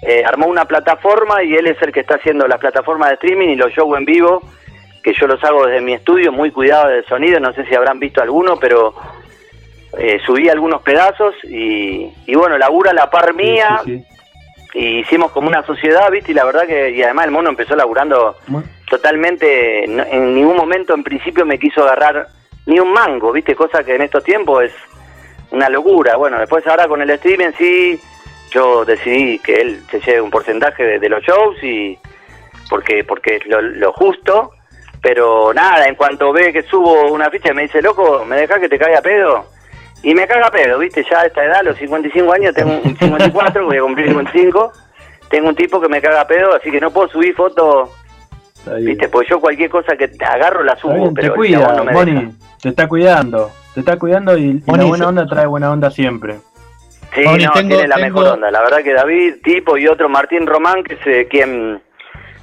eh, 0.01 0.23
armó 0.25 0.47
una 0.47 0.65
plataforma 0.65 1.43
y 1.43 1.55
él 1.55 1.67
es 1.67 1.81
el 1.81 1.91
que 1.91 2.01
está 2.01 2.15
haciendo 2.15 2.47
las 2.47 2.59
plataformas 2.59 3.09
de 3.09 3.15
streaming 3.15 3.49
y 3.49 3.55
los 3.55 3.71
shows 3.71 3.97
en 3.97 4.05
vivo, 4.05 4.41
que 5.03 5.13
yo 5.13 5.27
los 5.27 5.43
hago 5.43 5.65
desde 5.65 5.81
mi 5.81 5.93
estudio, 5.93 6.31
muy 6.31 6.51
cuidado 6.51 6.89
del 6.89 7.05
sonido, 7.05 7.39
no 7.39 7.53
sé 7.53 7.65
si 7.65 7.73
habrán 7.73 7.99
visto 7.99 8.21
alguno, 8.21 8.57
pero 8.59 8.93
eh, 9.97 10.19
subí 10.25 10.49
algunos 10.49 10.81
pedazos 10.81 11.33
y, 11.43 12.11
y 12.25 12.35
bueno, 12.35 12.57
labura 12.57 12.93
la 12.93 13.09
par 13.09 13.33
mía, 13.33 13.81
Sí, 13.85 13.97
sí, 13.99 14.79
y 14.79 14.99
hicimos 14.99 15.31
como 15.31 15.47
una 15.47 15.63
sociedad, 15.65 16.11
¿viste? 16.11 16.31
Y 16.31 16.35
la 16.35 16.43
verdad 16.45 16.67
que, 16.67 16.89
y 16.91 17.01
además 17.01 17.25
el 17.25 17.31
mono 17.31 17.49
empezó 17.49 17.75
laburando 17.75 18.35
totalmente, 18.89 19.85
no- 19.87 20.03
en 20.03 20.35
ningún 20.35 20.57
momento 20.57 20.93
en 20.93 21.03
principio 21.03 21.45
me 21.45 21.57
quiso 21.59 21.83
agarrar 21.83 22.27
ni 22.65 22.79
un 22.79 22.91
mango, 22.91 23.31
¿viste? 23.31 23.55
Cosa 23.55 23.83
que 23.83 23.95
en 23.95 24.01
estos 24.01 24.23
tiempos 24.23 24.65
es 24.65 24.73
una 25.51 25.69
locura. 25.69 26.17
Bueno, 26.17 26.37
después 26.39 26.65
ahora 26.67 26.87
con 26.87 27.01
el 27.01 27.09
streaming 27.11 27.51
sí, 27.57 27.99
yo 28.51 28.83
decidí 28.85 29.39
que 29.39 29.55
él 29.61 29.81
se 29.89 29.99
lleve 30.01 30.21
un 30.21 30.29
porcentaje 30.31 30.83
de, 30.83 30.99
de 30.99 31.09
los 31.09 31.23
shows 31.23 31.61
y 31.63 31.97
porque 32.69 33.03
porque 33.03 33.37
es 33.37 33.45
lo, 33.47 33.61
lo 33.61 33.93
justo, 33.93 34.51
pero 35.01 35.53
nada, 35.53 35.87
en 35.87 35.95
cuanto 35.95 36.33
ve 36.33 36.51
que 36.51 36.63
subo 36.63 37.11
una 37.11 37.29
ficha 37.29 37.53
me 37.53 37.63
dice, 37.63 37.81
loco, 37.81 38.25
¿me 38.25 38.35
dejas 38.35 38.59
que 38.59 38.69
te 38.69 38.77
caiga 38.77 39.01
pedo? 39.01 39.45
Y 40.07 40.15
me 40.15 40.25
caga 40.25 40.49
pedo, 40.49 40.79
¿viste? 40.79 41.03
Ya 41.09 41.19
a 41.21 41.25
esta 41.25 41.43
edad, 41.43 41.57
a 41.57 41.63
los 41.63 41.77
55 41.77 42.31
años, 42.33 42.53
tengo 42.55 42.71
un 42.81 42.95
54, 42.97 43.65
voy 43.65 43.77
a 43.77 43.81
cumplir 43.81 44.07
55, 44.07 44.71
tengo 45.29 45.49
un 45.49 45.55
tipo 45.55 45.81
que 45.81 45.89
me 45.89 46.01
caga 46.01 46.25
pedo, 46.25 46.55
así 46.55 46.71
que 46.71 46.79
no 46.79 46.91
puedo 46.91 47.09
subir 47.09 47.35
fotos. 47.35 47.89
¿viste? 48.81 49.07
Porque 49.09 49.29
yo 49.29 49.39
cualquier 49.41 49.69
cosa 49.69 49.95
que 49.97 50.07
te 50.07 50.23
agarro 50.25 50.63
la 50.63 50.75
subo, 50.77 50.93
bien, 50.93 51.13
te 51.13 51.21
pero 51.21 51.33
el 51.33 51.37
cuida, 51.37 51.73
no 51.73 51.83
me 51.83 51.91
Moni, 51.91 52.11
deja. 52.13 52.27
te 52.61 52.69
está 52.69 52.87
cuidando, 52.87 53.51
te 53.73 53.79
está 53.81 53.97
cuidando 53.99 54.37
y, 54.37 54.61
y 54.65 54.71
la 54.77 54.83
buena 54.85 55.07
onda 55.09 55.25
trae 55.25 55.45
buena 55.45 55.71
onda 55.71 55.89
siempre. 55.91 56.35
Sí, 57.13 57.21
Moni, 57.25 57.45
no, 57.45 57.51
tengo- 57.51 57.69
tiene 57.75 57.87
la 57.89 57.95
tengo- 57.95 58.07
mejor 58.19 58.33
onda. 58.35 58.51
La 58.51 58.61
verdad 58.61 58.77
que 58.83 58.93
David, 58.93 59.35
tipo, 59.43 59.77
y 59.77 59.87
otro 59.87 60.07
Martín 60.09 60.45
Román, 60.47 60.83
que 60.83 60.93
es 60.95 61.27
quien 61.27 61.81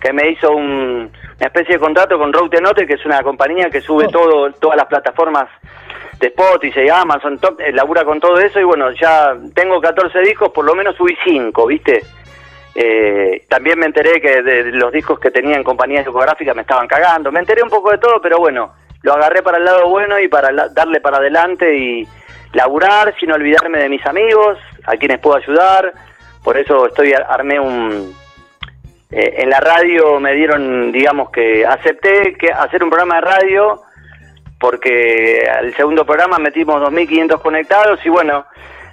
que 0.00 0.12
me 0.12 0.30
hizo 0.30 0.50
un- 0.52 1.10
una 1.38 1.46
especie 1.46 1.76
de 1.76 1.80
contrato 1.80 2.18
con 2.18 2.30
Route 2.32 2.60
Note, 2.60 2.86
que 2.86 2.92
es 2.94 3.06
una 3.06 3.22
compañía 3.22 3.70
que 3.70 3.80
sube 3.80 4.04
Oh. 4.08 4.10
todo 4.10 4.52
todas 4.52 4.76
las 4.76 4.86
plataformas 4.86 5.46
de 6.18 6.26
Spotify, 6.28 6.88
Amazon, 6.88 7.38
top, 7.38 7.60
eh, 7.60 7.72
labura 7.72 8.04
con 8.04 8.20
todo 8.20 8.38
eso 8.38 8.60
y 8.60 8.64
bueno, 8.64 8.90
ya 8.92 9.34
tengo 9.54 9.80
14 9.80 10.20
discos, 10.20 10.50
por 10.50 10.64
lo 10.64 10.74
menos 10.74 10.96
subí 10.96 11.16
5, 11.24 11.66
¿viste? 11.66 12.02
Eh, 12.74 13.44
también 13.48 13.78
me 13.78 13.86
enteré 13.86 14.20
que 14.20 14.42
de 14.42 14.64
los 14.72 14.92
discos 14.92 15.18
que 15.20 15.30
tenía 15.30 15.56
en 15.56 15.62
compañías 15.64 16.04
discográficas 16.04 16.56
me 16.56 16.62
estaban 16.62 16.88
cagando. 16.88 17.30
Me 17.30 17.40
enteré 17.40 17.62
un 17.62 17.70
poco 17.70 17.90
de 17.90 17.98
todo, 17.98 18.20
pero 18.20 18.38
bueno, 18.38 18.72
lo 19.02 19.12
agarré 19.14 19.42
para 19.42 19.58
el 19.58 19.64
lado 19.64 19.88
bueno 19.88 20.18
y 20.18 20.28
para 20.28 20.50
la- 20.50 20.68
darle 20.68 21.00
para 21.00 21.18
adelante 21.18 21.76
y 21.76 22.06
laburar 22.52 23.14
sin 23.18 23.30
olvidarme 23.32 23.78
de 23.78 23.88
mis 23.88 24.04
amigos, 24.06 24.58
a 24.86 24.96
quienes 24.96 25.18
puedo 25.20 25.36
ayudar, 25.36 25.92
por 26.42 26.56
eso 26.56 26.86
estoy 26.86 27.12
armé 27.12 27.58
un 27.60 28.14
eh, 29.10 29.34
en 29.38 29.50
la 29.50 29.60
radio 29.60 30.18
me 30.18 30.32
dieron, 30.34 30.90
digamos 30.90 31.30
que 31.30 31.64
acepté 31.64 32.34
que 32.38 32.50
hacer 32.50 32.82
un 32.82 32.90
programa 32.90 33.16
de 33.16 33.20
radio 33.20 33.80
porque 34.58 35.46
al 35.50 35.74
segundo 35.74 36.04
programa 36.04 36.38
metimos 36.38 36.80
2.500 36.82 37.40
conectados 37.40 38.00
y 38.04 38.08
bueno, 38.08 38.46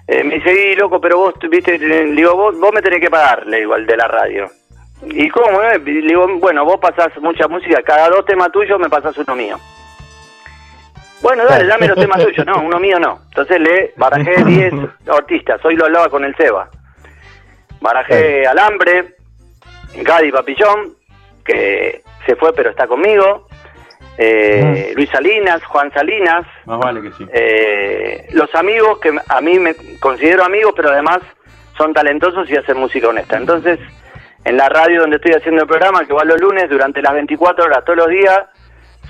eh, 0.07 0.23
me 0.23 0.35
dice, 0.35 0.71
y 0.71 0.75
loco, 0.75 0.99
pero 0.99 1.17
vos, 1.17 1.33
viste, 1.49 1.77
le 1.77 2.05
digo, 2.07 2.35
vos, 2.35 2.59
vos 2.59 2.71
me 2.73 2.81
tenés 2.81 2.99
que 2.99 3.09
pagar, 3.09 3.45
le 3.47 3.59
digo, 3.59 3.73
al 3.73 3.85
de 3.85 3.97
la 3.97 4.07
radio. 4.07 4.49
¿Y 5.03 5.29
cómo? 5.29 5.61
eh? 5.63 5.79
Le 5.79 6.01
digo, 6.01 6.27
bueno, 6.39 6.65
vos 6.65 6.77
pasás 6.79 7.09
mucha 7.21 7.47
música, 7.47 7.81
cada 7.83 8.09
dos 8.09 8.25
temas 8.25 8.51
tuyos 8.51 8.79
me 8.79 8.89
pasás 8.89 9.17
uno 9.17 9.35
mío. 9.35 9.57
Bueno, 11.21 11.45
dale, 11.45 11.67
dame 11.67 11.87
los 11.87 11.97
temas 11.99 12.23
tuyos, 12.23 12.45
no, 12.45 12.61
uno 12.61 12.79
mío 12.79 12.99
no. 12.99 13.19
Entonces 13.29 13.59
le 13.61 13.93
barajé 13.95 14.43
10 14.45 14.73
artistas, 15.07 15.63
hoy 15.63 15.75
lo 15.75 15.85
hablaba 15.85 16.09
con 16.09 16.25
el 16.25 16.35
Seba. 16.35 16.69
Barajé 17.79 18.45
Alambre, 18.45 19.15
Gadi 19.95 20.31
Papillón, 20.31 20.95
que 21.45 22.01
se 22.25 22.35
fue 22.35 22.53
pero 22.53 22.69
está 22.71 22.87
conmigo, 22.87 23.47
eh, 24.23 24.93
Luis 24.95 25.09
Salinas, 25.09 25.63
Juan 25.65 25.91
Salinas, 25.91 26.45
Más 26.65 26.79
vale 26.79 27.01
que 27.01 27.11
sí. 27.13 27.25
eh, 27.33 28.27
los 28.33 28.53
amigos 28.55 28.99
que 28.99 29.11
a 29.27 29.41
mí 29.41 29.57
me 29.59 29.73
considero 29.99 30.43
amigos, 30.43 30.73
pero 30.75 30.89
además 30.89 31.19
son 31.77 31.93
talentosos 31.93 32.49
y 32.49 32.55
hacen 32.55 32.77
música 32.77 33.07
honesta. 33.07 33.37
Entonces, 33.37 33.79
en 34.45 34.57
la 34.57 34.69
radio 34.69 35.01
donde 35.01 35.15
estoy 35.17 35.33
haciendo 35.33 35.63
el 35.63 35.67
programa, 35.67 36.05
que 36.05 36.13
va 36.13 36.23
los 36.23 36.39
lunes, 36.39 36.69
durante 36.69 37.01
las 37.01 37.13
24 37.13 37.65
horas 37.65 37.83
todos 37.83 37.97
los 37.97 38.09
días, 38.09 38.39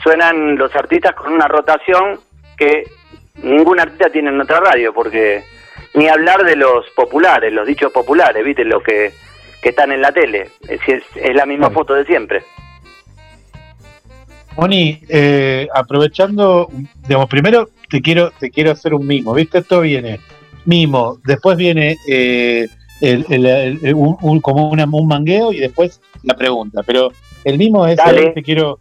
suenan 0.01 0.55
los 0.57 0.73
artistas 0.75 1.13
con 1.15 1.33
una 1.33 1.47
rotación 1.47 2.19
que 2.57 2.85
ningún 3.43 3.79
artista 3.79 4.09
tiene 4.09 4.29
en 4.29 4.39
otra 4.41 4.59
radio, 4.59 4.93
porque 4.93 5.43
ni 5.93 6.07
hablar 6.07 6.43
de 6.45 6.55
los 6.55 6.89
populares, 6.91 7.51
los 7.51 7.67
dichos 7.67 7.91
populares, 7.91 8.43
¿viste? 8.45 8.63
Los 8.63 8.81
que, 8.83 9.11
que 9.61 9.69
están 9.69 9.91
en 9.91 10.01
la 10.01 10.11
tele. 10.11 10.49
Es, 10.69 10.79
es, 10.87 11.03
es 11.15 11.35
la 11.35 11.45
misma 11.45 11.69
foto 11.69 11.93
de 11.95 12.05
siempre. 12.05 12.43
Moni, 14.57 14.99
eh, 15.09 15.67
aprovechando, 15.73 16.69
digamos, 17.07 17.27
primero 17.29 17.69
te 17.89 18.01
quiero, 18.01 18.31
te 18.39 18.49
quiero 18.49 18.71
hacer 18.71 18.93
un 18.93 19.05
mimo, 19.07 19.33
¿viste? 19.33 19.59
Esto 19.59 19.81
viene 19.81 20.19
mimo, 20.65 21.17
después 21.25 21.57
viene 21.57 21.97
eh, 22.07 22.67
el, 23.01 23.25
el- 23.29 23.45
el- 23.45 23.93
un, 23.95 24.17
un- 24.21 24.41
como 24.41 24.69
una- 24.69 24.85
un 24.85 25.07
mangueo 25.07 25.51
y 25.53 25.57
después 25.59 26.01
la 26.23 26.35
pregunta. 26.35 26.83
Pero 26.85 27.11
el 27.43 27.57
mimo 27.57 27.87
es, 27.87 27.97
Dale. 27.97 28.29
te 28.31 28.43
quiero, 28.43 28.77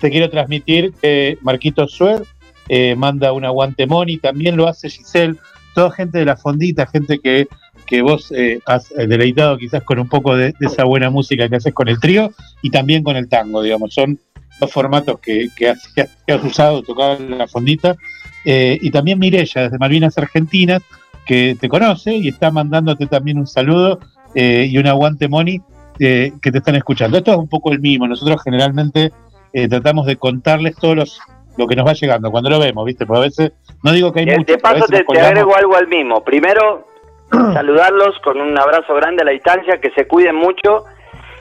te 0.00 0.10
quiero 0.10 0.30
transmitir 0.30 0.92
que 1.02 1.36
Marquito 1.42 1.86
Suer 1.86 2.22
eh, 2.68 2.94
manda 2.96 3.32
un 3.32 3.44
aguante 3.44 3.86
Moni, 3.86 4.18
también 4.18 4.56
lo 4.56 4.68
hace 4.68 4.88
Giselle, 4.88 5.36
toda 5.74 5.90
gente 5.90 6.18
de 6.18 6.24
la 6.24 6.36
fondita, 6.36 6.86
gente 6.86 7.18
que, 7.18 7.46
que 7.86 8.02
vos 8.02 8.30
eh, 8.32 8.60
has 8.66 8.90
eh, 8.92 9.06
deleitado 9.06 9.56
quizás 9.58 9.82
con 9.82 9.98
un 9.98 10.08
poco 10.08 10.36
de, 10.36 10.52
de 10.58 10.66
esa 10.66 10.84
buena 10.84 11.08
música 11.10 11.48
que 11.48 11.56
haces 11.56 11.72
con 11.74 11.88
el 11.88 11.98
trío 12.00 12.30
y 12.62 12.70
también 12.70 13.02
con 13.02 13.16
el 13.16 13.28
tango, 13.28 13.62
digamos, 13.62 13.94
son 13.94 14.18
dos 14.60 14.72
formatos 14.72 15.18
que, 15.20 15.48
que, 15.56 15.68
has, 15.70 15.92
que 15.94 16.32
has- 16.32 16.44
usado, 16.44 16.82
tocado 16.82 17.16
en 17.16 17.38
la 17.38 17.46
fondita, 17.48 17.96
Eh, 18.44 18.78
y 18.80 18.90
también 18.90 19.18
Mirella, 19.18 19.62
desde 19.62 19.78
Malvinas 19.78 20.16
Argentinas, 20.16 20.80
que 21.26 21.56
te 21.60 21.68
conoce 21.68 22.14
y 22.14 22.28
está 22.28 22.50
mandándote 22.50 23.06
también 23.06 23.36
un 23.38 23.46
saludo 23.46 23.98
eh, 24.34 24.66
y 24.70 24.78
un 24.78 24.86
aguante, 24.86 25.28
Moni, 25.28 25.60
eh, 25.98 26.32
que 26.40 26.50
te 26.52 26.58
están 26.58 26.76
escuchando. 26.76 27.18
Esto 27.18 27.32
es 27.32 27.36
un 27.36 27.48
poco 27.48 27.72
el 27.72 27.80
mismo, 27.80 28.06
nosotros 28.06 28.40
generalmente 28.42 29.10
eh, 29.52 29.68
tratamos 29.68 30.06
de 30.06 30.16
contarles 30.16 30.76
todos 30.76 30.96
los 30.96 31.20
lo 31.58 31.66
que 31.66 31.74
nos 31.74 31.86
va 31.88 31.92
llegando 31.92 32.30
cuando 32.30 32.48
lo 32.50 32.60
vemos, 32.60 32.84
¿viste? 32.86 33.04
Porque 33.04 33.18
a 33.18 33.24
veces, 33.24 33.52
no 33.82 33.90
digo 33.90 34.12
que 34.12 34.20
hay 34.20 34.26
mucho, 34.26 34.52
de 34.52 34.58
paso 34.58 34.86
te, 34.86 35.02
te 35.02 35.20
agrego 35.20 35.56
algo 35.56 35.76
al 35.76 35.88
mismo. 35.88 36.22
Primero, 36.22 36.86
saludarlos 37.30 38.16
con 38.22 38.40
un 38.40 38.56
abrazo 38.56 38.94
grande 38.94 39.22
a 39.22 39.24
la 39.24 39.32
distancia, 39.32 39.80
que 39.80 39.90
se 39.90 40.06
cuiden 40.06 40.36
mucho. 40.36 40.84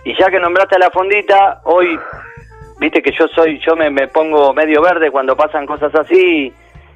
Y 0.03 0.17
ya 0.19 0.29
que 0.31 0.39
nombraste 0.39 0.75
a 0.75 0.79
la 0.79 0.89
fondita, 0.89 1.61
hoy, 1.65 1.99
viste 2.79 3.01
que 3.01 3.11
yo 3.11 3.27
soy, 3.29 3.59
yo 3.59 3.75
me, 3.75 3.89
me 3.89 4.07
pongo 4.07 4.53
medio 4.53 4.81
verde 4.81 5.11
cuando 5.11 5.35
pasan 5.35 5.65
cosas 5.65 5.93
así. 5.95 6.51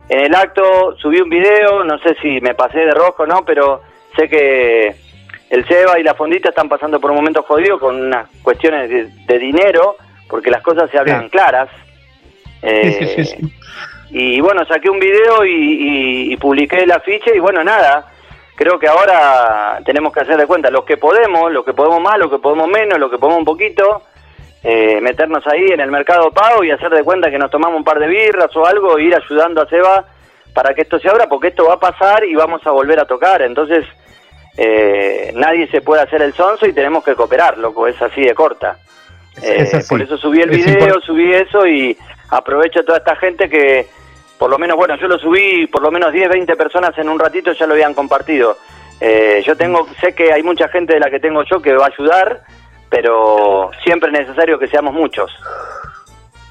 En 0.10 0.20
el 0.20 0.36
acto 0.36 0.96
subí 0.98 1.22
un 1.22 1.30
video, 1.30 1.84
no 1.84 1.98
sé 2.00 2.16
si 2.22 2.42
me 2.42 2.54
pasé 2.54 2.80
de 2.80 2.92
rojo 2.94 3.24
o 3.24 3.28
no, 3.28 3.44
pero 3.46 3.82
sé 4.16 4.28
que 4.28 4.94
el 5.50 5.68
Seba 5.68 6.00
y 6.00 6.04
la 6.04 6.16
fondita 6.16 6.50
están 6.50 6.70
pasando 6.70 7.00
por 7.00 7.12
un 7.12 7.18
momento 7.18 7.44
jodido 7.44 7.80
con 7.80 8.00
unas 8.00 8.28
cuestiones 8.42 8.90
de, 8.90 9.06
de 9.26 9.40
dinero, 9.40 9.96
porque 10.30 10.50
las 10.52 10.62
cosas 10.62 10.90
se 10.92 10.98
hablan 10.98 11.24
Sí. 11.24 11.30
claras. 11.30 11.70
Eh, 12.62 12.98
Sí, 13.00 13.06
sí, 13.06 13.26
sí, 13.26 13.36
sí. 13.38 13.54
y 14.12 14.42
bueno, 14.42 14.66
saqué 14.66 14.90
un 14.90 15.00
video 15.00 15.46
y, 15.46 15.52
y- 15.52 16.34
y 16.34 16.38
publiqué 16.38 16.84
el 16.84 16.92
afiche 16.92 17.36
y 17.36 17.40
bueno, 17.40 17.64
nada, 17.64 18.06
creo 18.56 18.78
que 18.80 18.88
ahora 18.88 19.80
tenemos 19.86 20.14
que 20.14 20.20
hacer 20.22 20.38
de 20.38 20.46
cuenta 20.46 20.70
los 20.70 20.84
que 20.86 20.98
podemos, 20.98 21.52
lo 21.52 21.64
que 21.66 21.74
podemos 21.74 22.02
más, 22.02 22.18
lo 22.20 22.30
que 22.30 22.38
podemos 22.38 22.68
menos, 22.68 23.00
lo 23.00 23.10
que 23.10 23.18
podemos 23.18 23.40
un 23.40 23.46
poquito, 23.46 24.04
eh, 24.64 25.02
meternos 25.02 25.46
ahí 25.48 25.66
en 25.72 25.80
el 25.80 25.90
mercado 25.90 26.32
pago 26.32 26.64
y 26.64 26.72
hacer 26.72 26.92
de 26.92 27.04
cuenta 27.04 27.32
que 27.32 27.40
nos 27.40 27.50
tomamos 27.50 27.78
un 27.78 27.84
par 27.84 28.00
de 28.00 28.08
birras 28.08 28.56
o 28.56 28.66
algo 28.66 28.98
e 28.98 29.04
ir 29.04 29.16
ayudando 29.16 29.62
a 29.62 29.68
Seba 29.68 30.06
para 30.54 30.74
que 30.74 30.82
esto 30.82 31.00
se 31.00 31.10
abra, 31.10 31.28
porque 31.28 31.48
esto 31.48 31.66
va 31.66 31.76
a 31.76 31.80
pasar 31.80 32.24
y 32.26 32.36
vamos 32.36 32.66
a 32.66 32.72
volver 32.72 33.00
a 33.00 33.06
tocar, 33.06 33.42
entonces 33.42 33.86
eh, 34.58 35.32
nadie 35.36 35.68
se 35.68 35.82
puede 35.82 36.04
hacer 36.04 36.22
el 36.22 36.34
sonso 36.34 36.66
y 36.68 36.74
tenemos 36.74 37.04
que 37.04 37.16
cooperar, 37.16 37.58
loco, 37.58 37.88
es 37.88 38.00
así 38.02 38.22
de 38.22 38.36
corta. 38.36 38.78
Eh, 39.42 39.56
es 39.60 39.74
así. 39.74 39.90
por 39.90 40.02
eso 40.02 40.18
subí 40.18 40.42
el 40.42 40.50
video, 40.50 41.00
subí 41.02 41.34
eso 41.34 41.66
y 41.66 41.98
aprovecho 42.30 42.82
a 42.82 42.84
toda 42.84 42.98
esta 42.98 43.16
gente 43.16 43.50
que, 43.50 43.88
por 44.38 44.50
lo 44.50 44.60
menos, 44.60 44.76
bueno, 44.76 44.96
yo 44.98 45.08
lo 45.08 45.18
subí, 45.18 45.68
por 45.68 45.82
lo 45.82 45.90
menos 45.90 46.12
10, 46.12 46.30
20 46.30 46.56
personas 46.56 46.98
en 46.98 47.10
un 47.10 47.18
ratito 47.18 47.54
ya 47.54 47.66
lo 47.66 47.74
habían 47.74 47.94
compartido. 47.94 48.58
Eh, 49.00 49.42
yo 49.46 49.56
tengo, 49.56 49.88
sé 50.00 50.14
que 50.14 50.32
hay 50.32 50.44
mucha 50.44 50.68
gente 50.68 50.94
de 50.94 51.00
la 51.00 51.10
que 51.10 51.20
tengo 51.20 51.44
yo 51.44 51.62
que 51.62 51.74
va 51.74 51.86
a 51.86 51.90
ayudar, 51.90 52.42
pero 52.92 53.72
siempre 53.84 54.12
es 54.12 54.20
necesario 54.20 54.60
que 54.60 54.68
seamos 54.68 54.94
muchos. 54.94 55.32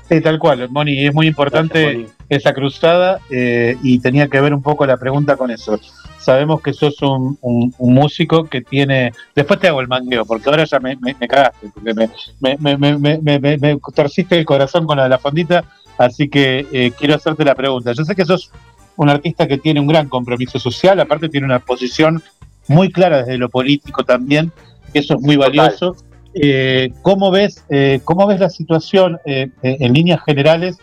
Sí, 0.08 0.20
tal 0.20 0.40
cual, 0.40 0.68
Moni, 0.70 1.06
es 1.06 1.14
muy 1.14 1.28
importante 1.28 1.84
Gracias, 1.94 2.16
esa 2.28 2.52
cruzada 2.52 3.20
eh, 3.30 3.76
y 3.84 4.00
tenía 4.00 4.26
que 4.26 4.40
ver 4.40 4.52
un 4.52 4.62
poco 4.62 4.84
la 4.84 4.96
pregunta 4.96 5.36
con 5.36 5.52
eso. 5.52 5.78
Sabemos 6.18 6.60
que 6.62 6.72
sos 6.72 7.00
un, 7.02 7.38
un- 7.42 7.72
un 7.78 7.94
músico 7.94 8.44
que 8.44 8.60
tiene... 8.60 9.12
Después 9.36 9.60
te 9.60 9.68
hago 9.68 9.80
el 9.80 9.86
mangueo, 9.88 10.24
porque 10.26 10.50
ahora 10.50 10.64
ya 10.64 10.80
me, 10.80 10.96
me- 10.96 11.14
me 11.20 11.28
cagaste, 11.28 11.68
porque 11.72 11.94
me, 11.94 12.10
me, 12.40 12.56
me, 12.58 12.76
me, 12.76 12.98
me- 12.98 13.18
me- 13.18 13.38
me- 13.38 13.56
me 13.58 13.78
torciste 13.94 14.36
el 14.38 14.44
corazón 14.44 14.84
con 14.86 14.96
la 14.96 15.04
de 15.04 15.10
la 15.10 15.18
fondita, 15.18 15.64
así 15.96 16.28
que 16.28 16.66
eh, 16.72 16.92
quiero 16.98 17.14
hacerte 17.14 17.44
la 17.44 17.54
pregunta. 17.54 17.92
Yo 17.92 18.04
sé 18.04 18.16
que 18.16 18.24
sos 18.24 18.50
un 18.96 19.08
artista 19.10 19.46
que 19.46 19.58
tiene 19.58 19.78
un 19.80 19.86
gran 19.86 20.08
compromiso 20.08 20.58
social, 20.58 20.98
aparte 20.98 21.28
tiene 21.28 21.46
una 21.46 21.60
posición 21.60 22.20
muy 22.66 22.90
clara 22.90 23.18
desde 23.18 23.38
lo 23.38 23.48
político 23.48 24.04
también, 24.04 24.50
que 24.92 24.98
eso 24.98 25.14
es 25.14 25.20
muy 25.20 25.36
Total. 25.36 25.56
valioso. 25.56 25.96
Eh, 26.34 26.92
¿cómo, 27.02 27.30
ves, 27.30 27.64
eh, 27.70 28.00
¿Cómo 28.04 28.26
ves 28.26 28.40
la 28.40 28.50
situación 28.50 29.18
eh, 29.24 29.48
eh, 29.62 29.76
en 29.80 29.92
líneas 29.92 30.20
generales? 30.24 30.78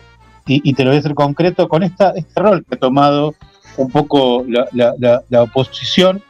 Y, 0.50 0.72
te 0.72 0.82
lo 0.82 0.88
voy 0.90 0.96
a 0.96 1.00
hacer 1.00 1.14
concreto 1.14 1.68
con 1.68 1.82
esta, 1.82 2.12
este 2.12 2.40
rol 2.40 2.64
que 2.66 2.76
ha 2.76 2.78
tomado 2.78 3.34
un 3.76 3.90
poco 3.90 4.46
la, 4.48 4.66
la- 4.72 4.94
la- 4.98 5.22
la 5.28 5.42
oposición, 5.42 6.22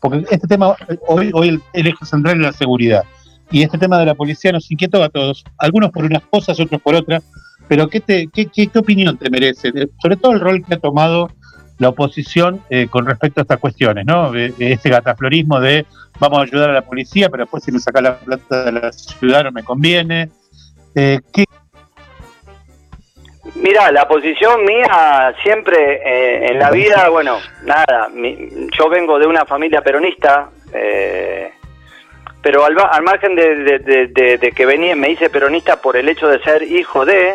porque 0.00 0.24
este 0.30 0.48
tema, 0.48 0.74
hoy, 1.06 1.30
hoy 1.34 1.48
el, 1.48 1.86
eje 1.86 2.04
central 2.06 2.36
es 2.36 2.42
la 2.42 2.52
seguridad. 2.54 3.04
Y 3.50 3.62
este 3.62 3.76
tema 3.76 3.98
de 3.98 4.06
la 4.06 4.14
policía 4.14 4.52
nos 4.52 4.70
inquietó 4.70 5.02
a 5.02 5.10
todos, 5.10 5.44
algunos 5.58 5.90
por 5.90 6.04
unas 6.06 6.22
cosas, 6.30 6.58
otros 6.58 6.80
por 6.80 6.94
otras, 6.94 7.22
pero 7.68 7.88
¿qué, 7.88 8.00
te, 8.00 8.28
qué, 8.28 8.46
qué, 8.46 8.68
qué 8.68 8.78
opinión 8.78 9.18
te 9.18 9.28
merece? 9.28 9.70
Sobre 10.00 10.16
todo 10.16 10.32
el 10.32 10.40
rol 10.40 10.64
que 10.64 10.72
ha 10.74 10.78
tomado 10.78 11.28
la 11.78 11.88
oposición 11.90 12.60
eh, 12.70 12.88
con 12.90 13.06
respecto 13.06 13.40
a 13.40 13.42
estas 13.42 13.58
cuestiones, 13.58 14.04
¿no? 14.04 14.34
Este 14.34 14.90
gataflorismo 14.90 15.60
de 15.60 15.86
vamos 16.18 16.40
a 16.40 16.42
ayudar 16.42 16.70
a 16.70 16.72
la 16.74 16.82
policía, 16.82 17.28
pero 17.30 17.44
después 17.44 17.62
si 17.62 17.70
me 17.72 17.78
saca 17.78 18.00
la 18.00 18.16
plata 18.18 18.64
de 18.64 18.72
la 18.72 18.92
ciudad 18.92 19.44
no 19.44 19.52
me 19.52 19.62
conviene. 19.62 20.28
Eh, 20.94 21.20
¿qué, 21.32 21.44
Mira, 23.54 23.90
la 23.90 24.06
posición 24.06 24.64
mía 24.64 25.34
siempre 25.42 26.00
eh, 26.04 26.48
en 26.52 26.58
la 26.58 26.70
vida, 26.70 27.08
bueno, 27.08 27.38
nada, 27.64 28.08
mi- 28.12 28.50
yo 28.78 28.88
vengo 28.88 29.18
de 29.18 29.26
una 29.26 29.44
familia 29.46 29.80
peronista, 29.80 30.50
eh, 30.72 31.50
pero 32.42 32.64
al, 32.64 32.76
al 32.78 33.02
margen 33.02 33.34
de, 33.34 33.56
de- 33.56 33.78
de- 33.78 34.06
de- 34.08 34.38
de 34.38 34.52
que 34.52 34.66
venía, 34.66 34.94
me 34.94 35.10
hice 35.10 35.30
peronista 35.30 35.80
por 35.80 35.96
el 35.96 36.08
hecho 36.08 36.28
de 36.28 36.40
ser 36.42 36.62
hijo 36.62 37.04
de, 37.04 37.34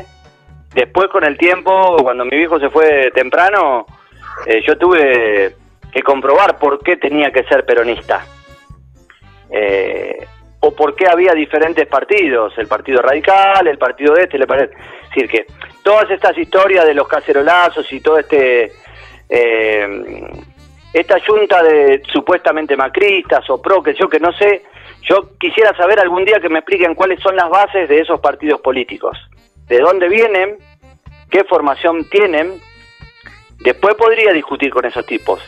después 0.73 1.09
con 1.09 1.23
el 1.23 1.37
tiempo, 1.37 1.97
cuando 2.03 2.25
mi 2.25 2.37
viejo 2.37 2.59
se 2.59 2.69
fue 2.69 3.11
temprano, 3.13 3.85
eh, 4.45 4.61
yo 4.65 4.77
tuve 4.77 5.55
que 5.91 6.01
comprobar 6.01 6.57
por 6.57 6.79
qué 6.79 6.97
tenía 6.97 7.31
que 7.31 7.43
ser 7.43 7.65
peronista. 7.65 8.25
Eh, 9.49 10.25
o 10.59 10.73
por 10.73 10.95
qué 10.95 11.07
había 11.07 11.33
diferentes 11.33 11.85
partidos, 11.87 12.57
el 12.57 12.67
partido 12.67 13.01
radical, 13.01 13.67
el 13.67 13.77
partido 13.77 14.15
este, 14.15 14.37
le 14.37 14.47
parece. 14.47 14.73
Decir, 15.09 15.29
que 15.29 15.45
todas 15.83 16.09
estas 16.09 16.37
historias 16.37 16.85
de 16.85 16.93
los 16.93 17.07
cacerolazos 17.07 17.91
y 17.91 17.99
todo 17.99 18.17
este. 18.19 18.71
eh, 19.29 20.31
esta 20.93 21.19
junta 21.25 21.63
de 21.63 22.03
supuestamente 22.13 22.77
macristas 22.77 23.49
o 23.49 23.59
pro, 23.59 23.81
que 23.81 23.95
yo 23.95 24.07
que 24.07 24.19
no 24.19 24.31
sé, 24.31 24.63
yo 25.01 25.37
quisiera 25.39 25.75
saber 25.75 25.99
algún 25.99 26.23
día 26.23 26.39
que 26.39 26.49
me 26.49 26.59
expliquen 26.59 26.93
cuáles 26.93 27.19
son 27.19 27.35
las 27.35 27.49
bases 27.49 27.89
de 27.89 27.99
esos 27.99 28.19
partidos 28.19 28.61
políticos, 28.61 29.17
de 29.67 29.79
dónde 29.79 30.07
vienen, 30.07 30.57
qué 31.31 31.43
formación 31.45 32.07
tienen, 32.09 32.61
después 33.63 33.95
podría 33.95 34.31
discutir 34.33 34.69
con 34.71 34.85
esos 34.85 35.05
tipos. 35.05 35.41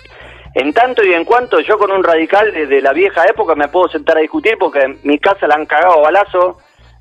en 0.53 0.71
tanto 0.73 1.03
y 1.03 1.13
en 1.13 1.25
cuanto 1.25 1.59
yo 1.59 1.77
con 1.77 1.91
un 1.91 2.03
radical 2.03 2.51
de, 2.53 2.65
de 2.67 2.81
la 2.81 2.93
vieja 2.93 3.25
época 3.25 3.55
me 3.55 3.67
puedo 3.67 3.89
sentar 3.89 4.17
a 4.17 4.21
discutir 4.21 4.57
porque 4.57 4.79
en 4.79 4.99
mi 5.03 5.19
casa 5.19 5.47
la 5.47 5.55
han 5.55 5.65
cagado 5.65 6.01
balazo 6.01 6.57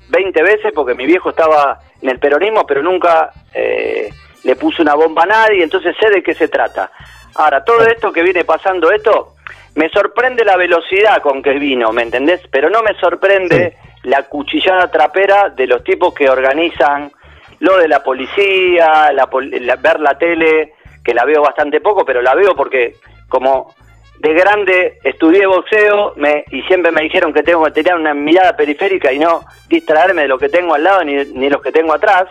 20 0.09 0.43
veces 0.43 0.71
porque 0.75 0.93
mi 0.93 1.05
viejo 1.05 1.29
estaba 1.29 1.79
en 2.01 2.09
el 2.09 2.19
peronismo 2.19 2.65
pero 2.67 2.81
nunca 2.83 3.31
eh, 3.53 4.09
le 4.43 4.55
puso 4.57 4.81
una 4.83 4.93
bomba 4.93 5.23
a 5.23 5.25
nadie, 5.25 5.63
entonces 5.63 5.95
sé 5.99 6.07
de 6.09 6.21
qué 6.21 6.35
se 6.35 6.47
trata. 6.49 6.91
Ahora, 7.35 7.63
todo 7.63 7.83
esto 7.87 8.11
que 8.13 8.21
viene 8.21 8.43
pasando, 8.45 8.91
esto, 8.91 9.33
me 9.73 9.89
sorprende 9.89 10.45
la 10.45 10.55
velocidad 10.55 11.19
con 11.23 11.41
que 11.41 11.53
vino, 11.53 11.91
¿me 11.91 12.03
entendés? 12.03 12.41
Pero 12.51 12.69
no 12.69 12.83
me 12.83 12.93
sorprende 12.99 13.75
la 14.03 14.21
cuchillada 14.23 14.91
trapera 14.91 15.49
de 15.49 15.65
los 15.65 15.83
tipos 15.83 16.13
que 16.13 16.29
organizan 16.29 17.11
lo 17.59 17.77
de 17.77 17.87
la 17.87 18.03
policía, 18.03 19.11
la 19.13 19.27
la- 19.61 19.75
ver 19.77 19.99
la 19.99 20.15
tele, 20.17 20.74
que 21.05 21.13
la 21.13 21.23
veo 21.23 21.41
bastante 21.43 21.79
poco, 21.79 22.03
pero 22.03 22.21
la 22.21 22.33
veo 22.33 22.55
porque 22.55 22.95
como 23.29 23.73
de 24.19 24.33
grande 24.33 24.97
estudié 25.03 25.45
boxeo 25.45 26.13
me, 26.15 26.45
y 26.51 26.61
siempre 26.63 26.91
me 26.91 27.03
dijeron 27.03 27.31
que 27.31 27.43
tengo 27.43 27.63
que 27.65 27.71
tener 27.71 27.95
una 27.95 28.13
mirada 28.13 28.55
periférica 28.57 29.13
y 29.13 29.19
no 29.19 29.41
distraerme 29.69 30.23
de 30.23 30.27
lo 30.27 30.39
que 30.39 30.49
tengo 30.49 30.73
al 30.73 30.83
lado 30.83 31.03
ni, 31.03 31.13
ni 31.33 31.49
los 31.49 31.61
que 31.61 31.71
tengo 31.71 31.93
atrás. 31.93 32.25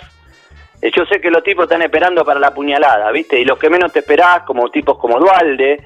Eh, 0.83 0.91
Yo 0.95 1.05
sé 1.07 1.21
que 1.21 1.31
los 1.31 1.45
tipos 1.45 1.65
están 1.65 1.83
esperando 1.83 2.25
para 2.25 2.41
la 2.41 2.53
puñalada, 2.53 3.11
¿viste? 3.13 3.39
Y 3.39 3.45
los 3.45 3.59
que 3.59 3.71
menos 3.71 3.93
te 3.93 4.01
esperás, 4.01 4.43
como 4.45 4.69
tipos 4.71 4.99
como 4.99 5.19
Dualde, 5.21 5.79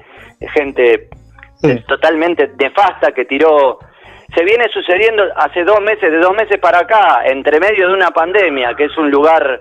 gente 0.53 1.09
eh, 1.63 1.83
totalmente 1.87 2.51
nefasta 2.57 3.11
que 3.11 3.25
tiró. 3.25 3.79
Se 4.33 4.43
viene 4.43 4.67
sucediendo 4.69 5.23
hace 5.35 5.63
dos 5.63 5.81
meses, 5.81 6.11
de 6.11 6.17
dos 6.17 6.33
meses 6.33 6.59
para 6.59 6.79
acá, 6.79 7.21
entre 7.25 7.59
medio 7.59 7.87
de 7.87 7.93
una 7.93 8.11
pandemia, 8.11 8.73
que 8.75 8.85
es 8.85 8.97
un 8.97 9.11
lugar 9.11 9.59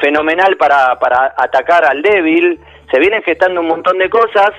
fenomenal 0.00 0.56
para, 0.56 0.98
para 0.98 1.34
atacar 1.36 1.84
al 1.84 2.02
débil, 2.02 2.58
se 2.90 2.98
vienen 2.98 3.22
gestando 3.22 3.60
un 3.60 3.68
montón 3.68 3.98
de 3.98 4.08
cosas. 4.10 4.50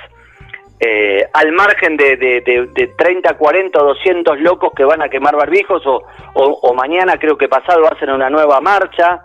eh, 0.83 1.23
al 1.33 1.51
margen 1.51 1.95
de, 1.95 2.17
de, 2.17 2.41
de- 2.41 2.65
de 2.73 2.87
30, 2.97 3.35
40 3.35 3.79
o 3.79 3.85
200 3.93 4.39
locos 4.39 4.71
que 4.75 4.83
van 4.83 5.03
a 5.03 5.09
quemar 5.09 5.35
barbijos 5.35 5.85
o, 5.85 6.01
o- 6.33 6.59
o 6.63 6.73
mañana 6.73 7.17
creo 7.19 7.37
que 7.37 7.47
pasado 7.47 7.85
hacen 7.85 8.09
una 8.09 8.31
nueva 8.31 8.59
marcha. 8.61 9.21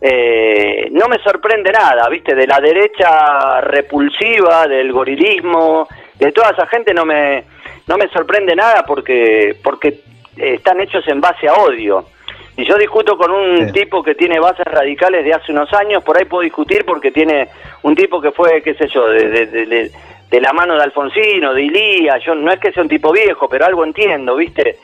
Eh, 0.00 0.88
no 0.90 1.06
me 1.06 1.18
sorprende 1.18 1.70
nada, 1.70 2.08
¿viste? 2.08 2.34
De 2.34 2.46
la 2.48 2.58
derecha 2.58 3.60
repulsiva, 3.60 4.66
del 4.66 4.90
gorilismo, 4.92 5.86
de 6.18 6.32
toda 6.32 6.50
esa 6.50 6.66
gente 6.66 6.92
no 6.92 7.04
me, 7.04 7.44
no 7.86 7.96
me 7.96 8.08
sorprende 8.08 8.56
nada 8.56 8.84
porque, 8.84 9.54
porque 9.62 10.00
están 10.36 10.80
hechos 10.80 11.06
en 11.06 11.20
base 11.20 11.46
a 11.46 11.54
odio. 11.54 12.06
Si 12.54 12.64
yo 12.66 12.76
discuto 12.76 13.16
con 13.16 13.30
un 13.30 13.72
tipo 13.72 14.02
que 14.02 14.14
tiene 14.14 14.38
bases 14.38 14.66
radicales 14.66 15.24
de 15.24 15.32
hace 15.32 15.52
unos 15.52 15.72
años, 15.72 16.04
por 16.04 16.18
ahí 16.18 16.26
puedo 16.26 16.42
discutir 16.42 16.84
porque 16.84 17.10
tiene 17.10 17.48
un 17.82 17.94
tipo 17.94 18.20
que 18.20 18.30
fue, 18.30 18.60
qué 18.62 18.74
sé 18.74 18.88
yo, 18.88 19.06
de, 19.08 19.28
de- 19.28 19.46
de- 19.46 19.66
de- 19.66 19.90
de 20.30 20.40
la 20.40 20.52
mano 20.52 20.76
de 20.76 20.82
Alfonsino, 20.82 21.52
de 21.54 21.62
Ilía, 21.62 22.18
yo 22.18 22.34
no 22.34 22.50
es 22.52 22.58
que 22.60 22.72
sea 22.72 22.82
un 22.82 22.88
tipo 22.88 23.10
viejo, 23.12 23.48
pero 23.48 23.64
algo 23.66 23.84
entiendo, 23.84 24.36
¿viste? 24.36 24.76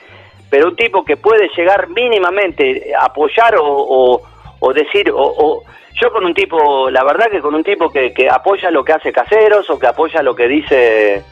Pero 0.51 0.69
un 0.69 0.77
tipo 0.77 1.05
que 1.05 1.17
puede 1.19 1.49
llegar 1.57 1.89
mínimamente 1.91 2.93
a 2.99 3.07
apoyar 3.07 3.57
o, 3.57 3.65
o- 3.67 4.23
o 4.61 4.73
decir, 4.73 5.11
o, 5.11 5.17
o- 5.23 5.63
yo 5.95 6.11
con 6.13 6.25
un 6.25 6.33
tipo, 6.35 6.91
la 6.91 7.03
verdad 7.05 7.27
que 7.31 7.41
con 7.41 7.55
un 7.55 7.65
tipo 7.65 7.91
que, 7.91 8.13
que 8.13 8.29
apoya 8.31 8.71
lo 8.71 8.85
que 8.85 8.93
hace 8.93 9.13
Caseros 9.13 9.69
o 9.69 9.79
que 9.79 9.87
apoya 9.89 10.23
lo 10.23 10.35
que 10.35 10.47
dice 10.49 11.23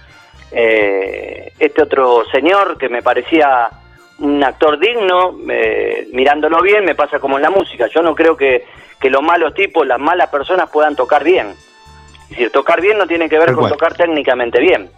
eh, 0.53 1.53
este 1.59 1.83
otro 1.83 2.25
señor 2.33 2.77
que 2.79 2.89
me 2.89 3.03
parecía 3.03 3.69
un 4.19 4.43
actor 4.43 4.79
digno, 4.79 5.37
eh, 5.51 6.09
mirándolo 6.13 6.63
bien 6.63 6.85
me 6.85 6.95
pasa 6.95 7.19
como 7.19 7.37
en 7.37 7.43
la 7.43 7.51
música, 7.51 7.87
yo 7.95 8.03
no 8.03 8.15
creo 8.15 8.37
que, 8.37 8.65
que 8.99 9.11
los 9.11 9.23
malos 9.23 9.53
tipos, 9.55 9.87
las 9.87 9.99
malas 9.99 10.31
personas 10.31 10.71
puedan 10.71 10.97
tocar 10.97 11.23
bien. 11.23 11.49
Es 12.25 12.31
decir, 12.31 12.51
tocar 12.51 12.81
bien 12.81 12.99
no 12.99 13.07
tiene 13.07 13.29
que 13.29 13.39
ver 13.39 13.49
con 13.53 13.69
tocar 13.71 13.95
técnicamente 13.95 14.59
bien. 14.61 14.91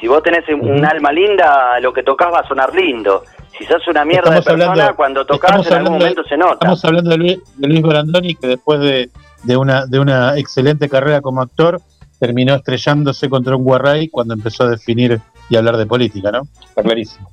Si 0.00 0.06
vos 0.08 0.22
tenés 0.22 0.48
un- 0.48 0.68
un 0.70 0.84
alma 0.84 1.12
linda, 1.12 1.78
lo 1.80 1.92
que 1.92 2.02
tocas 2.02 2.32
va 2.32 2.40
a 2.40 2.48
sonar 2.48 2.74
lindo. 2.74 3.24
Si 3.56 3.64
sos 3.66 3.86
una 3.88 4.04
mierda 4.04 4.30
de 4.30 4.42
persona, 4.42 4.70
hablando- 4.70 4.96
cuando 4.96 5.24
tocas 5.26 5.66
en 5.66 5.72
algún 5.74 5.92
de- 5.98 5.98
momento 6.04 6.24
se 6.24 6.36
nota. 6.36 6.54
Estamos 6.54 6.84
hablando 6.84 7.10
de 7.10 7.16
Luis, 7.18 7.38
de 7.56 7.68
Luis 7.68 7.82
Brandoni, 7.82 8.34
que 8.34 8.46
después 8.48 8.80
de, 8.80 9.10
de 9.44 9.56
una, 9.56 9.86
de 9.86 9.98
una 10.00 10.36
excelente 10.38 10.88
carrera 10.88 11.20
como 11.20 11.40
actor, 11.42 11.80
terminó 12.18 12.54
estrellándose 12.54 13.28
contra 13.28 13.54
un 13.56 13.64
guarray 13.64 14.08
cuando 14.08 14.34
empezó 14.34 14.64
a 14.64 14.68
definir 14.70 15.20
y 15.48 15.56
hablar 15.56 15.76
de 15.76 15.86
política, 15.86 16.30
¿no? 16.32 16.42
Está 16.68 16.82
clarísimo. 16.82 17.30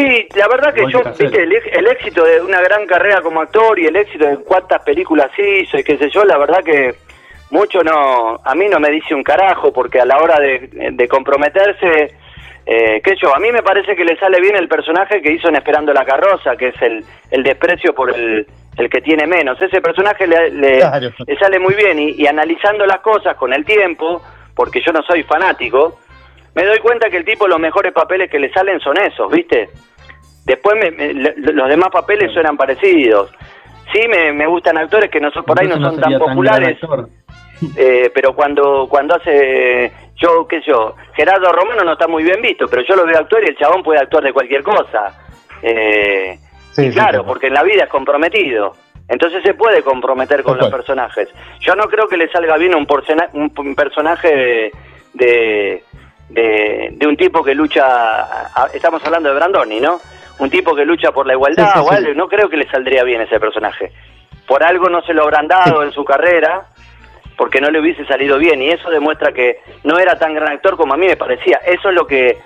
Sí, 0.00 0.28
la 0.36 0.48
verdad 0.48 0.72
que 0.74 0.82
yo, 0.90 1.00
viste, 1.18 1.42
el, 1.42 1.52
el 1.52 1.86
éxito 1.88 2.24
de 2.24 2.40
una 2.40 2.60
gran 2.60 2.86
carrera 2.86 3.20
como 3.20 3.40
actor 3.40 3.78
y 3.78 3.86
el 3.86 3.96
éxito 3.96 4.26
de 4.26 4.36
cuántas 4.38 4.82
películas 4.82 5.30
hizo 5.38 5.78
y 5.78 5.84
qué 5.84 5.96
sé 5.98 6.08
yo, 6.10 6.24
la 6.24 6.38
verdad 6.38 6.62
que 6.64 6.94
mucho 7.50 7.82
no, 7.82 8.38
a 8.44 8.54
mí 8.54 8.66
no 8.68 8.78
me 8.80 8.90
dice 8.90 9.14
un 9.14 9.22
carajo, 9.22 9.72
porque 9.72 10.00
a 10.00 10.04
la 10.04 10.18
hora 10.18 10.38
de, 10.38 10.68
de 10.92 11.08
comprometerse, 11.08 12.14
eh, 12.66 13.00
qué 13.02 13.10
sé 13.10 13.16
yo, 13.22 13.34
a 13.34 13.40
mí 13.40 13.50
me 13.50 13.62
parece 13.62 13.96
que 13.96 14.04
le 14.04 14.16
sale 14.18 14.40
bien 14.40 14.56
el 14.56 14.68
personaje 14.68 15.20
que 15.20 15.32
hizo 15.32 15.48
en 15.48 15.56
Esperando 15.56 15.92
la 15.92 16.04
Carroza, 16.04 16.56
que 16.56 16.68
es 16.68 16.80
el, 16.82 17.04
el 17.30 17.42
desprecio 17.42 17.92
por 17.94 18.14
el, 18.14 18.46
el 18.76 18.88
que 18.88 19.00
tiene 19.00 19.26
menos. 19.26 19.60
Ese 19.60 19.80
personaje 19.80 20.26
le, 20.26 20.50
le- 20.50 20.78
Claro. 20.78 21.10
le 21.26 21.36
sale 21.38 21.58
muy 21.58 21.74
bien 21.74 21.98
y, 21.98 22.10
y 22.12 22.26
analizando 22.26 22.86
las 22.86 23.00
cosas 23.00 23.36
con 23.36 23.52
el 23.52 23.64
tiempo, 23.64 24.22
porque 24.54 24.80
yo 24.80 24.92
no 24.92 25.02
soy 25.02 25.24
fanático, 25.24 25.98
me 26.54 26.64
doy 26.64 26.78
cuenta 26.80 27.08
que 27.10 27.16
el 27.18 27.24
tipo 27.24 27.46
los 27.48 27.58
mejores 27.60 27.92
papeles 27.92 28.30
que 28.30 28.38
le 28.38 28.52
salen 28.52 28.80
son 28.80 28.98
esos, 28.98 29.30
¿viste? 29.30 29.68
Después 30.44 30.76
me- 30.80 30.90
me- 30.90 31.12
los 31.52 31.68
demás 31.68 31.90
papeles 31.90 32.32
suenan 32.32 32.56
parecidos. 32.56 33.30
Sí, 33.92 34.00
me, 34.08 34.32
me 34.32 34.46
gustan 34.46 34.78
actores 34.78 35.10
que 35.10 35.20
no 35.20 35.30
son, 35.30 35.44
por 35.44 35.60
ahí 35.60 35.66
no 35.68 35.80
son 35.80 36.00
tan 36.00 36.18
populares, 36.18 36.78
eh, 37.76 38.10
pero 38.14 38.34
cuando 38.34 38.86
cuando 38.88 39.16
hace, 39.16 39.92
yo 40.16 40.46
qué 40.48 40.60
sé 40.60 40.70
yo, 40.70 40.94
Gerardo 41.14 41.50
Romano 41.52 41.82
no 41.84 41.92
está 41.92 42.06
muy 42.08 42.22
bien 42.22 42.40
visto, 42.40 42.66
pero 42.68 42.82
yo 42.82 42.94
lo 42.96 43.04
veo 43.04 43.18
actuar 43.18 43.42
y 43.44 43.48
el 43.48 43.56
chabón 43.56 43.82
puede 43.82 44.00
actuar 44.00 44.22
de 44.24 44.32
cualquier 44.32 44.62
cosa. 44.62 45.18
Eh, 45.62 46.38
Sí, 46.72 46.86
y 46.86 46.90
claro, 46.92 47.22
sí. 47.22 47.24
porque 47.26 47.48
en 47.48 47.54
la 47.54 47.64
vida 47.64 47.82
es 47.82 47.90
comprometido. 47.90 48.74
Entonces 49.08 49.42
se 49.42 49.54
puede 49.54 49.82
comprometer 49.82 50.44
con 50.44 50.56
los 50.56 50.70
personajes. 50.70 51.28
Yo 51.58 51.74
no 51.74 51.88
creo 51.88 52.06
que 52.06 52.16
le 52.16 52.28
salga 52.30 52.56
bien 52.58 52.76
un, 52.76 52.86
porcena- 52.86 53.28
un 53.32 53.50
personaje 53.74 54.28
de, 54.36 54.72
de, 55.14 55.82
de- 56.30 56.90
de 56.92 57.06
un 57.06 57.16
tipo 57.16 57.42
que 57.42 57.54
lucha, 57.54 57.84
a- 57.84 58.68
estamos 58.72 59.04
hablando 59.04 59.28
de 59.28 59.34
Brandoni, 59.34 59.80
¿no? 59.80 60.00
Un 60.38 60.48
tipo 60.50 60.74
que 60.74 60.84
lucha 60.84 61.12
por 61.12 61.26
la 61.26 61.34
igualdad 61.34 61.66
Sí, 61.66 61.70
sí, 61.74 61.78
o 61.84 61.88
sí. 61.90 61.94
algo, 61.96 62.14
no 62.14 62.28
creo 62.28 62.48
que 62.48 62.56
le 62.56 62.68
saldría 62.70 63.04
bien 63.04 63.20
ese 63.20 63.38
personaje. 63.38 63.92
Por 64.46 64.64
algo 64.64 64.88
no 64.88 65.02
se 65.02 65.12
lo 65.12 65.22
habrán 65.24 65.48
dado 65.48 65.82
en 65.82 65.92
su 65.92 66.04
carrera, 66.04 66.66
porque 67.36 67.60
no 67.60 67.70
le 67.70 67.80
hubiese 67.80 68.04
salido 68.06 68.38
bien, 68.38 68.60
y 68.62 68.70
eso 68.70 68.90
demuestra 68.90 69.32
que 69.32 69.58
no 69.84 69.98
era 69.98 70.18
tan 70.18 70.34
gran 70.34 70.52
actor 70.52 70.76
como 70.76 70.94
a 70.94 70.96
mí 70.96 71.06
me 71.06 71.16
parecía. 71.16 71.58
Eso 71.66 71.88
es 71.90 71.94
lo 71.94 72.06
que 72.06 72.38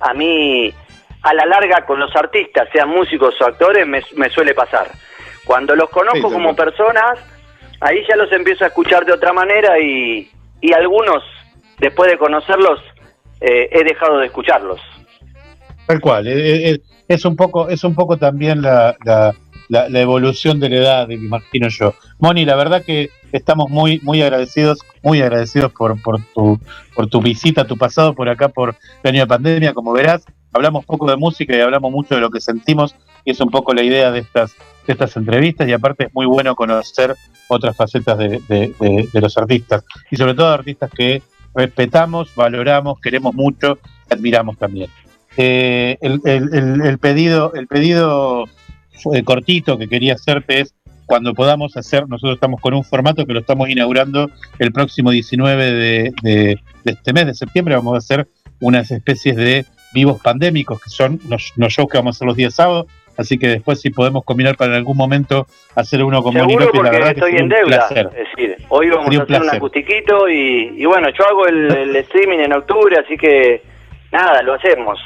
a 0.00 0.12
mí, 0.14 0.72
a 1.22 1.34
la 1.34 1.44
larga, 1.46 1.84
con 1.86 1.98
los 2.00 2.14
artistas, 2.16 2.68
sean 2.72 2.88
músicos 2.88 3.34
o 3.40 3.46
actores, 3.46 3.86
me, 3.86 4.02
me 4.16 4.28
suele 4.30 4.54
pasar. 4.54 4.88
Cuando 5.44 5.74
los 5.76 5.88
conozco 5.90 6.30
como 6.32 6.54
personas, 6.56 7.18
ahí 7.80 8.04
ya 8.08 8.16
los 8.16 8.30
empiezo 8.32 8.64
a 8.64 8.68
escuchar 8.68 9.04
de 9.04 9.12
otra 9.12 9.32
manera 9.32 9.78
y, 9.78 10.30
y 10.60 10.72
algunos, 10.72 11.22
después 11.78 12.10
de 12.10 12.18
conocerlos, 12.18 12.80
eh, 13.40 13.68
he 13.72 13.84
dejado 13.84 14.18
de 14.18 14.26
escucharlos. 14.26 14.80
Tal 15.86 16.00
cual. 16.00 16.26
eh, 16.28 16.70
eh, 16.70 16.80
es 17.10 17.24
un 17.24 17.34
poco, 17.34 17.68
es 17.68 17.82
un 17.82 17.94
poco 17.96 18.16
también 18.16 18.62
la, 18.62 18.96
evolución 19.68 20.60
de 20.60 20.68
la 20.68 20.76
edad, 20.76 21.08
me 21.08 21.14
imagino 21.14 21.68
yo. 21.68 21.94
Moni, 22.20 22.44
la 22.44 22.54
verdad 22.54 22.84
que 22.84 23.10
estamos 23.32 23.68
muy, 23.68 24.00
muy 24.04 24.22
agradecidos, 24.22 24.78
muy 25.02 25.20
agradecidos 25.20 25.72
por, 25.72 25.96
tu, 26.34 26.60
por 26.94 27.08
tu 27.08 27.20
visita, 27.20 27.66
tu 27.66 27.76
pasado 27.76 28.14
por 28.14 28.28
acá 28.28 28.48
por 28.48 28.76
el 29.02 29.10
año 29.10 29.22
de 29.22 29.26
pandemia. 29.26 29.74
Como 29.74 29.92
verás, 29.92 30.24
hablamos 30.52 30.84
poco 30.84 31.10
de 31.10 31.16
música 31.16 31.56
y 31.56 31.60
hablamos 31.60 31.90
mucho 31.90 32.14
de 32.14 32.20
lo 32.20 32.30
que 32.30 32.40
sentimos, 32.40 32.94
y 33.24 33.32
es 33.32 33.40
un 33.40 33.50
poco 33.50 33.74
la 33.74 33.82
idea 33.82 34.12
de 34.12 34.20
estas, 34.20 34.54
de 34.86 34.92
estas 34.92 35.16
entrevistas, 35.16 35.68
y 35.68 35.72
aparte 35.72 36.04
es 36.04 36.14
muy 36.14 36.26
bueno 36.26 36.54
conocer 36.54 37.16
otras 37.48 37.76
facetas 37.76 38.18
de 38.18 39.10
los 39.14 39.36
artistas, 39.36 39.84
y 40.12 40.16
sobre 40.16 40.34
todo 40.34 40.46
artistas 40.46 40.90
que 40.92 41.22
respetamos, 41.54 42.34
valoramos, 42.34 43.00
queremos 43.00 43.34
mucho, 43.34 43.78
admiramos 44.08 44.56
también. 44.58 44.90
Eh, 45.36 45.96
el, 46.00 46.20
el- 46.24 46.98
pedido, 46.98 47.52
el 47.54 47.66
pedido 47.66 48.44
eh, 49.14 49.22
cortito 49.22 49.78
que 49.78 49.88
quería 49.88 50.14
hacerte 50.14 50.60
es 50.60 50.74
cuando 51.06 51.34
podamos 51.34 51.76
hacer, 51.76 52.08
nosotros 52.08 52.34
estamos 52.34 52.60
con 52.60 52.74
un 52.74 52.84
formato 52.84 53.26
que 53.26 53.32
lo 53.32 53.40
estamos 53.40 53.68
inaugurando 53.68 54.30
el 54.58 54.72
próximo 54.72 55.10
19 55.10 55.72
de, 55.72 56.12
de- 56.22 56.60
de 56.84 56.92
este 56.92 57.12
mes 57.12 57.26
de 57.26 57.34
septiembre, 57.34 57.74
vamos 57.74 57.94
a 57.94 57.98
hacer 57.98 58.28
unas 58.60 58.90
especies 58.90 59.36
de 59.36 59.66
vivos 59.92 60.20
pandémicos, 60.20 60.80
que 60.80 60.90
son 60.90 61.20
los, 61.28 61.52
los 61.56 61.72
shows 61.72 61.88
que 61.90 61.98
vamos 61.98 62.14
a 62.14 62.18
hacer 62.18 62.26
los 62.28 62.36
días 62.36 62.54
sábados, 62.54 62.86
así 63.16 63.38
que 63.38 63.48
después 63.48 63.80
si 63.80 63.90
podemos 63.90 64.24
combinar 64.24 64.56
para 64.56 64.72
en 64.72 64.78
algún 64.78 64.96
momento 64.96 65.46
hacer 65.74 66.02
uno 66.04 66.22
con 66.22 66.34
Moni 66.34 66.46
Seguro 66.48 66.66
López, 66.66 66.80
la 66.82 66.90
porque 66.90 66.98
verdad 66.98 67.12
que 67.14 67.18
estoy 67.20 67.30
sería 67.32 67.38
en 67.38 67.44
un 67.44 67.48
deuda. 67.50 67.88
placer. 67.88 68.10
Es 68.16 68.28
decir, 68.36 68.56
hoy 68.68 68.88
vamos 68.90 69.04
Sería 69.04 69.18
a 69.20 69.22
un 69.22 69.24
hacer 69.24 69.36
un 69.36 69.42
placer. 69.42 69.56
acustiquito 69.58 70.28
y, 70.28 70.74
y 70.76 70.84
bueno, 70.86 71.08
yo 71.16 71.26
hago 71.26 71.46
el, 71.46 71.70
el 71.76 71.96
streaming 71.96 72.38
en 72.38 72.52
octubre, 72.52 72.96
así 73.04 73.16
que 73.16 73.62
nada, 74.12 74.42
lo 74.42 74.54
hacemos. 74.54 74.98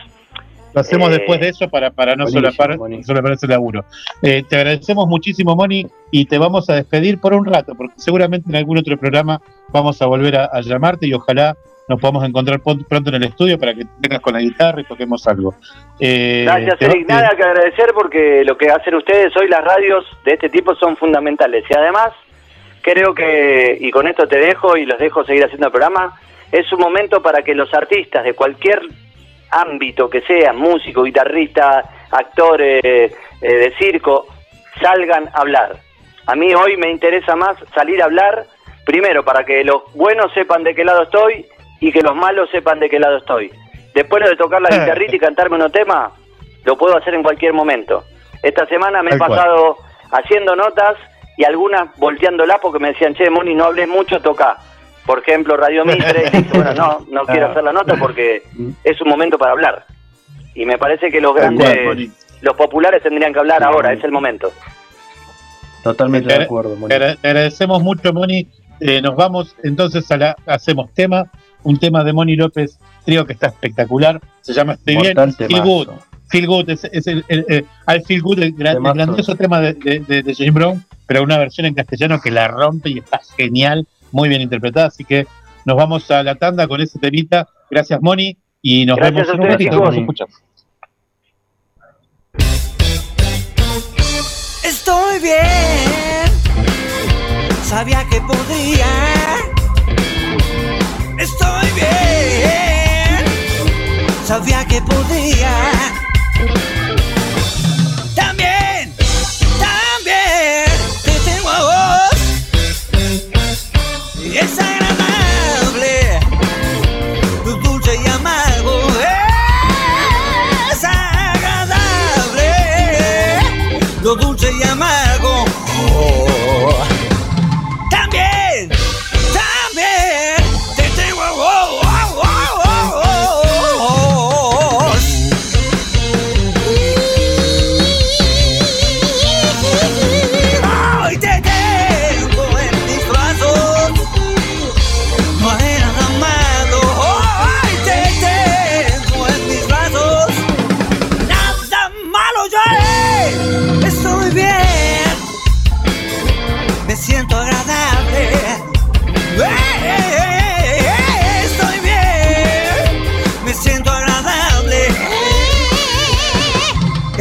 Lo 0.73 0.81
hacemos 0.81 1.09
Eh, 1.11 1.13
después 1.13 1.39
de 1.39 1.49
eso 1.51 1.69
para, 1.69 1.91
para 1.93 2.17
no 2.17 2.27
solapar, 2.27 2.77
solapar 3.05 3.33
ese 3.33 3.47
laburo. 3.47 3.85
Eh, 4.23 4.43
te 4.49 4.57
agradecemos 4.57 5.07
muchísimo, 5.07 5.55
Moni, 5.55 5.87
y 6.11 6.25
te 6.27 6.37
vamos 6.37 6.69
a 6.69 6.75
despedir 6.75 7.21
por 7.21 7.33
un 7.33 7.45
rato, 7.47 7.75
porque 7.77 7.95
seguramente 7.97 8.51
en 8.51 8.57
algún 8.57 8.79
otro 8.79 8.97
programa 8.99 9.41
vamos 9.69 10.03
a 10.03 10.07
volver 10.07 10.37
a, 10.37 10.47
a 10.47 10.61
llamarte 10.63 11.07
y 11.07 11.13
ojalá 11.15 11.57
nos 11.89 12.01
podamos 12.01 12.25
encontrar 12.25 12.61
pronto 12.61 13.11
en 13.11 13.17
el 13.17 13.25
estudio 13.25 13.59
para 13.59 13.75
que 13.75 13.85
vengas 13.99 14.21
con 14.21 14.33
la 14.33 14.41
guitarra 14.41 14.81
y 14.81 14.85
toquemos 14.85 15.27
algo. 15.27 15.55
Eh, 16.01 16.45
Gracias, 16.47 16.81
Eric. 16.81 17.09
Nada 17.09 17.31
que 17.37 17.43
agradecer 17.43 17.93
porque 17.93 18.43
lo 18.45 18.57
que 18.57 18.71
hacen 18.71 18.95
ustedes 18.95 19.37
hoy, 19.37 19.49
las 19.49 19.63
radios 19.63 20.05
de 20.25 20.33
este 20.33 20.49
tipo, 20.49 20.75
son 20.77 20.97
fundamentales. 20.97 21.65
Y 21.69 21.75
además, 21.75 22.13
creo 22.81 23.15
que, 23.15 23.77
y 23.79 23.91
con 23.91 24.07
esto 24.07 24.27
te 24.27 24.39
dejo 24.39 24.77
y 24.77 24.87
los 24.87 24.99
dejo 24.99 25.25
seguir 25.25 25.45
haciendo 25.45 25.67
el 25.67 25.73
programa, 25.73 26.19
es 26.51 26.73
un 26.73 26.81
momento 26.81 27.21
para 27.21 27.43
que 27.43 27.55
los 27.55 27.73
artistas 27.75 28.25
de 28.25 28.33
cualquier 28.33 28.81
ámbito 29.51 30.09
que 30.09 30.23
sean, 30.23 30.57
músico, 30.57 31.03
guitarrista, 31.03 31.85
actor 32.11 32.63
eh, 32.63 32.81
eh, 32.83 33.13
de 33.41 33.75
circo, 33.79 34.27
salgan 34.81 35.29
a 35.29 35.41
hablar. 35.41 35.77
A 36.27 36.35
mí 36.35 36.55
hoy 36.55 36.79
me 36.79 36.91
interesa 36.91 37.37
más 37.37 37.59
salir 37.75 38.01
a 38.01 38.07
hablar, 38.07 38.47
primero 38.87 39.23
para 39.23 39.45
que 39.45 39.63
los 39.65 39.83
buenos 39.93 40.33
sepan 40.33 40.65
de 40.65 40.75
qué 40.75 40.83
lado 40.83 41.03
estoy 41.03 41.47
y 41.81 41.93
que 41.93 42.03
los 42.03 42.15
malos 42.15 42.49
sepan 42.51 42.81
de 42.81 42.89
qué 42.89 42.99
lado 42.99 43.19
estoy. 43.19 43.51
Después 43.95 44.29
de 44.29 44.37
tocar 44.37 44.61
la 44.61 44.71
guitarrita 44.71 45.17
y 45.17 45.19
cantarme 45.19 45.57
unos 45.57 45.73
temas, 45.73 46.13
lo 46.65 46.77
puedo 46.77 46.97
hacer 46.97 47.15
en 47.15 47.23
cualquier 47.23 47.53
momento. 47.53 48.05
Esta 48.43 48.67
semana 48.67 49.03
me 49.03 49.13
he 49.13 49.19
pasado 49.19 49.77
haciendo 50.11 50.57
notas 50.57 50.97
y 51.37 51.45
algunas 51.45 51.97
volteándolas 51.97 52.59
porque 52.61 52.79
me 52.79 52.89
decían, 52.89 53.15
che, 53.15 53.31
Moni, 53.31 53.55
no 53.55 53.65
hables 53.65 53.89
mucho, 53.89 54.21
toca. 54.21 54.59
Por 55.07 55.21
ejemplo, 55.21 55.57
Radio 55.57 55.85
Mitre, 55.85 56.29
y 56.33 56.37
dije, 56.37 56.51
bueno, 56.55 56.75
no, 56.75 57.07
no 57.11 57.25
quiero 57.25 57.51
hacer 57.51 57.63
la 57.63 57.73
nota 57.73 57.95
porque 57.97 58.43
es 58.83 59.01
un 59.01 59.09
momento 59.09 59.39
para 59.39 59.53
hablar. 59.53 59.85
Y 60.55 60.65
me 60.65 60.79
parece 60.79 61.11
que 61.11 61.21
los 61.21 61.35
grandes, 61.35 62.11
los 62.41 62.57
populares 62.57 63.03
tendrían 63.03 63.33
que 63.33 63.41
hablar 63.41 63.63
ahora, 63.63 63.93
es 63.93 64.03
el 64.05 64.13
momento. 64.13 64.53
Totalmente 65.83 66.29
Te 66.29 66.39
de 66.39 66.45
acuerdo, 66.45 66.77
Moni. 66.77 66.95
agradecemos 66.95 67.83
mucho, 67.83 68.13
Moni. 68.13 68.49
Eh, 68.81 69.03
nos 69.03 69.17
vamos 69.17 69.55
entonces 69.63 70.11
a 70.11 70.17
la. 70.17 70.37
Hacemos 70.47 70.93
tema, 70.95 71.31
un 71.65 71.79
tema 71.79 72.05
de 72.05 72.13
Moni 72.13 72.37
López, 72.37 72.79
trío 73.05 73.27
que 73.27 73.33
está 73.33 73.49
espectacular. 73.49 74.21
Se 74.43 74.53
llama 74.53 74.75
Estoy 74.75 74.97
bien. 74.97 75.17
Feel. 75.35 75.63
Good. 75.63 75.89
Feel 76.29 76.47
Good 76.47 76.71
es, 76.71 76.85
es 76.85 77.07
el, 77.07 77.25
el, 77.29 77.45
el- 77.49 77.67
I 77.87 78.01
Feel 78.05 78.23
Good, 78.23 78.39
el, 78.41 78.53
gran- 78.53 78.77
el 78.85 78.93
grandioso 78.95 79.35
tema 79.37 79.61
de, 79.61 79.75
de, 79.75 80.01
de- 80.01 80.23
de 80.23 80.35
James 80.35 80.55
Brown, 80.55 80.85
pero 81.07 81.23
una 81.23 81.37
versión 81.39 81.67
en 81.67 81.75
castellano 81.75 82.21
que 82.21 82.31
la 82.31 82.49
rompe 82.49 82.91
y 82.91 82.99
está 82.99 83.21
genial, 83.37 83.87
muy 84.13 84.29
bien 84.29 84.41
interpretada. 84.43 84.87
Así 84.87 85.05
que 85.05 85.27
nos 85.65 85.77
vamos 85.77 86.11
a 86.11 86.23
la 86.23 86.35
tanda 86.37 86.67
con 86.69 86.81
ese 86.81 86.99
temita. 86.99 87.49
Gracias, 87.71 88.01
Moni, 88.03 88.37
y 88.63 88.85
nos 88.87 88.97
Gracias 88.97 89.27
vemos 89.27 89.35
en 89.35 89.41
un 89.41 89.47
ratito. 89.49 89.81
Nos 89.85 89.97
escuchamos. 89.97 90.35
Estoy 94.65 95.21
bien, 95.21 96.33
sabía 97.65 98.05
que 98.11 98.21
podía. 98.21 99.54
Estoy 101.25 101.71
bien, 101.71 103.25
sabía 104.27 104.63
que 104.67 104.83
podía. 104.83 106.04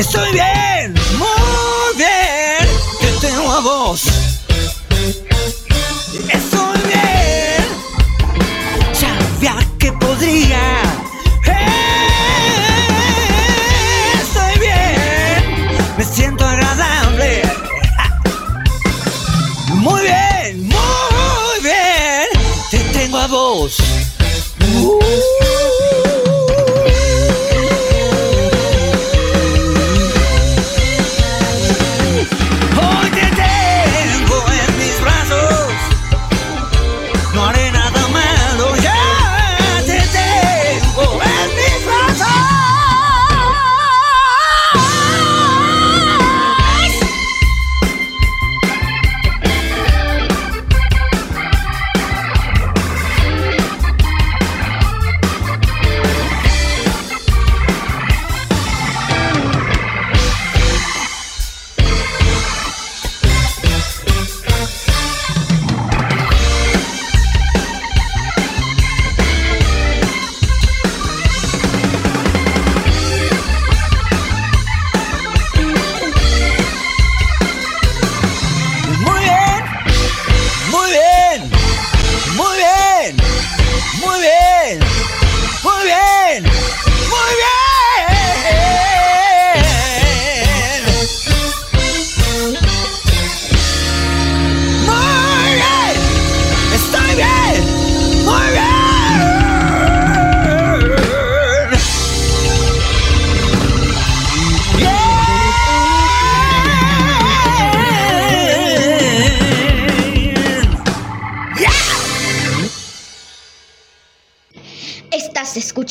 Estoy 0.03 0.33
bien. 0.33 0.52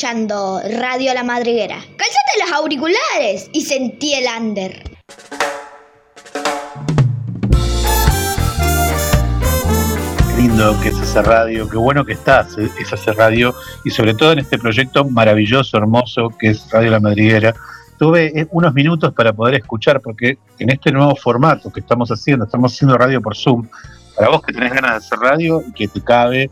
Escuchando 0.03 0.59
Radio 0.81 1.13
La 1.13 1.23
Madriguera. 1.23 1.75
Cálzate 1.75 2.41
los 2.41 2.51
auriculares 2.51 3.49
y 3.53 3.61
sentí 3.61 4.13
el 4.13 4.25
under. 4.37 4.83
Qué 10.27 10.41
lindo 10.41 10.77
que 10.81 10.89
es 10.89 10.99
esa 10.99 11.21
radio, 11.21 11.69
qué 11.69 11.77
bueno 11.77 12.03
que 12.03 12.11
estás, 12.11 12.57
eh, 12.57 12.69
es 12.81 12.91
esa 12.91 13.13
radio, 13.13 13.55
y 13.85 13.91
sobre 13.91 14.13
todo 14.13 14.33
en 14.33 14.39
este 14.39 14.59
proyecto 14.59 15.05
maravilloso, 15.05 15.77
hermoso, 15.77 16.27
que 16.37 16.49
es 16.49 16.69
Radio 16.69 16.91
La 16.91 16.99
Madriguera. 16.99 17.53
Tuve 17.97 18.37
eh, 18.37 18.45
unos 18.51 18.73
minutos 18.73 19.13
para 19.13 19.31
poder 19.31 19.55
escuchar, 19.55 20.01
porque 20.01 20.37
en 20.59 20.69
este 20.69 20.91
nuevo 20.91 21.15
formato 21.15 21.71
que 21.71 21.79
estamos 21.79 22.09
haciendo, 22.09 22.43
estamos 22.43 22.73
haciendo 22.73 22.97
radio 22.97 23.21
por 23.21 23.37
Zoom, 23.37 23.69
para 24.17 24.27
vos 24.27 24.41
que 24.41 24.51
tenés 24.51 24.73
ganas 24.73 24.91
de 24.91 24.97
hacer 24.97 25.19
radio 25.19 25.63
y 25.65 25.71
que 25.71 25.87
te 25.87 26.01
cabe 26.01 26.49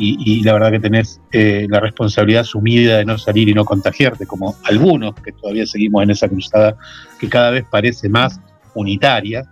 y, 0.00 0.38
y 0.40 0.42
la 0.42 0.54
verdad 0.54 0.70
que 0.70 0.80
tenés 0.80 1.20
eh, 1.30 1.66
la 1.68 1.78
responsabilidad 1.78 2.40
asumida 2.40 2.96
de 2.96 3.04
no 3.04 3.18
salir 3.18 3.48
y 3.48 3.54
no 3.54 3.64
contagiarte, 3.64 4.26
como 4.26 4.56
algunos 4.64 5.14
que 5.16 5.32
todavía 5.32 5.66
seguimos 5.66 6.02
en 6.02 6.10
esa 6.10 6.28
cruzada 6.28 6.74
que 7.18 7.28
cada 7.28 7.50
vez 7.50 7.64
parece 7.70 8.08
más 8.08 8.40
unitaria. 8.74 9.44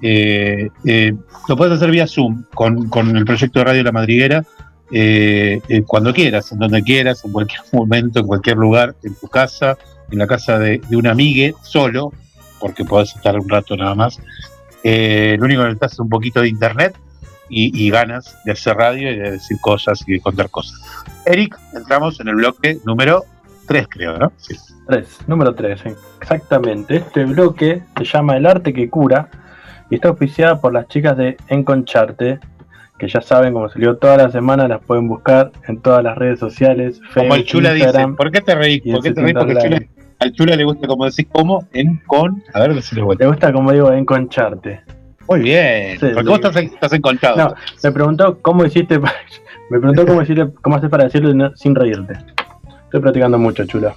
Eh, 0.00 0.68
eh, 0.84 1.12
lo 1.48 1.56
puedes 1.56 1.74
hacer 1.74 1.90
vía 1.90 2.06
Zoom 2.06 2.44
con, 2.54 2.88
con 2.88 3.16
el 3.16 3.24
proyecto 3.24 3.58
de 3.58 3.64
Radio 3.64 3.82
La 3.82 3.92
Madriguera 3.92 4.44
eh, 4.92 5.60
eh, 5.68 5.82
cuando 5.82 6.14
quieras, 6.14 6.52
en 6.52 6.58
donde 6.58 6.82
quieras, 6.82 7.24
en 7.24 7.32
cualquier 7.32 7.60
momento, 7.72 8.20
en 8.20 8.26
cualquier 8.26 8.56
lugar, 8.56 8.94
en 9.02 9.14
tu 9.16 9.26
casa, 9.28 9.76
en 10.10 10.18
la 10.18 10.26
casa 10.26 10.58
de, 10.58 10.80
un 10.92 11.06
amigue, 11.06 11.54
solo, 11.62 12.12
porque 12.60 12.84
podés 12.84 13.14
estar 13.16 13.38
un 13.38 13.48
rato 13.48 13.76
nada 13.76 13.94
más. 13.94 14.20
Lo 14.84 15.44
único 15.44 15.62
que 15.62 15.68
necesitas 15.68 15.94
es 15.94 15.98
un 15.98 16.08
poquito 16.08 16.42
de 16.42 16.48
internet 16.48 16.96
y, 17.48 17.86
y 17.86 17.90
ganas 17.90 18.36
de 18.44 18.52
hacer 18.52 18.76
radio 18.76 19.10
y 19.12 19.16
de 19.16 19.30
decir 19.32 19.58
cosas 19.60 20.02
y 20.06 20.12
de 20.14 20.20
contar 20.20 20.50
cosas. 20.50 20.80
Eric, 21.24 21.56
entramos 21.74 22.20
en 22.20 22.28
el 22.28 22.36
bloque 22.36 22.78
número 22.84 23.24
3, 23.66 23.86
creo, 23.88 24.18
¿no? 24.18 24.32
Sí. 24.36 24.54
3, 24.86 25.18
número 25.26 25.54
3, 25.54 25.80
exactamente. 26.20 26.96
Este 26.96 27.24
bloque 27.24 27.82
se 27.98 28.04
llama 28.04 28.36
El 28.36 28.46
arte 28.46 28.72
que 28.72 28.88
cura 28.88 29.28
y 29.90 29.96
está 29.96 30.08
auspiciada 30.08 30.60
por 30.60 30.72
las 30.72 30.86
chicas 30.88 31.16
de 31.16 31.36
Enconcharte, 31.48 32.38
que 32.98 33.08
ya 33.08 33.20
saben, 33.20 33.52
como 33.52 33.68
salió 33.68 33.96
toda 33.96 34.16
la 34.16 34.30
semana, 34.30 34.66
las 34.68 34.80
pueden 34.82 35.06
buscar 35.08 35.52
en 35.68 35.80
todas 35.80 36.02
las 36.02 36.16
redes 36.16 36.38
sociales. 36.38 37.00
Como 37.14 37.26
el 37.26 37.30
Facebook, 37.42 37.46
Chula 37.46 37.72
dice, 37.72 37.86
Instagram. 37.86 38.16
¿por 38.16 38.30
qué 38.30 38.40
te 38.40 38.54
reís? 38.54 38.82
¿Por 38.84 39.02
qué 39.02 39.10
te 39.12 39.20
reís? 39.20 39.34
Porque 39.34 39.54
Chula- 39.54 39.86
al 40.18 40.32
Chula 40.32 40.56
le 40.56 40.64
gusta, 40.64 40.86
como 40.86 41.04
decís, 41.04 41.26
como 41.30 41.68
en 41.72 42.00
con. 42.06 42.42
A 42.54 42.60
ver, 42.60 42.74
decirle 42.74 43.04
vuelta. 43.04 43.24
¿Te 43.24 43.28
gusta 43.28 43.52
como 43.52 43.70
digo 43.72 43.92
Enconcharte? 43.92 44.80
Muy 45.28 45.40
bien, 45.40 45.98
Sí, 45.98 46.06
porque 46.14 46.28
vos 46.28 46.38
estás, 46.38 46.56
estás. 46.56 47.36
No, 47.36 47.54
me 47.82 47.92
preguntó 47.92 48.38
cómo 48.42 48.64
hiciste, 48.64 48.98
me 49.70 49.78
preguntó 49.78 50.06
cómo 50.06 50.22
hiciste, 50.22 50.46
cómo 50.62 50.76
haces 50.76 50.90
para 50.90 51.04
decirlo 51.04 51.32
no- 51.34 51.56
sin 51.56 51.74
reírte. 51.74 52.14
Estoy 52.84 53.00
practicando 53.00 53.38
mucho, 53.38 53.64
chula. 53.66 53.94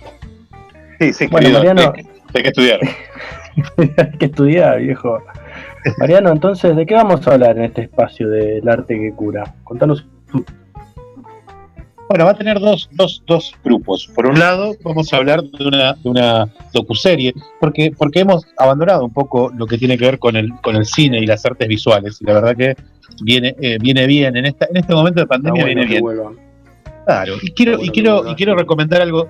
Sí, 0.99 1.13
sí, 1.13 1.27
Bueno, 1.27 1.47
querido, 1.49 1.59
Mariano- 1.73 1.93
hay, 1.95 2.03
hay 2.34 2.41
que 2.43 2.49
estudiar. 2.49 2.80
Hay 3.77 4.17
que 4.17 4.25
estudiar, 4.27 4.80
viejo. 4.80 5.21
Mariano, 5.97 6.30
entonces, 6.32 6.75
¿de 6.77 6.86
qué 6.86 6.93
vamos 6.93 7.27
a 7.27 7.34
hablar 7.34 7.57
en 7.57 7.65
este 7.65 7.82
espacio 7.82 8.30
del 8.30 8.67
arte 8.69 8.97
que 8.97 9.11
cura? 9.11 9.53
Contanos. 9.65 10.05
Bueno, 12.10 12.26
va 12.26 12.32
a 12.32 12.34
tener 12.34 12.60
dos, 12.60 12.89
dos, 12.93 13.22
dos 13.28 13.53
grupos. 13.64 14.10
Por 14.16 14.26
un 14.26 14.39
lado, 14.39 14.76
vamos 14.84 15.14
a 15.14 15.18
hablar 15.18 15.43
de 15.43 15.68
una, 15.68 15.93
de 15.93 16.10
una 16.10 16.49
docuserie, 16.74 17.36
porque, 17.60 17.93
porque 17.95 18.22
hemos 18.22 18.47
abandonado 18.57 19.05
un 19.05 19.14
poco 19.14 19.51
lo 19.55 19.68
que 19.68 19.78
tiene 19.78 19.95
que 19.95 20.05
ver 20.05 20.18
con 20.18 20.36
el, 20.36 20.51
con 20.64 20.76
el 20.76 20.88
cine 20.88 21.20
y 21.20 21.28
las 21.28 21.45
artes 21.45 21.68
visuales. 21.68 22.20
Y 22.20 22.26
la 22.26 22.34
verdad 22.34 22.55
que 22.57 22.76
viene, 23.22 23.55
eh, 23.62 23.78
viene 23.80 24.07
bien. 24.07 24.36
En, 24.36 24.47
esta, 24.47 24.66
en 24.66 24.78
este 24.78 24.95
momento 24.95 25.20
de 25.20 25.28
pandemia 25.28 25.64
bueno 25.64 25.68
viene 25.68 25.86
bien. 25.88 26.01
vuelvan. 26.01 26.34
Claro, 27.05 27.36
y 27.43 27.51
quiero, 27.51 27.78
Bueno, 27.78 27.86
y 27.86 27.93
quiero, 27.93 28.32
y 28.32 28.36
quiero 28.36 28.55
recomendar 28.55 29.03
algo. 29.03 29.30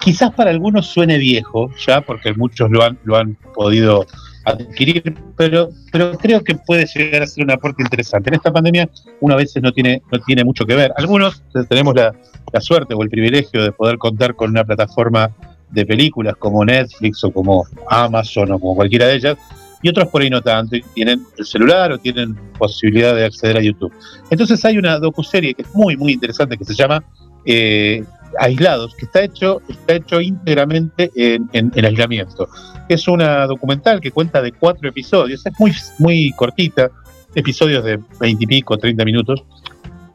Quizás 0.00 0.32
para 0.32 0.50
algunos 0.50 0.86
suene 0.86 1.18
viejo, 1.18 1.70
ya, 1.86 2.00
porque 2.00 2.34
muchos 2.34 2.68
lo 2.68 2.82
han, 2.82 2.98
lo 3.04 3.16
han 3.16 3.36
podido 3.54 4.06
adquirir, 4.50 5.14
pero, 5.36 5.70
pero 5.92 6.12
creo 6.18 6.42
que 6.42 6.54
puede 6.54 6.86
llegar 6.86 7.22
a 7.22 7.26
ser 7.26 7.44
un 7.44 7.50
aporte 7.50 7.82
interesante. 7.82 8.30
En 8.30 8.34
esta 8.34 8.52
pandemia 8.52 8.88
uno 9.20 9.34
a 9.34 9.36
veces 9.36 9.62
no 9.62 9.72
tiene, 9.72 10.02
no 10.10 10.18
tiene 10.20 10.44
mucho 10.44 10.64
que 10.66 10.74
ver. 10.74 10.92
Algunos 10.96 11.42
tenemos 11.68 11.94
la, 11.94 12.14
la 12.52 12.60
suerte 12.60 12.94
o 12.94 13.02
el 13.02 13.10
privilegio 13.10 13.62
de 13.62 13.72
poder 13.72 13.98
contar 13.98 14.34
con 14.34 14.50
una 14.50 14.64
plataforma 14.64 15.30
de 15.70 15.84
películas 15.84 16.34
como 16.38 16.64
Netflix 16.64 17.22
o 17.24 17.30
como 17.30 17.66
Amazon 17.88 18.52
o 18.52 18.58
como 18.58 18.74
cualquiera 18.74 19.06
de 19.06 19.16
ellas, 19.16 19.36
y 19.82 19.88
otros 19.88 20.08
por 20.08 20.22
ahí 20.22 20.30
no 20.30 20.42
tanto, 20.42 20.76
y 20.76 20.82
tienen 20.94 21.24
el 21.36 21.44
celular 21.44 21.92
o 21.92 21.98
tienen 21.98 22.34
posibilidad 22.58 23.14
de 23.14 23.24
acceder 23.26 23.56
a 23.58 23.62
YouTube. 23.62 23.92
Entonces 24.30 24.64
hay 24.64 24.78
una 24.78 24.98
docuserie 24.98 25.54
que 25.54 25.62
es 25.62 25.74
muy, 25.74 25.96
muy 25.96 26.12
interesante 26.12 26.56
que 26.56 26.64
se 26.64 26.74
llama 26.74 27.04
eh, 27.44 28.04
Aislados, 28.38 28.94
que 28.94 29.06
está 29.06 29.22
hecho, 29.22 29.60
está 29.68 29.94
hecho 29.94 30.20
íntegramente 30.20 31.10
en, 31.16 31.48
en- 31.52 31.72
en 31.74 31.84
aislamiento. 31.84 32.48
Es 32.88 33.08
una 33.08 33.46
documental 33.46 34.00
que 34.00 34.10
cuenta 34.10 34.40
de 34.42 34.52
cuatro 34.52 34.88
episodios, 34.88 35.44
es 35.46 35.52
muy, 35.58 35.72
muy 35.98 36.32
cortita, 36.32 36.90
episodios 37.34 37.84
de 37.84 37.98
veintipico, 38.20 38.76
treinta 38.78 39.04
minutos, 39.04 39.44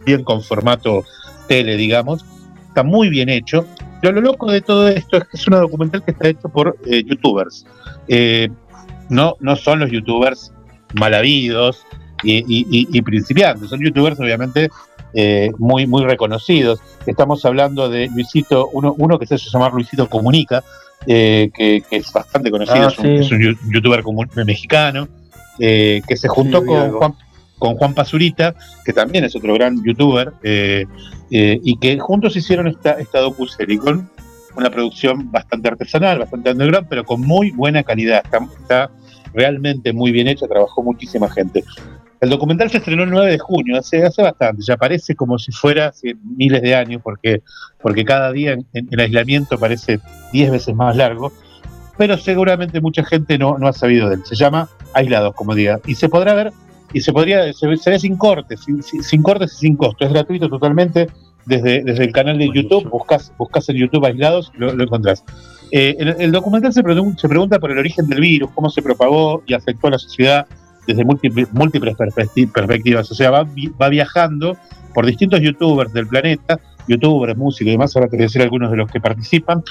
bien 0.06 0.24
con 0.24 0.42
formato 0.42 1.04
tele, 1.48 1.78
digamos. 1.78 2.26
Está 2.68 2.84
muy 2.84 3.10
bien 3.10 3.30
hecho. 3.30 3.66
Pero 4.02 4.16
lo 4.16 4.22
loco 4.22 4.52
de 4.52 4.62
todo 4.62 4.88
esto 4.90 5.18
es 5.18 5.24
que 5.24 5.38
es 5.38 5.48
una 5.48 5.58
documental 5.60 6.04
que 6.04 6.12
está 6.12 6.28
hecho 6.28 6.50
por 6.50 6.78
eh, 6.86 7.04
youtubers. 7.06 7.66
Eh, 8.08 8.50
no, 9.10 9.36
no 9.40 9.56
son 9.56 9.80
los 9.80 9.92
youtubers 9.92 10.52
mal 10.96 11.14
habidos 11.14 11.86
y 12.26 13.02
principiantes, 13.02 13.70
son 13.70 13.82
youtubers 13.82 14.20
obviamente 14.20 14.70
eh, 15.14 15.52
muy, 15.58 15.88
muy 15.88 16.04
reconocidos. 16.06 16.80
Estamos 17.06 17.46
hablando 17.46 17.90
de 17.90 18.08
Luisito, 18.08 18.70
uno, 18.74 18.96
uno 18.98 19.20
que 19.20 19.28
se 19.28 19.36
hace 19.36 19.50
llamar 19.52 19.74
Luisito 19.74 20.10
Comunica, 20.10 20.64
eh, 21.06 21.52
que, 21.54 21.84
que 21.90 21.98
es 21.98 22.12
bastante 22.12 22.50
conocido, 22.50 22.88
Ah, 22.88 22.92
es, 22.92 23.00
un, 23.00 23.06
sí. 23.06 23.16
es 23.16 23.32
un 23.32 23.58
youtuber 23.72 24.04
mexicano, 24.46 25.08
eh, 25.60 26.02
que 26.08 26.16
se 26.16 26.28
juntó 26.28 26.66
con. 26.66 26.92
Juan, 26.92 27.14
con 27.60 27.76
Juan 27.76 27.94
Pazurita, 27.94 28.56
que 28.84 28.92
también 28.92 29.24
es 29.24 29.38
otro 29.38 29.54
gran 29.54 29.82
youtuber, 29.86 30.34
eh, 30.44 30.86
y 31.30 31.78
que 31.78 31.98
juntos 31.98 32.36
hicieron 32.36 32.68
esta, 32.68 33.00
esta 33.00 33.20
docuserie 33.20 33.78
con 33.78 34.10
una 34.58 34.70
producción 34.70 35.32
bastante 35.32 35.70
artesanal, 35.70 36.20
bastante 36.20 36.52
underground, 36.52 36.88
pero 36.90 37.06
con 37.06 37.22
muy 37.22 37.52
buena 37.52 37.84
calidad. 37.84 38.22
Está, 38.26 38.40
está 38.60 38.92
realmente 39.34 39.94
muy 39.94 40.12
bien 40.12 40.28
hecha, 40.28 40.48
trabajó 40.48 40.84
muchísima 40.84 41.30
gente. 41.30 41.64
El 42.24 42.30
documental 42.30 42.70
se 42.70 42.78
estrenó 42.78 43.04
el 43.04 43.10
9 43.10 43.32
de 43.32 43.38
junio, 43.40 43.78
hace, 43.78 44.04
hace 44.04 44.22
bastante, 44.22 44.64
ya 44.66 44.78
parece 44.78 45.14
como 45.16 45.38
si 45.38 45.52
fuera 45.52 45.88
hace 45.88 46.16
miles 46.38 46.62
de 46.62 46.74
años, 46.74 47.02
porque, 47.04 47.42
porque 47.82 48.06
cada 48.06 48.32
día 48.32 48.54
en, 48.54 48.66
en- 48.74 48.88
el 48.92 49.00
aislamiento 49.02 49.58
parece 49.60 50.00
10 50.32 50.52
veces 50.52 50.74
más 50.74 50.96
largo, 50.96 51.34
pero 51.98 52.18
seguramente 52.18 52.80
mucha 52.82 53.04
gente 53.04 53.38
no, 53.38 53.58
no 53.58 53.68
ha 53.68 53.74
sabido 53.74 54.08
de 54.10 54.16
él. 54.16 54.22
Se 54.26 54.36
llama 54.36 54.70
Aislados, 54.94 55.36
como 55.36 55.54
diga, 55.54 55.80
y 55.86 55.96
se 55.96 56.08
podrá 56.08 56.34
ver, 56.34 56.52
y 56.94 57.02
se 57.02 57.12
podría, 57.12 57.52
se, 57.54 57.68
ve- 57.68 57.78
se 57.78 57.90
ve 57.90 58.00
sin 58.00 58.16
cortes, 58.16 58.62
sin, 58.62 58.82
sin- 58.84 59.04
sin 59.04 59.22
cortes 59.22 59.54
y 59.56 59.58
sin 59.58 59.76
costo, 59.76 60.06
es 60.06 60.12
gratuito 60.14 60.48
totalmente 60.48 61.08
desde, 61.46 61.84
desde 61.84 62.06
el 62.06 62.14
canal 62.14 62.38
de 62.38 62.50
YouTube, 62.54 62.90
buscas, 62.90 63.34
buscas 63.38 63.68
en 63.68 63.76
YouTube 63.76 64.06
Aislados, 64.06 64.52
lo, 64.56 64.74
lo 64.74 64.84
encontrás. 64.86 65.26
Eh, 65.72 65.96
el, 66.00 66.16
el 66.20 66.32
documental 66.32 66.72
se 66.72 66.84
pregunta 66.84 67.60
por 67.60 67.70
el 67.72 67.78
origen 67.80 68.08
del 68.08 68.22
virus, 68.22 68.50
cómo 68.56 68.70
se 68.70 68.82
propagó 68.82 69.44
y 69.46 69.54
afectó 69.56 69.88
a 69.88 69.92
la 69.92 69.98
sociedad 70.00 70.46
desde 70.88 71.04
múltiples, 71.04 71.52
múltiples 71.54 71.96
perspecti- 71.96 72.52
perspectivas. 72.52 73.12
O 73.12 73.16
sea, 73.16 73.32
va, 73.32 73.48
va 73.82 73.90
viajando 73.90 74.58
por 74.94 75.06
distintos 75.06 75.42
youtubers 75.42 75.92
del 75.94 76.08
planeta, 76.08 76.60
youtubers, 76.88 77.38
músicos 77.38 77.68
y 77.70 77.72
demás, 77.72 77.96
ahora 77.96 78.08
te 78.10 78.18
voy 78.18 78.24
a 78.24 78.28
decir 78.28 78.42
algunos 78.42 78.70
de 78.72 78.78
los 78.78 78.92
que 78.92 79.00
participan, 79.00 79.64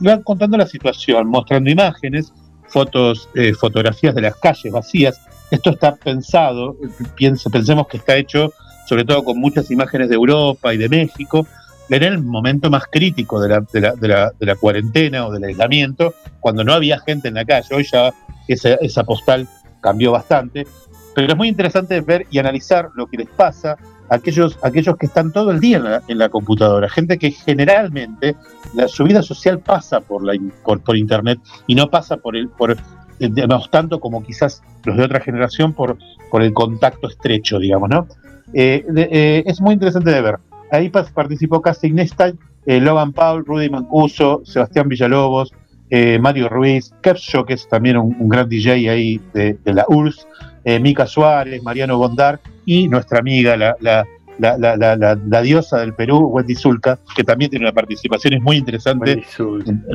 y 0.00 0.06
van 0.06 0.22
contando 0.22 0.56
la 0.56 0.66
situación, 0.66 1.26
mostrando 1.28 1.70
imágenes, 1.70 2.32
fotos, 2.68 3.28
eh, 3.34 3.54
fotografías 3.54 4.14
de 4.14 4.20
las 4.22 4.36
calles 4.36 4.72
vacías. 4.72 5.20
Esto 5.50 5.70
está 5.70 5.96
pensado, 5.96 6.76
piense- 7.16 7.50
pensemos 7.50 7.88
que 7.88 7.96
está 7.96 8.16
hecho 8.16 8.52
sobre 8.86 9.04
todo 9.04 9.22
con 9.22 9.38
muchas 9.38 9.70
imágenes 9.70 10.08
de 10.08 10.14
Europa 10.14 10.72
y 10.72 10.78
de 10.78 10.88
México, 10.88 11.46
en 11.90 12.02
el 12.02 12.18
momento 12.22 12.70
más 12.70 12.84
crítico 12.90 13.38
de 13.38 13.48
la, 13.50 13.60
de 13.70 13.80
la, 13.82 13.92
de 13.94 14.08
la, 14.08 14.32
de 14.38 14.46
la 14.46 14.54
cuarentena 14.56 15.26
o 15.26 15.30
del 15.32 15.44
aislamiento, 15.44 16.14
cuando 16.40 16.64
no 16.64 16.72
había 16.72 16.98
gente 17.00 17.28
en 17.28 17.34
la 17.34 17.44
calle. 17.44 17.74
Hoy 17.74 17.86
ya 17.90 18.14
esa, 18.46 18.74
esa 18.76 19.04
postal 19.04 19.46
cambió 19.80 20.12
bastante, 20.12 20.66
pero 21.14 21.32
es 21.32 21.36
muy 21.36 21.48
interesante 21.48 22.00
ver 22.00 22.26
y 22.30 22.38
analizar 22.38 22.90
lo 22.94 23.06
que 23.06 23.18
les 23.18 23.28
pasa 23.28 23.76
a 24.08 24.14
aquellos, 24.14 24.58
aquellos 24.62 24.96
que 24.96 25.06
están 25.06 25.32
todo 25.32 25.50
el 25.50 25.60
día 25.60 25.78
en 25.78 25.84
la, 25.84 26.02
en 26.08 26.18
la 26.18 26.28
computadora, 26.28 26.88
gente 26.88 27.18
que 27.18 27.30
generalmente 27.30 28.36
la, 28.74 28.88
su 28.88 29.04
vida 29.04 29.22
social 29.22 29.58
pasa 29.58 30.00
por, 30.00 30.24
la, 30.24 30.34
por, 30.64 30.80
por 30.80 30.96
internet 30.96 31.38
y 31.66 31.74
no 31.74 31.90
pasa 31.90 32.16
por 32.16 32.36
el, 32.36 32.48
por, 32.48 32.76
digamos, 33.18 33.70
tanto 33.70 34.00
como 34.00 34.22
quizás 34.22 34.62
los 34.84 34.96
de 34.96 35.04
otra 35.04 35.20
generación 35.20 35.72
por, 35.72 35.98
por 36.30 36.42
el 36.42 36.52
contacto 36.52 37.08
estrecho, 37.08 37.58
digamos, 37.58 37.88
¿no? 37.88 38.06
Eh, 38.54 38.84
eh, 38.96 39.42
es 39.46 39.60
muy 39.60 39.74
interesante 39.74 40.10
de 40.10 40.22
ver. 40.22 40.36
Ahí 40.70 40.90
participó 40.90 41.60
Casting 41.60 41.94
Nesta, 41.94 42.32
eh, 42.66 42.80
Logan 42.80 43.12
Paul, 43.12 43.44
Rudy 43.44 43.70
Mancuso, 43.70 44.42
Sebastián 44.44 44.88
Villalobos, 44.88 45.52
eh, 45.90 46.18
Mario 46.18 46.48
Ruiz, 46.48 46.92
Kepsho, 47.02 47.44
que 47.44 47.54
es 47.54 47.68
también 47.68 47.96
un, 47.96 48.16
un 48.18 48.28
gran 48.28 48.48
DJ 48.48 48.90
ahí 48.90 49.20
de, 49.32 49.56
de 49.64 49.72
la 49.74 49.84
URSS, 49.88 50.26
eh, 50.64 50.78
Mica 50.80 51.06
Suárez, 51.06 51.62
Mariano 51.62 51.96
Bondar 51.98 52.40
y 52.66 52.88
nuestra 52.88 53.20
amiga, 53.20 53.56
la, 53.56 53.74
la, 53.80 54.06
la, 54.38 54.56
la, 54.58 54.76
la- 54.76 54.96
la- 54.96 55.18
la 55.26 55.42
diosa 55.42 55.78
del 55.80 55.94
Perú, 55.94 56.28
Wendy 56.28 56.54
Zulka, 56.54 56.98
que 57.16 57.24
también 57.24 57.50
tiene 57.50 57.64
una 57.64 57.72
participación. 57.72 58.34
Es 58.34 58.42
muy 58.42 58.56
interesante 58.56 59.16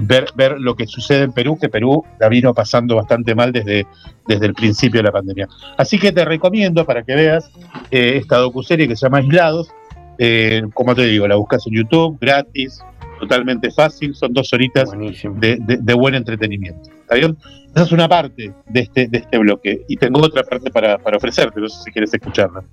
ver, 0.02 0.26
ver 0.36 0.60
lo 0.60 0.76
que 0.76 0.86
sucede 0.88 1.24
en 1.24 1.32
Perú, 1.32 1.58
que 1.62 1.70
Perú 1.70 2.04
la 2.20 2.28
vino 2.28 2.54
pasando 2.54 2.96
bastante 2.96 3.36
mal 3.36 3.52
desde, 3.52 3.86
desde 4.28 4.46
el 4.48 4.54
principio 4.54 5.00
de 5.00 5.04
la 5.04 5.12
pandemia. 5.12 5.48
Así 5.78 5.98
que 6.00 6.12
te 6.12 6.26
recomiendo 6.26 6.86
para 6.86 7.04
que 7.04 7.16
veas 7.16 7.50
eh, 7.92 8.18
esta 8.18 8.38
docuserie 8.38 8.88
que 8.88 8.96
se 8.96 9.06
llama 9.06 9.20
Aislados. 9.20 9.70
Eh, 10.20 10.62
como 10.76 10.94
te 10.94 11.06
digo, 11.06 11.28
la 11.28 11.36
buscas 11.36 11.66
en 11.66 11.74
YouTube, 11.76 12.18
gratis, 12.22 12.80
totalmente 13.28 13.72
fácil, 13.72 14.16
son 14.16 14.34
dos 14.34 14.52
horitas 14.54 14.92
de, 14.92 15.58
de- 15.60 15.78
de 15.82 15.94
buen 15.94 16.16
entretenimiento. 16.16 16.90
¿Está 17.02 17.16
bien? 17.16 17.38
Esa 17.74 17.84
es 17.84 17.92
una 17.92 18.08
parte 18.08 18.54
de 18.68 18.80
este, 18.80 19.08
de 19.08 19.18
este 19.20 19.38
bloque. 19.38 19.84
Y 19.88 19.98
tengo 19.98 20.22
otra 20.22 20.44
parte 20.44 20.70
para, 20.70 20.98
para 20.98 21.18
ofrecerte, 21.18 21.60
no 21.60 21.68
sé 21.68 21.84
si 21.84 21.92
quieres 21.92 22.14
escucharla. 22.14 22.64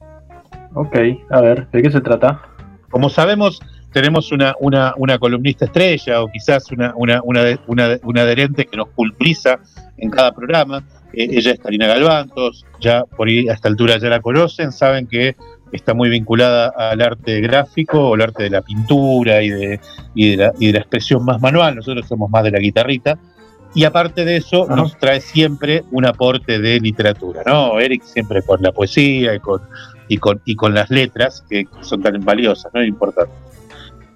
Ok, 0.74 0.96
a 1.30 1.40
ver, 1.40 1.68
¿de 1.70 1.82
qué 1.82 1.90
se 1.90 2.00
trata? 2.00 2.42
Como 2.90 3.08
sabemos, 3.08 3.60
tenemos 3.92 4.30
una, 4.32 4.54
una, 4.60 4.94
una 4.96 5.18
columnista 5.18 5.64
estrella 5.64 6.22
o 6.22 6.28
quizás 6.30 6.70
una, 6.70 6.92
una, 6.96 7.20
una, 7.24 7.98
una 8.02 8.22
adherente 8.22 8.66
que 8.66 8.76
nos 8.76 8.88
pulveriza 8.90 9.58
en 9.96 10.10
cada 10.10 10.32
programa. 10.32 10.84
Eh, 11.12 11.28
ella 11.32 11.52
es 11.52 11.58
Karina 11.58 11.86
Galván, 11.88 12.30
todos 12.30 12.64
ya 12.80 13.04
por 13.04 13.26
ahí 13.28 13.48
a 13.48 13.54
esta 13.54 13.68
altura 13.68 13.98
ya 13.98 14.08
la 14.08 14.20
conocen, 14.20 14.70
saben 14.70 15.06
que 15.08 15.34
está 15.72 15.94
muy 15.94 16.08
vinculada 16.08 16.72
al 16.76 17.00
arte 17.00 17.40
gráfico 17.40 18.10
o 18.10 18.14
al 18.14 18.22
arte 18.22 18.44
de 18.44 18.50
la 18.50 18.62
pintura 18.62 19.42
y 19.42 19.50
de, 19.50 19.80
y 20.14 20.30
de, 20.30 20.36
la, 20.36 20.52
y 20.58 20.66
de 20.68 20.72
la 20.74 20.78
expresión 20.80 21.24
más 21.24 21.40
manual. 21.40 21.76
Nosotros 21.76 22.06
somos 22.08 22.30
más 22.30 22.44
de 22.44 22.50
la 22.50 22.58
guitarrita. 22.58 23.18
Y 23.72 23.84
aparte 23.84 24.24
de 24.24 24.36
eso, 24.36 24.64
Ajá. 24.64 24.74
nos 24.74 24.98
trae 24.98 25.20
siempre 25.20 25.84
un 25.92 26.04
aporte 26.04 26.58
de 26.58 26.80
literatura, 26.80 27.42
¿no? 27.46 27.78
Eric 27.78 28.02
siempre 28.02 28.42
con 28.42 28.60
la 28.62 28.72
poesía 28.72 29.34
y 29.34 29.38
con, 29.38 29.60
y 30.08 30.16
con, 30.16 30.40
y 30.44 30.56
con 30.56 30.74
las 30.74 30.90
letras, 30.90 31.44
que 31.48 31.66
son 31.80 32.02
tan 32.02 32.24
valiosas, 32.24 32.72
¿no? 32.74 32.82
Importantes. 32.82 33.36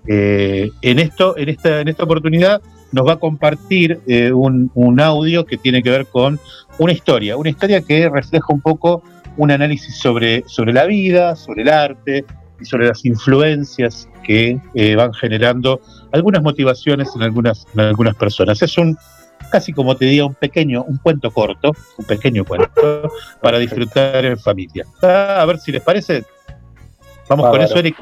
Eh, 0.09 0.71
en, 0.83 0.99
esto, 0.99 1.37
en, 1.39 1.49
esta, 1.49 1.81
en 1.81 1.89
esta 1.89 2.03
oportunidad 2.03 2.61
nos 2.91 3.07
va 3.07 3.13
a 3.13 3.17
compartir 3.17 4.01
eh, 4.07 4.33
un, 4.33 4.71
un 4.75 5.01
audio 5.01 5.47
que 5.47 5.57
tiene 5.57 5.83
que 5.83 5.91
ver 5.91 6.07
con 6.07 6.39
una 6.79 6.93
historia, 6.93 7.37
una 7.37 7.51
historia 7.51 7.81
que 7.81 8.09
refleja 8.09 8.47
un 8.49 8.61
poco 8.61 9.03
un 9.37 9.51
análisis 9.51 9.97
sobre, 9.99 10.45
sobre 10.47 10.72
la 10.72 10.87
vida, 10.87 11.37
sobre 11.37 11.62
el 11.62 11.68
arte 11.68 12.24
y 12.61 12.64
sobre 12.64 12.87
las 12.89 13.05
influencias 13.05 14.09
que 14.22 14.59
eh, 14.74 14.97
van 14.97 15.12
generando 15.12 15.80
algunas 16.12 16.43
motivaciones 16.43 17.14
en 17.16 17.22
algunas, 17.22 17.66
en 17.74 17.80
algunas 17.80 18.14
personas. 18.14 18.62
Es 18.62 18.78
un 18.78 18.97
casi 19.51 19.72
como 19.72 19.97
te 19.97 20.07
diría 20.07 20.24
un 20.24 20.35
pequeño, 20.35 20.82
un 20.82 20.99
cuento 20.99 21.30
corto, 21.30 21.72
un 21.99 22.05
pequeño 22.05 22.45
cuento 22.45 23.11
para 23.41 23.59
disfrutar 23.59 24.24
en 24.24 24.39
familia. 24.39 24.85
Ah, 25.03 25.39
A 25.41 25.47
ver 25.47 25.59
si 25.59 25.72
les 25.72 25.82
parece. 25.82 26.24
Vamos 27.28 27.51
con 27.51 27.61
eso, 27.61 27.78
Eric. 27.78 27.97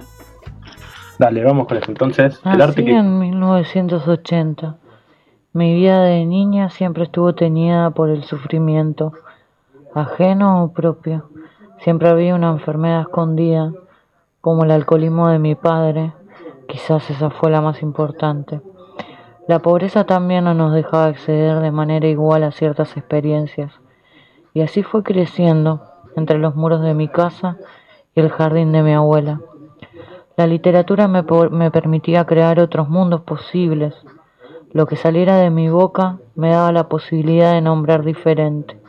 Dale, 1.19 1.45
vamos 1.45 1.69
con 1.69 1.77
eso. 1.77 1.91
Entonces, 1.91 2.41
el 2.45 2.61
arte 2.61 2.85
que. 2.85 2.91
en 2.93 3.19
1980. 3.19 4.77
Mi 5.55 5.75
vida 5.75 6.03
de 6.05 6.25
niña 6.25 6.71
siempre 6.71 7.05
estuvo 7.05 7.35
teñida 7.35 7.91
por 7.91 8.09
el 8.09 8.25
sufrimiento, 8.25 9.13
ajeno 9.95 10.65
o 10.65 10.73
propio. 10.73 11.29
Siempre 11.79 12.09
había 12.09 12.35
una 12.35 12.51
enfermedad 12.51 13.03
escondida, 13.03 13.73
como 14.41 14.65
el 14.65 14.71
alcoholismo 14.71 15.29
de 15.29 15.39
mi 15.39 15.55
padre. 15.55 16.13
Quizás 16.69 17.11
esa 17.11 17.31
fue 17.31 17.51
la 17.51 17.61
más 17.61 17.83
importante. 17.83 18.61
La 19.49 19.59
pobreza 19.59 20.05
también 20.05 20.45
no 20.45 20.55
nos 20.55 20.73
dejaba 20.73 21.07
acceder 21.07 21.61
de 21.61 21.73
manera 21.73 22.07
igual 22.07 22.45
a 22.45 22.53
ciertas 22.53 22.97
experiencias. 22.97 23.73
Y 24.55 24.61
así 24.61 24.83
fue 24.83 25.03
creciendo 25.03 25.83
entre 26.17 26.39
los 26.39 26.55
muros 26.55 26.83
de 26.83 26.95
mi 26.95 27.09
casa 27.09 27.57
y 28.15 28.21
el 28.21 28.31
jardín 28.31 28.73
de 28.73 28.83
mi 28.83 28.95
abuela. 28.95 29.41
La 30.37 30.47
literatura 30.47 31.09
me, 31.09 31.25
me 31.51 31.71
permitía 31.71 32.25
crear 32.25 32.61
otros 32.61 32.89
mundos 32.89 33.23
posibles. 33.23 33.95
Lo 34.71 34.87
que 34.87 34.97
saliera 34.97 35.37
de 35.37 35.51
mi 35.51 35.69
boca 35.69 36.19
me 36.35 36.51
daba 36.51 36.73
la 36.73 36.89
posibilidad 36.89 37.53
de 37.53 37.61
nombrar 37.61 38.05
diferente. 38.05 38.82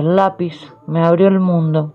El 0.00 0.16
lápiz 0.16 0.74
me 0.86 1.04
abrió 1.04 1.28
el 1.28 1.40
mundo. 1.40 1.92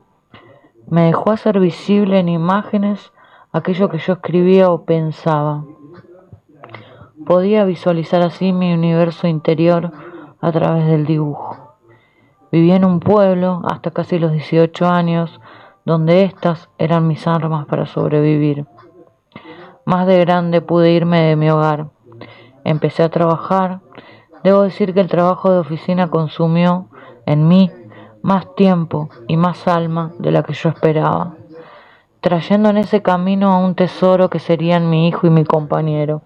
Me 0.87 1.05
dejó 1.05 1.31
hacer 1.31 1.59
visible 1.59 2.19
en 2.19 2.29
imágenes 2.29 3.11
aquello 3.51 3.89
que 3.89 3.97
yo 3.97 4.13
escribía 4.13 4.69
o 4.69 4.85
pensaba. 4.85 5.65
Podía 7.25 7.65
visualizar 7.65 8.21
así 8.21 8.53
mi 8.53 8.71
universo 8.75 9.25
interior 9.25 9.91
a 10.39 10.51
través 10.51 10.85
del 10.85 11.07
dibujo. 11.07 11.77
Viví 12.51 12.73
en 12.73 12.85
un 12.85 12.99
pueblo 12.99 13.63
hasta 13.67 13.89
casi 13.89 14.19
los 14.19 14.33
18 14.33 14.85
años 14.85 15.41
donde 15.83 16.25
estas 16.25 16.69
eran 16.77 17.07
mis 17.07 17.25
armas 17.25 17.65
para 17.65 17.87
sobrevivir. 17.87 18.67
Más 19.83 20.05
de 20.05 20.19
grande 20.19 20.61
pude 20.61 20.91
irme 20.91 21.21
de 21.21 21.35
mi 21.35 21.49
hogar. 21.49 21.87
Empecé 22.63 23.01
a 23.01 23.09
trabajar. 23.09 23.79
Debo 24.43 24.61
decir 24.61 24.93
que 24.93 24.99
el 24.99 25.09
trabajo 25.09 25.51
de 25.51 25.57
oficina 25.57 26.11
consumió 26.11 26.89
en 27.25 27.47
mí 27.47 27.71
más 28.25 28.55
tiempo 28.55 29.09
y 29.27 29.37
más 29.37 29.67
alma 29.67 30.11
de 30.17 30.31
la 30.31 30.41
que 30.41 30.53
yo 30.53 30.69
esperaba, 30.69 31.35
trayendo 32.21 32.71
en 32.71 32.77
ese 32.77 33.03
camino 33.03 33.53
a 33.53 33.59
un 33.59 33.75
tesoro 33.75 34.31
que 34.31 34.39
serían 34.39 34.89
mi 34.89 35.07
hijo 35.07 35.27
y 35.27 35.29
mi 35.29 35.45
compañero. 35.45 36.23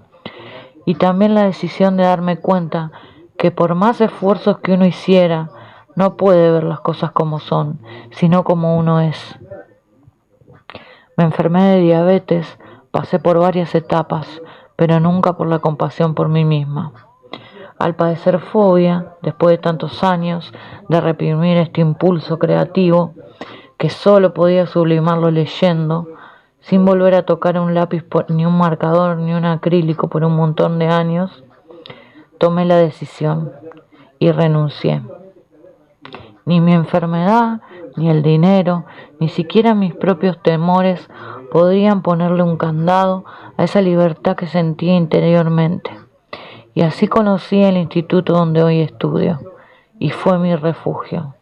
Y 0.85 0.95
también 0.95 1.35
la 1.35 1.43
decisión 1.43 1.97
de 1.97 2.03
darme 2.03 2.37
cuenta 2.37 2.93
que 3.37 3.51
por 3.51 3.75
más 3.75 3.99
esfuerzos 3.99 4.59
que 4.59 4.75
uno 4.75 4.85
hiciera, 4.85 5.49
no 5.97 6.15
puede 6.15 6.49
ver 6.49 6.63
las 6.63 6.79
cosas 6.79 7.11
como 7.11 7.39
son, 7.39 7.81
sino 8.11 8.45
como 8.45 8.77
uno 8.77 9.01
es. 9.01 9.37
Me 11.17 11.25
enfermé 11.25 11.63
de 11.63 11.81
diabetes, 11.81 12.59
pasé 12.91 13.19
por 13.19 13.39
varias 13.39 13.75
etapas, 13.75 14.41
pero 14.77 15.01
nunca 15.01 15.33
por 15.33 15.47
la 15.47 15.59
compasión 15.59 16.15
por 16.15 16.29
mí 16.29 16.45
misma. 16.45 16.93
Al 17.79 17.95
padecer 17.95 18.39
fobia, 18.39 19.13
después 19.21 19.53
de 19.53 19.57
tantos 19.57 20.03
años 20.03 20.53
de 20.89 20.99
reprimir 20.99 21.55
este 21.57 21.79
impulso 21.79 22.37
creativo, 22.37 23.13
que 23.77 23.89
solo 23.89 24.33
podía 24.33 24.67
sublimarlo 24.67 25.31
leyendo, 25.31 26.09
sin 26.59 26.83
volver 26.83 27.15
a 27.15 27.23
tocar 27.23 27.57
un 27.57 27.73
lápiz 27.73 28.03
ni 28.27 28.45
un 28.45 28.57
marcador 28.57 29.15
ni 29.15 29.33
un 29.33 29.45
acrílico 29.45 30.09
por 30.09 30.25
un 30.25 30.35
montón 30.35 30.77
de 30.77 30.87
años, 30.87 31.45
tomé 32.37 32.65
la 32.65 32.75
decisión 32.75 33.53
y 34.19 34.33
renuncié. 34.33 35.01
Ni 36.45 36.59
mi 36.59 36.73
enfermedad, 36.73 37.61
ni 37.95 38.09
el 38.09 38.23
dinero, 38.23 38.85
ni 39.21 39.29
siquiera 39.29 39.73
mis 39.73 39.95
propios 39.95 40.41
temores 40.43 41.09
podrían 41.49 42.01
ponerle 42.01 42.43
un 42.43 42.57
candado 42.57 43.23
a 43.55 43.63
esa 43.63 43.81
libertad 43.81 44.35
que 44.35 44.47
sentía 44.47 44.95
interiormente. 44.95 46.08
Y 46.73 46.81
así 46.81 47.07
conocí 47.07 47.63
el 47.63 47.77
instituto 47.77 48.33
donde 48.33 48.63
hoy 48.63 48.81
estudio, 48.81 49.39
y 49.97 50.11
fue 50.11 50.37
mi 50.39 50.55
refugio. 50.55 51.35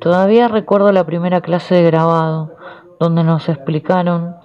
Todavía 0.00 0.48
recuerdo 0.48 0.92
la 0.92 1.04
primera 1.04 1.40
clase 1.40 1.74
de 1.74 1.82
grabado, 1.84 2.52
donde 3.00 3.24
nos 3.24 3.48
explicaron 3.48 4.36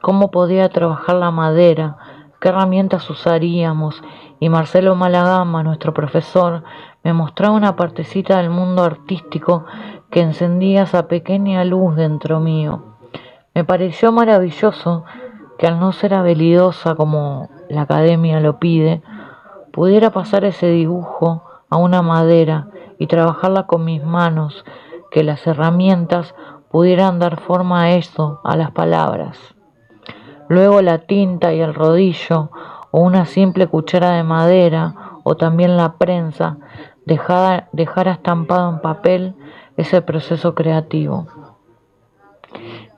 cómo 0.00 0.30
podía 0.30 0.68
trabajar 0.68 1.16
la 1.16 1.30
madera, 1.30 1.96
qué 2.40 2.48
herramientas 2.48 3.10
usaríamos, 3.10 4.02
y 4.38 4.48
Marcelo 4.48 4.94
Malagama, 4.94 5.62
nuestro 5.62 5.92
profesor, 5.92 6.62
me 7.02 7.12
mostraba 7.12 7.54
una 7.54 7.76
partecita 7.76 8.38
del 8.38 8.50
mundo 8.50 8.82
artístico 8.82 9.64
que 10.10 10.20
encendía 10.20 10.82
esa 10.82 11.08
pequeña 11.08 11.64
luz 11.64 11.96
dentro 11.96 12.40
mío. 12.40 12.84
Me 13.54 13.64
pareció 13.64 14.12
maravilloso 14.12 15.04
que 15.58 15.66
al 15.66 15.78
no 15.78 15.92
ser 15.92 16.14
habilidosa 16.14 16.94
como 16.94 17.50
la 17.68 17.82
academia 17.82 18.40
lo 18.40 18.58
pide, 18.58 19.02
pudiera 19.72 20.10
pasar 20.10 20.44
ese 20.44 20.68
dibujo 20.68 21.42
a 21.68 21.76
una 21.76 22.02
madera 22.02 22.68
y 22.98 23.06
trabajarla 23.06 23.66
con 23.66 23.84
mis 23.84 24.04
manos, 24.04 24.64
que 25.10 25.24
las 25.24 25.46
herramientas 25.46 26.34
pudieran 26.70 27.18
dar 27.18 27.40
forma 27.40 27.82
a 27.82 27.90
eso, 27.92 28.40
a 28.44 28.56
las 28.56 28.70
palabras. 28.70 29.38
Luego 30.48 30.82
la 30.82 30.98
tinta 30.98 31.52
y 31.52 31.60
el 31.60 31.74
rodillo, 31.74 32.50
o 32.90 33.00
una 33.00 33.24
simple 33.24 33.68
cuchara 33.68 34.10
de 34.12 34.22
madera, 34.22 34.94
o 35.22 35.36
también 35.36 35.76
la 35.76 35.92
prensa, 35.92 36.58
dejara, 37.06 37.68
dejara 37.72 38.12
estampado 38.12 38.70
en 38.70 38.80
papel 38.80 39.34
ese 39.76 40.02
proceso 40.02 40.54
creativo. 40.54 41.26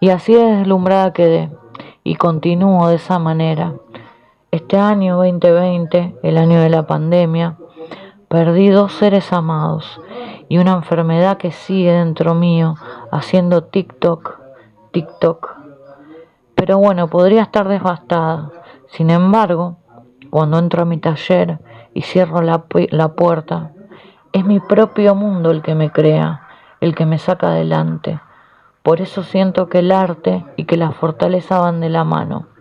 Y 0.01 0.11
así 0.11 0.35
de 0.35 0.57
deslumbrada 0.57 1.13
quedé, 1.13 1.51
y 2.05 2.17
continúo 2.17 2.89
de 2.89 2.97
esa 2.97 3.19
manera. 3.19 3.75
Este 4.53 4.77
año 4.77 5.17
2020, 5.17 6.19
el 6.23 6.37
año 6.37 6.61
de 6.61 6.69
la 6.69 6.87
pandemia, 6.87 7.57
perdí 8.29 8.69
dos 8.69 8.93
seres 8.93 9.33
amados 9.33 9.99
y 10.51 10.59
una 10.59 10.73
enfermedad 10.73 11.39
que 11.39 11.53
sigue 11.53 11.91
dentro 11.91 12.35
mío 12.35 12.75
haciendo 13.11 13.65
TikTok, 13.65 14.41
TikTok. 14.91 15.57
Pero 16.55 16.77
bueno, 16.77 17.09
podría 17.09 17.41
estar 17.41 17.67
devastada. 17.67 18.51
Sin 18.89 19.09
embargo, 19.09 19.79
cuando 20.29 20.59
entro 20.59 20.83
a 20.83 20.85
mi 20.85 20.99
taller 20.99 21.59
y 21.95 22.03
cierro 22.03 22.43
la, 22.43 22.65
la 22.91 23.15
puerta, 23.15 23.73
es 24.35 24.45
mi 24.45 24.61
propio 24.61 25.15
mundo 25.15 25.51
el 25.51 25.63
que 25.63 25.75
me 25.75 25.91
crea, 25.91 26.43
el 26.83 26.95
que 26.95 27.07
me 27.07 27.17
saca 27.17 27.53
adelante. 27.53 28.21
Por 28.83 29.01
eso 29.01 29.23
siento 29.23 29.71
que 29.71 29.79
el 29.79 29.93
arte 29.93 30.45
y 30.57 30.67
que 30.67 30.77
la 30.77 30.91
fortaleza 30.91 31.59
van 31.59 31.81
de 31.81 31.89
la 31.89 32.05
mano. 32.05 32.52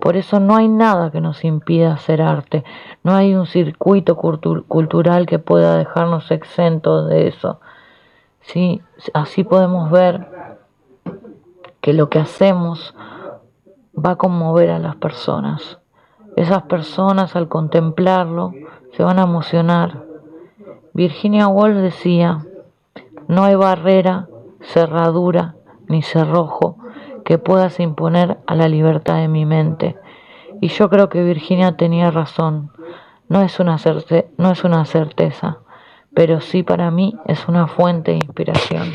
Por 0.00 0.16
eso 0.16 0.40
no 0.40 0.56
hay 0.56 0.68
nada 0.68 1.10
que 1.10 1.20
nos 1.20 1.44
impida 1.44 1.92
hacer 1.92 2.22
arte, 2.22 2.64
no 3.02 3.14
hay 3.14 3.34
un 3.34 3.46
circuito 3.46 4.16
cultu- 4.16 4.64
cultural 4.66 5.26
que 5.26 5.38
pueda 5.38 5.76
dejarnos 5.76 6.30
exentos 6.30 7.08
de 7.08 7.28
eso. 7.28 7.60
Sí, 8.40 8.80
así 9.12 9.44
podemos 9.44 9.90
ver 9.90 10.26
que 11.80 11.92
lo 11.92 12.08
que 12.08 12.18
hacemos 12.18 12.94
va 13.94 14.12
a 14.12 14.16
conmover 14.16 14.70
a 14.70 14.78
las 14.78 14.96
personas. 14.96 15.78
Esas 16.36 16.62
personas 16.62 17.36
al 17.36 17.48
contemplarlo 17.48 18.52
se 18.96 19.02
van 19.02 19.18
a 19.18 19.24
emocionar. 19.24 20.04
Virginia 20.94 21.48
Woolf 21.48 21.76
decía, 21.76 22.46
no 23.28 23.44
hay 23.44 23.54
barrera, 23.54 24.28
cerradura 24.62 25.54
ni 25.88 26.02
cerrojo 26.02 26.76
que 27.30 27.38
puedas 27.38 27.78
imponer 27.78 28.38
a 28.48 28.56
la 28.56 28.66
libertad 28.66 29.18
de 29.18 29.28
mi 29.28 29.46
mente. 29.46 29.94
Y 30.60 30.66
yo 30.66 30.90
creo 30.90 31.08
que 31.08 31.22
Virginia 31.22 31.76
tenía 31.76 32.10
razón. 32.10 32.72
No 33.28 33.42
es 33.42 33.60
una, 33.60 33.78
certe 33.78 34.32
no 34.36 34.50
es 34.50 34.64
una 34.64 34.84
certeza, 34.84 35.58
pero 36.12 36.40
sí 36.40 36.64
para 36.64 36.90
mí 36.90 37.14
es 37.26 37.46
una 37.46 37.68
fuente 37.68 38.10
de 38.10 38.16
inspiración. 38.16 38.92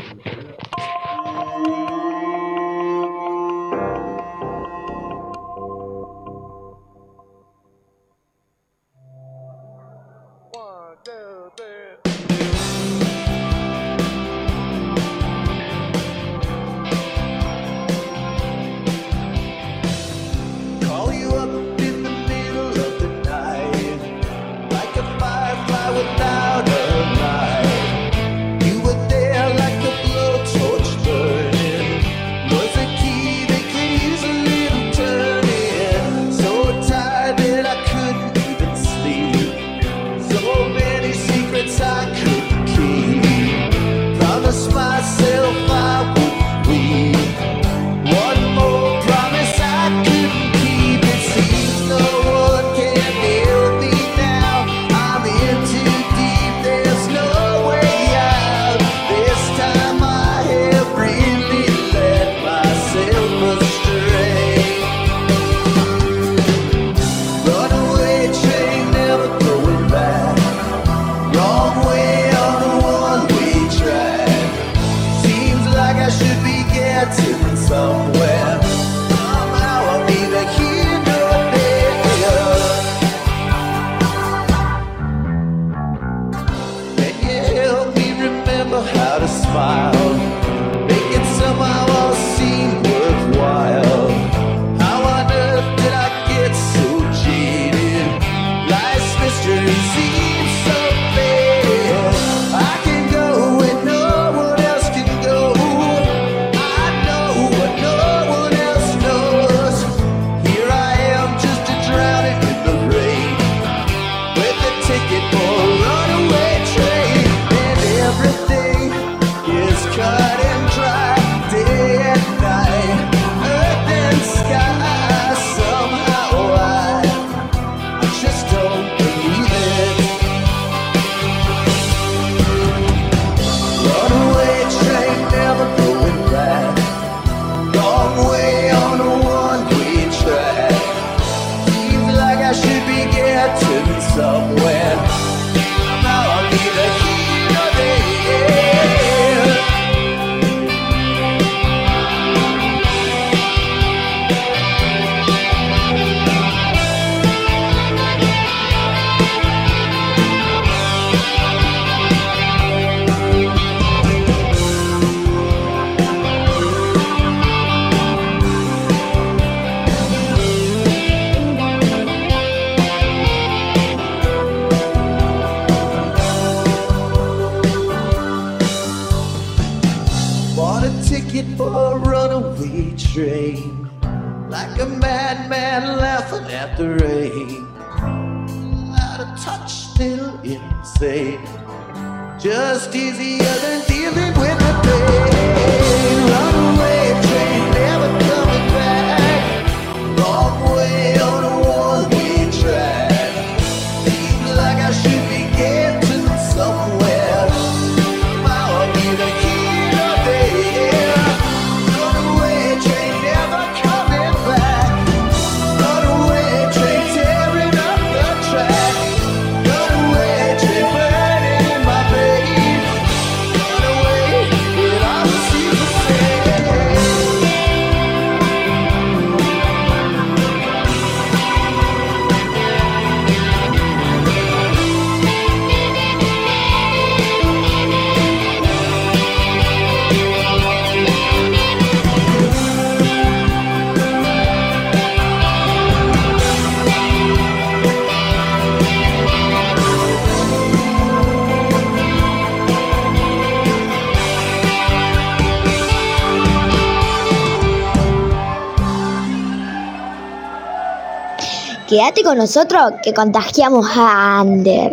Quédate 261.96 262.22
con 262.22 262.36
nosotros 262.36 262.92
que 263.02 263.14
contagiamos 263.14 263.86
a 263.96 264.40
Ander. 264.40 264.92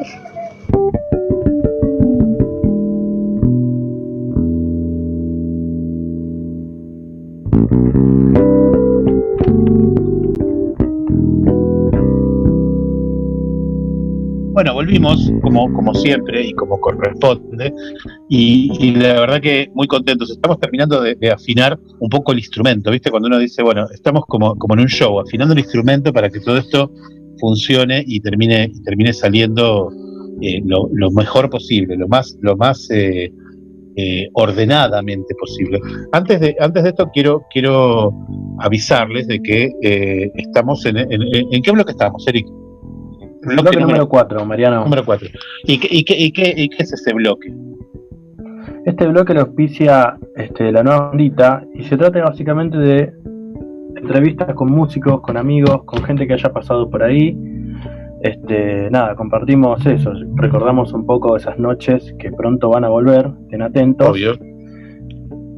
Bueno, 14.53 14.73
volvimos 14.73 15.29
como, 15.41 15.73
como 15.73 15.93
siempre 15.95 16.47
y 16.47 16.53
como 16.53 16.79
corresponde 16.79 17.73
y, 18.29 18.91
la 18.95 19.19
verdad 19.19 19.41
que 19.41 19.69
muy 19.73 19.87
contentos. 19.87 20.31
Estamos 20.31 20.57
terminando 20.57 21.01
de 21.01 21.31
afinar 21.33 21.77
poco 22.13 22.31
el 22.31 22.37
instrumento, 22.39 22.91
¿viste? 22.91 23.09
Cuando 23.11 23.27
uno 23.27 23.39
dice, 23.39 23.63
bueno, 23.63 23.85
estamos 23.91 24.23
como, 24.27 24.55
como 24.55 24.73
en 24.75 24.81
un 24.81 24.87
show, 24.87 25.19
afinando 25.19 25.53
el 25.53 25.59
instrumento 25.59 26.13
para 26.13 26.29
que 26.29 26.39
todo 26.39 26.57
esto 26.57 26.91
funcione 27.39 28.03
y 28.05 28.19
termine, 28.21 28.71
y 28.73 28.81
termine 28.83 29.11
saliendo 29.13 29.89
eh, 30.41 30.61
lo, 30.65 30.87
lo 30.93 31.11
mejor 31.11 31.49
posible, 31.49 31.97
lo 31.97 32.07
más, 32.07 32.37
lo 32.41 32.55
más 32.55 32.87
eh, 32.91 33.31
eh, 33.95 34.27
ordenadamente 34.33 35.33
posible. 35.39 35.79
Antes 36.11 36.39
de, 36.39 36.55
antes 36.59 36.83
de 36.83 36.89
esto 36.89 37.09
quiero, 37.13 37.43
quiero 37.51 38.11
avisarles 38.59 39.27
de 39.27 39.39
que 39.41 39.71
eh, 39.81 40.31
estamos 40.35 40.85
en, 40.85 40.97
en, 40.97 41.11
en- 41.11 41.47
¿en 41.51 41.61
qué 41.61 41.71
bloque 41.71 41.91
estamos, 41.91 42.25
Eric? 42.27 42.45
Bloque 43.45 43.77
número 43.79 44.07
4, 44.07 44.45
Mariano. 44.45 44.83
Número 44.83 45.03
4. 45.03 45.27
¿Y 45.65 45.77
qué, 45.79 45.87
y, 45.91 46.03
qué, 46.05 46.15
y, 46.17 46.31
qué, 46.31 46.53
¿Y 46.55 46.69
qué 46.69 46.83
es 46.83 46.93
ese 46.93 47.13
bloque? 47.13 47.53
Este 48.85 49.07
bloque 49.07 49.33
lo 49.33 49.41
auspicia 49.41 50.17
este, 50.35 50.71
la 50.71 50.83
nueva 50.83 51.11
ondita 51.11 51.63
y 51.73 51.83
se 51.83 51.97
trata 51.97 52.21
básicamente 52.21 52.77
de 52.77 53.13
entrevistas 53.95 54.53
con 54.55 54.71
músicos, 54.71 55.21
con 55.21 55.37
amigos, 55.37 55.83
con 55.85 56.03
gente 56.03 56.27
que 56.27 56.33
haya 56.33 56.51
pasado 56.51 56.89
por 56.89 57.01
ahí. 57.01 57.37
Este, 58.21 58.89
nada, 58.91 59.15
compartimos 59.15 59.85
eso, 59.85 60.11
recordamos 60.35 60.93
un 60.93 61.05
poco 61.05 61.35
esas 61.37 61.57
noches 61.59 62.13
que 62.19 62.31
pronto 62.31 62.69
van 62.69 62.83
a 62.83 62.89
volver, 62.89 63.31
estén 63.43 63.61
atentos. 63.61 64.09
Obvio. 64.09 64.33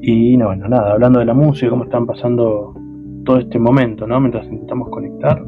Y 0.01 0.37
no, 0.37 0.47
bueno, 0.47 0.67
nada, 0.67 0.93
hablando 0.93 1.19
de 1.19 1.25
la 1.25 1.33
música, 1.33 1.69
cómo 1.69 1.85
están 1.85 2.05
pasando 2.05 2.73
todo 3.23 3.39
este 3.39 3.57
momento, 3.57 4.05
¿no? 4.05 4.19
Mientras 4.19 4.45
intentamos 4.45 4.89
conectar. 4.89 5.41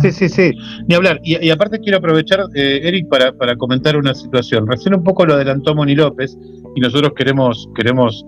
Sí, 0.00 0.12
sí, 0.12 0.28
sí, 0.28 0.52
ni 0.88 0.94
hablar. 0.94 1.20
Y, 1.22 1.44
y 1.44 1.50
aparte 1.50 1.78
quiero 1.80 1.98
aprovechar, 1.98 2.40
eh, 2.54 2.80
Eric, 2.82 3.08
para, 3.08 3.32
para 3.32 3.56
comentar 3.56 3.96
una 3.96 4.14
situación. 4.14 4.66
Recién 4.66 4.94
un 4.94 5.02
poco 5.02 5.26
lo 5.26 5.34
adelantó 5.34 5.74
Moni 5.74 5.94
López 5.94 6.36
y 6.74 6.80
nosotros 6.80 7.12
queremos, 7.16 7.68
queremos 7.76 8.24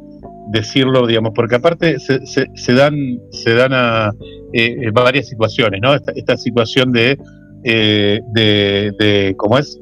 decirlo, 0.52 1.06
digamos, 1.06 1.32
porque 1.34 1.56
aparte 1.56 1.98
se, 1.98 2.24
se, 2.26 2.46
se 2.54 2.72
dan, 2.72 2.94
se 3.30 3.54
dan 3.54 3.72
a 3.72 4.12
eh, 4.52 4.76
eh, 4.80 4.90
varias 4.92 5.28
situaciones, 5.28 5.80
¿no? 5.82 5.94
Esta, 5.94 6.12
esta 6.12 6.36
situación 6.36 6.92
de, 6.92 7.18
eh, 7.64 8.20
de, 8.32 8.92
de, 8.98 9.34
¿cómo 9.36 9.58
es? 9.58 9.78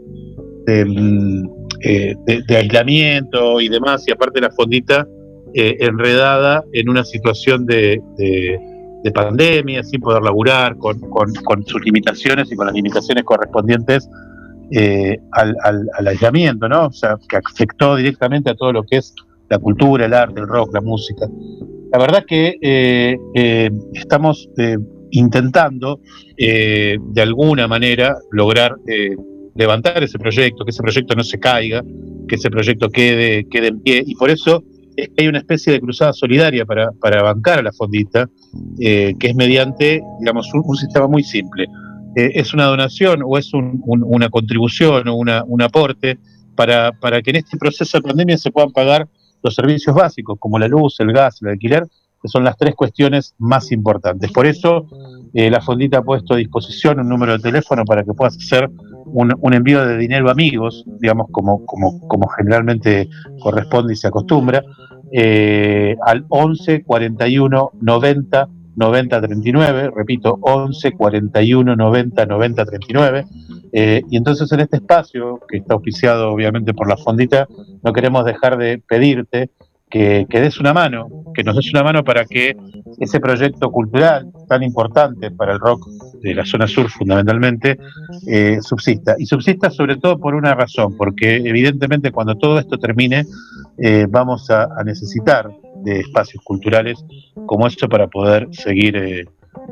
De, 0.66 0.84
mm, 0.84 1.48
eh, 1.82 2.14
de, 2.26 2.56
aislamiento 2.56 3.60
y 3.60 3.68
demás, 3.68 4.05
y 4.09 4.12
aparte 4.12 4.40
la 4.40 4.51
fondita 4.51 5.06
eh, 5.52 5.76
enredada 5.80 6.64
en 6.72 6.88
una 6.88 7.05
situación 7.05 7.66
de, 7.66 8.01
de, 9.05 9.10
de 9.10 9.12
pandemia, 9.12 9.82
sin 9.82 10.01
poder 10.01 10.22
laburar, 10.22 10.76
con, 10.78 10.98
con, 10.98 11.32
con 11.44 11.64
sus 11.66 11.85
limitaciones 11.85 12.51
y 12.51 12.56
con 12.56 12.66
las 12.66 12.74
limitaciones 12.74 13.24
correspondientes 13.24 14.09
eh, 14.72 15.18
al, 15.32 15.55
al, 15.62 15.86
al 15.98 16.09
aislamiento, 16.09 16.68
¿no? 16.68 16.86
O 16.86 16.93
sea, 16.93 17.16
que 17.28 17.36
afectó 17.36 17.97
directamente 17.97 18.51
a 18.51 18.55
todo 18.55 18.72
lo 18.72 18.82
que 18.82 18.97
es 18.97 19.14
la 19.51 19.59
cultura, 19.59 20.06
el 20.06 20.14
arte, 20.14 20.40
el 20.40 20.48
rock, 20.48 20.72
la 20.74 20.81
música. 20.81 21.26
La 21.93 21.98
verdad 21.98 22.24
que 22.26 22.56
eh, 22.60 23.16
eh, 23.35 23.70
estamos 23.93 24.48
eh, 24.59 24.76
intentando 25.10 26.01
eh, 26.36 26.97
de 27.01 27.22
alguna 27.22 27.68
manera 27.68 28.16
lograr 28.32 28.74
levantar 29.55 30.02
ese 30.02 30.18
proyecto, 30.18 30.64
que 30.64 30.70
ese 30.70 30.82
proyecto 30.82 31.14
no 31.14 31.22
se 31.22 31.39
caiga, 31.39 31.85
que 32.26 32.35
ese 32.35 32.51
proyecto 32.51 32.89
quede, 32.89 33.47
quede 33.48 33.68
en 33.68 33.81
pie, 33.81 34.02
y 34.05 34.16
por 34.16 34.31
eso 34.31 34.64
es 34.97 35.09
que 35.09 35.23
hay 35.23 35.29
una 35.29 35.39
especie 35.39 35.73
de 35.73 35.81
cruzada 35.81 36.12
solidaria 36.12 36.65
para, 36.65 36.93
para 36.93 37.23
bancar 37.23 37.59
a 37.59 37.62
la 37.62 37.73
fondita, 37.73 38.29
eh, 38.81 39.15
que 39.19 39.29
es 39.29 39.35
mediante, 39.35 40.03
digamos, 40.21 40.49
un, 40.55 40.77
sistema 40.77 41.09
muy 41.09 41.23
simple. 41.23 41.66
Eh, 42.16 42.33
es 42.35 42.55
una 42.55 42.65
donación 42.65 43.23
o 43.25 43.37
es 43.39 43.53
un- 43.55 43.83
una 43.87 44.29
contribución 44.29 45.09
o 45.09 45.15
una, 45.16 45.43
un 45.45 45.62
aporte 45.62 46.19
para, 46.55 46.93
para 46.93 47.21
que 47.23 47.31
en 47.31 47.37
este 47.37 47.57
proceso 47.57 47.99
de 47.99 48.03
pandemia 48.03 48.39
se 48.39 48.51
puedan 48.53 48.71
pagar 48.71 49.09
los 49.43 49.55
servicios 49.55 49.95
básicos, 49.95 50.39
como 50.39 50.59
la 50.59 50.69
luz, 50.69 51.01
el 51.01 51.12
gas, 51.12 51.43
el 51.43 51.49
alquiler, 51.49 51.85
que 52.23 52.29
son 52.29 52.45
las 52.45 52.57
tres 52.57 52.75
cuestiones 52.75 53.35
más 53.39 53.71
importantes. 53.73 54.33
Por 54.33 54.47
eso, 54.47 54.87
eh, 55.35 55.51
la 55.51 55.61
fondita 55.61 55.98
ha 55.98 56.02
puesto 56.02 56.35
a 56.35 56.36
disposición 56.36 57.01
un 57.01 57.09
número 57.09 57.32
de 57.32 57.40
teléfono 57.40 57.85
para 57.85 58.05
que 58.05 58.15
puedas 58.15 58.36
hacer 58.36 58.70
un, 59.06 59.52
envío 59.52 59.85
de 59.85 59.98
dinero 59.98 60.28
a 60.28 60.32
amigos, 60.32 60.85
digamos, 61.01 61.27
como, 61.31 61.66
como, 61.66 62.01
como 62.06 62.28
generalmente 62.28 63.09
corresponde 63.40 63.93
y 63.93 63.97
se 63.97 64.09
acostumbra, 64.09 64.62
eh, 65.12 65.97
al 66.06 66.24
11 66.28 66.85
41 66.85 67.70
90 67.81 68.48
90 68.77 69.20
39, 69.20 69.90
repito, 69.94 70.39
11 70.40 70.93
41 70.93 71.77
90 71.77 72.27
90 72.27 72.65
39. 72.65 73.24
Eh, 73.73 74.02
y 74.09 74.16
entonces 74.16 74.51
en 74.52 74.61
este 74.61 74.77
espacio, 74.77 75.40
que 75.48 75.59
está 75.59 75.74
auspiciado 75.74 76.31
obviamente 76.31 76.74
por 76.74 76.89
la 76.89 76.97
fondita, 76.97 77.48
no 77.82 77.93
queremos 77.93 78.24
dejar 78.24 78.56
de 78.56 78.78
pedirte 78.78 79.51
que, 79.95 80.41
des 80.41 80.59
una 80.59 80.75
mano, 80.75 81.07
que 81.33 81.45
nos 81.45 81.55
des 81.55 81.71
una 81.73 81.85
mano 81.85 82.03
para 82.03 82.25
que 82.25 82.57
ese 82.99 83.21
proyecto 83.21 83.71
cultural 83.71 84.27
tan 84.49 84.62
importante 84.65 85.31
para 85.31 85.53
el 85.53 85.61
rock 85.61 85.87
de 86.21 86.35
la 86.35 86.45
zona 86.45 86.66
sur 86.66 86.91
fundamentalmente 86.91 87.79
eh, 88.27 88.59
subsista. 88.61 89.15
Y 89.19 89.27
subsista 89.27 89.71
sobre 89.71 89.97
todo 89.97 90.19
por 90.19 90.35
una 90.35 90.53
razón, 90.55 90.97
porque 90.97 91.37
evidentemente 91.37 92.11
cuando 92.11 92.35
todo 92.35 92.59
esto 92.59 92.77
termine 92.77 93.25
eh, 93.79 94.07
vamos 94.09 94.51
a, 94.51 94.65
a 94.65 94.83
necesitar 94.85 95.49
de 95.85 96.01
espacios 96.01 96.43
culturales 96.43 97.05
como 97.47 97.66
esto 97.69 97.89
para 97.89 98.09
poder 98.09 98.49
seguir 98.51 98.97
eh, 98.97 99.25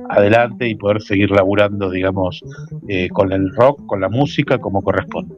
adelante 0.08 0.68
y 0.68 0.74
poder 0.74 1.00
seguir 1.02 1.30
laburando, 1.30 1.90
digamos, 1.90 2.42
eh, 2.88 3.08
con 3.08 3.32
el 3.32 3.50
rock, 3.54 3.86
con 3.86 4.00
la 4.00 4.08
música, 4.08 4.58
como 4.58 4.82
corresponde. 4.82 5.34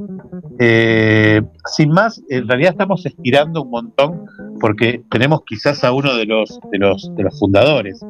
Eh, 0.58 1.42
sin 1.66 1.90
más, 1.90 2.22
en 2.28 2.46
realidad 2.48 2.72
estamos 2.72 3.04
estirando 3.06 3.62
un 3.62 3.70
montón 3.70 4.24
porque 4.60 5.02
tenemos 5.10 5.42
quizás 5.46 5.82
a 5.84 5.92
uno 5.92 6.14
de 6.14 6.26
los, 6.26 6.58
de 6.70 6.78
los, 6.78 7.10
de 7.16 7.22
los 7.24 7.38
fundadores 7.38 8.00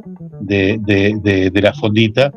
de, 0.40 0.78
de- 0.80 1.60
la 1.62 1.72
fondita, 1.72 2.32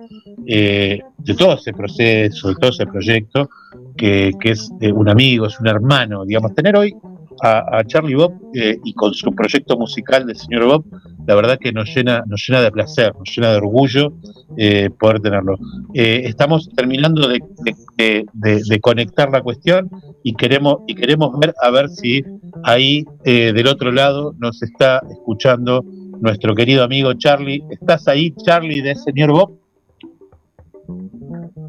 eh, 0.46 1.00
de 1.18 1.34
todo 1.36 1.56
ese 1.56 1.74
proceso, 1.74 2.50
de 2.50 2.56
todo 2.56 2.70
ese 2.70 2.86
proyecto, 2.86 3.50
que, 3.98 4.32
que 4.40 4.52
es 4.52 4.72
un 4.94 5.10
amigo, 5.10 5.48
es 5.48 5.60
un 5.60 5.68
hermano, 5.68 6.24
digamos, 6.26 6.54
tener 6.56 6.76
hoy 6.78 6.96
a, 7.42 7.78
a 7.80 7.84
Charlie 7.86 8.16
Bob 8.16 8.34
eh, 8.54 8.78
y 8.84 8.94
con 8.94 9.14
su 9.14 9.34
proyecto 9.34 9.78
musical 9.78 10.26
del 10.26 10.36
señor 10.36 10.66
Bob, 10.66 10.86
la 11.26 11.36
verdad 11.36 11.58
que 11.60 11.72
nos 11.72 11.94
llena, 11.94 12.24
nos 12.28 12.46
llena 12.48 12.62
de 12.62 12.72
placer, 12.72 13.14
nos 13.18 13.36
llena 13.36 13.52
de 13.52 13.58
orgullo 13.58 14.14
eh, 14.58 14.90
poder 15.00 15.20
tenerlo. 15.20 15.56
Eh, 15.94 16.22
estamos 16.26 16.70
terminando 16.76 17.28
de, 17.28 17.40
de- 17.64 17.76
de- 17.98 18.26
de- 18.34 18.62
de 18.68 18.80
conectar 18.80 19.30
la 19.30 19.42
cuestión 19.42 19.90
y 20.24 20.34
queremos, 20.34 20.78
y 20.88 20.96
queremos 20.96 21.38
ver 21.40 21.54
a 21.62 21.70
ver 21.70 21.90
si 21.90 22.24
ahí 22.64 23.06
eh, 23.26 23.52
del 23.54 23.68
otro 23.68 23.92
lado 23.92 24.34
nos 24.40 24.62
está 24.64 25.02
escuchando 25.12 25.84
nuestro 26.20 26.56
querido 26.56 26.84
amigo 26.84 27.14
Charlie. 27.14 27.64
¿Estás 27.70 28.08
ahí, 28.08 28.32
Charlie, 28.44 28.82
de 28.82 28.96
señor 28.96 29.32
Bob? 29.32 29.60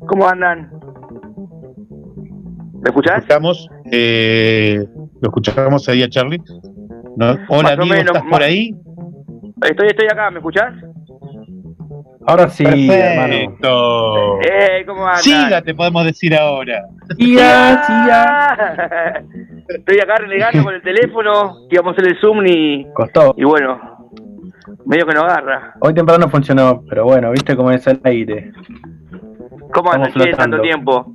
¿Cómo 0.07 0.27
andan? 0.27 0.71
¿Me 2.81 2.89
escuchás? 2.91 3.17
Escuchamos, 3.19 3.69
eh, 3.91 4.87
lo 5.21 5.29
escuchamos 5.29 5.89
ahí 5.89 6.03
a 6.03 6.09
Charlie. 6.09 6.41
No, 7.17 7.37
Hola, 7.49 7.71
amigo, 7.71 7.87
menos, 7.87 8.07
¿estás 8.07 8.31
por 8.31 8.43
ahí? 8.43 8.75
Estoy, 9.63 9.89
estoy 9.89 10.07
acá, 10.07 10.31
¿me 10.31 10.39
escuchás? 10.39 10.75
Ahora 12.27 12.49
sí, 12.51 12.65
hermano. 12.65 13.33
Perfecto. 13.33 14.41
Eh, 14.43 14.85
¿cómo 14.87 15.07
andan? 15.07 15.23
Siga, 15.23 15.63
te 15.63 15.75
podemos 15.75 16.05
decir 16.05 16.35
ahora. 16.35 16.85
Siga, 17.17 17.85
siga. 17.85 19.25
Estoy 19.69 19.99
acá 19.99 20.17
renegando 20.17 20.63
con 20.63 20.75
el 20.75 20.83
teléfono, 20.83 21.67
íbamos 21.71 21.91
a 21.91 22.01
hacer 22.01 22.13
el 22.13 22.21
Zoom 22.21 22.47
y, 22.47 22.87
Costó. 22.93 23.35
y 23.37 23.45
bueno, 23.45 23.79
medio 24.87 25.07
que 25.07 25.15
no 25.15 25.23
agarra. 25.23 25.75
Hoy 25.81 25.95
temprano 25.95 26.29
funcionó, 26.29 26.83
pero 26.89 27.05
bueno, 27.05 27.31
viste 27.31 27.57
cómo 27.57 27.71
es 27.71 27.87
el 27.87 28.01
aire. 28.05 28.53
¿Cómo 29.73 29.91
che, 30.07 30.33
tanto 30.33 30.61
tiempo? 30.61 31.15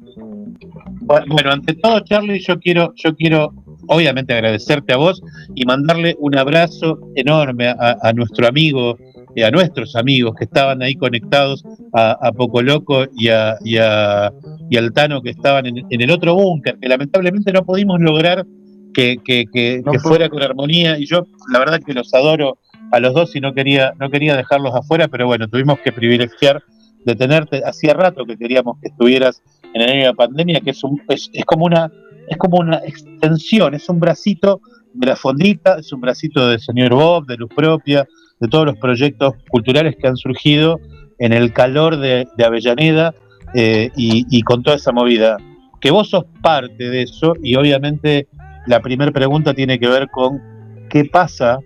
Bueno, 1.01 1.51
ante 1.51 1.75
todo, 1.75 1.99
Charlie, 2.01 2.39
yo 2.39 2.59
quiero, 2.59 2.93
yo 2.95 3.15
quiero 3.15 3.53
obviamente 3.87 4.33
agradecerte 4.33 4.93
a 4.93 4.97
vos 4.97 5.21
y 5.55 5.65
mandarle 5.65 6.15
un 6.19 6.37
abrazo 6.37 6.99
enorme 7.15 7.67
a, 7.67 7.97
a 8.01 8.13
nuestro 8.13 8.47
amigo 8.47 8.97
y 9.35 9.41
a 9.41 9.49
nuestros 9.51 9.95
amigos 9.95 10.35
que 10.37 10.45
estaban 10.45 10.81
ahí 10.83 10.95
conectados 10.95 11.63
a, 11.93 12.11
a 12.21 12.31
Poco 12.31 12.61
Loco 12.61 13.05
y, 13.17 13.29
a, 13.29 13.55
y, 13.63 13.77
al 13.77 14.93
Tano 14.93 15.21
que 15.21 15.31
estaban 15.31 15.65
en, 15.65 15.77
en 15.89 16.01
el 16.01 16.11
otro 16.11 16.35
búnker, 16.35 16.77
que 16.79 16.87
lamentablemente 16.87 17.51
no 17.51 17.65
pudimos 17.65 17.99
lograr 17.99 18.45
que, 18.93 19.17
que- 19.23 19.45
que- 19.51 19.81
No 19.83 19.91
que 19.91 19.97
pu- 19.97 20.01
fuera 20.03 20.29
con 20.29 20.43
armonía. 20.43 20.99
Y 20.99 21.05
yo 21.07 21.25
la 21.51 21.57
verdad 21.59 21.79
que 21.83 21.93
los 21.93 22.13
adoro 22.13 22.59
a 22.91 22.99
los 22.99 23.13
dos 23.15 23.35
y 23.35 23.39
no 23.39 23.53
quería, 23.55 23.93
no 23.99 24.09
quería 24.11 24.35
dejarlos 24.37 24.75
afuera, 24.75 25.07
pero 25.07 25.25
bueno, 25.25 25.47
tuvimos 25.47 25.79
que 25.79 25.91
privilegiar 25.91 26.61
de 27.03 27.15
tenerte, 27.15 27.63
hacía 27.65 27.93
rato 27.95 28.23
que 28.25 28.37
queríamos 28.37 28.79
que 28.79 28.89
estuvieras 28.89 29.41
en 29.73 29.81
el 29.81 29.89
año 29.89 29.99
de 30.01 30.05
la 30.07 30.13
pandemia, 30.13 30.59
que 30.61 30.69
es, 30.69 30.83
un, 30.83 31.01
es, 31.09 31.29
es 31.33 31.43
como 31.43 31.65
una 31.65 31.91
es 32.27 32.37
como 32.37 32.57
una 32.57 32.77
extensión, 32.77 33.73
es 33.73 33.87
un 33.89 33.99
bracito 33.99 34.61
de 34.93 35.07
la 35.07 35.15
fondita, 35.15 35.77
es 35.79 35.91
un 35.91 36.01
bracito 36.01 36.47
del 36.47 36.59
señor 36.59 36.93
Bob, 36.93 37.25
de 37.25 37.37
Luz 37.37 37.49
Propia, 37.55 38.07
de 38.39 38.47
todos 38.47 38.65
los 38.65 38.77
proyectos 38.77 39.33
culturales 39.49 39.95
que 39.99 40.07
han 40.07 40.17
surgido 40.17 40.79
en 41.19 41.33
el 41.33 41.53
calor 41.53 41.97
de, 41.97 42.27
Avellaneda 42.43 43.13
eh, 43.53 43.91
y, 43.95 44.25
y 44.29 44.41
con 44.41 44.63
toda 44.63 44.75
esa 44.75 44.91
movida 44.91 45.37
que 45.79 45.91
vos 45.91 46.09
sos 46.09 46.25
parte 46.41 46.89
de 46.89 47.03
eso 47.03 47.33
y 47.43 47.55
obviamente 47.55 48.27
la 48.67 48.79
primera 48.79 49.11
pregunta 49.11 49.53
tiene 49.53 49.79
que 49.79 49.87
ver 49.87 50.09
con 50.09 50.41
qué 50.89 51.05
pasa, 51.05 51.59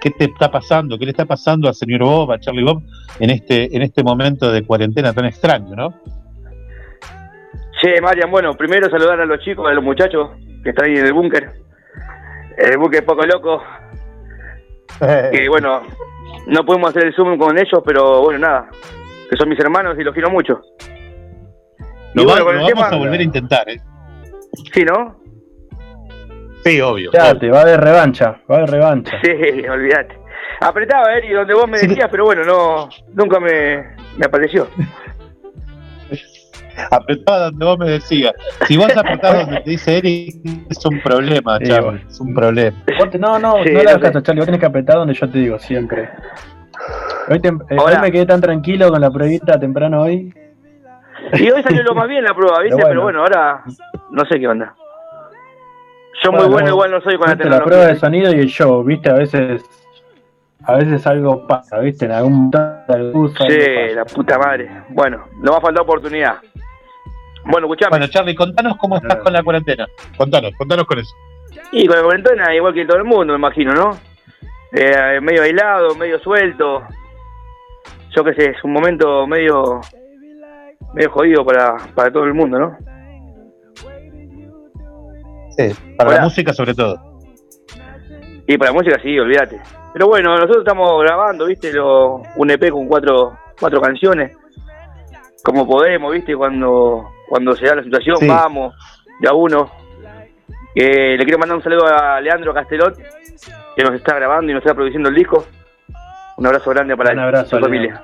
qué 0.00 0.10
te 0.10 0.24
está 0.24 0.50
pasando, 0.50 0.98
qué 0.98 1.06
le 1.06 1.12
está 1.12 1.24
pasando 1.24 1.68
al 1.68 1.74
señor 1.74 2.02
Bob, 2.02 2.32
a 2.32 2.38
Charlie 2.38 2.64
Bob, 2.64 2.82
en 3.18 3.30
este, 3.30 3.74
en 3.74 3.82
este 3.82 4.02
momento 4.02 4.52
de 4.52 4.62
cuarentena 4.62 5.12
tan 5.12 5.24
extraño, 5.24 5.74
¿no? 5.74 5.94
Che, 7.82 8.00
Marian, 8.00 8.30
bueno, 8.30 8.54
primero 8.54 8.88
saludar 8.88 9.20
a 9.20 9.24
los 9.26 9.40
chicos, 9.40 9.68
a 9.68 9.74
los 9.74 9.82
muchachos 9.82 10.30
que 10.62 10.70
están 10.70 10.86
ahí 10.86 10.96
en 10.96 11.06
el 11.06 11.12
búnker. 11.12 11.50
El 12.56 12.78
búnker 12.78 13.04
poco 13.04 13.24
loco. 13.26 13.62
Que 15.32 15.48
bueno, 15.48 15.82
no 16.46 16.64
podemos 16.64 16.90
hacer 16.90 17.06
el 17.06 17.14
zoom 17.14 17.36
con 17.38 17.56
ellos, 17.58 17.82
pero 17.84 18.20
bueno, 18.22 18.38
nada. 18.38 18.68
Que 19.28 19.36
son 19.36 19.48
mis 19.48 19.58
hermanos 19.58 19.96
y 19.98 20.04
los 20.04 20.14
quiero 20.14 20.30
mucho. 20.30 20.60
Lo, 22.14 22.26
va- 22.26 22.42
vamos 22.42 22.66
tema- 22.68 22.88
a 22.88 22.96
volver 22.96 23.18
a 23.20 23.22
intentar, 23.24 23.68
¿eh? 23.68 23.80
Sí, 24.72 24.84
¿no? 24.84 25.16
Sí, 26.64 26.80
obvio. 26.80 27.10
Ya, 27.12 27.34
te 27.36 27.50
va 27.50 27.64
de 27.64 27.76
revancha, 27.78 28.40
va 28.48 28.58
de 28.58 28.66
revancha. 28.66 29.16
Sí, 29.24 29.30
olvídate. 29.68 30.16
Apretaba, 30.60 31.14
Eri, 31.14 31.30
donde 31.32 31.54
vos 31.54 31.66
me 31.68 31.78
decías, 31.80 32.08
pero 32.10 32.26
bueno, 32.26 32.44
no, 32.44 32.88
nunca 33.14 33.40
me, 33.40 33.78
me 34.18 34.26
apareció. 34.26 34.68
Apretá 36.90 37.38
donde 37.46 37.64
vos 37.64 37.78
me 37.78 37.90
decías. 37.90 38.32
Si 38.66 38.76
vos 38.76 38.94
apretás 38.96 39.46
donde 39.46 39.60
te 39.62 39.70
dice 39.70 39.98
Eric, 39.98 40.36
es 40.70 40.84
un 40.86 41.00
problema, 41.00 41.58
bueno. 41.58 42.00
es 42.08 42.20
un 42.20 42.34
problema. 42.34 42.76
No, 43.18 43.38
no, 43.38 43.54
Sí, 43.64 43.70
no 43.72 43.82
le 43.82 43.90
hagas 43.90 43.98
caso, 43.98 44.20
Charlie, 44.20 44.40
vos 44.40 44.46
tenés 44.46 44.60
que 44.60 44.66
apretar 44.66 44.96
donde 44.96 45.14
yo 45.14 45.28
te 45.30 45.38
digo 45.38 45.58
siempre. 45.58 46.08
Hoy, 47.28 47.40
eh, 47.42 47.76
hoy 47.78 47.92
me 48.00 48.10
quedé 48.10 48.26
tan 48.26 48.40
tranquilo 48.40 48.88
con 48.90 49.00
la 49.00 49.10
pruebita 49.10 49.58
temprano 49.60 50.02
hoy. 50.02 50.34
Y 51.34 51.50
hoy 51.50 51.62
salió 51.62 51.82
lo 51.84 51.94
más 51.94 52.08
bien 52.08 52.24
la 52.24 52.34
prueba, 52.34 52.60
¿viste? 52.60 52.76
Pero 52.76 52.88
Pero 52.88 53.02
bueno. 53.02 53.20
ahora 53.20 53.62
no 54.10 54.24
sé 54.26 54.40
qué 54.40 54.48
onda. 54.48 54.74
Yo 56.22 56.30
muy 56.30 56.40
Bueno, 56.40 56.52
bueno 56.52 56.68
igual 56.70 56.90
no 56.90 57.00
soy 57.00 57.16
con 57.16 57.28
la 57.28 57.34
Viste, 57.34 57.48
la 57.48 57.56
tecnología. 57.56 57.64
prueba 57.64 57.86
de 57.86 57.96
sonido 57.98 58.32
y 58.34 58.40
el 58.40 58.48
show, 58.48 58.82
viste, 58.84 59.10
a 59.10 59.14
veces 59.14 59.62
a 60.64 60.76
veces 60.76 61.04
algo 61.08 61.44
pasa, 61.46 61.78
viste, 61.80 62.04
en 62.04 62.12
algún 62.12 62.50
momento 62.52 63.28
Sí, 63.48 63.94
la 63.94 64.04
puta 64.04 64.38
madre. 64.38 64.70
Bueno, 64.90 65.24
no 65.40 65.52
va 65.52 65.58
a 65.58 65.60
faltar 65.60 65.82
oportunidad. 65.82 66.34
Bueno, 67.44 67.66
escuchame. 67.66 67.90
Bueno, 67.90 68.06
Charlie, 68.08 68.34
contanos 68.34 68.76
cómo 68.78 68.96
estás 68.96 69.16
con 69.16 69.32
la 69.32 69.42
cuarentena. 69.42 69.86
Contanos, 70.16 70.52
contanos 70.56 70.86
con 70.86 70.98
eso. 70.98 71.14
Y 71.72 71.86
con 71.86 71.96
la 71.96 72.02
cuarentena, 72.02 72.54
igual 72.54 72.74
que 72.74 72.86
todo 72.86 72.98
el 72.98 73.04
mundo, 73.04 73.32
me 73.32 73.38
imagino, 73.38 73.72
¿no? 73.72 73.98
Eh, 74.72 75.20
medio 75.20 75.42
aislado, 75.42 75.94
medio 75.94 76.18
suelto. 76.20 76.82
Yo 78.14 78.24
qué 78.24 78.34
sé, 78.34 78.50
es 78.50 78.64
un 78.64 78.72
momento 78.72 79.26
medio 79.26 79.80
medio 80.94 81.10
jodido 81.10 81.44
para, 81.44 81.76
para 81.94 82.12
todo 82.12 82.24
el 82.24 82.34
mundo, 82.34 82.58
¿no? 82.58 82.76
Sí, 85.56 85.74
para 85.96 86.10
Hola. 86.10 86.18
la 86.18 86.24
música 86.24 86.52
sobre 86.52 86.74
todo. 86.74 86.96
Y 88.46 88.56
para 88.58 88.70
la 88.70 88.78
música 88.78 89.00
sí, 89.02 89.18
olvídate. 89.18 89.60
Pero 89.92 90.08
bueno, 90.08 90.34
nosotros 90.34 90.58
estamos 90.58 91.02
grabando, 91.02 91.46
¿viste? 91.46 91.72
Lo, 91.72 92.22
un 92.36 92.50
EP 92.50 92.70
con 92.70 92.86
cuatro, 92.86 93.38
cuatro 93.60 93.80
canciones. 93.80 94.36
Como 95.44 95.66
podemos, 95.66 96.12
¿viste? 96.12 96.34
Cuando, 96.34 97.10
cuando 97.32 97.56
se 97.56 97.64
da 97.64 97.76
la 97.76 97.82
situación, 97.82 98.18
Sí. 98.18 98.28
vamos, 98.28 98.74
de 99.18 99.26
a 99.26 99.32
uno. 99.32 99.70
Eh, 100.74 101.16
le 101.16 101.24
quiero 101.24 101.38
mandar 101.38 101.56
un 101.56 101.62
saludo 101.62 101.86
a 101.86 102.20
Leandro 102.20 102.52
Castelot, 102.52 102.94
que 103.74 103.82
nos 103.82 103.94
está 103.94 104.16
grabando 104.16 104.50
y 104.50 104.54
nos 104.54 104.62
está 104.62 104.74
produciendo 104.74 105.08
el 105.08 105.14
disco. 105.14 105.46
Un 106.36 106.46
abrazo 106.46 106.68
grande 106.72 106.94
para 106.94 107.12
Un 107.14 107.18
él, 107.20 107.24
abrazo, 107.24 107.56
su 107.56 107.62
familia. 107.62 108.02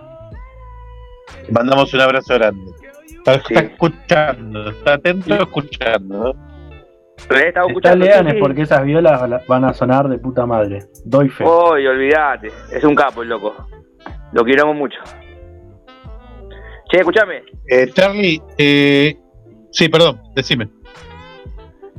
Mandamos 1.50 1.92
un 1.92 2.00
abrazo 2.00 2.32
grande. 2.36 2.70
Está, 3.18 3.34
Sí. 3.34 3.52
está 3.52 3.60
escuchando, 3.66 4.70
está 4.70 4.94
atento 4.94 5.34
escuchando. 5.34 6.34
he 7.30 7.48
estado 7.48 7.48
Está 7.48 7.60
escuchando. 7.66 8.04
leanes 8.06 8.32
sí, 8.32 8.36
sí. 8.38 8.42
porque 8.42 8.62
esas 8.62 8.82
violas 8.84 9.28
la- 9.28 9.42
van 9.46 9.64
a 9.66 9.74
sonar 9.74 10.08
de 10.08 10.18
puta 10.18 10.46
madre. 10.46 10.84
Doy 11.04 11.28
fe. 11.28 11.44
Uy, 11.44 11.86
olvídate. 11.86 12.46
Es 12.72 12.82
un 12.82 12.94
capo 12.94 13.22
el 13.22 13.28
loco. 13.28 13.54
Lo 14.32 14.42
queremos 14.42 14.74
mucho. 14.74 14.98
Che, 16.90 16.98
escúchame. 16.98 17.42
Eh, 17.66 17.90
Charlie, 17.92 18.40
eh, 18.56 19.16
sí, 19.70 19.88
perdón, 19.88 20.20
decime. 20.34 20.68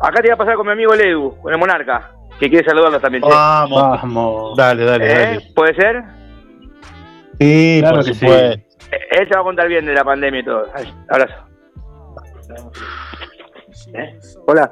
Acá 0.02 0.16
te 0.22 0.30
voy 0.30 0.32
a 0.32 0.38
pasar 0.38 0.56
con 0.56 0.66
mi 0.66 0.74
amigo 0.74 0.96
Ledu, 0.96 1.38
con 1.42 1.52
el 1.54 1.60
Monarca, 1.60 2.12
que 2.40 2.50
quiere 2.50 2.66
saludarlos 2.68 3.02
también. 3.02 3.22
che. 3.24 3.30
Vamos. 3.30 3.82
Vamos. 4.02 4.58
Dale, 4.58 4.86
dale, 4.86 5.06
¿Eh? 5.06 5.14
dale. 5.26 5.42
¿Puede 5.56 5.76
ser? 5.76 6.04
Sí, 7.40 7.78
Claro 7.82 7.96
por 7.98 8.06
que 8.06 8.14
sí. 8.14 8.20
supuesto. 8.20 8.46
Eh, 8.92 8.98
Él 9.12 9.28
te 9.30 9.36
va 9.36 9.42
a 9.42 9.44
contar 9.44 9.68
bien 9.68 9.86
de 9.86 9.94
la 9.94 10.04
pandemia 10.04 10.40
y 10.40 10.46
todo. 10.46 10.66
Ay, 10.74 10.94
abrazo. 11.10 11.34
¿Eh? 13.94 14.20
Hola. 14.48 14.72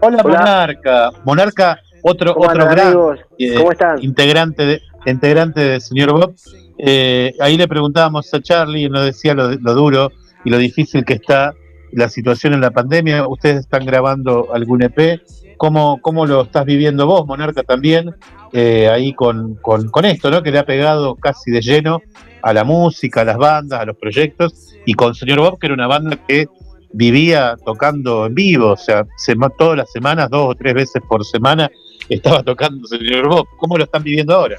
Hola, 0.00 0.20
Hola. 0.22 0.38
Monarca. 0.38 1.10
Monarca, 1.24 1.78
otro, 2.02 2.34
¿Cómo 2.34 2.46
otro 2.48 2.62
andan, 2.62 2.76
gran 2.76 3.16
eh, 3.38 3.54
¿Cómo 3.56 3.72
están? 3.72 4.02
integrante 4.02 4.66
de, 4.66 4.82
integrante 5.06 5.60
de 5.60 5.80
señor 5.80 6.12
Bob. 6.12 6.34
Eh, 6.78 7.34
ahí 7.40 7.56
le 7.56 7.68
preguntábamos 7.68 8.32
a 8.34 8.40
Charlie 8.40 8.84
y 8.84 8.88
nos 8.88 9.04
decía 9.04 9.34
lo, 9.34 9.50
lo 9.52 9.74
duro 9.74 10.12
y 10.44 10.50
lo 10.50 10.58
difícil 10.58 11.04
que 11.04 11.14
está 11.14 11.54
la 11.92 12.08
situación 12.08 12.54
en 12.54 12.60
la 12.60 12.70
pandemia. 12.70 13.26
Ustedes 13.28 13.60
están 13.60 13.86
grabando 13.86 14.52
algún 14.52 14.82
EP. 14.82 15.20
¿Cómo, 15.56 16.00
cómo 16.02 16.26
lo 16.26 16.42
estás 16.42 16.64
viviendo 16.64 17.06
vos, 17.06 17.26
Monarca, 17.26 17.62
también? 17.62 18.14
eh, 18.56 18.88
ahí 18.88 19.12
con, 19.14 19.56
con, 19.56 19.90
con 19.90 20.04
esto, 20.04 20.30
¿no? 20.30 20.40
Que 20.42 20.52
le 20.52 20.60
ha 20.60 20.64
pegado 20.64 21.16
casi 21.16 21.50
de 21.50 21.60
lleno 21.60 22.00
a 22.40 22.52
la 22.52 22.62
música, 22.62 23.22
a 23.22 23.24
las 23.24 23.36
bandas, 23.36 23.80
a 23.80 23.84
los 23.84 23.96
proyectos. 23.96 24.76
Y 24.86 24.94
con 24.94 25.14
señor 25.14 25.40
Bob, 25.40 25.58
que 25.58 25.66
era 25.66 25.74
una 25.74 25.88
banda 25.88 26.16
que 26.28 26.46
vivía 26.92 27.56
tocando 27.64 28.26
en 28.26 28.34
vivo, 28.36 28.70
o 28.70 28.76
sea, 28.76 29.04
se, 29.16 29.34
todas 29.58 29.76
las 29.76 29.90
semanas, 29.90 30.30
dos 30.30 30.50
o 30.50 30.54
tres 30.54 30.72
veces 30.72 31.02
por 31.08 31.24
semana, 31.24 31.68
estaba 32.08 32.44
tocando 32.44 32.86
señor 32.86 33.28
Bob. 33.28 33.46
¿Cómo 33.58 33.76
lo 33.76 33.84
están 33.84 34.04
viviendo 34.04 34.32
ahora? 34.32 34.56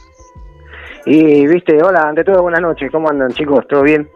Y 1.05 1.45
viste, 1.47 1.81
hola, 1.83 2.09
ante 2.09 2.23
todo 2.23 2.41
buenas 2.41 2.61
noches, 2.61 2.91
¿cómo 2.91 3.09
andan 3.09 3.31
chicos? 3.31 3.67
¿Todo 3.67 3.83
bien? 3.83 4.09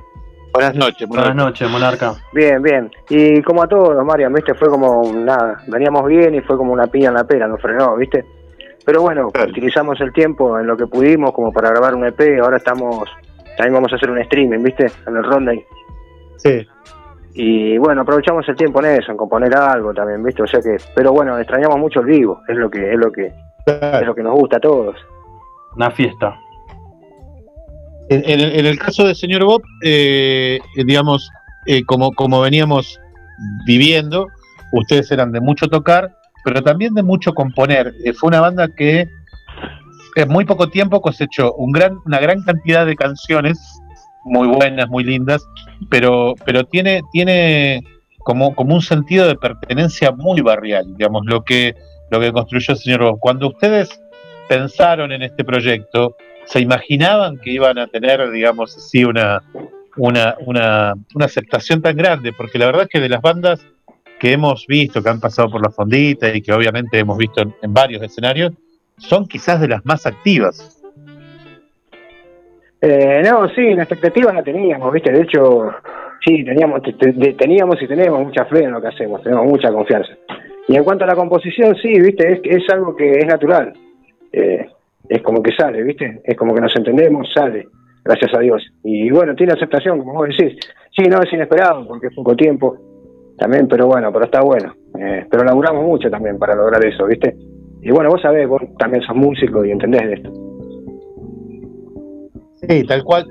Buenas 0.52 0.76
noches, 0.76 1.08
Buenas 1.08 1.36
noches, 1.36 1.70
Monarca. 1.70 2.14
Bien, 2.34 2.62
bien. 2.62 2.92
Y 3.08 3.42
como 3.44 3.62
a 3.62 3.68
todos, 3.68 4.04
Marian, 4.04 4.34
viste, 4.34 4.56
fue 4.56 4.68
como 4.68 5.12
nada, 5.14 5.62
veníamos 5.68 6.08
bien 6.08 6.34
y 6.34 6.42
fue 6.42 6.58
como 6.58 6.74
una 6.74 6.88
piña 6.88 7.10
en 7.10 7.16
la 7.16 7.24
pera, 7.24 7.48
nos 7.48 7.62
frenó, 7.62 7.96
viste. 7.96 8.26
Pero 8.84 9.02
bueno, 9.02 9.28
utilizamos 9.28 10.02
el 10.02 10.12
tiempo 10.12 10.58
en 10.58 10.66
lo 10.66 10.76
que 10.76 10.88
pudimos 10.88 11.32
como 11.32 11.54
para 11.54 11.70
grabar 11.70 11.94
un 11.94 12.08
EP, 12.08 12.42
ahora 12.42 12.58
estamos, 12.58 13.08
también 13.56 13.76
vamos 13.76 13.94
a 13.94 13.98
hacer 13.98 14.10
un 14.10 14.18
streaming, 14.18 14.64
viste, 14.64 14.88
en 15.06 15.16
el 15.16 15.24
Ronday. 15.24 15.64
Sí. 16.38 16.68
Y 17.36 17.78
bueno, 17.78 18.02
aprovechamos 18.02 18.50
el 18.50 18.56
tiempo 18.56 18.80
en 18.80 19.00
eso, 19.00 19.12
en 19.12 19.18
componer 19.18 19.56
algo 19.56 19.94
también, 19.94 20.24
viste, 20.24 20.42
o 20.42 20.48
sea 20.48 20.60
que, 20.60 20.78
pero 20.96 21.12
bueno, 21.12 21.38
extrañamos 21.38 21.78
mucho 21.78 22.00
el 22.00 22.08
vivo, 22.08 22.42
es 22.48 22.58
lo 22.58 22.72
que, 22.72 22.92
es 22.92 22.98
lo 22.98 23.12
que, 23.12 23.28
es 23.68 24.08
lo 24.08 24.16
que 24.16 24.24
nos 24.24 24.34
gusta 24.34 24.58
a 24.58 24.62
todos. 24.62 24.96
Una 25.76 25.92
fiesta. 25.92 26.36
En, 28.10 28.66
el, 28.66 28.80
caso 28.80 29.06
del 29.06 29.16
señor 29.16 29.44
Bob, 29.44 29.62
eh, 29.84 30.60
digamos, 30.76 31.30
eh, 31.68 31.84
como, 31.86 32.12
como 32.12 32.42
veníamos 32.42 33.00
viviendo, 33.68 34.28
ustedes 34.72 35.12
eran 35.12 35.32
de 35.32 35.40
mucho 35.40 35.68
tocar, 35.68 36.16
pero 36.44 36.64
también 36.64 36.96
de 36.96 37.04
mucho 37.04 37.34
componer. 37.34 37.94
Eh, 38.04 38.14
fue 38.14 38.30
una 38.30 38.42
banda 38.42 38.68
que 38.68 39.08
en 40.16 40.28
muy 40.28 40.46
poco 40.46 40.70
tiempo 40.70 41.02
cosechó 41.02 41.54
un 41.54 41.72
gran, 41.72 42.00
una 42.06 42.20
gran 42.20 42.42
cantidad 42.42 42.86
de 42.86 42.96
canciones, 42.96 43.60
muy 44.26 44.48
buenas, 44.48 44.90
muy 44.90 45.04
lindas, 45.04 45.46
pero, 45.92 46.34
pero 46.46 46.64
tiene, 46.64 47.02
tiene 47.12 47.84
como, 48.20 48.56
como 48.56 48.74
un 48.74 48.82
sentido 48.82 49.28
de 49.28 49.36
pertenencia 49.36 50.12
muy 50.12 50.42
barrial, 50.42 50.86
digamos, 50.98 51.24
lo 51.26 51.44
que, 51.44 51.76
lo 52.10 52.20
que 52.20 52.32
construyó 52.32 52.74
el 52.74 52.80
señor 52.80 53.04
Bob. 53.04 53.20
Cuando 53.20 53.50
ustedes 53.50 54.02
pensaron 54.48 55.12
en 55.12 55.22
este 55.22 55.44
proyecto, 55.44 56.16
¿se 56.50 56.60
imaginaban 56.60 57.38
que 57.38 57.52
iban 57.52 57.78
a 57.78 57.86
tener, 57.88 58.30
digamos 58.32 58.76
así, 58.76 59.04
una, 59.06 59.42
una, 59.98 60.36
una, 60.46 60.94
una 61.14 61.26
aceptación 61.26 61.82
tan 61.82 61.96
grande? 61.96 62.34
Porque 62.34 62.58
la 62.58 62.66
verdad 62.66 62.84
es 62.84 62.90
que 62.90 63.00
de 63.00 63.10
las 63.10 63.22
bandas 63.22 63.66
que 64.20 64.34
hemos 64.34 64.66
visto, 64.68 65.02
que 65.04 65.10
han 65.10 65.20
pasado 65.20 65.52
por 65.52 65.62
la 65.62 65.70
fondita 65.70 66.34
y 66.36 66.42
que 66.42 66.52
obviamente 66.52 66.98
hemos 66.98 67.18
visto 67.18 67.42
en, 67.42 67.74
varios 67.74 68.02
escenarios, 68.02 68.52
son 68.98 69.28
quizás 69.28 69.62
de 69.62 69.68
las 69.68 69.86
más 69.86 70.06
activas. 70.08 70.82
Eh, 72.82 73.22
no, 73.24 73.48
sí, 73.50 73.74
la 73.76 73.84
expectativa 73.84 74.34
la 74.34 74.42
teníamos, 74.44 74.92
¿viste? 74.92 75.12
De 75.12 75.22
hecho, 75.22 75.72
sí, 76.26 76.44
teníamos, 76.44 76.82
te- 76.82 76.94
te- 76.94 77.34
teníamos 77.34 77.82
y 77.82 77.88
tenemos 77.88 78.26
mucha 78.26 78.46
fe 78.46 78.64
en 78.64 78.72
lo 78.72 78.82
que 78.82 78.88
hacemos, 78.88 79.22
tenemos 79.22 79.46
mucha 79.46 79.72
confianza. 79.72 80.14
Y 80.68 80.76
en 80.76 80.84
cuanto 80.84 81.04
a 81.04 81.08
la 81.08 81.16
composición, 81.16 81.76
sí, 81.76 82.00
¿viste? 82.00 82.34
Es, 82.34 82.40
es 82.44 82.70
algo 82.74 82.96
que 82.96 83.12
es 83.12 83.26
natural. 83.26 83.74
Eh, 84.32 84.66
es 85.10 85.22
como 85.24 85.42
que 85.42 85.52
sale, 85.52 85.84
¿viste? 85.84 86.22
Es 86.24 86.38
como 86.38 86.54
que 86.54 86.62
nos 86.62 86.76
entendemos, 86.76 87.28
sale, 87.34 87.68
gracias 88.06 88.32
a 88.36 88.40
Dios. 88.40 88.64
Y 88.84 89.10
bueno, 89.10 89.36
tiene 89.36 89.54
aceptación, 89.54 90.00
como 90.00 90.14
vos 90.14 90.30
decís. 90.30 90.58
Sí, 90.96 91.04
no 91.10 91.22
es 91.22 91.34
inesperado, 91.34 91.88
porque 91.88 92.08
es 92.08 92.16
poco 92.16 92.36
tiempo 92.36 92.78
también, 93.38 93.68
pero 93.68 93.88
bueno, 93.88 94.12
pero 94.14 94.26
está 94.26 94.42
bueno. 94.42 94.74
Eh, 95.00 95.26
pero 95.30 95.44
laburamos 95.44 95.84
mucho 95.86 96.10
también 96.10 96.38
para 96.38 96.56
lograr 96.56 96.86
eso, 96.86 97.06
¿viste? 97.06 97.36
Y 97.82 97.92
bueno, 97.92 98.10
vos 98.10 98.22
sabés, 98.22 98.48
vos 98.48 98.62
también 98.78 99.02
sos 99.04 99.16
músico 99.16 99.66
y 99.66 99.72
entendés 99.72 100.02
de 100.02 100.14
esto. 100.14 100.32
Sí, 102.68 102.84
tal 102.84 103.04
cual, 103.04 103.26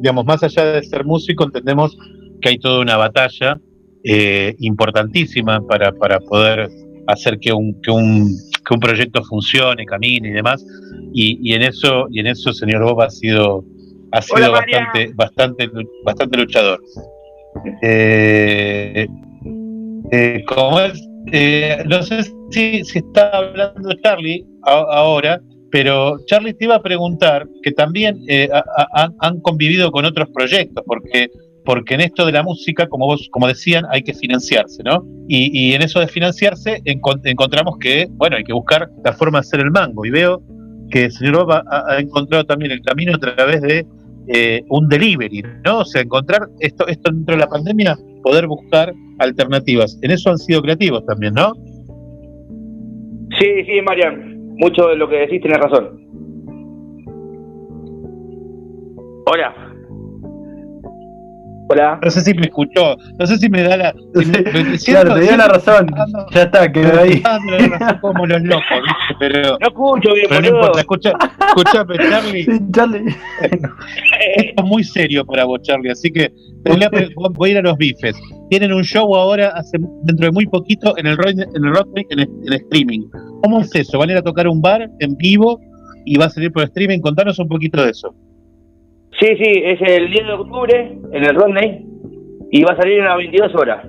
digamos, 0.00 0.24
más 0.24 0.42
allá 0.42 0.72
de 0.72 0.82
ser 0.82 1.04
músico, 1.04 1.44
entendemos 1.44 1.96
que 2.40 2.50
hay 2.50 2.58
toda 2.58 2.80
una 2.80 2.96
batalla 2.96 3.56
eh, 4.04 4.54
importantísima 4.58 5.60
para, 5.66 5.92
para 5.92 6.18
poder 6.18 6.68
hacer 7.06 7.38
que 7.38 7.52
un, 7.52 7.80
que, 7.80 7.92
un, 7.92 8.28
que 8.66 8.74
un 8.74 8.80
proyecto 8.80 9.22
funcione, 9.24 9.84
camine 9.86 10.28
y 10.28 10.32
demás. 10.32 10.64
Y, 11.12 11.38
y 11.50 11.54
en 11.54 11.62
eso, 11.62 12.06
y 12.10 12.20
en 12.20 12.28
eso, 12.28 12.52
señor 12.52 12.82
Bob, 12.84 13.00
ha 13.02 13.10
sido, 13.10 13.64
ha 14.12 14.22
sido 14.22 14.36
Hola, 14.36 14.48
bastante, 14.50 15.12
bastante, 15.14 15.70
bastante 16.04 16.38
luchador. 16.38 16.80
Eh, 17.82 19.06
eh, 20.10 20.44
como 20.46 20.80
es, 20.80 21.00
eh, 21.32 21.82
no 21.86 22.02
sé 22.02 22.22
si, 22.50 22.84
si 22.84 22.98
está 22.98 23.30
hablando 23.30 23.92
Charlie 24.02 24.44
a- 24.64 24.86
ahora, 24.90 25.40
pero 25.70 26.18
Charlie 26.26 26.54
te 26.54 26.64
iba 26.66 26.76
a 26.76 26.82
preguntar 26.82 27.46
que 27.62 27.72
también 27.72 28.18
eh, 28.28 28.48
a- 28.52 28.58
a- 28.76 29.02
han- 29.04 29.14
han 29.20 29.40
convivido 29.40 29.90
con 29.90 30.04
otros 30.04 30.28
proyectos, 30.34 30.82
porque 30.86 31.28
porque 31.64 31.94
en 31.94 32.00
esto 32.00 32.26
de 32.26 32.32
la 32.32 32.42
música, 32.42 32.86
como 32.88 33.06
vos, 33.06 33.28
como 33.30 33.46
decían, 33.46 33.84
hay 33.90 34.02
que 34.02 34.14
financiarse, 34.14 34.82
¿no? 34.82 35.04
Y, 35.28 35.50
y 35.52 35.74
en 35.74 35.82
eso 35.82 36.00
de 36.00 36.08
financiarse 36.08 36.82
encon- 36.84 37.20
encontramos 37.24 37.78
que, 37.78 38.06
bueno, 38.10 38.36
hay 38.36 38.44
que 38.44 38.52
buscar 38.52 38.88
la 39.04 39.12
forma 39.12 39.38
de 39.38 39.40
hacer 39.40 39.60
el 39.60 39.70
mango. 39.70 40.04
Y 40.04 40.10
veo 40.10 40.42
que 40.90 41.04
el 41.04 41.12
señor 41.12 41.44
Bob 41.44 41.52
ha, 41.52 41.62
ha 41.88 41.98
encontrado 42.00 42.44
también 42.44 42.72
el 42.72 42.82
camino 42.82 43.14
a 43.14 43.18
través 43.18 43.62
de 43.62 43.86
eh, 44.28 44.62
un 44.68 44.88
delivery, 44.88 45.42
¿no? 45.64 45.78
O 45.78 45.84
sea, 45.84 46.02
encontrar 46.02 46.48
esto, 46.60 46.86
esto 46.86 47.10
dentro 47.10 47.34
de 47.36 47.40
la 47.40 47.48
pandemia, 47.48 47.96
poder 48.22 48.46
buscar 48.46 48.92
alternativas. 49.18 49.98
En 50.02 50.10
eso 50.10 50.30
han 50.30 50.38
sido 50.38 50.62
creativos 50.62 51.04
también, 51.06 51.34
¿no? 51.34 51.54
Sí, 53.38 53.64
sí, 53.66 53.80
Marian. 53.84 54.54
Mucho 54.56 54.88
de 54.88 54.96
lo 54.96 55.08
que 55.08 55.16
decís 55.16 55.40
tenés 55.40 55.58
razón. 55.58 55.98
Hola. 59.26 59.71
Hola. 61.72 61.98
No 62.02 62.10
sé 62.10 62.20
si 62.20 62.34
me 62.34 62.42
escuchó, 62.42 62.96
no 63.18 63.26
sé 63.26 63.38
si 63.38 63.48
me 63.48 63.62
da 63.62 63.76
la. 63.76 63.94
si 64.14 64.26
me- 64.26 64.42
me- 64.42 64.78
Claro, 64.84 65.14
te 65.14 65.20
dio 65.22 65.36
la 65.36 65.48
razón. 65.48 65.86
Ya 66.32 66.42
está, 66.42 66.70
quedó 66.70 67.00
ahí. 67.00 67.22
Ah, 67.24 67.38
la 67.48 67.78
razón 67.78 67.98
como 68.00 68.26
los 68.26 68.42
locos, 68.42 68.64
¿viste? 68.70 69.14
Pero, 69.18 69.56
No 69.60 69.66
escucho 69.68 70.12
bien, 70.14 70.26
pero 70.28 70.40
no 70.42 70.48
importa, 70.48 70.80
escucha, 70.80 71.12
escúchame, 71.48 71.94
Charlie. 72.72 73.06
Esto 73.40 74.62
es 74.62 74.64
muy 74.64 74.84
serio 74.84 75.24
para 75.24 75.44
vos, 75.44 75.60
Charlie, 75.62 75.90
así 75.90 76.10
que 76.12 76.32
voy 76.64 77.48
a, 77.48 77.52
ir 77.52 77.58
a 77.58 77.62
los 77.62 77.76
bifes. 77.76 78.16
Tienen 78.50 78.72
un 78.72 78.84
show 78.84 79.14
ahora, 79.16 79.48
hace, 79.56 79.78
dentro 80.02 80.26
de 80.26 80.32
muy 80.32 80.46
poquito, 80.46 80.96
en 80.98 81.06
el, 81.06 81.16
Rock- 81.16 81.30
en 81.54 81.64
el 81.64 81.74
Rock 81.74 81.88
en, 82.10 82.20
en 82.20 82.52
streaming. 82.52 83.00
¿Cómo 83.42 83.60
es 83.60 83.74
eso? 83.74 83.98
¿Van 83.98 84.10
a 84.10 84.12
ir 84.12 84.18
a 84.18 84.22
tocar 84.22 84.46
un 84.46 84.60
bar 84.60 84.88
en 85.00 85.16
vivo 85.16 85.58
y 86.04 86.16
va 86.18 86.26
a 86.26 86.30
salir 86.30 86.52
por 86.52 86.62
streaming? 86.64 87.00
Contanos 87.00 87.38
un 87.38 87.48
poquito 87.48 87.82
de 87.82 87.90
eso. 87.90 88.14
Sí, 89.22 89.36
sí, 89.36 89.62
es 89.64 89.80
el 89.82 90.10
10 90.10 90.26
de 90.26 90.32
octubre 90.32 90.98
en 91.12 91.24
el 91.24 91.36
Rodney 91.36 91.86
y 92.50 92.64
va 92.64 92.72
a 92.72 92.76
salir 92.76 93.02
a 93.02 93.10
las 93.10 93.18
22 93.18 93.54
horas. 93.54 93.86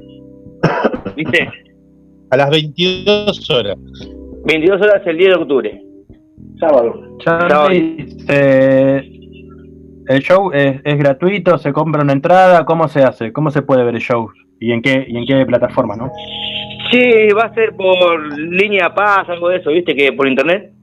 ¿Viste? 1.15 1.49
A 2.29 2.37
las 2.37 2.51
22 2.51 3.49
horas. 3.49 3.75
22 4.45 4.79
horas 4.79 5.01
el 5.07 5.17
10 5.17 5.29
de 5.29 5.35
octubre. 5.35 5.81
Sábado. 6.59 7.17
Charlie, 7.17 8.05
eh, 8.29 9.01
el 10.07 10.21
show 10.21 10.51
es, 10.53 10.79
es 10.83 10.97
gratuito, 10.99 11.57
se 11.57 11.73
compra 11.73 12.03
una 12.03 12.13
entrada, 12.13 12.63
¿cómo 12.63 12.87
se 12.87 13.01
hace? 13.01 13.33
¿Cómo 13.33 13.49
se 13.49 13.63
puede 13.63 13.83
ver 13.83 13.95
el 13.95 14.01
show? 14.01 14.29
¿Y 14.59 14.71
en 14.71 14.83
qué, 14.83 15.03
y 15.07 15.17
en 15.17 15.25
qué 15.25 15.43
plataforma, 15.47 15.95
no? 15.95 16.11
Sí, 16.91 17.29
va 17.35 17.45
a 17.45 17.53
ser 17.55 17.75
por 17.75 18.37
línea 18.37 18.93
paz, 18.93 19.27
algo 19.29 19.49
de 19.49 19.57
eso, 19.57 19.71
¿viste? 19.71 19.95
Que 19.95 20.13
por 20.13 20.27
internet. 20.27 20.73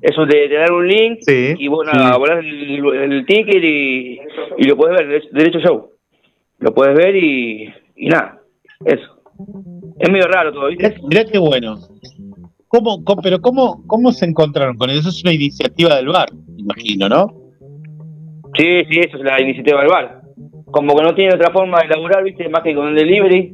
Eso 0.00 0.26
de, 0.26 0.48
de 0.48 0.54
dar 0.56 0.72
un 0.72 0.86
link 0.86 1.18
y 1.28 1.68
nada, 1.68 2.12
sí. 2.14 2.18
volás 2.20 2.38
el, 2.38 3.12
el 3.12 3.26
ticket 3.26 3.62
y, 3.64 4.18
y 4.58 4.64
lo 4.64 4.76
puedes 4.76 4.96
ver, 4.96 5.22
derecho- 5.32 5.60
show. 5.60 5.90
Lo 6.60 6.72
puedes 6.74 6.96
ver 6.96 7.16
y, 7.16 7.68
y 7.96 8.08
nada, 8.08 8.40
eso. 8.84 9.22
Es 9.98 10.10
medio 10.10 10.26
raro 10.26 10.52
todo, 10.52 10.68
¿viste? 10.68 10.94
Mirá 11.08 11.24
qué 11.24 11.38
bueno. 11.38 11.76
¿Cómo, 12.68 13.02
cómo- 13.04 13.22
pero 13.22 13.40
cómo, 13.40 13.82
¿Cómo 13.86 14.12
se 14.12 14.24
encontraron 14.26 14.76
con 14.76 14.90
eso? 14.90 15.00
Eso 15.00 15.08
es 15.08 15.22
una 15.24 15.32
iniciativa 15.32 15.96
del 15.96 16.08
bar, 16.08 16.28
imagino, 16.56 17.08
¿no? 17.08 17.26
Sí, 18.56 18.84
sí, 18.90 19.00
eso 19.00 19.16
es 19.18 19.24
la 19.24 19.40
iniciativa 19.40 19.80
del 19.80 19.88
bar. 19.90 20.22
Como 20.66 20.94
que 20.96 21.02
no 21.02 21.14
tienen 21.14 21.34
otra 21.34 21.50
forma 21.52 21.80
de 21.80 21.88
laburar, 21.88 22.22
¿viste? 22.22 22.48
Más 22.48 22.62
que 22.62 22.74
con 22.74 22.88
el 22.88 22.94
delivery, 22.94 23.52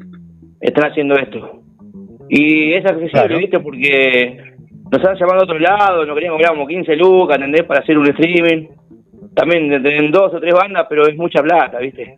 están 0.61 0.91
haciendo 0.91 1.15
esto. 1.17 1.63
Y 2.29 2.73
es 2.73 2.85
accesible, 2.85 3.11
Claro. 3.11 3.39
¿viste? 3.39 3.61
Porque 3.61 4.54
nos 4.95 5.03
están 5.03 5.19
llamando 5.19 5.43
a 5.43 5.45
otro 5.45 5.59
lado, 5.59 6.07
nos 6.07 6.15
querían 6.15 6.35
cobrar 6.35 6.51
como 6.51 6.67
15 6.67 6.97
lucas, 6.97 7.37
¿entendés? 7.37 7.65
Para 7.65 7.81
hacer 7.81 7.99
un 7.99 8.09
streaming. 8.09 8.69
También 9.35 9.83
tienen 9.83 10.13
dos 10.13 10.33
o 10.33 10.41
tres 10.41 10.55
bandas, 10.55 10.87
pero 10.89 11.09
es 11.09 11.17
mucha 11.17 11.43
plata, 11.43 11.79
¿viste? 11.79 12.17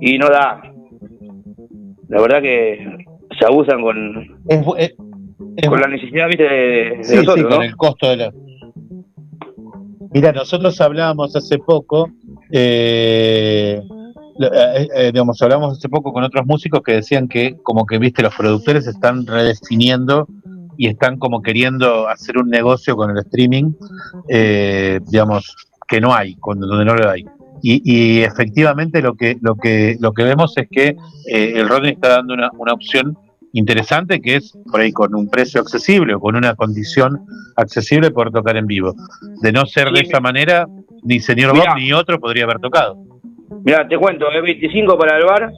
Y 0.00 0.16
no 0.16 0.28
da. 0.28 0.62
La 2.08 2.22
verdad 2.22 2.40
que 2.40 3.04
se 3.38 3.46
abusan 3.46 3.82
con, 3.82 4.40
Es, 4.48 4.94
es 5.56 5.68
con 5.68 5.80
la 5.80 5.88
necesidad, 5.88 6.26
¿viste? 6.28 6.44
De, 6.44 6.96
de 6.96 7.04
Sí, 7.04 7.16
nosotros, 7.16 7.36
sí, 7.36 7.42
con 7.42 7.58
¿no? 7.58 7.62
el 7.62 7.76
costo 7.76 8.08
de 8.08 8.16
la. 8.16 8.32
Mira, 10.12 10.32
nosotros 10.32 10.80
hablábamos 10.80 11.36
hace 11.36 11.58
poco, 11.58 12.08
eh, 12.50 13.80
eh, 14.40 14.88
eh, 14.96 15.10
digamos, 15.12 15.40
hablamos 15.42 15.76
hace 15.76 15.88
poco 15.88 16.12
con 16.12 16.24
otros 16.24 16.46
músicos 16.46 16.80
que 16.82 16.94
decían 16.94 17.28
que, 17.28 17.58
como 17.62 17.84
que, 17.84 17.98
viste, 17.98 18.22
los 18.22 18.34
productores 18.34 18.86
están 18.86 19.26
redefiniendo 19.26 20.26
y 20.82 20.86
están 20.88 21.18
como 21.18 21.42
queriendo 21.42 22.08
hacer 22.08 22.38
un 22.38 22.48
negocio 22.48 22.96
con 22.96 23.10
el 23.10 23.18
streaming, 23.18 23.72
eh, 24.28 24.98
digamos, 25.10 25.54
que 25.86 26.00
no 26.00 26.14
hay, 26.14 26.36
con- 26.36 26.58
donde 26.58 26.84
no 26.86 26.94
lo 26.94 27.10
hay. 27.10 27.24
Y, 27.62 27.82
y 27.84 28.22
efectivamente 28.22 29.02
lo 29.02 29.14
que, 29.14 29.36
lo 29.42 29.56
que, 29.56 29.96
lo 30.00 30.12
que 30.12 30.24
vemos 30.24 30.56
es 30.56 30.68
que 30.70 30.96
eh, 31.30 31.52
el 31.56 31.68
Rodney 31.68 31.92
está 31.92 32.08
dando 32.16 32.32
una, 32.32 32.48
una 32.56 32.72
opción 32.72 33.16
interesante 33.52 34.20
que 34.22 34.36
es 34.36 34.56
por 34.70 34.80
ahí 34.80 34.90
con 34.92 35.14
un 35.14 35.28
precio 35.28 35.60
accesible 35.60 36.14
o 36.14 36.20
con 36.20 36.34
una 36.36 36.54
condición 36.54 37.20
accesible 37.56 38.10
poder 38.10 38.30
tocar 38.32 38.56
en 38.56 38.66
vivo. 38.66 38.94
De 39.42 39.52
no 39.52 39.66
ser 39.66 39.90
de 39.90 40.00
esa 40.00 40.20
manera, 40.20 40.66
ni 41.02 41.20
señor. 41.20 41.54
Bob 41.54 41.64
ni 41.76 41.92
otro 41.92 42.18
podría 42.18 42.44
haber 42.44 42.58
tocado. 42.60 42.96
Mira, 43.64 43.86
te 43.86 43.98
cuento, 43.98 44.30
es 44.32 44.42
25 44.42 44.96
para 44.96 45.18
el 45.18 45.24
bar, 45.26 45.50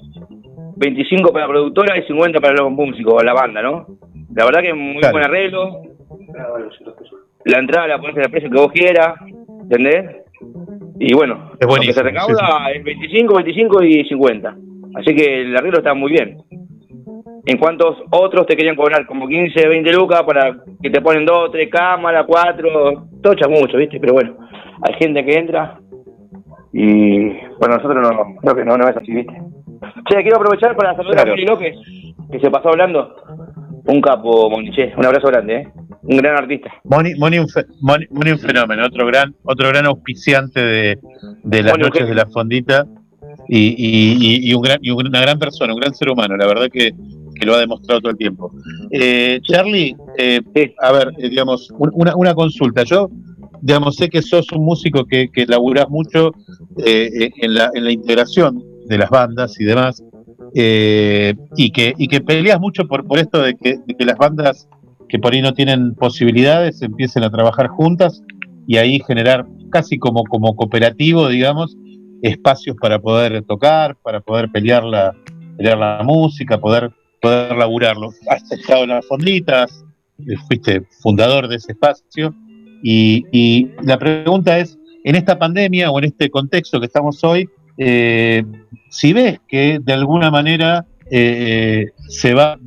25 0.76 1.32
para 1.32 1.46
la 1.46 1.52
productora 1.52 1.96
y 1.98 2.02
50 2.08 2.40
para 2.40 2.54
los 2.54 2.72
músicos, 2.72 3.22
la 3.22 3.34
banda, 3.34 3.62
¿no? 3.62 3.86
La 4.34 4.44
verdad 4.44 4.62
que 4.62 4.72
muy 4.74 4.98
Claro. 4.98 5.12
buen 5.14 5.24
arreglo. 5.24 5.82
La 7.44 7.59
entrada 7.59 7.88
la 7.88 7.98
pones 7.98 8.16
al 8.24 8.30
precio 8.30 8.50
que 8.50 8.56
vos 8.59 8.72
quieras, 8.72 9.14
¿entendés? 9.62 10.16
Y 10.98 11.14
bueno, 11.14 11.52
Es 11.59 11.66
lo 11.66 11.74
que 11.80 11.92
se 11.92 12.02
recauda 12.02 12.70
es 12.74 12.84
25, 12.84 13.34
25 13.34 13.82
y 13.82 14.04
50. 14.09 14.56
Así 14.94 15.14
que 15.14 15.42
el 15.42 15.56
arreglo 15.56 15.78
está 15.78 15.94
muy 15.94 16.12
bien. 16.12 16.38
En 17.44 17.59
cuantos 17.59 17.96
otros 18.10 18.46
te 18.46 18.56
querían 18.56 18.76
cobrar 18.76 19.04
como 19.06 19.26
15, 19.26 19.66
20 19.68 19.92
lucas 19.92 20.22
para 20.22 20.56
que 20.80 20.90
te 20.90 21.00
ponen 21.00 21.24
dos, 21.26 21.50
tres 21.50 21.68
cámaras, 21.70 22.24
cuatro, 22.26 23.06
tocha 23.20 23.48
mucho, 23.48 23.76
¿viste? 23.76 23.98
Pero 23.98 24.12
bueno, 24.12 24.36
hay 24.82 24.94
gente 24.94 25.24
que 25.24 25.34
entra 25.38 25.78
y 26.72 27.30
para 27.59 27.76
nosotros 27.76 27.96
no, 28.00 28.36
no, 28.42 28.54
que 28.54 28.64
no, 28.64 28.76
no 28.76 28.88
es 28.88 28.96
así, 28.96 29.12
¿viste? 29.12 29.34
Che, 30.09 30.22
quiero 30.22 30.36
aprovechar 30.36 30.76
para 30.76 30.94
saludar 30.94 31.16
Claro. 31.16 31.32
a 31.32 31.34
Moni 31.34 31.46
López, 31.46 31.76
que 32.30 32.38
se 32.38 32.50
pasó 32.50 32.68
hablando. 32.68 33.16
Un 33.93 34.01
capo, 34.01 34.48
Moni, 34.48 34.70
che, 34.70 34.93
un 34.97 35.05
abrazo 35.05 35.27
grande, 35.28 35.55
¿eh? 35.55 35.73
Un 36.02 36.16
gran 36.16 36.36
artista. 36.36 36.70
Moni, 36.85 37.14
Moni 37.16 37.39
un, 37.39 37.48
fe- 37.48 37.66
Moni- 37.81 38.06
Moni 38.10 38.31
un 38.31 38.39
fenómeno, 38.39 38.86
otro 38.86 39.06
gran, 39.06 39.35
otro 39.43 39.69
gran 39.69 39.85
auspiciante 39.86 40.60
de, 40.60 40.98
de 41.43 41.62
las 41.62 41.77
noches 41.78 42.09
de 42.09 42.14
la 42.14 42.27
fondita 42.27 42.86
y, 43.48 43.59
y- 43.77 44.16
y- 44.47 44.51
y 44.51 44.55
un 44.55 44.62
gran, 44.62 44.78
y 44.81 44.90
una 44.90 45.20
gran 45.20 45.39
persona, 45.39 45.74
un 45.74 45.81
gran 45.81 45.94
ser 45.94 46.09
humano, 46.10 46.36
la 46.36 46.47
verdad 46.47 46.69
que, 46.73 46.93
que 47.39 47.47
lo 47.47 47.55
ha 47.55 47.59
demostrado 47.59 48.01
todo 48.01 48.10
el 48.12 48.16
tiempo. 48.16 48.51
Eh, 48.90 49.40
Charlie, 49.43 49.94
eh, 50.19 50.40
a 50.81 50.93
ver, 50.93 51.12
eh, 51.19 51.28
digamos, 51.28 51.70
un- 51.77 51.90
una, 51.93 52.16
una 52.16 52.35
consulta. 52.35 52.85
Yo, 52.85 53.10
digamos, 53.60 53.97
sé 53.97 54.09
que 54.09 54.23
sos 54.23 54.51
un 54.52 54.64
músico 54.64 55.05
que, 55.05 55.28
que 55.31 55.44
laburás 55.47 55.89
mucho 55.90 56.32
eh, 56.85 57.10
eh, 57.20 57.31
en, 57.43 57.55
la, 57.55 57.70
en 57.74 57.85
la 57.85 57.93
integración 57.93 58.62
de 58.86 58.98
las 58.98 59.10
bandas 59.10 59.60
y 59.60 59.64
demás, 59.64 60.02
eh, 60.54 61.34
y, 61.56 61.70
que, 61.70 61.94
y 61.96 62.08
que 62.08 62.20
peleas 62.20 62.60
mucho 62.60 62.86
por, 62.86 63.06
por 63.06 63.18
esto 63.18 63.40
de 63.40 63.54
que, 63.56 63.78
las 64.04 64.18
bandas 64.18 64.68
que 65.08 65.18
por 65.18 65.32
ahí 65.32 65.42
no 65.42 65.54
tienen 65.54 65.94
posibilidades 65.94 66.82
empiecen 66.82 67.22
a 67.24 67.30
trabajar 67.30 67.68
juntas 67.68 68.22
y 68.66 68.76
ahí 68.76 69.00
generar 69.06 69.46
casi 69.70 69.98
como, 69.98 70.24
como 70.24 70.54
cooperativo, 70.54 71.28
digamos, 71.28 71.76
espacios 72.22 72.76
para 72.80 72.98
poder 72.98 73.42
tocar, 73.44 73.96
para 74.02 74.20
poder 74.20 74.50
pelear 74.50 74.84
la, 74.84 75.14
pelear 75.56 75.78
la 75.78 76.02
música, 76.04 76.58
poder, 76.58 76.90
poder 77.20 77.56
laburarlo. 77.56 78.10
Has 78.28 78.50
estado 78.52 78.84
en 78.84 78.90
las 78.90 79.06
fonditas, 79.06 79.84
eh, 80.18 80.36
fuiste 80.46 80.82
fundador 81.00 81.48
de 81.48 81.56
ese 81.56 81.72
espacio 81.72 82.34
y, 82.82 83.24
y 83.32 83.70
la 83.82 83.98
pregunta 83.98 84.58
es, 84.58 84.78
en 85.04 85.16
esta 85.16 85.38
pandemia 85.38 85.90
o 85.90 85.98
en 85.98 86.04
este 86.06 86.30
contexto 86.30 86.78
que 86.78 86.86
estamos 86.86 87.22
hoy, 87.24 87.48
eh, 87.78 88.44
si 88.90 89.12
ves 89.12 89.40
que 89.48 89.78
de 89.82 89.92
alguna 89.92 90.30
manera 90.30 90.86
eh, 91.10 91.86
se 92.08 92.34
va 92.34 92.58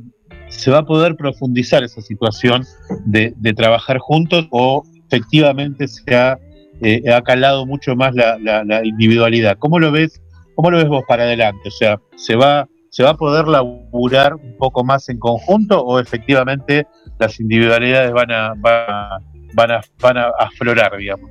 se 0.48 0.70
va 0.70 0.78
a 0.78 0.84
poder 0.86 1.16
profundizar 1.16 1.82
esa 1.82 2.00
situación 2.00 2.64
de, 3.04 3.34
de 3.36 3.52
trabajar 3.52 3.98
juntos 3.98 4.46
o 4.50 4.84
efectivamente 5.06 5.86
se 5.88 6.14
ha, 6.14 6.38
eh, 6.80 7.02
ha 7.12 7.20
calado 7.22 7.66
mucho 7.66 7.94
más 7.96 8.14
la, 8.14 8.38
la- 8.38 8.64
la 8.64 8.84
individualidad. 8.84 9.58
¿Cómo 9.58 9.78
lo 9.78 9.90
ves? 9.92 10.22
¿Cómo 10.54 10.70
lo 10.70 10.78
ves 10.78 10.88
vos 10.88 11.02
para 11.06 11.24
adelante? 11.24 11.68
O 11.68 11.70
sea, 11.70 12.00
¿se 12.16 12.36
va, 12.36 12.66
¿se 12.90 13.02
va 13.02 13.10
a 13.10 13.16
poder 13.16 13.46
laburar 13.48 14.34
un 14.34 14.56
poco 14.56 14.82
más 14.84 15.08
en 15.10 15.18
conjunto 15.18 15.80
o 15.84 16.00
efectivamente 16.00 16.86
las 17.18 17.38
individualidades 17.38 18.12
van 18.12 18.30
a, 18.30 18.54
van 18.56 18.84
a, 18.88 19.18
van 19.54 19.70
a, 19.72 19.80
van 20.00 20.16
a 20.16 20.26
aflorar, 20.38 20.96
digamos? 20.96 21.30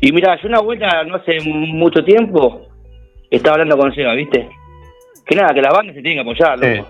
Y 0.00 0.12
mira, 0.12 0.40
yo 0.40 0.48
una 0.48 0.60
vuelta 0.60 1.04
no 1.04 1.16
hace 1.16 1.38
mucho 1.44 2.02
tiempo 2.04 2.66
estaba 3.30 3.54
hablando 3.54 3.76
con 3.78 3.94
Seba, 3.94 4.14
¿viste? 4.14 4.48
Que 5.24 5.36
nada, 5.36 5.54
que 5.54 5.62
las 5.62 5.72
bandas 5.72 5.94
se 5.94 6.02
tienen 6.02 6.24
que 6.24 6.30
apoyar, 6.30 6.58
loco. 6.58 6.88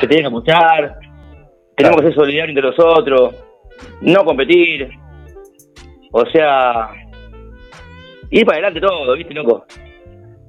Se 0.00 0.06
tienen 0.06 0.24
que 0.24 0.36
apoyar, 0.36 0.98
tenemos 1.76 2.00
que 2.00 2.06
ser 2.06 2.14
solidarios 2.14 2.48
entre 2.48 2.62
los 2.62 2.78
otros, 2.78 3.34
no 4.02 4.24
competir. 4.24 4.90
O 6.12 6.26
sea, 6.26 6.90
ir 8.30 8.44
para 8.44 8.58
adelante 8.58 8.80
todo, 8.80 9.14
¿viste, 9.14 9.34
loco? 9.34 9.64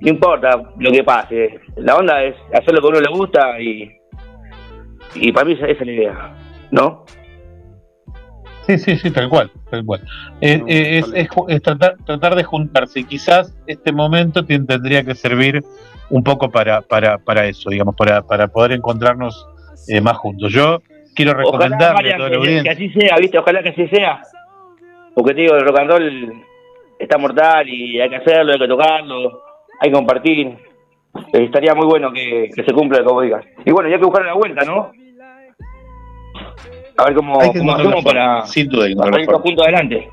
No 0.01 0.09
importa 0.09 0.61
lo 0.77 0.91
que 0.91 1.03
pase. 1.03 1.59
La 1.77 1.95
onda 1.95 2.23
es 2.23 2.35
hacer 2.53 2.73
lo 2.73 2.81
que 2.81 2.87
a 2.87 2.89
uno 2.89 2.99
le 2.99 3.11
gusta 3.11 3.59
y. 3.59 3.91
Y 5.15 5.31
para 5.31 5.45
mí 5.45 5.53
esa, 5.53 5.65
esa 5.67 5.81
es 5.81 5.87
la 5.87 5.93
idea, 5.93 6.35
¿no? 6.71 7.05
Sí, 8.77 8.95
sí, 8.95 8.97
sí, 8.97 9.11
tal 9.11 9.29
cual, 9.29 9.51
tal 9.69 9.85
cual. 9.85 10.01
Eh, 10.41 10.61
eh, 10.67 10.99
es 10.99 11.13
es 11.47 11.61
tratar, 11.61 11.95
tratar 12.05 12.35
de 12.35 12.43
juntarse 12.43 13.01
y 13.01 13.03
quizás 13.03 13.55
este 13.67 13.91
momento 13.91 14.45
te- 14.45 14.59
tendría 14.59 15.03
que 15.03 15.15
servir 15.15 15.61
un 16.09 16.23
poco 16.23 16.49
para, 16.49 16.81
para, 16.81 17.17
para 17.17 17.45
eso, 17.45 17.69
digamos, 17.69 17.95
para, 17.95 18.21
para 18.21 18.47
poder 18.47 18.73
encontrarnos 18.73 19.47
eh, 19.87 20.01
más 20.01 20.17
juntos. 20.17 20.51
Yo 20.51 20.81
quiero 21.15 21.31
Ojalá, 21.31 21.43
recomendarle 21.43 21.85
a 21.85 21.93
Marian, 21.93 22.17
toda 22.17 22.29
la 22.29 22.63
que, 22.63 22.69
así 22.69 22.89
sea, 22.89 23.15
¿viste? 23.17 23.37
Ojalá 23.37 23.63
que 23.63 23.69
así 23.69 23.87
sea. 23.87 24.21
Porque 25.15 25.33
te 25.33 25.41
digo, 25.41 25.55
el 25.55 25.65
rock 25.65 25.79
and 25.79 25.89
roll 25.89 26.33
está 26.99 27.17
mortal 27.17 27.67
y 27.67 27.99
hay 27.99 28.09
que 28.09 28.15
hacerlo, 28.17 28.53
hay 28.53 28.59
que 28.59 28.67
tocarlo, 28.67 29.41
hay 29.79 29.89
que 29.89 29.95
compartir. 29.95 30.47
Eh, 31.33 31.43
estaría 31.43 31.73
muy 31.75 31.85
bueno 31.85 32.11
que, 32.13 32.49
que 32.55 32.63
se 32.63 32.71
cumpla 32.73 33.03
como 33.03 33.21
digas. 33.21 33.43
Y 33.65 33.71
bueno, 33.71 33.89
ya 33.89 33.95
hay 33.95 33.99
que 34.01 34.05
buscar 34.07 34.25
la 34.25 34.33
vuelta, 34.33 34.63
¿no? 34.65 34.91
A 36.97 37.05
ver 37.05 37.15
cómo, 37.15 37.39
cómo 37.39 37.73
hacemos 37.73 38.03
para, 38.03 38.45
sin 38.45 38.67
duda 38.67 38.87
para 38.95 39.39
juntos 39.39 39.63
adelante. 39.65 40.09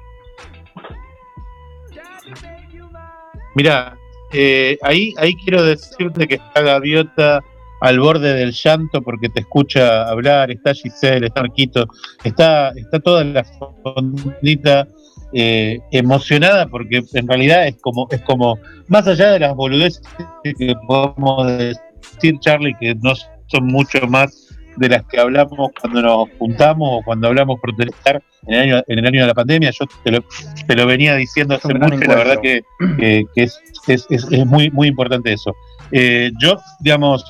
Mira, 3.55 3.97
eh, 4.33 4.79
ahí, 4.83 5.15
ahí 5.19 5.35
quiero 5.35 5.63
decirte 5.63 6.29
que 6.29 6.37
está 6.37 6.61
Gaviota 6.61 7.43
al 7.81 8.01
borde 8.01 8.35
del 8.35 8.53
llanto 8.53 9.03
porque 9.03 9.29
te 9.29 9.41
escucha 9.41 10.09
hablar, 10.09 10.51
está 10.51 10.75
Giselle, 10.75 11.27
está 11.27 11.43
Marquito, 11.43 11.87
está, 12.25 12.71
está 12.71 12.99
toda 13.01 13.25
la 13.25 13.45
fondita 13.45 14.87
eh, 15.33 15.79
emocionada 15.93 16.67
porque 16.67 17.03
en 17.13 17.29
realidad 17.29 17.67
es 17.67 17.77
como, 17.81 18.09
es 18.11 18.21
como, 18.23 18.59
más 18.89 19.07
allá 19.07 19.33
de 19.33 19.41
las 19.41 19.55
boludeces 19.55 20.03
que 20.43 20.75
podemos 20.87 21.47
decir, 21.47 22.39
Charlie, 22.41 22.77
que 22.81 22.95
no 22.97 23.15
son 23.47 23.67
mucho 23.67 24.07
más 24.09 24.48
de 24.79 24.89
las 24.89 25.05
que 25.05 25.19
hablamos 25.21 25.71
cuando 25.81 26.03
nos 26.03 26.29
juntamos 26.39 26.89
o 26.93 27.03
cuando 27.05 27.29
hablamos 27.29 27.59
por 27.61 27.75
protestar 27.77 28.23
en 28.47 28.55
el 28.55 28.61
año, 28.61 28.83
en 28.87 28.99
el 28.99 29.07
año 29.07 29.21
de 29.23 29.27
la 29.27 29.35
pandemia, 29.35 29.71
yo 29.71 29.85
te 30.05 30.11
lo, 30.13 30.21
te 30.67 30.75
lo 30.77 30.87
venía 30.87 31.15
diciendo 31.17 31.55
hace 31.55 31.69
mucho 31.75 32.05
y 32.05 32.07
la 32.09 32.15
verdad 32.17 32.41
que, 32.43 32.63
que- 32.99 33.25
que 33.35 33.43
es, 33.43 33.61
es, 33.89 34.07
es- 34.11 34.27
es 34.31 34.47
muy, 34.47 34.71
muy 34.71 34.89
importante 34.89 35.33
eso. 35.33 35.55
Eh, 35.93 36.31
yo, 36.41 36.57
digamos, 36.81 37.25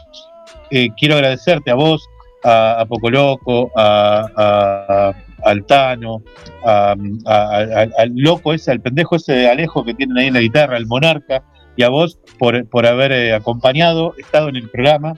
eh, 0.70 0.88
quiero 0.98 1.14
agradecerte 1.14 1.70
a 1.70 1.74
vos, 1.74 2.06
a, 2.44 2.80
a 2.80 2.86
Poco 2.86 3.10
Loco, 3.10 3.70
a, 3.76 4.26
a, 4.36 5.08
a 5.08 5.14
Altano, 5.50 6.22
a- 6.64 6.94
a- 7.26 7.58
a- 7.58 7.88
al 7.98 8.12
loco 8.14 8.52
ese, 8.54 8.70
al 8.70 8.80
pendejo 8.80 9.16
ese 9.16 9.32
de 9.32 9.48
Alejo 9.50 9.84
que 9.84 9.94
tienen 9.94 10.18
ahí 10.18 10.26
en 10.26 10.34
la 10.34 10.40
guitarra, 10.40 10.76
al 10.76 10.86
Monarca, 10.86 11.42
y 11.76 11.84
a 11.84 11.88
vos 11.88 12.18
por, 12.38 12.68
por 12.68 12.86
haber 12.86 13.12
eh, 13.12 13.32
acompañado, 13.34 14.14
estado 14.18 14.48
en 14.48 14.56
el 14.56 14.68
programa. 14.68 15.14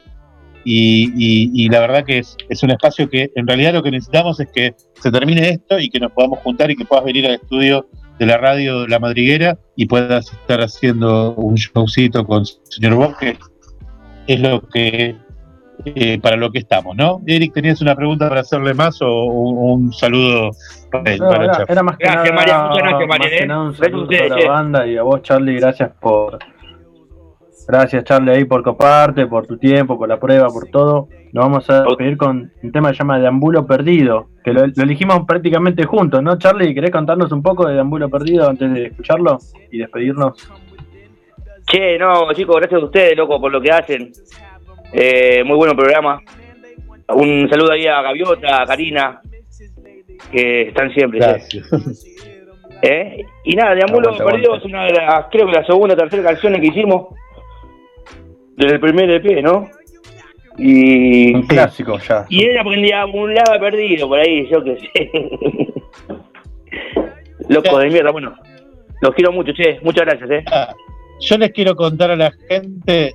Y, 0.64 1.10
y- 1.16 1.64
y 1.64 1.68
la 1.68 1.80
verdad 1.80 2.04
que 2.04 2.18
es, 2.18 2.36
es 2.48 2.62
un 2.62 2.70
espacio 2.70 3.08
que 3.08 3.30
en 3.34 3.46
realidad 3.46 3.72
lo 3.74 3.82
que 3.82 3.90
necesitamos 3.90 4.38
es 4.40 4.48
que 4.52 4.74
se 4.94 5.10
termine 5.10 5.48
esto 5.48 5.78
y 5.78 5.88
que 5.88 5.98
nos 6.00 6.12
podamos 6.12 6.40
juntar 6.40 6.70
y 6.70 6.76
que 6.76 6.84
puedas 6.84 7.04
venir 7.04 7.26
al 7.26 7.34
estudio 7.34 7.86
de 8.18 8.26
la 8.26 8.36
radio 8.36 8.86
La 8.86 8.98
Madriguera 8.98 9.58
y 9.76 9.86
puedas 9.86 10.30
estar 10.32 10.60
haciendo 10.60 11.32
un 11.34 11.54
showcito 11.54 12.26
con 12.26 12.44
señor 12.44 12.94
Bosque. 12.94 13.38
Es 14.26 14.38
lo 14.40 14.60
que 14.68 15.16
eh, 15.86 16.18
para 16.20 16.36
lo 16.36 16.50
que 16.52 16.58
estamos, 16.58 16.94
¿no? 16.94 17.22
Eric, 17.26 17.54
¿tenías 17.54 17.80
una 17.80 17.96
pregunta 17.96 18.28
para 18.28 18.42
hacerle 18.42 18.74
más 18.74 19.00
o 19.00 19.24
un, 19.24 19.56
un 19.86 19.92
saludo 19.94 20.50
para 20.92 21.10
él? 21.10 21.18
No, 21.18 21.28
para 21.30 21.44
era, 21.44 21.64
era 21.66 21.82
más 21.82 21.96
que 21.96 22.04
Gracias, 22.04 22.24
nada, 22.24 22.36
María, 22.36 22.58
muchas 22.68 22.82
gracias, 22.82 23.08
más 23.08 23.18
María, 23.18 23.38
que 23.38 23.44
¿eh? 23.44 23.46
nada 23.46 23.60
un 23.62 23.72
Gracias 23.72 23.88
a 23.88 24.28
saludo 24.28 24.34
a 24.34 24.38
la 24.38 24.50
banda 24.50 24.86
y 24.86 24.96
a 24.98 25.02
vos, 25.02 25.22
Charlie, 25.22 25.56
gracias 25.58 25.90
por 25.98 26.38
gracias, 27.70 28.04
Charlie, 28.04 28.32
ahí 28.32 28.44
por 28.44 28.62
coparte, 28.62 29.26
por 29.26 29.46
tu 29.46 29.56
tiempo, 29.56 29.96
por 29.96 30.08
la 30.08 30.18
prueba, 30.18 30.48
por 30.48 30.68
todo. 30.68 31.08
Nos 31.32 31.44
vamos 31.44 31.70
a 31.70 31.82
despedir 31.84 32.16
con 32.16 32.52
un 32.62 32.72
tema 32.72 32.90
que 32.90 32.96
se 32.96 32.98
llama 32.98 33.18
Deambulo 33.18 33.66
Perdido, 33.66 34.28
que 34.44 34.52
lo, 34.52 34.66
lo 34.66 34.82
elegimos 34.82 35.20
prácticamente 35.26 35.84
juntos, 35.84 36.22
¿no, 36.22 36.36
Charlie? 36.38 36.74
¿Querés 36.74 36.90
contarnos 36.90 37.30
un 37.32 37.42
poco 37.42 37.66
de 37.66 37.74
Deambulo 37.74 38.08
Perdido 38.08 38.48
antes 38.48 38.72
de 38.72 38.86
escucharlo 38.86 39.38
y 39.70 39.78
despedirnos? 39.78 40.50
Che, 41.70 41.98
no, 41.98 42.32
chicos, 42.32 42.56
gracias 42.56 42.82
a 42.82 42.84
ustedes, 42.84 43.16
loco, 43.16 43.40
por 43.40 43.52
lo 43.52 43.60
que 43.60 43.70
hacen. 43.70 44.10
Eh, 44.92 45.44
muy 45.44 45.56
bueno 45.56 45.76
programa. 45.76 46.20
Un 47.14 47.48
saludo 47.48 47.72
ahí 47.72 47.86
a 47.86 48.02
Gaviota, 48.02 48.62
a 48.62 48.66
Karina, 48.66 49.20
que 50.32 50.62
están 50.62 50.92
siempre. 50.92 51.20
che. 51.20 51.26
Gracias. 51.26 52.06
¿Eh? 52.82 53.24
Y 53.44 53.54
nada, 53.54 53.74
Deambulo 53.74 54.16
Perdido 54.16 54.56
es 54.56 54.64
una 54.64 54.84
de 54.84 54.92
las, 54.94 55.26
creo 55.30 55.46
que 55.46 55.52
la 55.52 55.64
segunda 55.66 55.94
o 55.94 55.96
tercera 55.96 56.22
canciones 56.22 56.60
que 56.60 56.68
hicimos 56.68 57.14
desde 58.56 58.74
el 58.74 58.80
primer 58.80 59.10
EP, 59.10 59.42
¿no? 59.42 59.68
Y, 60.58 61.32
Un 61.34 61.46
clásico 61.46 61.98
ya. 61.98 62.26
y 62.28 62.44
era 62.44 62.62
porque 62.62 62.92
un 63.14 63.34
lado 63.34 63.58
perdido 63.60 64.08
por 64.08 64.18
ahí, 64.18 64.46
yo 64.50 64.62
qué 64.62 64.76
sé. 64.78 65.10
Loco 67.48 67.78
de 67.78 67.88
mierda, 67.90 68.10
bueno. 68.10 68.34
Los 69.00 69.14
quiero 69.14 69.32
mucho, 69.32 69.52
che. 69.52 69.78
Muchas 69.82 70.04
gracias, 70.06 70.30
eh. 70.30 70.44
Ah, 70.52 70.74
Yo 71.20 71.38
les 71.38 71.50
quiero 71.52 71.74
contar 71.74 72.10
a 72.10 72.16
la 72.16 72.30
gente 72.48 73.14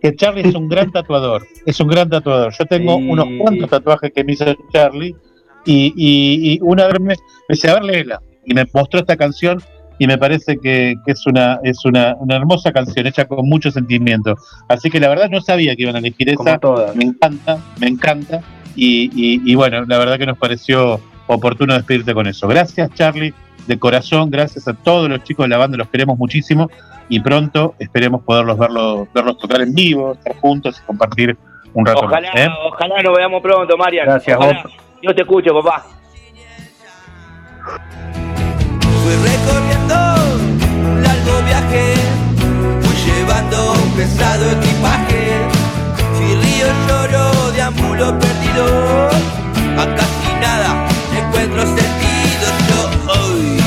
que 0.00 0.14
Charlie 0.14 0.48
es 0.48 0.54
un 0.54 0.68
gran 0.68 0.90
tatuador. 0.92 1.42
Es 1.66 1.80
un 1.80 1.88
gran 1.88 2.08
tatuador. 2.08 2.52
Yo 2.56 2.64
tengo 2.66 2.96
Sí. 2.98 3.08
unos 3.08 3.26
cuantos 3.40 3.70
tatuajes 3.70 4.12
que 4.14 4.24
me 4.24 4.32
hizo 4.32 4.44
Charlie 4.72 5.14
y, 5.64 5.92
y- 5.96 6.54
y 6.54 6.58
una 6.62 6.86
vez 6.86 7.00
me, 7.00 7.08
me 7.08 7.14
dice, 7.48 7.70
a 7.70 7.74
ver, 7.74 7.84
léela. 7.84 8.20
Y 8.44 8.54
me 8.54 8.64
mostró 8.72 9.00
esta 9.00 9.16
canción 9.16 9.58
y 9.98 10.06
me 10.06 10.18
parece 10.18 10.58
que, 10.58 10.96
que 11.04 11.12
es 11.12 11.26
una 11.26 11.60
es 11.62 11.84
una, 11.84 12.14
una 12.18 12.36
hermosa 12.36 12.72
canción 12.72 13.06
hecha 13.06 13.26
con 13.26 13.48
mucho 13.48 13.70
sentimiento. 13.70 14.36
Así 14.68 14.90
que 14.90 14.98
la 15.00 15.08
verdad 15.08 15.28
no 15.30 15.40
sabía 15.40 15.76
que 15.76 15.82
iban 15.82 15.96
a 15.96 15.98
elegir 16.00 16.34
Como 16.34 16.48
esa. 16.48 16.58
todas. 16.58 16.96
Me 16.96 17.04
encanta, 17.04 17.58
me 17.78 17.86
encanta. 17.88 18.40
Y, 18.76 19.04
y- 19.14 19.40
y 19.44 19.54
bueno, 19.54 19.84
la 19.86 19.98
verdad 19.98 20.18
que 20.18 20.26
nos 20.26 20.36
pareció 20.38 21.00
oportuno 21.26 21.74
despedirte 21.74 22.12
con 22.12 22.26
eso. 22.26 22.48
Gracias, 22.48 22.90
Charlie, 22.94 23.32
de 23.66 23.78
corazón. 23.78 24.30
Gracias 24.30 24.66
a 24.68 24.74
todos 24.74 25.08
los 25.08 25.22
chicos 25.22 25.44
de 25.44 25.48
la 25.50 25.58
banda, 25.58 25.76
los 25.78 25.88
queremos 25.88 26.18
muchísimo. 26.18 26.68
Y 27.08 27.20
pronto 27.20 27.74
esperemos 27.78 28.22
poderlos 28.22 28.58
verlos, 28.58 29.06
verlos 29.14 29.38
tocar 29.38 29.60
en 29.60 29.74
vivo, 29.74 30.14
estar 30.14 30.34
juntos 30.36 30.80
y 30.82 30.86
compartir 30.86 31.36
un 31.74 31.84
rato 31.86 32.00
Ojalá, 32.04 32.28
más. 32.32 32.40
¿eh? 32.46 32.48
ojalá 32.66 33.02
nos 33.02 33.16
veamos 33.16 33.42
pronto, 33.42 33.76
Marian. 33.76 34.06
Gracias, 34.06 34.36
Ojalá. 34.38 34.64
Yo 35.02 35.14
te 35.14 35.20
escucho, 35.22 35.52
papá. 35.62 35.84
Un 39.86 41.02
largo 41.02 41.42
viaje, 41.46 41.94
fui 42.82 42.96
llevando 43.04 43.72
un 43.72 43.90
pesado 43.92 44.50
equipaje. 44.50 45.22
Si 46.16 46.34
río 46.34 46.66
lloro, 46.88 47.52
deambulo 47.52 48.18
perdido, 48.18 49.08
a 49.78 49.84
casi 49.94 50.30
nada 50.40 50.88
encuentro 51.18 51.62
sentido 51.62 52.46
yo 52.68 52.80
hoy. 53.12 53.60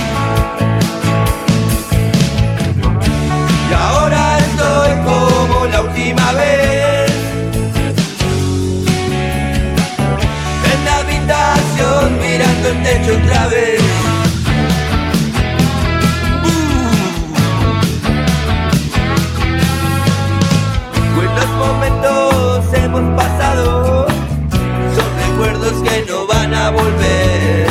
Y 3.69 3.73
ahora 3.73 4.39
estoy 4.39 4.91
como 5.06 5.65
la 5.68 5.81
última 5.81 6.31
vez. 6.34 7.11
En 10.73 10.85
la 10.85 10.98
habitación 10.98 12.19
mirando 12.19 12.69
el 12.69 12.84
techo 12.84 13.11
otra 13.23 13.48
vez. 13.48 13.86
Volver. 26.69 27.68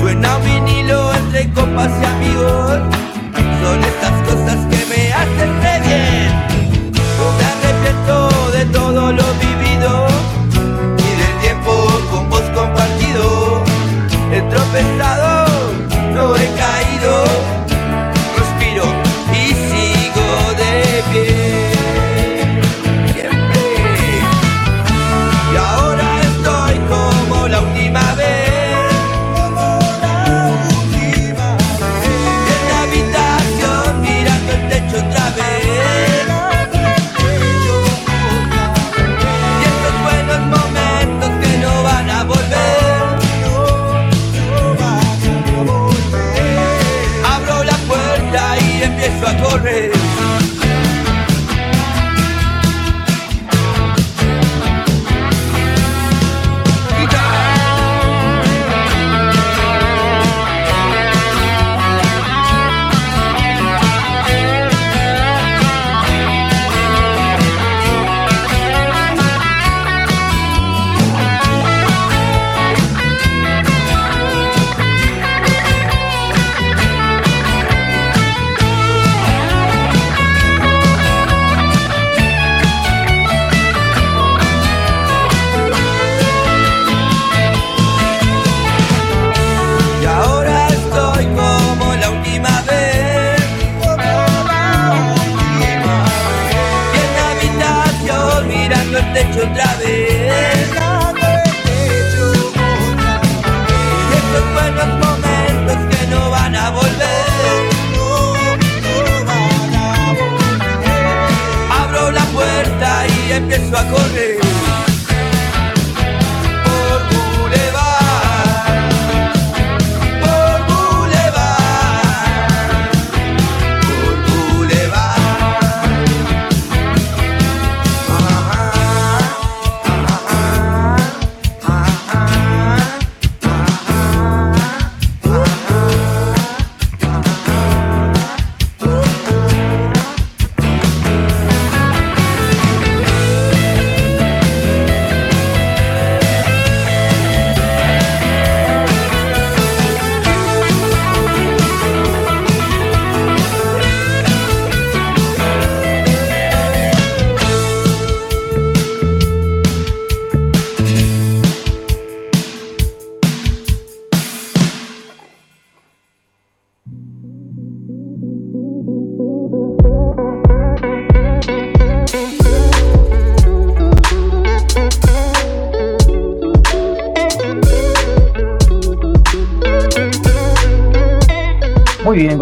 Suena 0.00 0.36
un 0.36 0.44
vinilo 0.44 1.14
entre 1.14 1.50
copas 1.52 1.90
y 2.00 2.04
amigos, 2.04 2.80
son 3.62 3.84
estas 3.84 4.23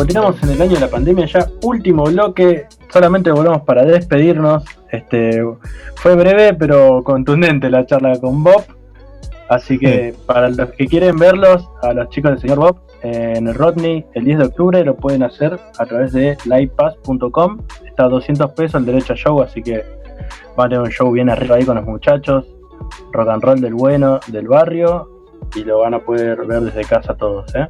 continuamos 0.02 0.42
en 0.42 0.50
el 0.50 0.60
año 0.60 0.74
de 0.74 0.80
la 0.80 0.88
pandemia 0.88 1.26
ya, 1.26 1.46
último 1.62 2.02
bloque, 2.02 2.66
solamente 2.92 3.30
volvemos 3.30 3.62
para 3.62 3.84
despedirnos. 3.84 4.64
Este 4.90 5.40
fue 5.94 6.16
breve 6.16 6.54
pero 6.54 7.04
contundente 7.04 7.70
la 7.70 7.86
charla 7.86 8.18
con 8.18 8.42
Bob. 8.42 8.64
Así 9.48 9.78
que 9.78 10.12
para 10.26 10.48
los 10.48 10.72
que 10.72 10.88
quieren 10.88 11.16
verlos, 11.18 11.68
a 11.82 11.92
los 11.92 12.08
chicos 12.08 12.32
del 12.32 12.40
señor 12.40 12.58
Bob, 12.58 12.80
en 13.02 13.46
el 13.46 13.54
Rodney 13.54 14.04
el 14.14 14.24
10 14.24 14.38
de 14.38 14.44
octubre 14.46 14.84
lo 14.84 14.96
pueden 14.96 15.22
hacer 15.22 15.56
a 15.78 15.86
través 15.86 16.12
de 16.12 16.36
livepass.com. 16.46 17.60
Está 17.86 18.06
a 18.06 18.08
200 18.08 18.50
pesos 18.54 18.80
el 18.80 18.86
derecho 18.86 19.12
a 19.12 19.16
show, 19.16 19.40
así 19.40 19.62
que 19.62 19.84
van 20.56 20.66
a 20.66 20.68
tener 20.70 20.80
un 20.80 20.90
show 20.90 21.12
bien 21.12 21.30
arriba 21.30 21.54
ahí 21.54 21.64
con 21.64 21.76
los 21.76 21.86
muchachos. 21.86 22.44
Rock 23.12 23.28
and 23.28 23.44
roll 23.44 23.60
del 23.60 23.74
bueno, 23.74 24.18
del 24.26 24.48
barrio. 24.48 25.08
Y 25.54 25.62
lo 25.62 25.78
van 25.78 25.94
a 25.94 26.00
poder 26.00 26.44
ver 26.44 26.62
desde 26.62 26.84
casa 26.84 27.14
todos, 27.14 27.54
¿eh? 27.54 27.68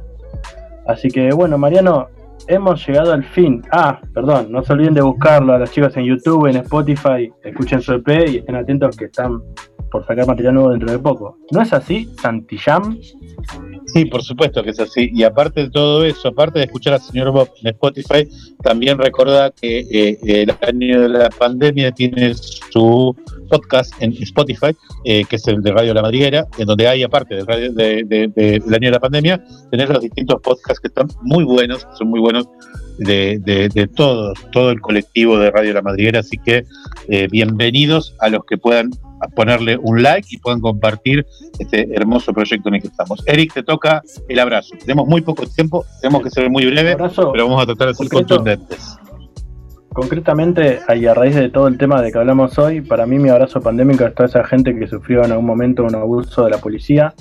Así 0.87 1.09
que 1.09 1.31
bueno, 1.31 1.57
Mariano, 1.57 2.07
hemos 2.47 2.85
llegado 2.85 3.13
al 3.13 3.23
fin. 3.23 3.61
Ah, 3.71 3.99
perdón, 4.13 4.51
no 4.51 4.63
se 4.63 4.73
olviden 4.73 4.93
de 4.93 5.01
buscarlo 5.01 5.53
a 5.53 5.59
los 5.59 5.71
chicos 5.71 5.95
en 5.97 6.05
YouTube, 6.05 6.47
en 6.47 6.57
Spotify, 6.57 7.31
escuchen 7.43 7.81
su 7.81 7.93
EP 7.93 8.07
y 8.27 8.37
estén 8.37 8.55
atentos 8.55 8.95
que 8.97 9.05
están 9.05 9.41
por 9.93 10.05
sacar 10.07 10.25
material 10.25 10.55
nuevo 10.55 10.71
dentro 10.71 10.91
de 10.91 10.97
poco. 10.97 11.37
¿No 11.51 11.61
es 11.61 11.71
así, 11.71 12.09
Santillán? 12.19 12.97
Sí, 13.85 14.05
por 14.05 14.23
supuesto 14.23 14.63
que 14.63 14.71
es 14.71 14.79
así. 14.79 15.11
Y 15.13 15.21
aparte 15.23 15.61
de 15.61 15.69
todo 15.69 16.03
eso, 16.03 16.29
aparte 16.29 16.57
de 16.57 16.65
escuchar 16.65 16.93
al 16.95 17.01
señor 17.01 17.31
Bob 17.31 17.47
en 17.61 17.67
Spotify, 17.69 18.27
también 18.63 18.97
recuerda 18.97 19.51
que 19.51 19.81
eh, 19.91 20.17
el 20.23 20.51
año 20.67 21.01
de 21.03 21.09
la 21.09 21.29
pandemia 21.29 21.91
tiene 21.91 22.33
su 22.33 23.15
podcast 23.49 23.93
en 24.01 24.13
Spotify, 24.13 24.75
eh, 25.05 25.25
que 25.25 25.35
es 25.35 25.47
el 25.47 25.61
de 25.61 25.71
Radio 25.71 25.93
La 25.93 26.01
Madriguera, 26.01 26.47
en 26.57 26.65
donde 26.65 26.87
hay, 26.87 27.03
aparte 27.03 27.35
del, 27.35 27.45
de, 27.75 28.03
de- 28.03 28.27
de- 28.35 28.75
año 28.75 28.87
de 28.87 28.91
la 28.91 28.99
pandemia, 28.99 29.43
tener 29.69 29.89
los 29.89 30.01
distintos 30.01 30.41
podcasts 30.41 30.79
que 30.79 30.87
están 30.87 31.07
muy 31.21 31.43
buenos, 31.43 31.85
son 31.95 32.07
muy 32.09 32.19
buenos 32.19 32.47
de, 32.97 33.39
de, 33.43 33.69
de 33.69 33.87
todos, 33.87 34.37
todo 34.51 34.71
el 34.71 34.81
colectivo 34.81 35.37
de 35.39 35.51
Radio 35.51 35.73
La 35.73 35.81
Madriguera. 35.81 36.19
Así 36.19 36.37
que 36.37 36.65
eh, 37.07 37.27
bienvenidos 37.31 38.15
a 38.19 38.29
los 38.29 38.45
que 38.45 38.57
puedan 38.57 38.91
ponerle 39.35 39.77
un 39.77 40.03
like 40.03 40.27
y 40.31 40.37
puedan 40.37 40.59
compartir 40.59 41.25
este 41.59 41.87
hermoso 41.95 42.33
proyecto 42.33 42.69
en 42.69 42.75
el 42.75 42.81
que 42.81 42.87
estamos. 42.87 43.23
Eric, 43.25 43.53
te 43.53 43.63
toca 43.63 44.01
el 44.27 44.39
abrazo. 44.39 44.75
Tenemos 44.79 45.07
muy 45.07 45.21
poco 45.21 45.45
tiempo, 45.47 45.85
tenemos 46.01 46.23
que 46.23 46.29
ser 46.29 46.49
muy 46.49 46.65
breve, 46.65 46.95
pero 46.97 47.47
vamos 47.47 47.61
a 47.63 47.65
tratar 47.65 47.89
de 47.89 47.93
ser 47.93 48.09
Concreto. 48.09 48.35
contundentes. 48.35 48.97
Concretamente, 49.93 50.79
y 50.95 51.05
a 51.05 51.13
raíz 51.13 51.35
de 51.35 51.49
todo 51.49 51.67
el 51.67 51.77
tema 51.77 52.01
de 52.01 52.11
que 52.11 52.17
hablamos 52.17 52.57
hoy, 52.57 52.81
para 52.81 53.05
mí 53.05 53.19
mi 53.19 53.29
abrazo 53.29 53.61
pandémico 53.61 54.03
es 54.05 54.15
toda 54.15 54.27
esa 54.27 54.43
gente 54.43 54.75
que 54.75 54.87
sufrió 54.87 55.23
en 55.23 55.31
algún 55.31 55.45
momento 55.45 55.83
un 55.83 55.95
abuso 55.95 56.45
de 56.45 56.49
la 56.49 56.57
policía, 56.57 57.13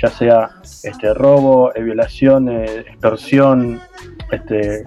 ya 0.00 0.08
sea 0.08 0.50
este 0.82 1.12
robo, 1.12 1.74
eh, 1.74 1.82
violación, 1.82 2.48
eh, 2.48 2.80
extorsión, 2.88 3.80
este, 4.32 4.84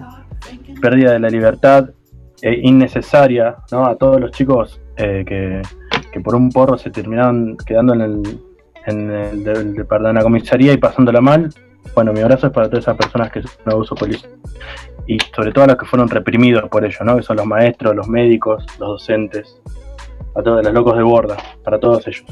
pérdida 0.80 1.12
de 1.12 1.20
la 1.20 1.28
libertad 1.28 1.90
eh, 2.42 2.58
innecesaria, 2.62 3.56
¿no? 3.70 3.86
A 3.86 3.96
todos 3.96 4.20
los 4.20 4.30
chicos 4.32 4.80
eh, 4.96 5.24
que, 5.26 5.62
que 6.12 6.20
por 6.20 6.34
un 6.34 6.50
porro 6.50 6.78
se 6.78 6.90
terminaron 6.90 7.56
quedando 7.66 7.94
en 7.94 8.00
el, 8.00 8.22
en 8.86 9.10
el 9.10 9.44
de, 9.44 9.64
de- 9.64 9.84
perdón, 9.84 10.14
la 10.16 10.22
comisaría 10.22 10.72
y 10.72 10.78
pasándola 10.78 11.20
mal. 11.20 11.50
Bueno, 11.94 12.12
mi 12.12 12.20
abrazo 12.20 12.48
es 12.48 12.52
para 12.52 12.68
todas 12.68 12.84
esas 12.84 12.96
personas 12.96 13.30
que 13.30 13.42
sufrieron 13.42 13.72
abuso 13.74 13.94
policial 13.94 14.32
y 15.06 15.18
sobre 15.34 15.50
todo 15.52 15.64
a 15.64 15.66
los 15.68 15.76
que 15.76 15.86
fueron 15.86 16.08
reprimidos 16.08 16.68
por 16.68 16.84
ello, 16.84 16.98
¿no? 17.04 17.16
Que 17.16 17.22
son 17.22 17.36
los 17.36 17.46
maestros, 17.46 17.96
los 17.96 18.08
médicos, 18.08 18.64
los 18.78 18.88
docentes, 18.90 19.60
a 20.36 20.42
todos 20.42 20.62
los 20.64 20.72
locos 20.72 20.96
de 20.96 21.02
borda, 21.02 21.36
para 21.64 21.80
todos 21.80 22.06
ellos. 22.06 22.24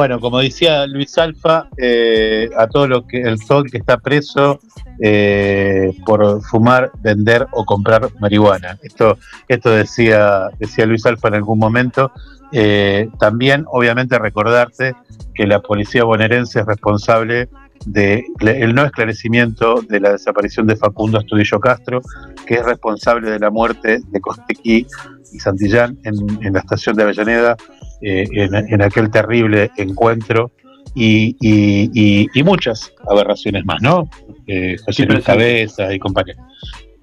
Bueno, 0.00 0.18
como 0.18 0.38
decía 0.38 0.86
Luis 0.86 1.18
Alfa, 1.18 1.68
eh, 1.76 2.48
a 2.56 2.66
todo 2.68 2.88
lo 2.88 3.06
que 3.06 3.20
el 3.20 3.36
sol 3.36 3.70
que 3.70 3.76
está 3.76 3.98
preso 3.98 4.58
eh, 4.98 5.92
por 6.06 6.40
fumar, 6.40 6.90
vender 7.02 7.46
o 7.52 7.66
comprar 7.66 8.08
marihuana. 8.18 8.78
Esto, 8.82 9.18
esto 9.46 9.68
decía, 9.68 10.48
decía 10.58 10.86
Luis 10.86 11.04
Alfa 11.04 11.28
en 11.28 11.34
algún 11.34 11.58
momento. 11.58 12.12
Eh, 12.50 13.10
también, 13.18 13.66
obviamente, 13.70 14.18
recordarte 14.18 14.94
que 15.34 15.46
la 15.46 15.60
policía 15.60 16.04
bonaerense 16.04 16.60
es 16.60 16.64
responsable 16.64 17.50
del 17.84 18.74
no 18.74 18.86
esclarecimiento 18.86 19.82
de 19.86 20.00
la 20.00 20.12
desaparición 20.12 20.66
de 20.66 20.76
Facundo 20.76 21.18
Astudillo 21.18 21.60
Castro, 21.60 22.00
que 22.46 22.54
es 22.54 22.64
responsable 22.64 23.30
de 23.30 23.38
la 23.38 23.50
muerte 23.50 24.00
de 24.08 24.20
Costequi 24.22 24.86
y 25.30 25.38
Santillán 25.40 25.98
en 26.04 26.54
la 26.54 26.60
estación 26.60 26.96
de 26.96 27.02
Avellaneda, 27.02 27.58
eh, 28.02 28.24
en, 28.32 28.54
en 28.54 28.82
aquel 28.82 29.10
terrible 29.10 29.70
encuentro, 29.76 30.50
y, 30.94 31.36
y- 31.40 31.90
y- 31.94 32.26
y 32.34 32.42
muchas 32.42 32.92
aberraciones 33.08 33.64
más, 33.64 33.80
¿no? 33.80 34.08
Eh, 34.46 34.76
José 34.84 35.06
Luis 35.06 35.24
Cabeza 35.24 35.92
y 35.94 35.98
compañía. 36.00 36.34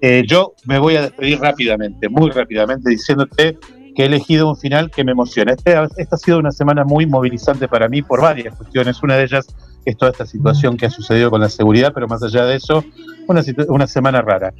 Eh, 0.00 0.24
yo 0.26 0.52
me 0.66 0.78
voy 0.78 0.96
a 0.96 1.02
despedir 1.02 1.40
rápidamente, 1.40 2.08
muy 2.08 2.30
rápidamente, 2.30 2.90
diciéndote 2.90 3.56
que 3.96 4.02
he 4.02 4.06
elegido 4.06 4.48
un 4.50 4.56
final 4.56 4.90
que 4.90 5.02
me 5.04 5.12
emociona. 5.12 5.52
Este- 5.52 5.74
esta 5.96 6.16
ha 6.16 6.18
sido 6.18 6.38
una 6.38 6.52
semana 6.52 6.84
muy 6.84 7.06
movilizante 7.06 7.66
para 7.66 7.88
mí 7.88 8.02
por 8.02 8.20
varias 8.20 8.54
cuestiones. 8.56 9.02
Una 9.02 9.16
de 9.16 9.24
ellas 9.24 9.46
es 9.86 9.96
toda 9.96 10.10
esta 10.12 10.26
situación 10.26 10.76
que 10.76 10.86
ha 10.86 10.90
sucedido 10.90 11.30
con 11.30 11.40
la 11.40 11.48
seguridad, 11.48 11.92
pero 11.94 12.06
más 12.06 12.22
allá 12.22 12.44
de 12.44 12.56
eso, 12.56 12.84
una, 13.26 13.42
una 13.68 13.86
semana 13.86 14.20
rara. 14.22 14.52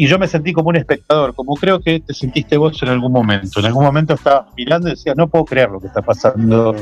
Y 0.00 0.06
yo 0.06 0.16
me 0.16 0.28
sentí 0.28 0.52
como 0.52 0.68
un 0.68 0.76
espectador, 0.76 1.34
como 1.34 1.56
creo 1.56 1.80
que 1.80 1.98
te 1.98 2.14
sentiste 2.14 2.56
vos 2.56 2.80
en 2.84 2.88
algún 2.90 3.10
momento. 3.10 3.58
En 3.58 3.66
algún 3.66 3.82
momento 3.82 4.14
estaba 4.14 4.46
mirando 4.56 4.86
y 4.86 4.92
decía, 4.92 5.12
no 5.16 5.26
puedo 5.26 5.44
creer 5.44 5.70
lo 5.70 5.80
que 5.80 5.88
está 5.88 6.02
pasando, 6.02 6.72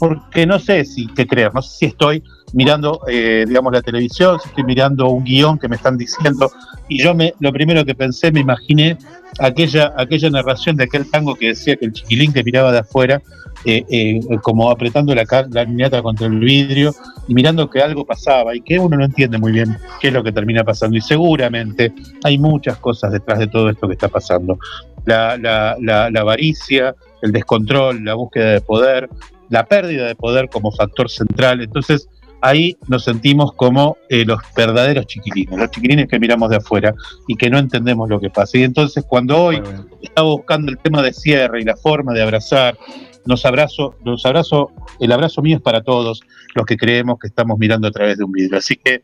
porque 0.00 0.44
no 0.44 0.58
sé 0.58 0.84
si 0.84 1.06
qué 1.06 1.24
creer, 1.24 1.54
no 1.54 1.62
sé 1.62 1.78
si 1.78 1.86
estoy 1.86 2.24
mirando, 2.52 3.00
eh, 3.08 3.44
digamos, 3.46 3.72
la 3.72 3.82
televisión, 3.82 4.38
si 4.40 4.48
estoy 4.48 4.64
mirando 4.64 5.08
un 5.08 5.24
guion 5.24 5.58
que 5.58 5.68
me 5.68 5.76
están 5.76 5.96
diciendo, 5.96 6.50
y 6.88 7.02
yo 7.02 7.14
me, 7.14 7.34
lo 7.40 7.52
primero 7.52 7.84
que 7.84 7.94
pensé, 7.94 8.30
me 8.30 8.40
imaginé 8.40 8.98
aquella, 9.38 9.92
aquella 9.96 10.30
narración 10.30 10.76
de 10.76 10.84
aquel 10.84 11.10
tango 11.10 11.34
que 11.34 11.48
decía 11.48 11.76
que 11.76 11.86
el 11.86 11.92
chiquilín 11.92 12.32
que 12.32 12.44
miraba 12.44 12.72
de 12.72 12.80
afuera, 12.80 13.22
eh, 13.64 13.84
eh, 13.90 14.20
como 14.42 14.70
apretando 14.70 15.14
la, 15.14 15.24
la 15.50 15.64
niñata 15.64 16.02
contra 16.02 16.26
el 16.26 16.40
vidrio 16.40 16.92
y 17.28 17.34
mirando 17.34 17.70
que 17.70 17.80
algo 17.80 18.04
pasaba 18.04 18.56
y 18.56 18.60
que 18.60 18.78
uno 18.78 18.96
no 18.96 19.04
entiende 19.04 19.38
muy 19.38 19.52
bien 19.52 19.78
qué 20.00 20.08
es 20.08 20.14
lo 20.14 20.24
que 20.24 20.32
termina 20.32 20.64
pasando. 20.64 20.96
Y 20.96 21.00
seguramente 21.00 21.92
hay 22.24 22.38
muchas 22.38 22.78
cosas 22.78 23.12
detrás 23.12 23.38
de 23.38 23.46
todo 23.46 23.70
esto 23.70 23.86
que 23.86 23.94
está 23.94 24.08
pasando. 24.08 24.58
La, 25.04 25.36
la, 25.36 25.76
la, 25.80 26.10
la 26.10 26.20
avaricia, 26.20 26.94
el 27.22 27.30
descontrol, 27.30 28.04
la 28.04 28.14
búsqueda 28.14 28.50
de 28.50 28.60
poder, 28.60 29.08
la 29.48 29.64
pérdida 29.64 30.06
de 30.06 30.16
poder 30.16 30.48
como 30.48 30.72
factor 30.72 31.08
central. 31.08 31.60
Entonces, 31.60 32.08
ahí 32.42 32.76
nos 32.88 33.04
sentimos 33.04 33.52
como 33.54 33.96
eh, 34.08 34.24
los 34.24 34.40
verdaderos 34.54 35.06
chiquilines, 35.06 35.58
los 35.58 35.70
chiquilines 35.70 36.08
que 36.08 36.18
miramos 36.18 36.50
de 36.50 36.56
afuera 36.56 36.94
y 37.26 37.36
que 37.36 37.48
no 37.48 37.58
entendemos 37.58 38.08
lo 38.08 38.20
que 38.20 38.28
pasa. 38.28 38.58
Y 38.58 38.64
entonces, 38.64 39.04
cuando 39.08 39.42
hoy 39.42 39.62
estaba 40.02 40.28
buscando 40.28 40.70
el 40.70 40.78
tema 40.78 41.02
de 41.02 41.12
cierre 41.12 41.60
y 41.62 41.64
la 41.64 41.76
forma 41.76 42.12
de 42.12 42.22
abrazar 42.22 42.76
nos 43.24 43.46
abrazo, 43.46 43.94
los 44.04 44.26
abrazo, 44.26 44.72
el 44.98 45.12
abrazo 45.12 45.42
mío 45.42 45.56
es 45.56 45.62
para 45.62 45.82
todos 45.82 46.22
los 46.54 46.66
que 46.66 46.76
creemos 46.76 47.18
que 47.20 47.28
estamos 47.28 47.56
mirando 47.58 47.86
a 47.86 47.92
través 47.92 48.18
de 48.18 48.24
un 48.24 48.32
vidrio. 48.32 48.58
Así 48.58 48.76
que, 48.76 49.02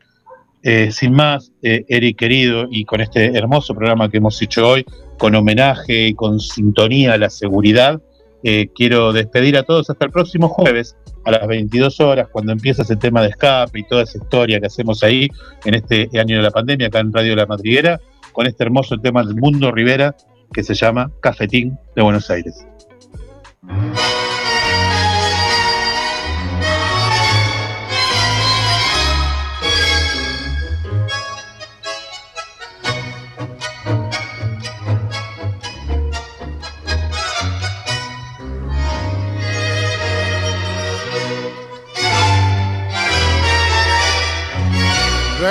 eh, 0.61 0.91
sin 0.91 1.13
más, 1.13 1.53
eh, 1.61 1.85
Eric 1.87 2.17
querido, 2.17 2.67
y 2.69 2.83
con 2.83 2.99
este 2.99 3.37
hermoso 3.37 3.73
programa 3.73 4.09
que 4.09 4.17
hemos 4.17 4.41
hecho 4.41 4.67
hoy, 4.67 4.85
con 5.17 5.35
homenaje 5.35 6.07
y 6.07 6.13
con 6.13 6.41
sintonía 6.41 7.13
a 7.13 7.17
la 7.17 7.29
seguridad, 7.29 8.01
eh, 8.43 8.69
quiero 8.73 9.11
despedir 9.13 9.57
a 9.57 9.63
todos 9.63 9.89
hasta 9.89 10.05
el 10.05 10.11
próximo 10.11 10.47
jueves 10.49 10.95
a 11.25 11.31
las 11.31 11.47
22 11.47 11.99
horas, 11.99 12.27
cuando 12.31 12.51
empieza 12.51 12.83
ese 12.83 12.95
tema 12.95 13.21
de 13.21 13.29
escape 13.29 13.79
y 13.79 13.83
toda 13.83 14.03
esa 14.03 14.17
historia 14.17 14.59
que 14.59 14.67
hacemos 14.67 15.03
ahí 15.03 15.27
en 15.65 15.73
este 15.75 16.09
año 16.19 16.37
de 16.37 16.43
la 16.43 16.51
pandemia, 16.51 16.87
acá 16.87 16.99
en 16.99 17.11
Radio 17.11 17.35
La 17.35 17.45
Madriguera, 17.45 17.99
con 18.31 18.47
este 18.47 18.63
hermoso 18.63 18.97
tema 18.97 19.23
del 19.23 19.35
Mundo 19.35 19.71
Rivera 19.71 20.15
que 20.53 20.63
se 20.63 20.73
llama 20.73 21.11
Cafetín 21.21 21.77
de 21.95 22.01
Buenos 22.01 22.29
Aires. 22.29 22.65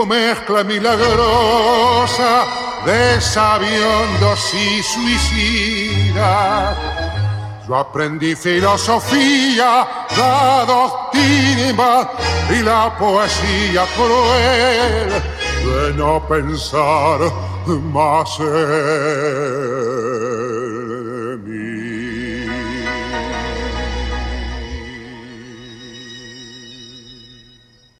Tu 0.00 0.06
mezcla 0.06 0.64
milagrosa 0.64 2.46
de 2.86 3.20
sabiondos 3.20 4.54
y 4.54 4.82
suicidas. 4.82 6.74
Yo 7.68 7.76
aprendí 7.76 8.34
filosofía, 8.34 9.86
la 10.16 10.64
doctrina 10.66 12.08
y 12.48 12.62
la 12.62 12.96
poesía 12.98 13.84
cruel 13.94 15.10
de 15.66 15.92
no 15.98 16.26
pensar 16.26 17.20
más 17.92 18.40
en 18.40 18.46